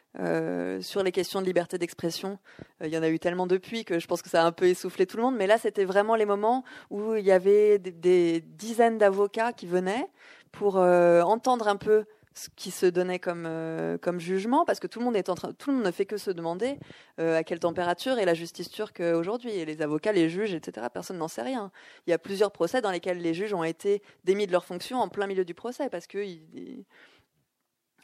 sur 0.80 1.04
les 1.04 1.12
questions 1.12 1.40
de 1.40 1.46
liberté 1.46 1.78
d'expression. 1.78 2.40
il 2.80 2.88
y 2.88 2.98
en 2.98 3.02
a 3.04 3.08
eu 3.08 3.20
tellement 3.20 3.46
depuis 3.46 3.84
que 3.84 4.00
je 4.00 4.08
pense 4.08 4.22
que 4.22 4.28
ça 4.28 4.42
a 4.42 4.44
un 4.44 4.50
peu 4.50 4.66
essoufflé 4.66 5.06
tout 5.06 5.16
le 5.16 5.22
monde. 5.22 5.36
Mais 5.36 5.46
là, 5.46 5.56
c'était 5.56 5.84
vraiment 5.84 6.16
les 6.16 6.26
moments 6.26 6.64
où 6.90 7.14
il 7.14 7.24
y 7.24 7.30
avait 7.30 7.78
des 7.78 8.40
dizaines 8.40 8.98
d'avocats 8.98 9.52
qui 9.52 9.66
venaient 9.66 10.08
pour 10.50 10.74
entendre 10.78 11.68
un 11.68 11.76
peu 11.76 12.06
ce 12.34 12.48
qui 12.56 12.70
se 12.70 12.86
donnait 12.86 13.20
comme, 13.20 13.44
euh, 13.46 13.96
comme 13.98 14.18
jugement, 14.18 14.64
parce 14.64 14.80
que 14.80 14.86
tout 14.86 14.98
le 14.98 15.04
monde 15.04 15.16
est 15.16 15.28
en 15.28 15.34
train, 15.34 15.52
tout 15.52 15.70
le 15.70 15.76
monde 15.76 15.86
ne 15.86 15.90
fait 15.92 16.04
que 16.04 16.16
se 16.16 16.30
demander 16.30 16.78
euh, 17.20 17.38
à 17.38 17.44
quelle 17.44 17.60
température 17.60 18.18
est 18.18 18.24
la 18.24 18.34
justice 18.34 18.70
turque 18.70 19.00
aujourd'hui. 19.00 19.52
Et 19.52 19.64
les 19.64 19.82
avocats, 19.82 20.12
les 20.12 20.28
juges, 20.28 20.52
etc. 20.52 20.88
Personne 20.92 21.18
n'en 21.18 21.28
sait 21.28 21.42
rien. 21.42 21.70
Il 22.06 22.10
y 22.10 22.12
a 22.12 22.18
plusieurs 22.18 22.50
procès 22.50 22.80
dans 22.80 22.90
lesquels 22.90 23.18
les 23.18 23.34
juges 23.34 23.54
ont 23.54 23.64
été 23.64 24.02
démis 24.24 24.46
de 24.46 24.52
leur 24.52 24.64
fonction 24.64 24.98
en 24.98 25.08
plein 25.08 25.26
milieu 25.26 25.44
du 25.44 25.54
procès 25.54 25.88
parce 25.88 26.06
qu'ils 26.06 26.42
ils, 26.54 26.84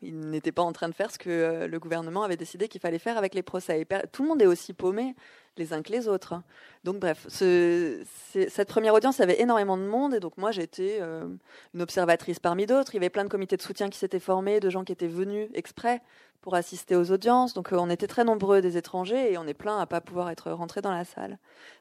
n'étaient 0.02 0.52
pas 0.52 0.62
en 0.62 0.72
train 0.72 0.88
de 0.88 0.94
faire 0.94 1.10
ce 1.10 1.18
que 1.18 1.30
euh, 1.30 1.66
le 1.66 1.78
gouvernement 1.78 2.22
avait 2.22 2.36
décidé 2.36 2.68
qu'il 2.68 2.80
fallait 2.80 2.98
faire 2.98 3.18
avec 3.18 3.34
les 3.34 3.42
procès. 3.42 3.80
Et 3.80 3.86
tout 4.12 4.22
le 4.22 4.28
monde 4.28 4.42
est 4.42 4.46
aussi 4.46 4.72
paumé 4.72 5.14
les 5.56 5.72
uns 5.72 5.82
que 5.82 5.92
les 5.92 6.08
autres. 6.08 6.40
Donc 6.84 6.98
bref, 6.98 7.26
cette 7.28 8.68
première 8.68 8.94
audience 8.94 9.20
avait 9.20 9.40
énormément 9.40 9.76
de 9.76 9.82
monde 9.82 10.14
et 10.14 10.20
donc 10.20 10.38
moi 10.38 10.52
j'étais 10.52 10.98
euh, 11.00 11.26
une 11.74 11.82
observatrice 11.82 12.38
parmi 12.38 12.66
d'autres. 12.66 12.94
Il 12.94 12.96
y 12.96 13.00
avait 13.00 13.10
plein 13.10 13.24
de 13.24 13.28
comités 13.28 13.56
de 13.56 13.62
soutien 13.62 13.90
qui 13.90 13.98
s'étaient 13.98 14.20
formés, 14.20 14.60
de 14.60 14.70
gens 14.70 14.84
qui 14.84 14.92
étaient 14.92 15.06
venus 15.06 15.50
exprès 15.54 16.00
pour 16.40 16.54
assister 16.54 16.96
aux 16.96 17.12
audiences. 17.12 17.52
Donc 17.52 17.72
euh, 17.72 17.76
on 17.78 17.90
était 17.90 18.06
très 18.06 18.24
nombreux 18.24 18.62
des 18.62 18.76
étrangers 18.76 19.32
et 19.32 19.38
on 19.38 19.46
est 19.46 19.54
plein 19.54 19.78
à 19.78 19.86
pas 19.86 20.00
pouvoir 20.00 20.30
être 20.30 20.50
rentrés 20.50 20.80
dans 20.80 20.92
la 20.92 21.04
salle. 21.04 21.38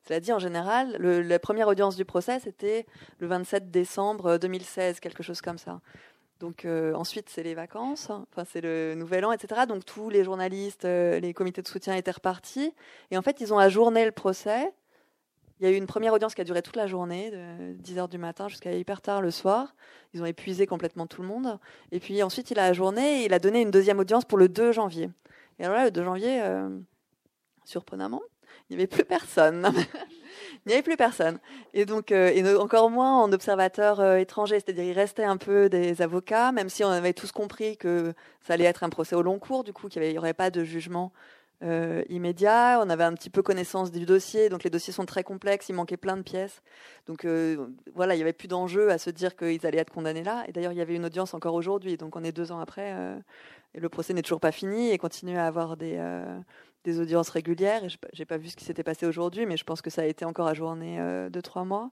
Cela 0.08 0.20
dit, 0.20 0.34
en 0.34 0.40
général, 0.40 0.98
la 1.00 1.40
première 1.40 1.68
audience 1.68 1.96
du 1.96 2.06
procès 2.06 2.40
c'était 2.40 2.86
le 3.20 3.28
27 3.28 3.72
décembre 3.72 4.38
2016, 4.38 5.00
quelque 5.00 5.24
chose 5.24 5.42
comme 5.42 5.58
ça. 5.58 5.80
Donc 6.40 6.64
euh, 6.64 6.94
ensuite, 6.94 7.30
c'est 7.30 7.44
les 7.44 7.54
vacances, 7.54 8.10
enfin 8.10 8.46
c'est 8.50 8.62
le 8.62 8.96
nouvel 8.96 9.26
an, 9.26 9.32
etc. 9.32 9.62
Donc 9.68 9.84
tous 9.84 10.10
les 10.10 10.24
journalistes, 10.24 10.86
euh, 10.86 11.20
les 11.20 11.34
comités 11.34 11.62
de 11.62 11.68
soutien 11.68 11.96
étaient 11.96 12.12
repartis. 12.12 12.74
Et 13.12 13.18
en 13.18 13.22
fait, 13.22 13.42
ils 13.42 13.54
ont 13.54 13.60
ajourné 13.60 14.06
le 14.06 14.12
procès. 14.12 14.72
Il 15.60 15.66
y 15.66 15.70
a 15.70 15.72
eu 15.74 15.76
une 15.76 15.88
première 15.88 16.14
audience 16.14 16.36
qui 16.36 16.42
a 16.42 16.46
duré 16.46 16.62
toute 16.62 16.78
la 16.78 16.88
journée, 16.88 17.32
de 17.32 17.74
10h 17.84 18.08
du 18.08 18.18
matin 18.18 18.48
jusqu'à 18.48 18.72
hyper 18.72 19.02
tard 19.02 19.22
le 19.22 19.32
soir. 19.32 19.76
Ils 20.14 20.22
ont 20.22 20.26
épuisé 20.26 20.66
complètement 20.66 21.06
tout 21.06 21.22
le 21.22 21.28
monde. 21.28 21.60
Et 21.92 22.00
puis 22.00 22.24
ensuite, 22.24 22.50
il 22.52 22.60
a 22.60 22.66
ajourné 22.66 23.24
et 23.24 23.26
il 23.26 23.34
a 23.34 23.40
donné 23.40 23.62
une 23.62 23.72
deuxième 23.72 24.00
audience 24.00 24.24
pour 24.24 24.38
le 24.38 24.48
2 24.48 24.72
janvier. 24.72 25.10
Et 25.60 25.66
alors 25.66 25.76
là, 25.76 25.84
le 25.84 25.92
2 25.92 26.04
janvier, 26.06 26.42
euh, 26.42 26.70
surprenamment, 27.66 28.22
il 28.70 28.78
n'y 28.78 28.82
avait 28.82 28.88
plus 28.88 29.04
personne. 29.04 29.70
il 30.66 30.70
n'y 30.70 30.74
avait 30.74 30.84
plus 30.84 30.98
personne. 30.98 31.40
Et 31.74 31.86
donc, 31.86 32.12
euh, 32.12 32.58
encore 32.58 32.90
moins 32.90 33.22
en 33.22 33.32
observateur 33.32 34.00
euh, 34.00 34.18
étranger, 34.18 34.60
c'est-à-dire 34.60 34.84
il 34.84 34.94
restait 34.94 35.24
un 35.24 35.38
peu 35.38 35.70
des 35.70 36.02
avocats, 36.02 36.52
même 36.52 36.70
si 36.70 36.84
on 36.84 36.90
avait 36.90 37.14
tous 37.14 37.32
compris 37.32 37.78
que 37.78 38.14
ça 38.42 38.54
allait 38.54 38.66
être 38.66 38.84
un 38.84 38.90
procès 38.90 39.16
au 39.16 39.22
long 39.22 39.40
cours, 39.40 39.64
du 39.64 39.74
coup 39.74 39.88
qu'il 39.88 40.02
n'y 40.02 40.18
aurait 40.18 40.34
pas 40.34 40.50
de 40.50 40.64
jugement 40.64 41.12
euh, 41.64 42.04
immédiat. 42.10 42.80
On 42.84 42.90
avait 42.90 43.04
un 43.04 43.14
petit 43.14 43.30
peu 43.30 43.42
connaissance 43.42 43.92
du 43.92 44.06
dossier, 44.06 44.50
donc 44.50 44.64
les 44.64 44.70
dossiers 44.70 44.94
sont 44.94 45.06
très 45.06 45.24
complexes, 45.24 45.70
il 45.70 45.74
manquait 45.74 45.98
plein 45.98 46.18
de 46.18 46.24
pièces. 46.24 46.62
Donc 47.08 47.26
voilà, 47.96 48.14
il 48.14 48.18
n'y 48.18 48.24
avait 48.24 48.34
plus 48.34 48.48
d'enjeu 48.48 48.92
à 48.92 48.98
se 48.98 49.10
dire 49.10 49.36
qu'ils 49.36 49.66
allaient 49.66 49.80
être 49.80 49.94
condamnés 49.94 50.24
là. 50.24 50.44
Et 50.48 50.52
d'ailleurs, 50.52 50.74
il 50.74 50.78
y 50.78 50.82
avait 50.82 50.96
une 50.96 51.06
audience 51.06 51.34
encore 51.34 51.56
aujourd'hui, 51.56 51.98
donc 51.98 52.16
on 52.16 52.24
est 52.24 52.32
deux 52.32 52.52
ans 52.52 52.60
après, 52.60 52.94
et 53.74 53.80
le 53.80 53.90
procès 53.90 54.14
n'est 54.14 54.22
toujours 54.22 54.40
pas 54.40 54.52
fini 54.52 54.92
et 54.92 54.98
continue 54.98 55.38
à 55.38 55.46
avoir 55.46 55.78
des, 55.78 55.98
des 56.84 57.00
audiences 57.00 57.30
régulières. 57.30 57.84
Et 57.84 57.88
j'ai 58.14 58.26
pas 58.26 58.38
vu 58.38 58.50
ce 58.50 58.56
qui 58.56 58.66
s'était 58.66 58.84
passé 58.84 59.06
aujourd'hui, 59.06 59.46
mais 59.46 59.58
je 59.58 59.64
pense 59.64 59.82
que 59.82 59.90
ça 59.90 60.02
a 60.02 60.06
été 60.06 60.26
encore 60.26 60.48
ajourné 60.48 61.00
de 61.30 61.42
trois 61.42 61.66
mois. 61.66 61.92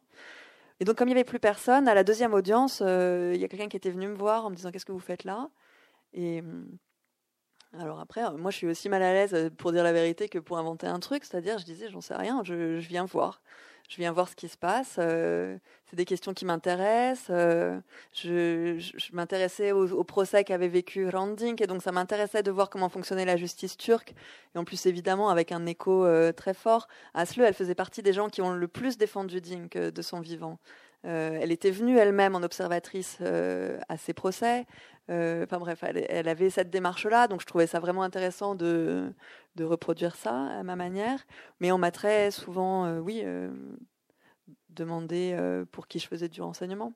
Et 0.79 0.85
donc, 0.85 0.95
comme 0.97 1.07
il 1.07 1.13
n'y 1.13 1.17
avait 1.17 1.23
plus 1.23 1.39
personne, 1.39 1.87
à 1.87 1.95
la 1.95 2.03
deuxième 2.03 2.33
audience, 2.33 2.81
il 2.81 3.39
y 3.39 3.43
a 3.43 3.47
quelqu'un 3.47 3.67
qui 3.67 3.77
était 3.77 3.91
venu 3.91 4.07
me 4.07 4.15
voir 4.15 4.45
en 4.45 4.49
me 4.49 4.55
disant 4.55 4.71
Qu'est-ce 4.71 4.85
que 4.85 4.91
vous 4.91 4.99
faites 4.99 5.23
là? 5.23 5.49
Et 6.13 6.41
alors 7.73 7.99
après, 7.99 8.23
euh, 8.23 8.37
moi 8.37 8.51
je 8.51 8.57
suis 8.57 8.67
aussi 8.67 8.89
mal 8.89 9.03
à 9.03 9.13
l'aise 9.13 9.33
euh, 9.33 9.49
pour 9.49 9.71
dire 9.71 9.83
la 9.83 9.93
vérité 9.93 10.29
que 10.29 10.39
pour 10.39 10.57
inventer 10.57 10.87
un 10.87 10.99
truc, 10.99 11.25
c'est-à-dire 11.25 11.57
je 11.57 11.65
disais 11.65 11.89
j'en 11.89 12.01
sais 12.01 12.15
rien, 12.15 12.41
je, 12.43 12.77
viens 12.77 13.05
voir. 13.05 13.41
Je 13.87 13.97
viens 13.97 14.11
voir 14.11 14.27
ce 14.27 14.35
qui 14.35 14.49
se 14.49 14.57
passe. 14.57 14.97
Euh, 14.99 15.57
c'est 15.89 15.95
des 15.95 16.05
questions 16.05 16.33
qui 16.33 16.43
m'intéressent. 16.43 17.29
je, 18.13 19.11
m'intéressais 19.13 19.71
au, 19.71 20.03
procès 20.03 20.43
qu'avait 20.43 20.67
vécu 20.67 21.07
Randink 21.07 21.61
et 21.61 21.67
donc 21.67 21.81
ça 21.81 21.93
m'intéressait 21.93 22.43
de 22.43 22.51
voir 22.51 22.69
comment 22.69 22.89
fonctionnait 22.89 23.25
la 23.25 23.37
justice 23.37 23.77
turque. 23.77 24.13
Et 24.53 24.57
en 24.57 24.65
plus 24.65 24.85
évidemment 24.85 25.29
avec 25.29 25.53
un 25.53 25.65
écho 25.65 26.05
très 26.33 26.53
fort. 26.53 26.89
Asle, 27.13 27.41
elle 27.41 27.53
faisait 27.53 27.75
partie 27.75 28.01
des 28.01 28.11
gens 28.11 28.27
qui 28.27 28.41
ont 28.41 28.51
le 28.51 28.67
plus 28.67 28.97
défendu 28.97 29.39
Dink 29.39 29.77
de 29.77 30.01
son 30.01 30.19
vivant. 30.19 30.59
Elle 31.03 31.51
était 31.51 31.71
venue 31.71 31.97
elle-même 31.97 32.35
en 32.35 32.43
observatrice 32.43 33.19
à 33.21 33.97
ses 33.97 34.13
procès. 34.13 34.65
Euh, 35.09 35.45
enfin 35.45 35.59
bref, 35.59 35.83
elle, 35.83 36.27
avait 36.27 36.49
cette 36.49 36.69
démarche-là, 36.69 37.27
donc 37.27 37.39
je 37.39 37.45
trouvais 37.45 37.67
ça 37.67 37.79
vraiment 37.79 38.03
intéressant 38.03 38.55
de, 38.55 39.13
reproduire 39.59 40.15
ça 40.15 40.47
à 40.47 40.63
ma 40.63 40.75
manière. 40.75 41.25
Mais 41.59 41.71
on 41.71 41.77
m'a 41.77 41.91
très 41.91 42.31
souvent, 42.31 42.85
euh, 42.85 42.99
oui, 42.99 43.21
euh, 43.23 43.49
demandé 44.69 45.37
pour 45.71 45.87
qui 45.87 45.99
je 45.99 46.07
faisais 46.07 46.29
du 46.29 46.41
renseignement. 46.41 46.93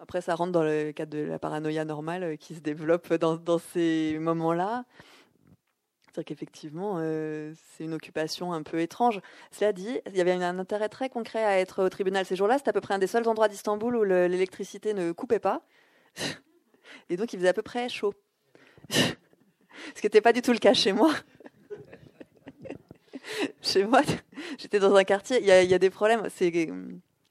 Après, 0.00 0.20
ça 0.20 0.34
rentre 0.34 0.52
dans 0.52 0.62
le 0.62 0.92
cadre 0.92 1.16
de 1.16 1.22
la 1.24 1.38
paranoïa 1.38 1.84
normale 1.84 2.38
qui 2.38 2.54
se 2.54 2.60
développe 2.60 3.12
dans 3.14 3.58
ces 3.58 4.18
moments-là. 4.20 4.84
C'est-à-dire 6.18 6.36
qu'effectivement, 6.36 6.98
c'est 6.98 7.84
une 7.84 7.94
occupation 7.94 8.52
un 8.52 8.64
peu 8.64 8.80
étrange. 8.80 9.20
Cela 9.52 9.72
dit, 9.72 10.00
il 10.06 10.16
y 10.16 10.20
avait 10.20 10.32
un 10.32 10.58
intérêt 10.58 10.88
très 10.88 11.08
concret 11.08 11.44
à 11.44 11.60
être 11.60 11.84
au 11.84 11.88
tribunal 11.88 12.26
ces 12.26 12.34
jours-là. 12.34 12.58
C'était 12.58 12.70
à 12.70 12.72
peu 12.72 12.80
près 12.80 12.94
un 12.94 12.98
des 12.98 13.06
seuls 13.06 13.28
endroits 13.28 13.46
d'Istanbul 13.46 13.94
où 13.94 14.02
l'électricité 14.02 14.94
ne 14.94 15.12
coupait 15.12 15.38
pas. 15.38 15.62
Et 17.08 17.16
donc, 17.16 17.32
il 17.32 17.38
faisait 17.38 17.50
à 17.50 17.52
peu 17.52 17.62
près 17.62 17.88
chaud. 17.88 18.14
Ce 18.90 20.00
qui 20.00 20.06
n'était 20.06 20.20
pas 20.20 20.32
du 20.32 20.42
tout 20.42 20.50
le 20.52 20.58
cas 20.58 20.74
chez 20.74 20.92
moi. 20.92 21.14
chez 23.62 23.84
moi, 23.84 24.02
j'étais 24.58 24.80
dans 24.80 24.96
un 24.96 25.04
quartier, 25.04 25.38
il 25.40 25.46
y, 25.46 25.74
a, 25.74 25.78
des 25.78 25.90
problèmes. 25.90 26.28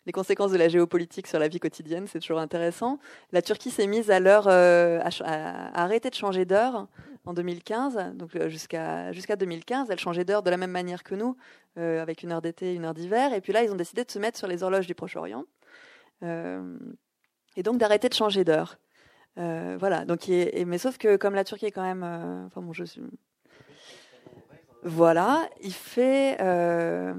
Les 0.08 0.14
conséquences 0.14 0.52
de 0.52 0.58
la 0.58 0.70
géopolitique 0.70 1.28
sur 1.28 1.38
la 1.38 1.50
vie 1.50 1.60
quotidienne, 1.60 2.08
c'est 2.08 2.20
toujours 2.20 2.40
intéressant. 2.40 2.98
La 3.34 3.42
Turquie 3.42 3.70
s'est 3.70 3.88
mise 3.88 4.10
à 4.10 4.20
l'heure, 4.20 4.48
euh, 4.48 5.00
à, 5.02 5.82
arrêter 5.84 6.10
de 6.10 6.16
changer 6.16 6.46
d'heure 6.46 6.88
en 7.26 7.34
2015, 7.34 8.14
donc 8.16 8.36
euh, 8.38 8.48
jusqu'à 8.48 9.12
jusqu'à 9.12 9.36
2015, 9.36 9.92
elle 9.92 10.00
changeait 10.00 10.24
d'heure 10.24 10.44
de 10.44 10.50
la 10.50 10.56
même 10.56 10.72
manière 10.72 11.04
que 11.04 11.14
nous, 11.14 11.36
euh, 11.78 12.02
avec 12.02 12.24
une 12.24 12.32
heure 12.32 12.42
d'été, 12.42 12.74
une 12.74 12.86
heure 12.86 12.94
d'hiver. 12.94 13.34
Et 13.34 13.42
puis 13.42 13.52
là, 13.52 13.64
ils 13.64 13.72
ont 13.72 13.76
décidé 13.76 14.06
de 14.06 14.10
se 14.10 14.18
mettre 14.18 14.38
sur 14.38 14.48
les 14.48 14.64
horloges 14.64 14.88
du 14.88 14.96
Proche-Orient, 14.96 15.44
et 16.22 17.64
donc 17.64 17.78
d'arrêter 17.78 18.08
de 18.08 18.14
changer 18.14 18.46
d'heure. 18.46 18.80
Euh, 19.38 19.76
voilà. 19.80 20.06
Donc, 20.06 20.28
mais 20.30 20.78
sauf 20.78 20.98
que 20.98 21.18
comme 21.18 21.36
la 21.36 21.44
Turquie 21.44 21.68
est 21.68 21.72
quand 21.72 21.84
même, 21.84 22.04
euh, 22.04 22.46
enfin 22.46 22.62
bon, 22.62 22.74
je 22.74 22.86
suis, 22.86 23.02
voilà, 24.84 25.50
il 25.62 25.74
fait, 25.74 26.38
euh, 26.40 27.14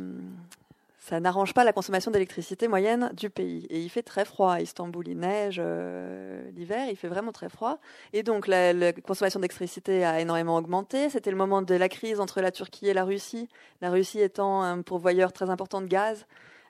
ça 1.08 1.20
n'arrange 1.20 1.54
pas 1.54 1.64
la 1.64 1.72
consommation 1.72 2.10
d'électricité 2.10 2.68
moyenne 2.68 3.10
du 3.14 3.30
pays. 3.30 3.66
Et 3.70 3.80
il 3.80 3.88
fait 3.88 4.02
très 4.02 4.24
froid 4.24 4.52
à 4.52 4.60
Istanbul, 4.60 5.08
il 5.08 5.18
neige 5.18 5.60
l'hiver, 6.54 6.86
il 6.90 6.96
fait 6.96 7.08
vraiment 7.08 7.32
très 7.32 7.48
froid. 7.48 7.78
Et 8.12 8.22
donc 8.22 8.46
la, 8.46 8.72
la 8.74 8.92
consommation 8.92 9.40
d'électricité 9.40 10.04
a 10.04 10.20
énormément 10.20 10.56
augmenté. 10.56 11.08
C'était 11.08 11.30
le 11.30 11.36
moment 11.36 11.62
de 11.62 11.74
la 11.74 11.88
crise 11.88 12.20
entre 12.20 12.42
la 12.42 12.50
Turquie 12.50 12.88
et 12.88 12.94
la 12.94 13.04
Russie. 13.04 13.48
La 13.80 13.90
Russie 13.90 14.20
étant 14.20 14.62
un 14.62 14.82
pourvoyeur 14.82 15.32
très 15.32 15.48
important 15.48 15.80
de 15.80 15.86
gaz. 15.86 16.26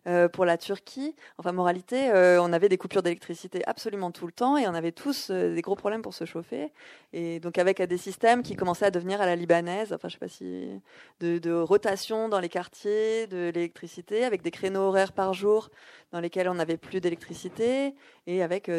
Euh, 0.07 0.29
pour 0.29 0.45
la 0.45 0.57
Turquie. 0.57 1.15
Enfin, 1.39 1.53
moralité, 1.53 2.11
euh, 2.11 2.41
on 2.41 2.53
avait 2.53 2.69
des 2.69 2.79
coupures 2.79 3.03
d'électricité 3.03 3.63
absolument 3.67 4.11
tout 4.11 4.27
le 4.27 4.33
temps 4.33 4.57
et 4.57 4.67
on 4.67 4.75
avait 4.75 4.93
tous 4.93 5.31
euh, 5.31 5.55
des 5.55 5.61
gros 5.61 5.75
problèmes 5.75 6.03
pour 6.03 6.15
se 6.15 6.25
chauffer. 6.25 6.73
Et 7.13 7.41
donc, 7.41 7.59
avec 7.59 7.83
des 7.83 7.99
systèmes 7.99 8.43
qui 8.43 8.55
commençaient 8.57 8.87
à 8.87 8.91
devenir 8.91 9.21
à 9.21 9.27
la 9.27 9.37
libanaise, 9.37 9.93
enfin, 9.93 10.09
je 10.09 10.15
sais 10.15 10.19
pas 10.19 10.29
si, 10.29 10.81
de, 11.21 11.53
rotation 11.53 12.29
dans 12.29 12.41
les 12.41 12.49
quartiers 12.49 13.27
de 13.27 13.51
l'électricité, 13.55 14.25
avec 14.25 14.43
des 14.43 14.51
créneaux 14.51 14.83
horaires 14.83 15.13
par 15.13 15.35
jour 15.35 15.69
dans 16.13 16.21
lesquels 16.21 16.49
on 16.49 16.55
n'avait 16.55 16.77
plus 16.77 17.01
d'électricité 17.01 17.95
et 18.27 18.43
avec 18.43 18.71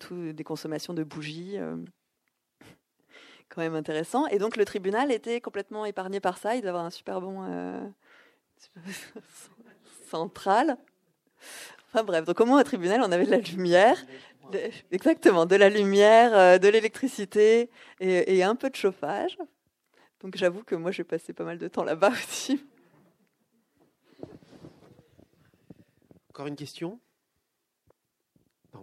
tout, 0.00 0.32
des 0.32 0.44
consommations 0.44 0.92
de 0.94 1.04
bougies 1.04 1.58
quand 3.48 3.60
même 3.60 3.74
intéressant. 3.74 4.26
Et 4.28 4.38
donc 4.38 4.56
le 4.56 4.64
tribunal 4.64 5.12
était 5.12 5.40
complètement 5.40 5.84
épargné 5.86 6.20
par 6.20 6.38
ça. 6.38 6.56
Il 6.56 6.60
devait 6.60 6.70
avoir 6.70 6.84
un 6.84 6.90
super 6.90 7.20
bon 7.20 7.42
Enfin 11.88 12.04
bref, 12.04 12.24
donc 12.24 12.40
au 12.40 12.46
moins 12.46 12.60
au 12.60 12.64
tribunal, 12.64 13.00
on 13.02 13.12
avait 13.12 13.26
de 13.26 13.30
la 13.30 13.38
lumière, 13.38 14.04
exactement, 14.90 15.46
de 15.46 15.56
la 15.56 15.68
lumière, 15.68 16.34
euh, 16.34 16.58
de 16.58 16.68
l'électricité 16.68 17.70
et, 18.00 18.42
un 18.42 18.56
peu 18.56 18.68
de 18.70 18.76
chauffage. 18.76 19.38
Donc 20.20 20.36
j'avoue 20.36 20.64
que 20.64 20.74
moi, 20.74 20.90
j'ai 20.90 21.04
passé 21.04 21.32
pas 21.32 21.44
mal 21.44 21.58
de 21.58 21.68
temps 21.68 21.84
là-bas 21.84 22.10
aussi. 22.28 22.64
Encore 26.30 26.48
une 26.48 26.56
question? 26.56 26.98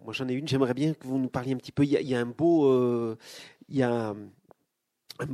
Moi, 0.03 0.13
j'en 0.13 0.29
ai 0.29 0.33
une. 0.33 0.47
J'aimerais 0.47 0.73
bien 0.73 0.93
que 0.93 1.05
vous 1.05 1.17
nous 1.17 1.27
parliez 1.27 1.53
un 1.53 1.57
petit 1.57 1.73
peu. 1.73 1.83
Il 1.83 1.91
y 1.91 2.15
a, 2.15 2.19
un 2.19 2.25
beau, 2.25 2.65
euh, 2.67 3.17
y 3.67 3.83
a 3.83 4.15
un, 5.19 5.27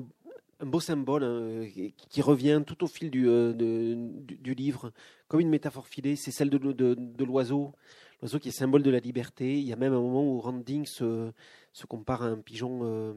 un 0.59 0.65
beau 0.65 0.79
symbole 0.79 1.23
hein, 1.23 1.67
qui 2.09 2.21
revient 2.21 2.63
tout 2.65 2.83
au 2.83 2.87
fil 2.87 3.11
du, 3.11 3.29
euh, 3.29 3.53
du, 3.53 4.53
livre, 4.53 4.91
comme 5.27 5.39
une 5.39 5.49
métaphore 5.49 5.87
filée, 5.87 6.15
c'est 6.15 6.31
celle 6.31 6.49
de, 6.49 6.57
de, 6.57 7.23
l'oiseau, 7.23 7.73
l'oiseau 8.21 8.39
qui 8.39 8.49
est 8.49 8.51
symbole 8.51 8.81
de 8.81 8.89
la 8.89 8.99
liberté. 8.99 9.57
Il 9.57 9.67
y 9.67 9.73
a 9.73 9.75
même 9.75 9.93
un 9.93 10.01
moment 10.01 10.23
où 10.23 10.39
Randing 10.39 10.85
se, 10.85 11.31
se 11.73 11.85
compare 11.85 12.23
à 12.23 12.27
un 12.27 12.37
pigeon. 12.37 12.79
Euh, 12.83 13.13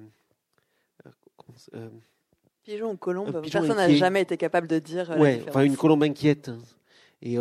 euh, 1.75 1.89
pigeon 2.63 2.93
ou 2.93 2.97
colombe, 2.97 3.43
personne 3.51 3.77
n'a 3.77 3.91
jamais 3.95 4.23
été 4.23 4.37
capable 4.37 4.69
de 4.69 4.79
dire. 4.79 5.17
Ouais, 5.19 5.43
enfin 5.49 5.63
une 5.63 5.77
colombe 5.77 6.03
inquiète. 6.03 6.51
Et, 7.23 7.37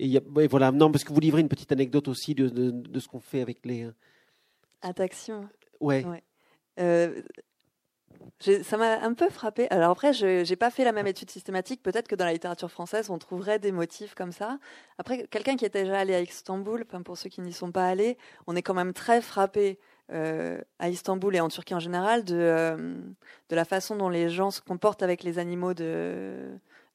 et, 0.00 0.46
voilà, 0.48 0.72
non, 0.72 0.90
parce 0.90 1.04
que 1.04 1.12
vous 1.12 1.20
livrez 1.20 1.40
une 1.40 1.48
petite 1.48 1.70
anecdote 1.72 2.08
aussi 2.08 2.34
de, 2.34 2.48
de, 2.48 3.00
ce 3.00 3.06
qu'on 3.06 3.20
fait 3.20 3.42
avec 3.42 3.64
les. 3.64 3.88
Attraction. 4.82 5.48
Ouais. 5.80 6.04
ouais 6.04 6.22
ça 8.40 8.76
m'a 8.76 9.00
un 9.00 9.14
peu 9.14 9.28
frappé. 9.30 9.66
Alors 9.70 9.90
après, 9.90 10.12
je 10.12 10.48
n'ai 10.48 10.56
pas 10.56 10.70
fait 10.70 10.84
la 10.84 10.92
même 10.92 11.08
étude 11.08 11.30
systématique. 11.30 11.82
Peut-être 11.82 12.06
que 12.06 12.14
dans 12.14 12.24
la 12.24 12.32
littérature 12.32 12.70
française, 12.70 13.10
on 13.10 13.18
trouverait 13.18 13.58
des 13.58 13.72
motifs 13.72 14.14
comme 14.14 14.30
ça. 14.30 14.58
Après, 14.98 15.26
quelqu'un 15.26 15.56
qui 15.56 15.64
est 15.64 15.72
déjà 15.74 15.98
allé 15.98 16.14
à 16.14 16.20
Istanbul, 16.20 16.84
pour 16.84 17.18
ceux 17.18 17.28
qui 17.28 17.40
n'y 17.40 17.52
sont 17.52 17.72
pas 17.72 17.86
allés, 17.86 18.16
on 18.46 18.54
est 18.54 18.62
quand 18.62 18.74
même 18.74 18.92
très 18.92 19.20
frappé 19.20 19.78
euh, 20.10 20.60
à 20.78 20.88
Istanbul 20.88 21.34
et 21.36 21.40
en 21.40 21.48
Turquie 21.48 21.74
en 21.74 21.80
général 21.80 22.24
de, 22.24 22.34
euh, 22.34 22.94
de 23.50 23.56
la 23.56 23.64
façon 23.64 23.94
dont 23.94 24.08
les 24.08 24.30
gens 24.30 24.50
se 24.50 24.60
comportent 24.60 25.02
avec 25.02 25.22
les 25.22 25.38
animaux 25.38 25.74
de, 25.74 26.48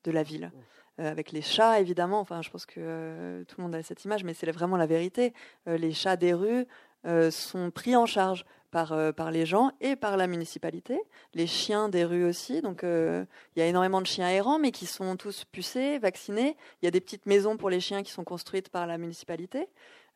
de 0.06 0.12
la 0.12 0.24
ville. 0.24 0.52
Euh, 1.00 1.12
avec 1.12 1.32
les 1.32 1.42
chats, 1.42 1.80
évidemment. 1.80 2.22
Enfin, 2.22 2.42
je 2.42 2.50
pense 2.50 2.66
que 2.66 3.44
tout 3.48 3.56
le 3.58 3.64
monde 3.64 3.76
a 3.76 3.84
cette 3.84 4.06
image, 4.06 4.24
mais 4.24 4.34
c'est 4.34 4.50
vraiment 4.52 4.78
la 4.78 4.86
vérité. 4.86 5.34
les 5.66 5.92
chats 5.92 6.16
des 6.16 6.34
rues 6.34 6.66
sont 7.32 7.70
pris 7.70 7.98
en 7.98 8.06
charge 8.06 8.46
par, 8.74 8.92
euh, 8.92 9.12
par 9.12 9.30
les 9.30 9.46
gens 9.46 9.72
et 9.82 9.96
par 9.96 10.18
la 10.18 10.26
municipalité. 10.26 11.00
Les 11.36 11.46
chiens 11.46 11.90
des 11.90 12.04
rues 12.04 12.26
aussi. 12.26 12.62
Donc, 12.62 12.84
euh, 12.84 13.24
il 13.56 13.60
y 13.60 13.62
a 13.62 13.68
énormément 13.68 14.02
de 14.02 14.08
chiens 14.08 14.28
errants, 14.30 14.58
mais 14.58 14.72
qui 14.72 14.88
sont 14.88 15.16
tous 15.16 15.46
pucés, 15.46 16.00
vaccinés. 16.00 16.58
Il 16.82 16.86
y 16.86 16.88
a 16.88 16.92
des 16.92 17.00
petites 17.00 17.28
maisons 17.28 17.56
pour 17.56 17.70
les 17.70 17.80
chiens 17.80 18.02
qui 18.02 18.12
sont 18.12 18.24
construites 18.24 18.70
par 18.70 18.88
la 18.88 18.98
municipalité. 18.98 19.70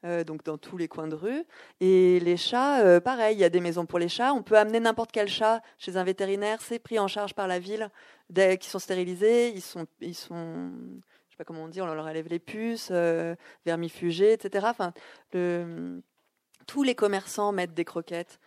Euh, 0.05 0.23
donc 0.23 0.43
dans 0.43 0.59
tous 0.59 0.77
les 0.77 0.87
coins 0.87 1.07
de 1.07 1.15
rue. 1.15 1.43
Et 1.81 2.19
les 2.19 2.37
chats, 2.37 2.99
pareil, 3.01 3.35
il 3.35 3.39
y 3.39 3.43
a 3.43 3.49
des 3.49 3.59
maisons 3.59 3.85
pour 3.85 3.99
les 3.99 4.09
chats. 4.09 4.33
On 4.33 4.43
peut 4.43 4.57
amener 4.57 4.79
n'importe 4.79 5.11
quel 5.11 5.27
chat 5.27 5.61
chez 5.77 5.97
un 5.97 6.03
vétérinaire, 6.03 6.61
c'est 6.61 6.79
pris 6.79 6.99
en 6.99 7.07
charge 7.07 7.33
par 7.33 7.47
la 7.47 7.57
ville, 7.57 7.89
dès 8.29 8.57
qu'ils 8.57 8.69
sont 8.69 8.79
stérilisés, 8.79 9.49
ils 9.49 9.61
sont, 9.61 9.87
ils 10.01 10.13
sont, 10.13 10.71
je 11.27 11.31
sais 11.31 11.37
pas 11.37 11.45
comment 11.45 11.63
on 11.63 11.67
dit, 11.67 11.81
on 11.81 11.87
leur 11.87 12.05
enlève 12.05 12.27
les 12.27 12.37
puces, 12.37 12.91
vermifugés, 13.65 14.33
etc. 14.33 14.67
Enfin, 14.69 14.93
tous 16.67 16.83
les 16.83 16.93
commerçants 16.93 17.51
mettent 17.51 17.73
des 17.73 17.85
croquettes 17.85 18.39
euh, 18.39 18.46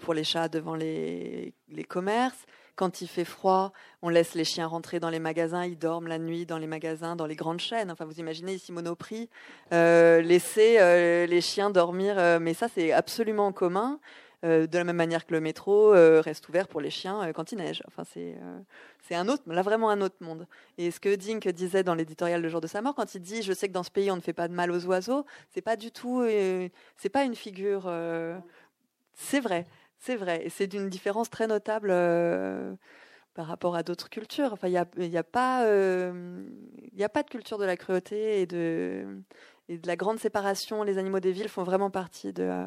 pour 0.00 0.14
les 0.14 0.24
chats 0.24 0.48
devant 0.48 0.74
les, 0.74 1.54
commerces. 1.88 2.46
Quand 2.76 3.00
il 3.00 3.08
fait 3.08 3.24
froid, 3.24 3.72
on 4.02 4.08
laisse 4.08 4.34
les 4.34 4.44
chiens 4.44 4.66
rentrer 4.66 5.00
dans 5.00 5.10
les 5.10 5.18
magasins, 5.18 5.64
ils 5.64 5.78
dorment 5.78 6.06
la 6.06 6.18
nuit 6.18 6.46
dans 6.46 6.58
les 6.58 6.68
magasins, 6.68 7.16
dans 7.16 7.26
les 7.26 7.34
grandes 7.34 7.58
chaînes. 7.58 7.90
Enfin, 7.90 8.04
vous 8.04 8.20
imaginez 8.20 8.54
ici 8.54 8.70
Monoprix, 8.70 9.28
euh, 9.72 10.20
laisser 10.20 10.76
euh, 10.78 11.26
les 11.26 11.40
chiens 11.40 11.70
dormir, 11.70 12.38
mais 12.40 12.54
ça 12.54 12.68
c'est 12.68 12.92
absolument 12.92 13.52
commun. 13.52 13.98
de 14.44 14.68
la 14.72 14.84
même 14.84 14.96
manière 14.96 15.26
que 15.26 15.34
le 15.34 15.40
métro 15.40 15.90
reste 15.90 16.48
ouvert 16.48 16.68
pour 16.68 16.80
les 16.80 16.90
chiens 16.90 17.32
quand 17.32 17.50
il 17.50 17.58
neige. 17.58 17.82
Enfin, 17.88 18.04
c'est 18.04 18.36
c'est 19.08 19.16
un 19.16 19.26
autre, 19.28 19.42
là 19.46 19.62
vraiment 19.62 19.90
un 19.90 20.00
autre 20.00 20.16
monde. 20.20 20.46
Et 20.76 20.90
ce 20.90 21.00
que 21.00 21.14
Dink 21.14 21.48
disait 21.48 21.82
dans 21.82 21.94
l'éditorial 21.94 22.42
le 22.42 22.48
jour 22.48 22.60
de 22.60 22.66
sa 22.66 22.82
mort, 22.82 22.94
quand 22.94 23.14
il 23.14 23.22
dit 23.22 23.42
je 23.42 23.52
sais 23.52 23.66
que 23.66 23.72
dans 23.72 23.82
ce 23.82 23.90
pays 23.90 24.10
on 24.10 24.16
ne 24.16 24.20
fait 24.20 24.34
pas 24.34 24.46
de 24.46 24.54
mal 24.54 24.70
aux 24.70 24.84
oiseaux, 24.86 25.24
c'est 25.50 25.62
pas 25.62 25.76
du 25.76 25.90
tout, 25.90 26.24
c'est 26.96 27.08
pas 27.10 27.24
une 27.24 27.34
figure. 27.34 27.90
C'est 29.18 29.40
vrai, 29.40 29.66
c'est 29.98 30.16
vrai, 30.16 30.46
et 30.46 30.48
c'est 30.48 30.66
d'une 30.68 30.88
différence 30.88 31.28
très 31.28 31.46
notable 31.46 31.90
par 33.34 33.46
rapport 33.46 33.76
à 33.76 33.84
d'autres 33.84 34.10
cultures. 34.10 34.52
Enfin, 34.52 34.66
il 34.66 34.72
n'y 34.72 34.76
a, 35.16 35.20
a, 35.20 35.22
pas, 35.22 35.64
de 35.64 37.30
culture 37.30 37.56
de 37.56 37.64
la 37.64 37.76
cruauté 37.76 38.40
et 38.40 38.46
de, 38.46 39.22
la 39.84 39.94
grande 39.94 40.18
séparation. 40.18 40.82
Les 40.82 40.98
animaux 40.98 41.20
des 41.20 41.30
villes 41.30 41.48
font 41.48 41.62
vraiment 41.62 41.88
partie 41.88 42.32
de, 42.32 42.64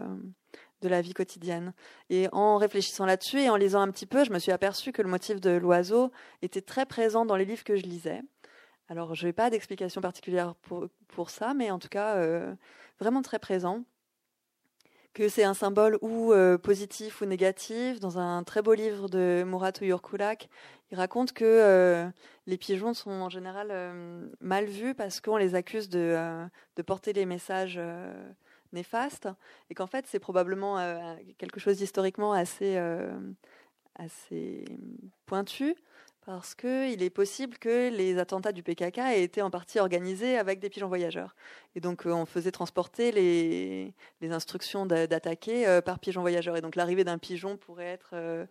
la 0.81 1.01
vie 1.01 1.13
quotidienne. 1.13 1.73
Et 2.09 2.29
en 2.31 2.55
réfléchissant 2.55 3.05
là-dessus 3.05 3.41
et 3.41 3.49
en 3.49 3.57
lisant 3.57 3.81
un 3.81 3.91
petit 3.91 4.05
peu, 4.05 4.23
je 4.23 4.31
me 4.31 4.39
suis 4.39 4.53
aperçue 4.53 4.93
que 4.93 5.01
le 5.01 5.09
motif 5.09 5.41
de 5.41 5.51
l'oiseau 5.51 6.09
était 6.41 6.61
très 6.61 6.85
présent 6.85 7.25
dans 7.25 7.35
les 7.35 7.45
livres 7.45 7.65
que 7.65 7.75
je 7.75 7.83
lisais. 7.83 8.21
Alors, 8.87 9.13
je 9.13 9.27
n'ai 9.27 9.33
pas 9.33 9.49
d'explication 9.49 9.99
particulière 9.99 10.55
pour, 11.09 11.29
ça, 11.29 11.53
mais 11.53 11.69
en 11.69 11.79
tout 11.79 11.89
cas, 11.89 12.17
vraiment 12.97 13.21
très 13.21 13.39
présent. 13.39 13.83
Que 15.13 15.27
c'est 15.27 15.43
un 15.43 15.53
symbole 15.53 15.97
ou 16.01 16.31
euh, 16.31 16.57
positif 16.57 17.21
ou 17.21 17.25
négatif. 17.25 17.99
Dans 17.99 18.17
un 18.17 18.43
très 18.43 18.61
beau 18.61 18.73
livre 18.73 19.09
de 19.09 19.43
Murat 19.45 19.73
Uyurkulak, 19.81 20.49
il 20.91 20.97
raconte 20.97 21.33
que 21.33 21.43
euh, 21.43 22.07
les 22.47 22.57
pigeons 22.57 22.93
sont 22.93 23.11
en 23.11 23.29
général 23.29 23.73
mal 24.39 24.65
vus 24.65 24.95
parce 24.95 25.19
qu'on 25.19 25.37
les 25.37 25.55
accuse 25.55 25.89
de, 25.89 26.47
porter 26.85 27.13
les 27.13 27.25
messages 27.25 27.79
néfaste, 28.73 29.27
et 29.69 29.75
qu'en 29.75 29.87
fait 29.87 30.05
c'est 30.07 30.19
probablement 30.19 30.79
euh, 30.79 31.15
quelque 31.37 31.59
chose 31.59 31.77
d'historiquement 31.77 32.33
assez, 32.33 32.77
euh, 32.77 33.11
assez 33.95 34.65
pointu, 35.25 35.75
parce 36.25 36.55
qu'il 36.55 37.01
est 37.03 37.09
possible 37.09 37.57
que 37.57 37.89
les 37.89 38.17
attentats 38.17 38.51
du 38.51 38.63
PKK 38.63 38.97
aient 38.99 39.23
été 39.23 39.41
en 39.41 39.49
partie 39.49 39.79
organisés 39.79 40.37
avec 40.37 40.59
des 40.59 40.69
pigeons 40.69 40.87
voyageurs. 40.87 41.35
Et 41.75 41.79
donc 41.79 42.05
euh, 42.05 42.11
on 42.11 42.25
faisait 42.25 42.51
transporter 42.51 43.11
les, 43.11 43.93
instructions 44.31 44.85
d'attaquer 44.85 45.79
par 45.83 45.99
pigeons 45.99 46.21
voyageurs. 46.21 46.57
Et 46.57 46.61
donc 46.61 46.75
l'arrivée 46.75 47.03
d'un 47.03 47.17
pigeon 47.17 47.57
pourrait 47.57 47.85
être... 47.85 48.47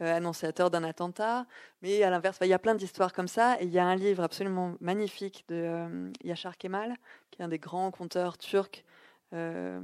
annonciateur 0.00 0.70
d'un 0.70 0.82
attentat. 0.82 1.46
Mais 1.82 2.02
à 2.02 2.10
l'inverse, 2.10 2.38
il 2.42 2.48
y 2.48 2.52
a 2.52 2.58
plein 2.58 2.74
d'histoires 2.74 3.12
comme 3.12 3.28
ça. 3.28 3.56
Et 3.60 3.64
il 3.64 3.70
y 3.70 3.78
a 3.78 3.86
un 3.86 3.94
livre 3.94 4.24
absolument 4.24 4.74
magnifique 4.80 5.44
de 5.48 6.10
Yashar 6.24 6.58
Kemal, 6.58 6.96
qui 7.30 7.40
est 7.40 7.44
un 7.44 7.48
des 7.48 7.60
grands 7.60 7.92
conteurs 7.92 8.36
turcs 8.36 8.84
euh, 9.34 9.80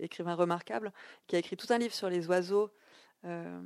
écrivain 0.00 0.34
remarquable, 0.34 0.92
qui 1.26 1.36
a 1.36 1.38
écrit 1.38 1.56
tout 1.56 1.66
un 1.70 1.78
livre 1.78 1.92
sur 1.92 2.08
les 2.08 2.26
oiseaux, 2.28 2.70
euh, 3.26 3.60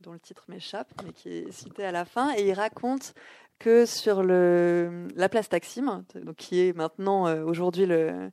dont 0.00 0.12
le 0.12 0.20
titre 0.20 0.44
m'échappe, 0.48 0.88
mais 1.04 1.12
qui 1.12 1.30
est 1.30 1.52
cité 1.52 1.84
à 1.84 1.92
la 1.92 2.04
fin, 2.04 2.34
et 2.36 2.46
il 2.46 2.52
raconte 2.52 3.14
que 3.58 3.86
sur 3.86 4.22
le, 4.22 5.08
la 5.14 5.28
place 5.28 5.48
Taksim, 5.48 6.04
donc 6.14 6.36
qui 6.36 6.60
est 6.60 6.76
maintenant 6.76 7.26
euh, 7.26 7.44
aujourd'hui 7.44 7.86
le, 7.86 8.30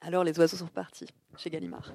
alors 0.00 0.24
les 0.24 0.38
oiseaux 0.38 0.56
sont 0.56 0.68
partis 0.68 1.08
chez 1.36 1.50
Gallimard. 1.50 1.92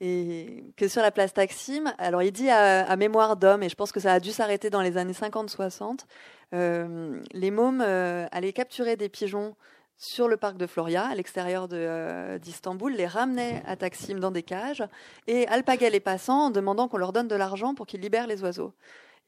Et, 0.00 0.64
que 0.76 0.88
sur 0.88 1.02
la 1.02 1.10
place 1.10 1.34
Taksim, 1.34 1.92
alors 1.98 2.22
il 2.22 2.32
dit 2.32 2.48
à, 2.48 2.96
mémoire 2.96 3.36
d'homme, 3.36 3.62
et 3.62 3.68
je 3.68 3.74
pense 3.74 3.92
que 3.92 4.00
ça 4.00 4.14
a 4.14 4.20
dû 4.20 4.30
s'arrêter 4.30 4.70
dans 4.70 4.80
les 4.80 4.96
années 4.96 5.12
50-60, 5.12 6.06
les 6.52 7.50
mômes 7.50 7.80
allaient 7.80 8.52
capturer 8.52 8.96
des 8.96 9.08
pigeons 9.08 9.54
sur 10.00 10.28
le 10.28 10.38
parc 10.38 10.56
de 10.56 10.66
Floria, 10.66 11.04
à 11.08 11.14
l'extérieur 11.14 11.68
euh, 11.74 12.38
d'Istanbul, 12.38 12.94
les 12.94 13.06
ramenait 13.06 13.62
à 13.66 13.76
Taksim 13.76 14.18
dans 14.18 14.30
des 14.30 14.42
cages 14.42 14.82
et 15.26 15.46
alpaguait 15.46 15.90
les 15.90 16.00
passants 16.00 16.46
en 16.46 16.50
demandant 16.50 16.88
qu'on 16.88 16.96
leur 16.96 17.12
donne 17.12 17.28
de 17.28 17.34
l'argent 17.34 17.74
pour 17.74 17.86
qu'ils 17.86 18.00
libèrent 18.00 18.26
les 18.26 18.42
oiseaux. 18.42 18.72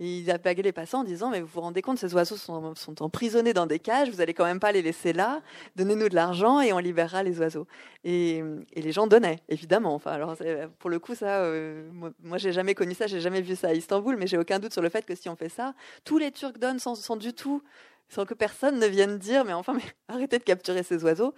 Et 0.00 0.20
il 0.20 0.30
alpaguait 0.30 0.62
les 0.62 0.72
passants 0.72 1.00
en 1.00 1.04
disant 1.04 1.28
Mais 1.28 1.42
vous 1.42 1.46
vous 1.46 1.60
rendez 1.60 1.82
compte, 1.82 1.98
ces 1.98 2.14
oiseaux 2.14 2.38
sont, 2.38 2.74
emprisonnés 3.00 3.52
dans 3.52 3.66
des 3.66 3.78
cages, 3.78 4.08
vous 4.08 4.16
n'allez 4.16 4.32
quand 4.32 4.46
même 4.46 4.60
pas 4.60 4.72
les 4.72 4.80
laisser 4.80 5.12
là, 5.12 5.42
donnez-nous 5.76 6.08
de 6.08 6.14
l'argent 6.14 6.62
et 6.62 6.72
on 6.72 6.78
libérera 6.78 7.22
les 7.22 7.38
oiseaux. 7.38 7.66
Et, 8.02 8.42
les 8.74 8.92
gens 8.92 9.06
donnaient, 9.06 9.40
évidemment. 9.50 9.94
Enfin, 9.94 10.12
alors, 10.12 10.36
pour 10.78 10.88
le 10.88 10.98
coup, 10.98 11.14
ça, 11.14 11.42
euh, 11.42 11.86
moi, 12.22 12.38
j'ai 12.38 12.52
jamais 12.52 12.74
connu 12.74 12.94
ça, 12.94 13.06
j'ai 13.06 13.20
jamais 13.20 13.42
vu 13.42 13.56
ça 13.56 13.68
à 13.68 13.74
Istanbul, 13.74 14.16
mais 14.16 14.26
j'ai 14.26 14.38
aucun 14.38 14.58
doute 14.58 14.72
sur 14.72 14.82
le 14.82 14.88
fait 14.88 15.04
que 15.04 15.14
si 15.14 15.28
on 15.28 15.36
fait 15.36 15.50
ça, 15.50 15.74
tous 16.06 16.16
les 16.16 16.32
Turcs 16.32 16.58
donnent 16.58 16.78
sans, 16.78 16.94
sans 16.94 17.16
du 17.16 17.34
tout 17.34 17.62
sans 18.12 18.26
que 18.26 18.34
personne 18.34 18.78
ne 18.78 18.86
vienne 18.86 19.18
dire 19.18 19.44
mais 19.44 19.54
enfin 19.54 19.72
mais 19.74 19.82
arrêtez 20.08 20.38
de 20.38 20.44
capturer 20.44 20.82
ces 20.82 21.02
oiseaux. 21.04 21.34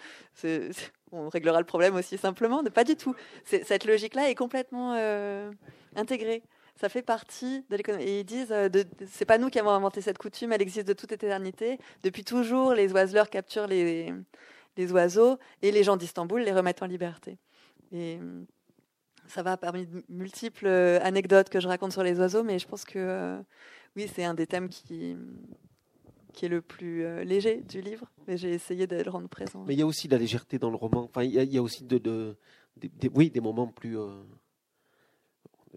On 1.13 1.29
réglera 1.29 1.61
le 1.61 1.67
problème 1.67 1.95
aussi 1.95 2.19
simplement 2.19 2.63
de 2.65 2.71
pas 2.71 2.83
du 2.83 2.97
tout. 2.97 3.15
Cette 3.45 3.85
logique 3.85 4.15
là 4.15 4.29
est 4.29 4.35
complètement 4.35 4.95
euh, 4.99 5.51
intégrée. 5.95 6.43
Ça 6.75 6.89
fait 6.89 7.03
partie 7.03 7.65
de 7.71 7.77
l'économie. 7.77 8.03
Et 8.03 8.21
ils 8.21 8.25
disent 8.25 8.51
euh, 8.51 8.69
c'est 9.07 9.25
pas 9.25 9.39
nous 9.39 9.49
qui 9.49 9.61
avons 9.61 9.71
inventé 9.71 10.01
cette 10.01 10.19
coutume 10.19 10.53
elle 10.53 10.63
existe 10.63 10.89
de 10.89 10.93
toute 10.93 11.13
éternité. 11.13 11.79
Depuis 12.03 12.25
toujours 12.25 12.75
les 12.75 12.93
oiseleurs 12.93 13.31
capturent 13.31 13.69
les, 13.69 14.13
les 14.77 14.93
oiseaux 14.93 15.39
et 15.63 15.71
les 15.71 15.85
gens 15.85 15.97
d'Istanbul 15.97 16.43
les 16.43 16.53
remettent 16.53 16.83
en 16.83 16.87
liberté. 16.87 17.39
Et 17.93 18.19
ça 19.29 19.45
va 19.45 19.57
parmi 19.57 19.87
de 19.87 20.05
multiples 20.09 20.67
euh, 20.67 20.99
anecdotes 21.03 21.51
que 21.51 21.61
je 21.61 21.69
raconte 21.69 21.93
sur 21.93 22.03
les 22.03 22.19
oiseaux 22.19 22.43
mais 22.43 22.59
je 22.59 22.67
pense 22.67 22.85
que 22.85 23.39
oui 23.95 24.11
c'est 24.13 24.25
un 24.25 24.35
des 24.35 24.49
thèmes 24.49 24.69
qui 24.69 25.17
qui 26.35 26.45
est 26.45 26.49
le 26.49 26.61
plus 26.61 27.05
euh, 27.05 27.25
léger 27.25 27.63
du 27.63 27.81
livre, 27.81 28.11
mais 28.27 28.37
j'ai 28.37 28.53
essayé 28.53 28.87
de 28.87 28.97
le 28.97 29.11
rendre 29.11 29.29
présent. 29.29 29.65
Mais 29.67 29.75
il 29.75 29.79
y 29.79 29.83
a 29.83 29.87
aussi 29.87 30.09
de 30.09 30.13
la 30.13 30.19
légèreté 30.19 30.59
dans 30.59 30.71
le 30.71 30.77
roman. 30.77 31.05
Enfin, 31.05 31.23
il 31.23 31.33
y 31.33 31.59
a, 31.59 31.63
aussi 31.63 31.85
de, 31.85 31.99
de, 31.99 32.37
oui, 33.15 33.31
des 33.31 33.41
moments 33.41 33.69
plus. 33.69 33.99
Euh, 33.99 34.23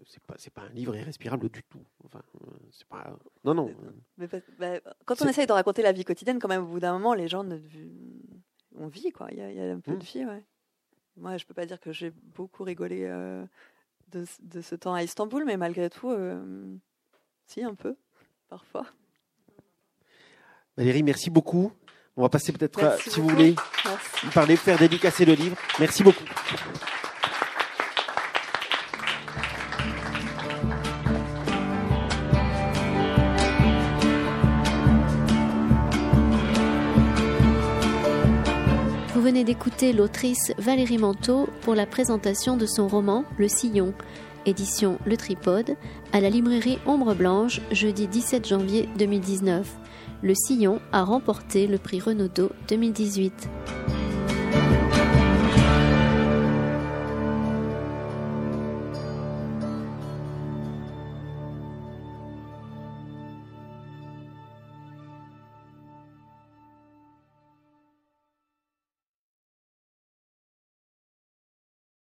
c'est 0.06 0.22
pas, 0.22 0.34
c'est 0.36 0.52
pas 0.52 0.62
un 0.62 0.68
livre 0.70 0.94
irrespirable 0.94 1.48
du 1.48 1.62
tout. 1.62 1.82
Enfin, 2.04 2.22
euh, 2.42 2.50
c'est 2.72 2.86
pas. 2.86 3.16
Non, 3.44 3.54
non. 3.54 3.74
Mais, 4.18 4.28
bah, 4.58 4.80
quand 5.06 5.22
on 5.22 5.28
essaye 5.28 5.46
de 5.46 5.52
raconter 5.52 5.82
la 5.82 5.92
vie 5.92 6.04
quotidienne, 6.04 6.38
quand 6.38 6.48
même, 6.48 6.64
au 6.64 6.68
bout 6.68 6.80
d'un 6.80 6.92
moment, 6.92 7.14
les 7.14 7.28
gens 7.28 7.44
ne, 7.44 7.58
on 8.76 8.88
vit 8.88 9.10
quoi. 9.10 9.28
Il 9.30 9.38
y, 9.38 9.60
a, 9.60 9.72
un 9.72 9.80
peu 9.80 9.92
de 9.92 9.96
mmh. 9.96 10.00
vie, 10.00 10.24
ouais. 10.26 10.44
Moi, 11.16 11.36
je 11.36 11.46
peux 11.46 11.54
pas 11.54 11.66
dire 11.66 11.80
que 11.80 11.92
j'ai 11.92 12.10
beaucoup 12.10 12.62
rigolé 12.62 13.08
de, 14.12 14.24
de, 14.42 14.60
ce 14.60 14.74
temps 14.76 14.94
à 14.94 15.02
Istanbul, 15.02 15.44
mais 15.44 15.56
malgré 15.56 15.90
tout, 15.90 16.14
si 17.46 17.64
un 17.64 17.74
peu, 17.74 17.96
parfois. 18.48 18.86
Valérie, 20.78 21.02
merci 21.02 21.28
beaucoup. 21.28 21.72
On 22.16 22.22
va 22.22 22.28
passer 22.28 22.52
peut-être, 22.52 23.00
si 23.00 23.18
vous 23.18 23.28
voulez, 23.28 23.56
parler, 24.32 24.54
faire 24.54 24.78
dédicacer 24.78 25.24
le 25.24 25.32
livre. 25.32 25.56
Merci 25.80 26.04
beaucoup. 26.04 26.22
Vous 39.14 39.20
venez 39.20 39.42
d'écouter 39.42 39.92
l'autrice 39.92 40.52
Valérie 40.58 40.98
Manteau 40.98 41.48
pour 41.62 41.74
la 41.74 41.86
présentation 41.86 42.56
de 42.56 42.66
son 42.66 42.86
roman 42.86 43.24
Le 43.36 43.48
Sillon, 43.48 43.94
édition 44.46 45.00
Le 45.06 45.16
Tripode, 45.16 45.74
à 46.12 46.20
la 46.20 46.30
librairie 46.30 46.78
Ombre 46.86 47.14
Blanche, 47.16 47.60
jeudi 47.72 48.06
17 48.06 48.46
janvier 48.46 48.88
2019 48.96 49.66
le 50.22 50.34
Sillon 50.34 50.80
a 50.92 51.04
remporté 51.04 51.66
le 51.66 51.78
prix 51.78 52.00
Renaudot 52.00 52.50
2018. 52.68 53.48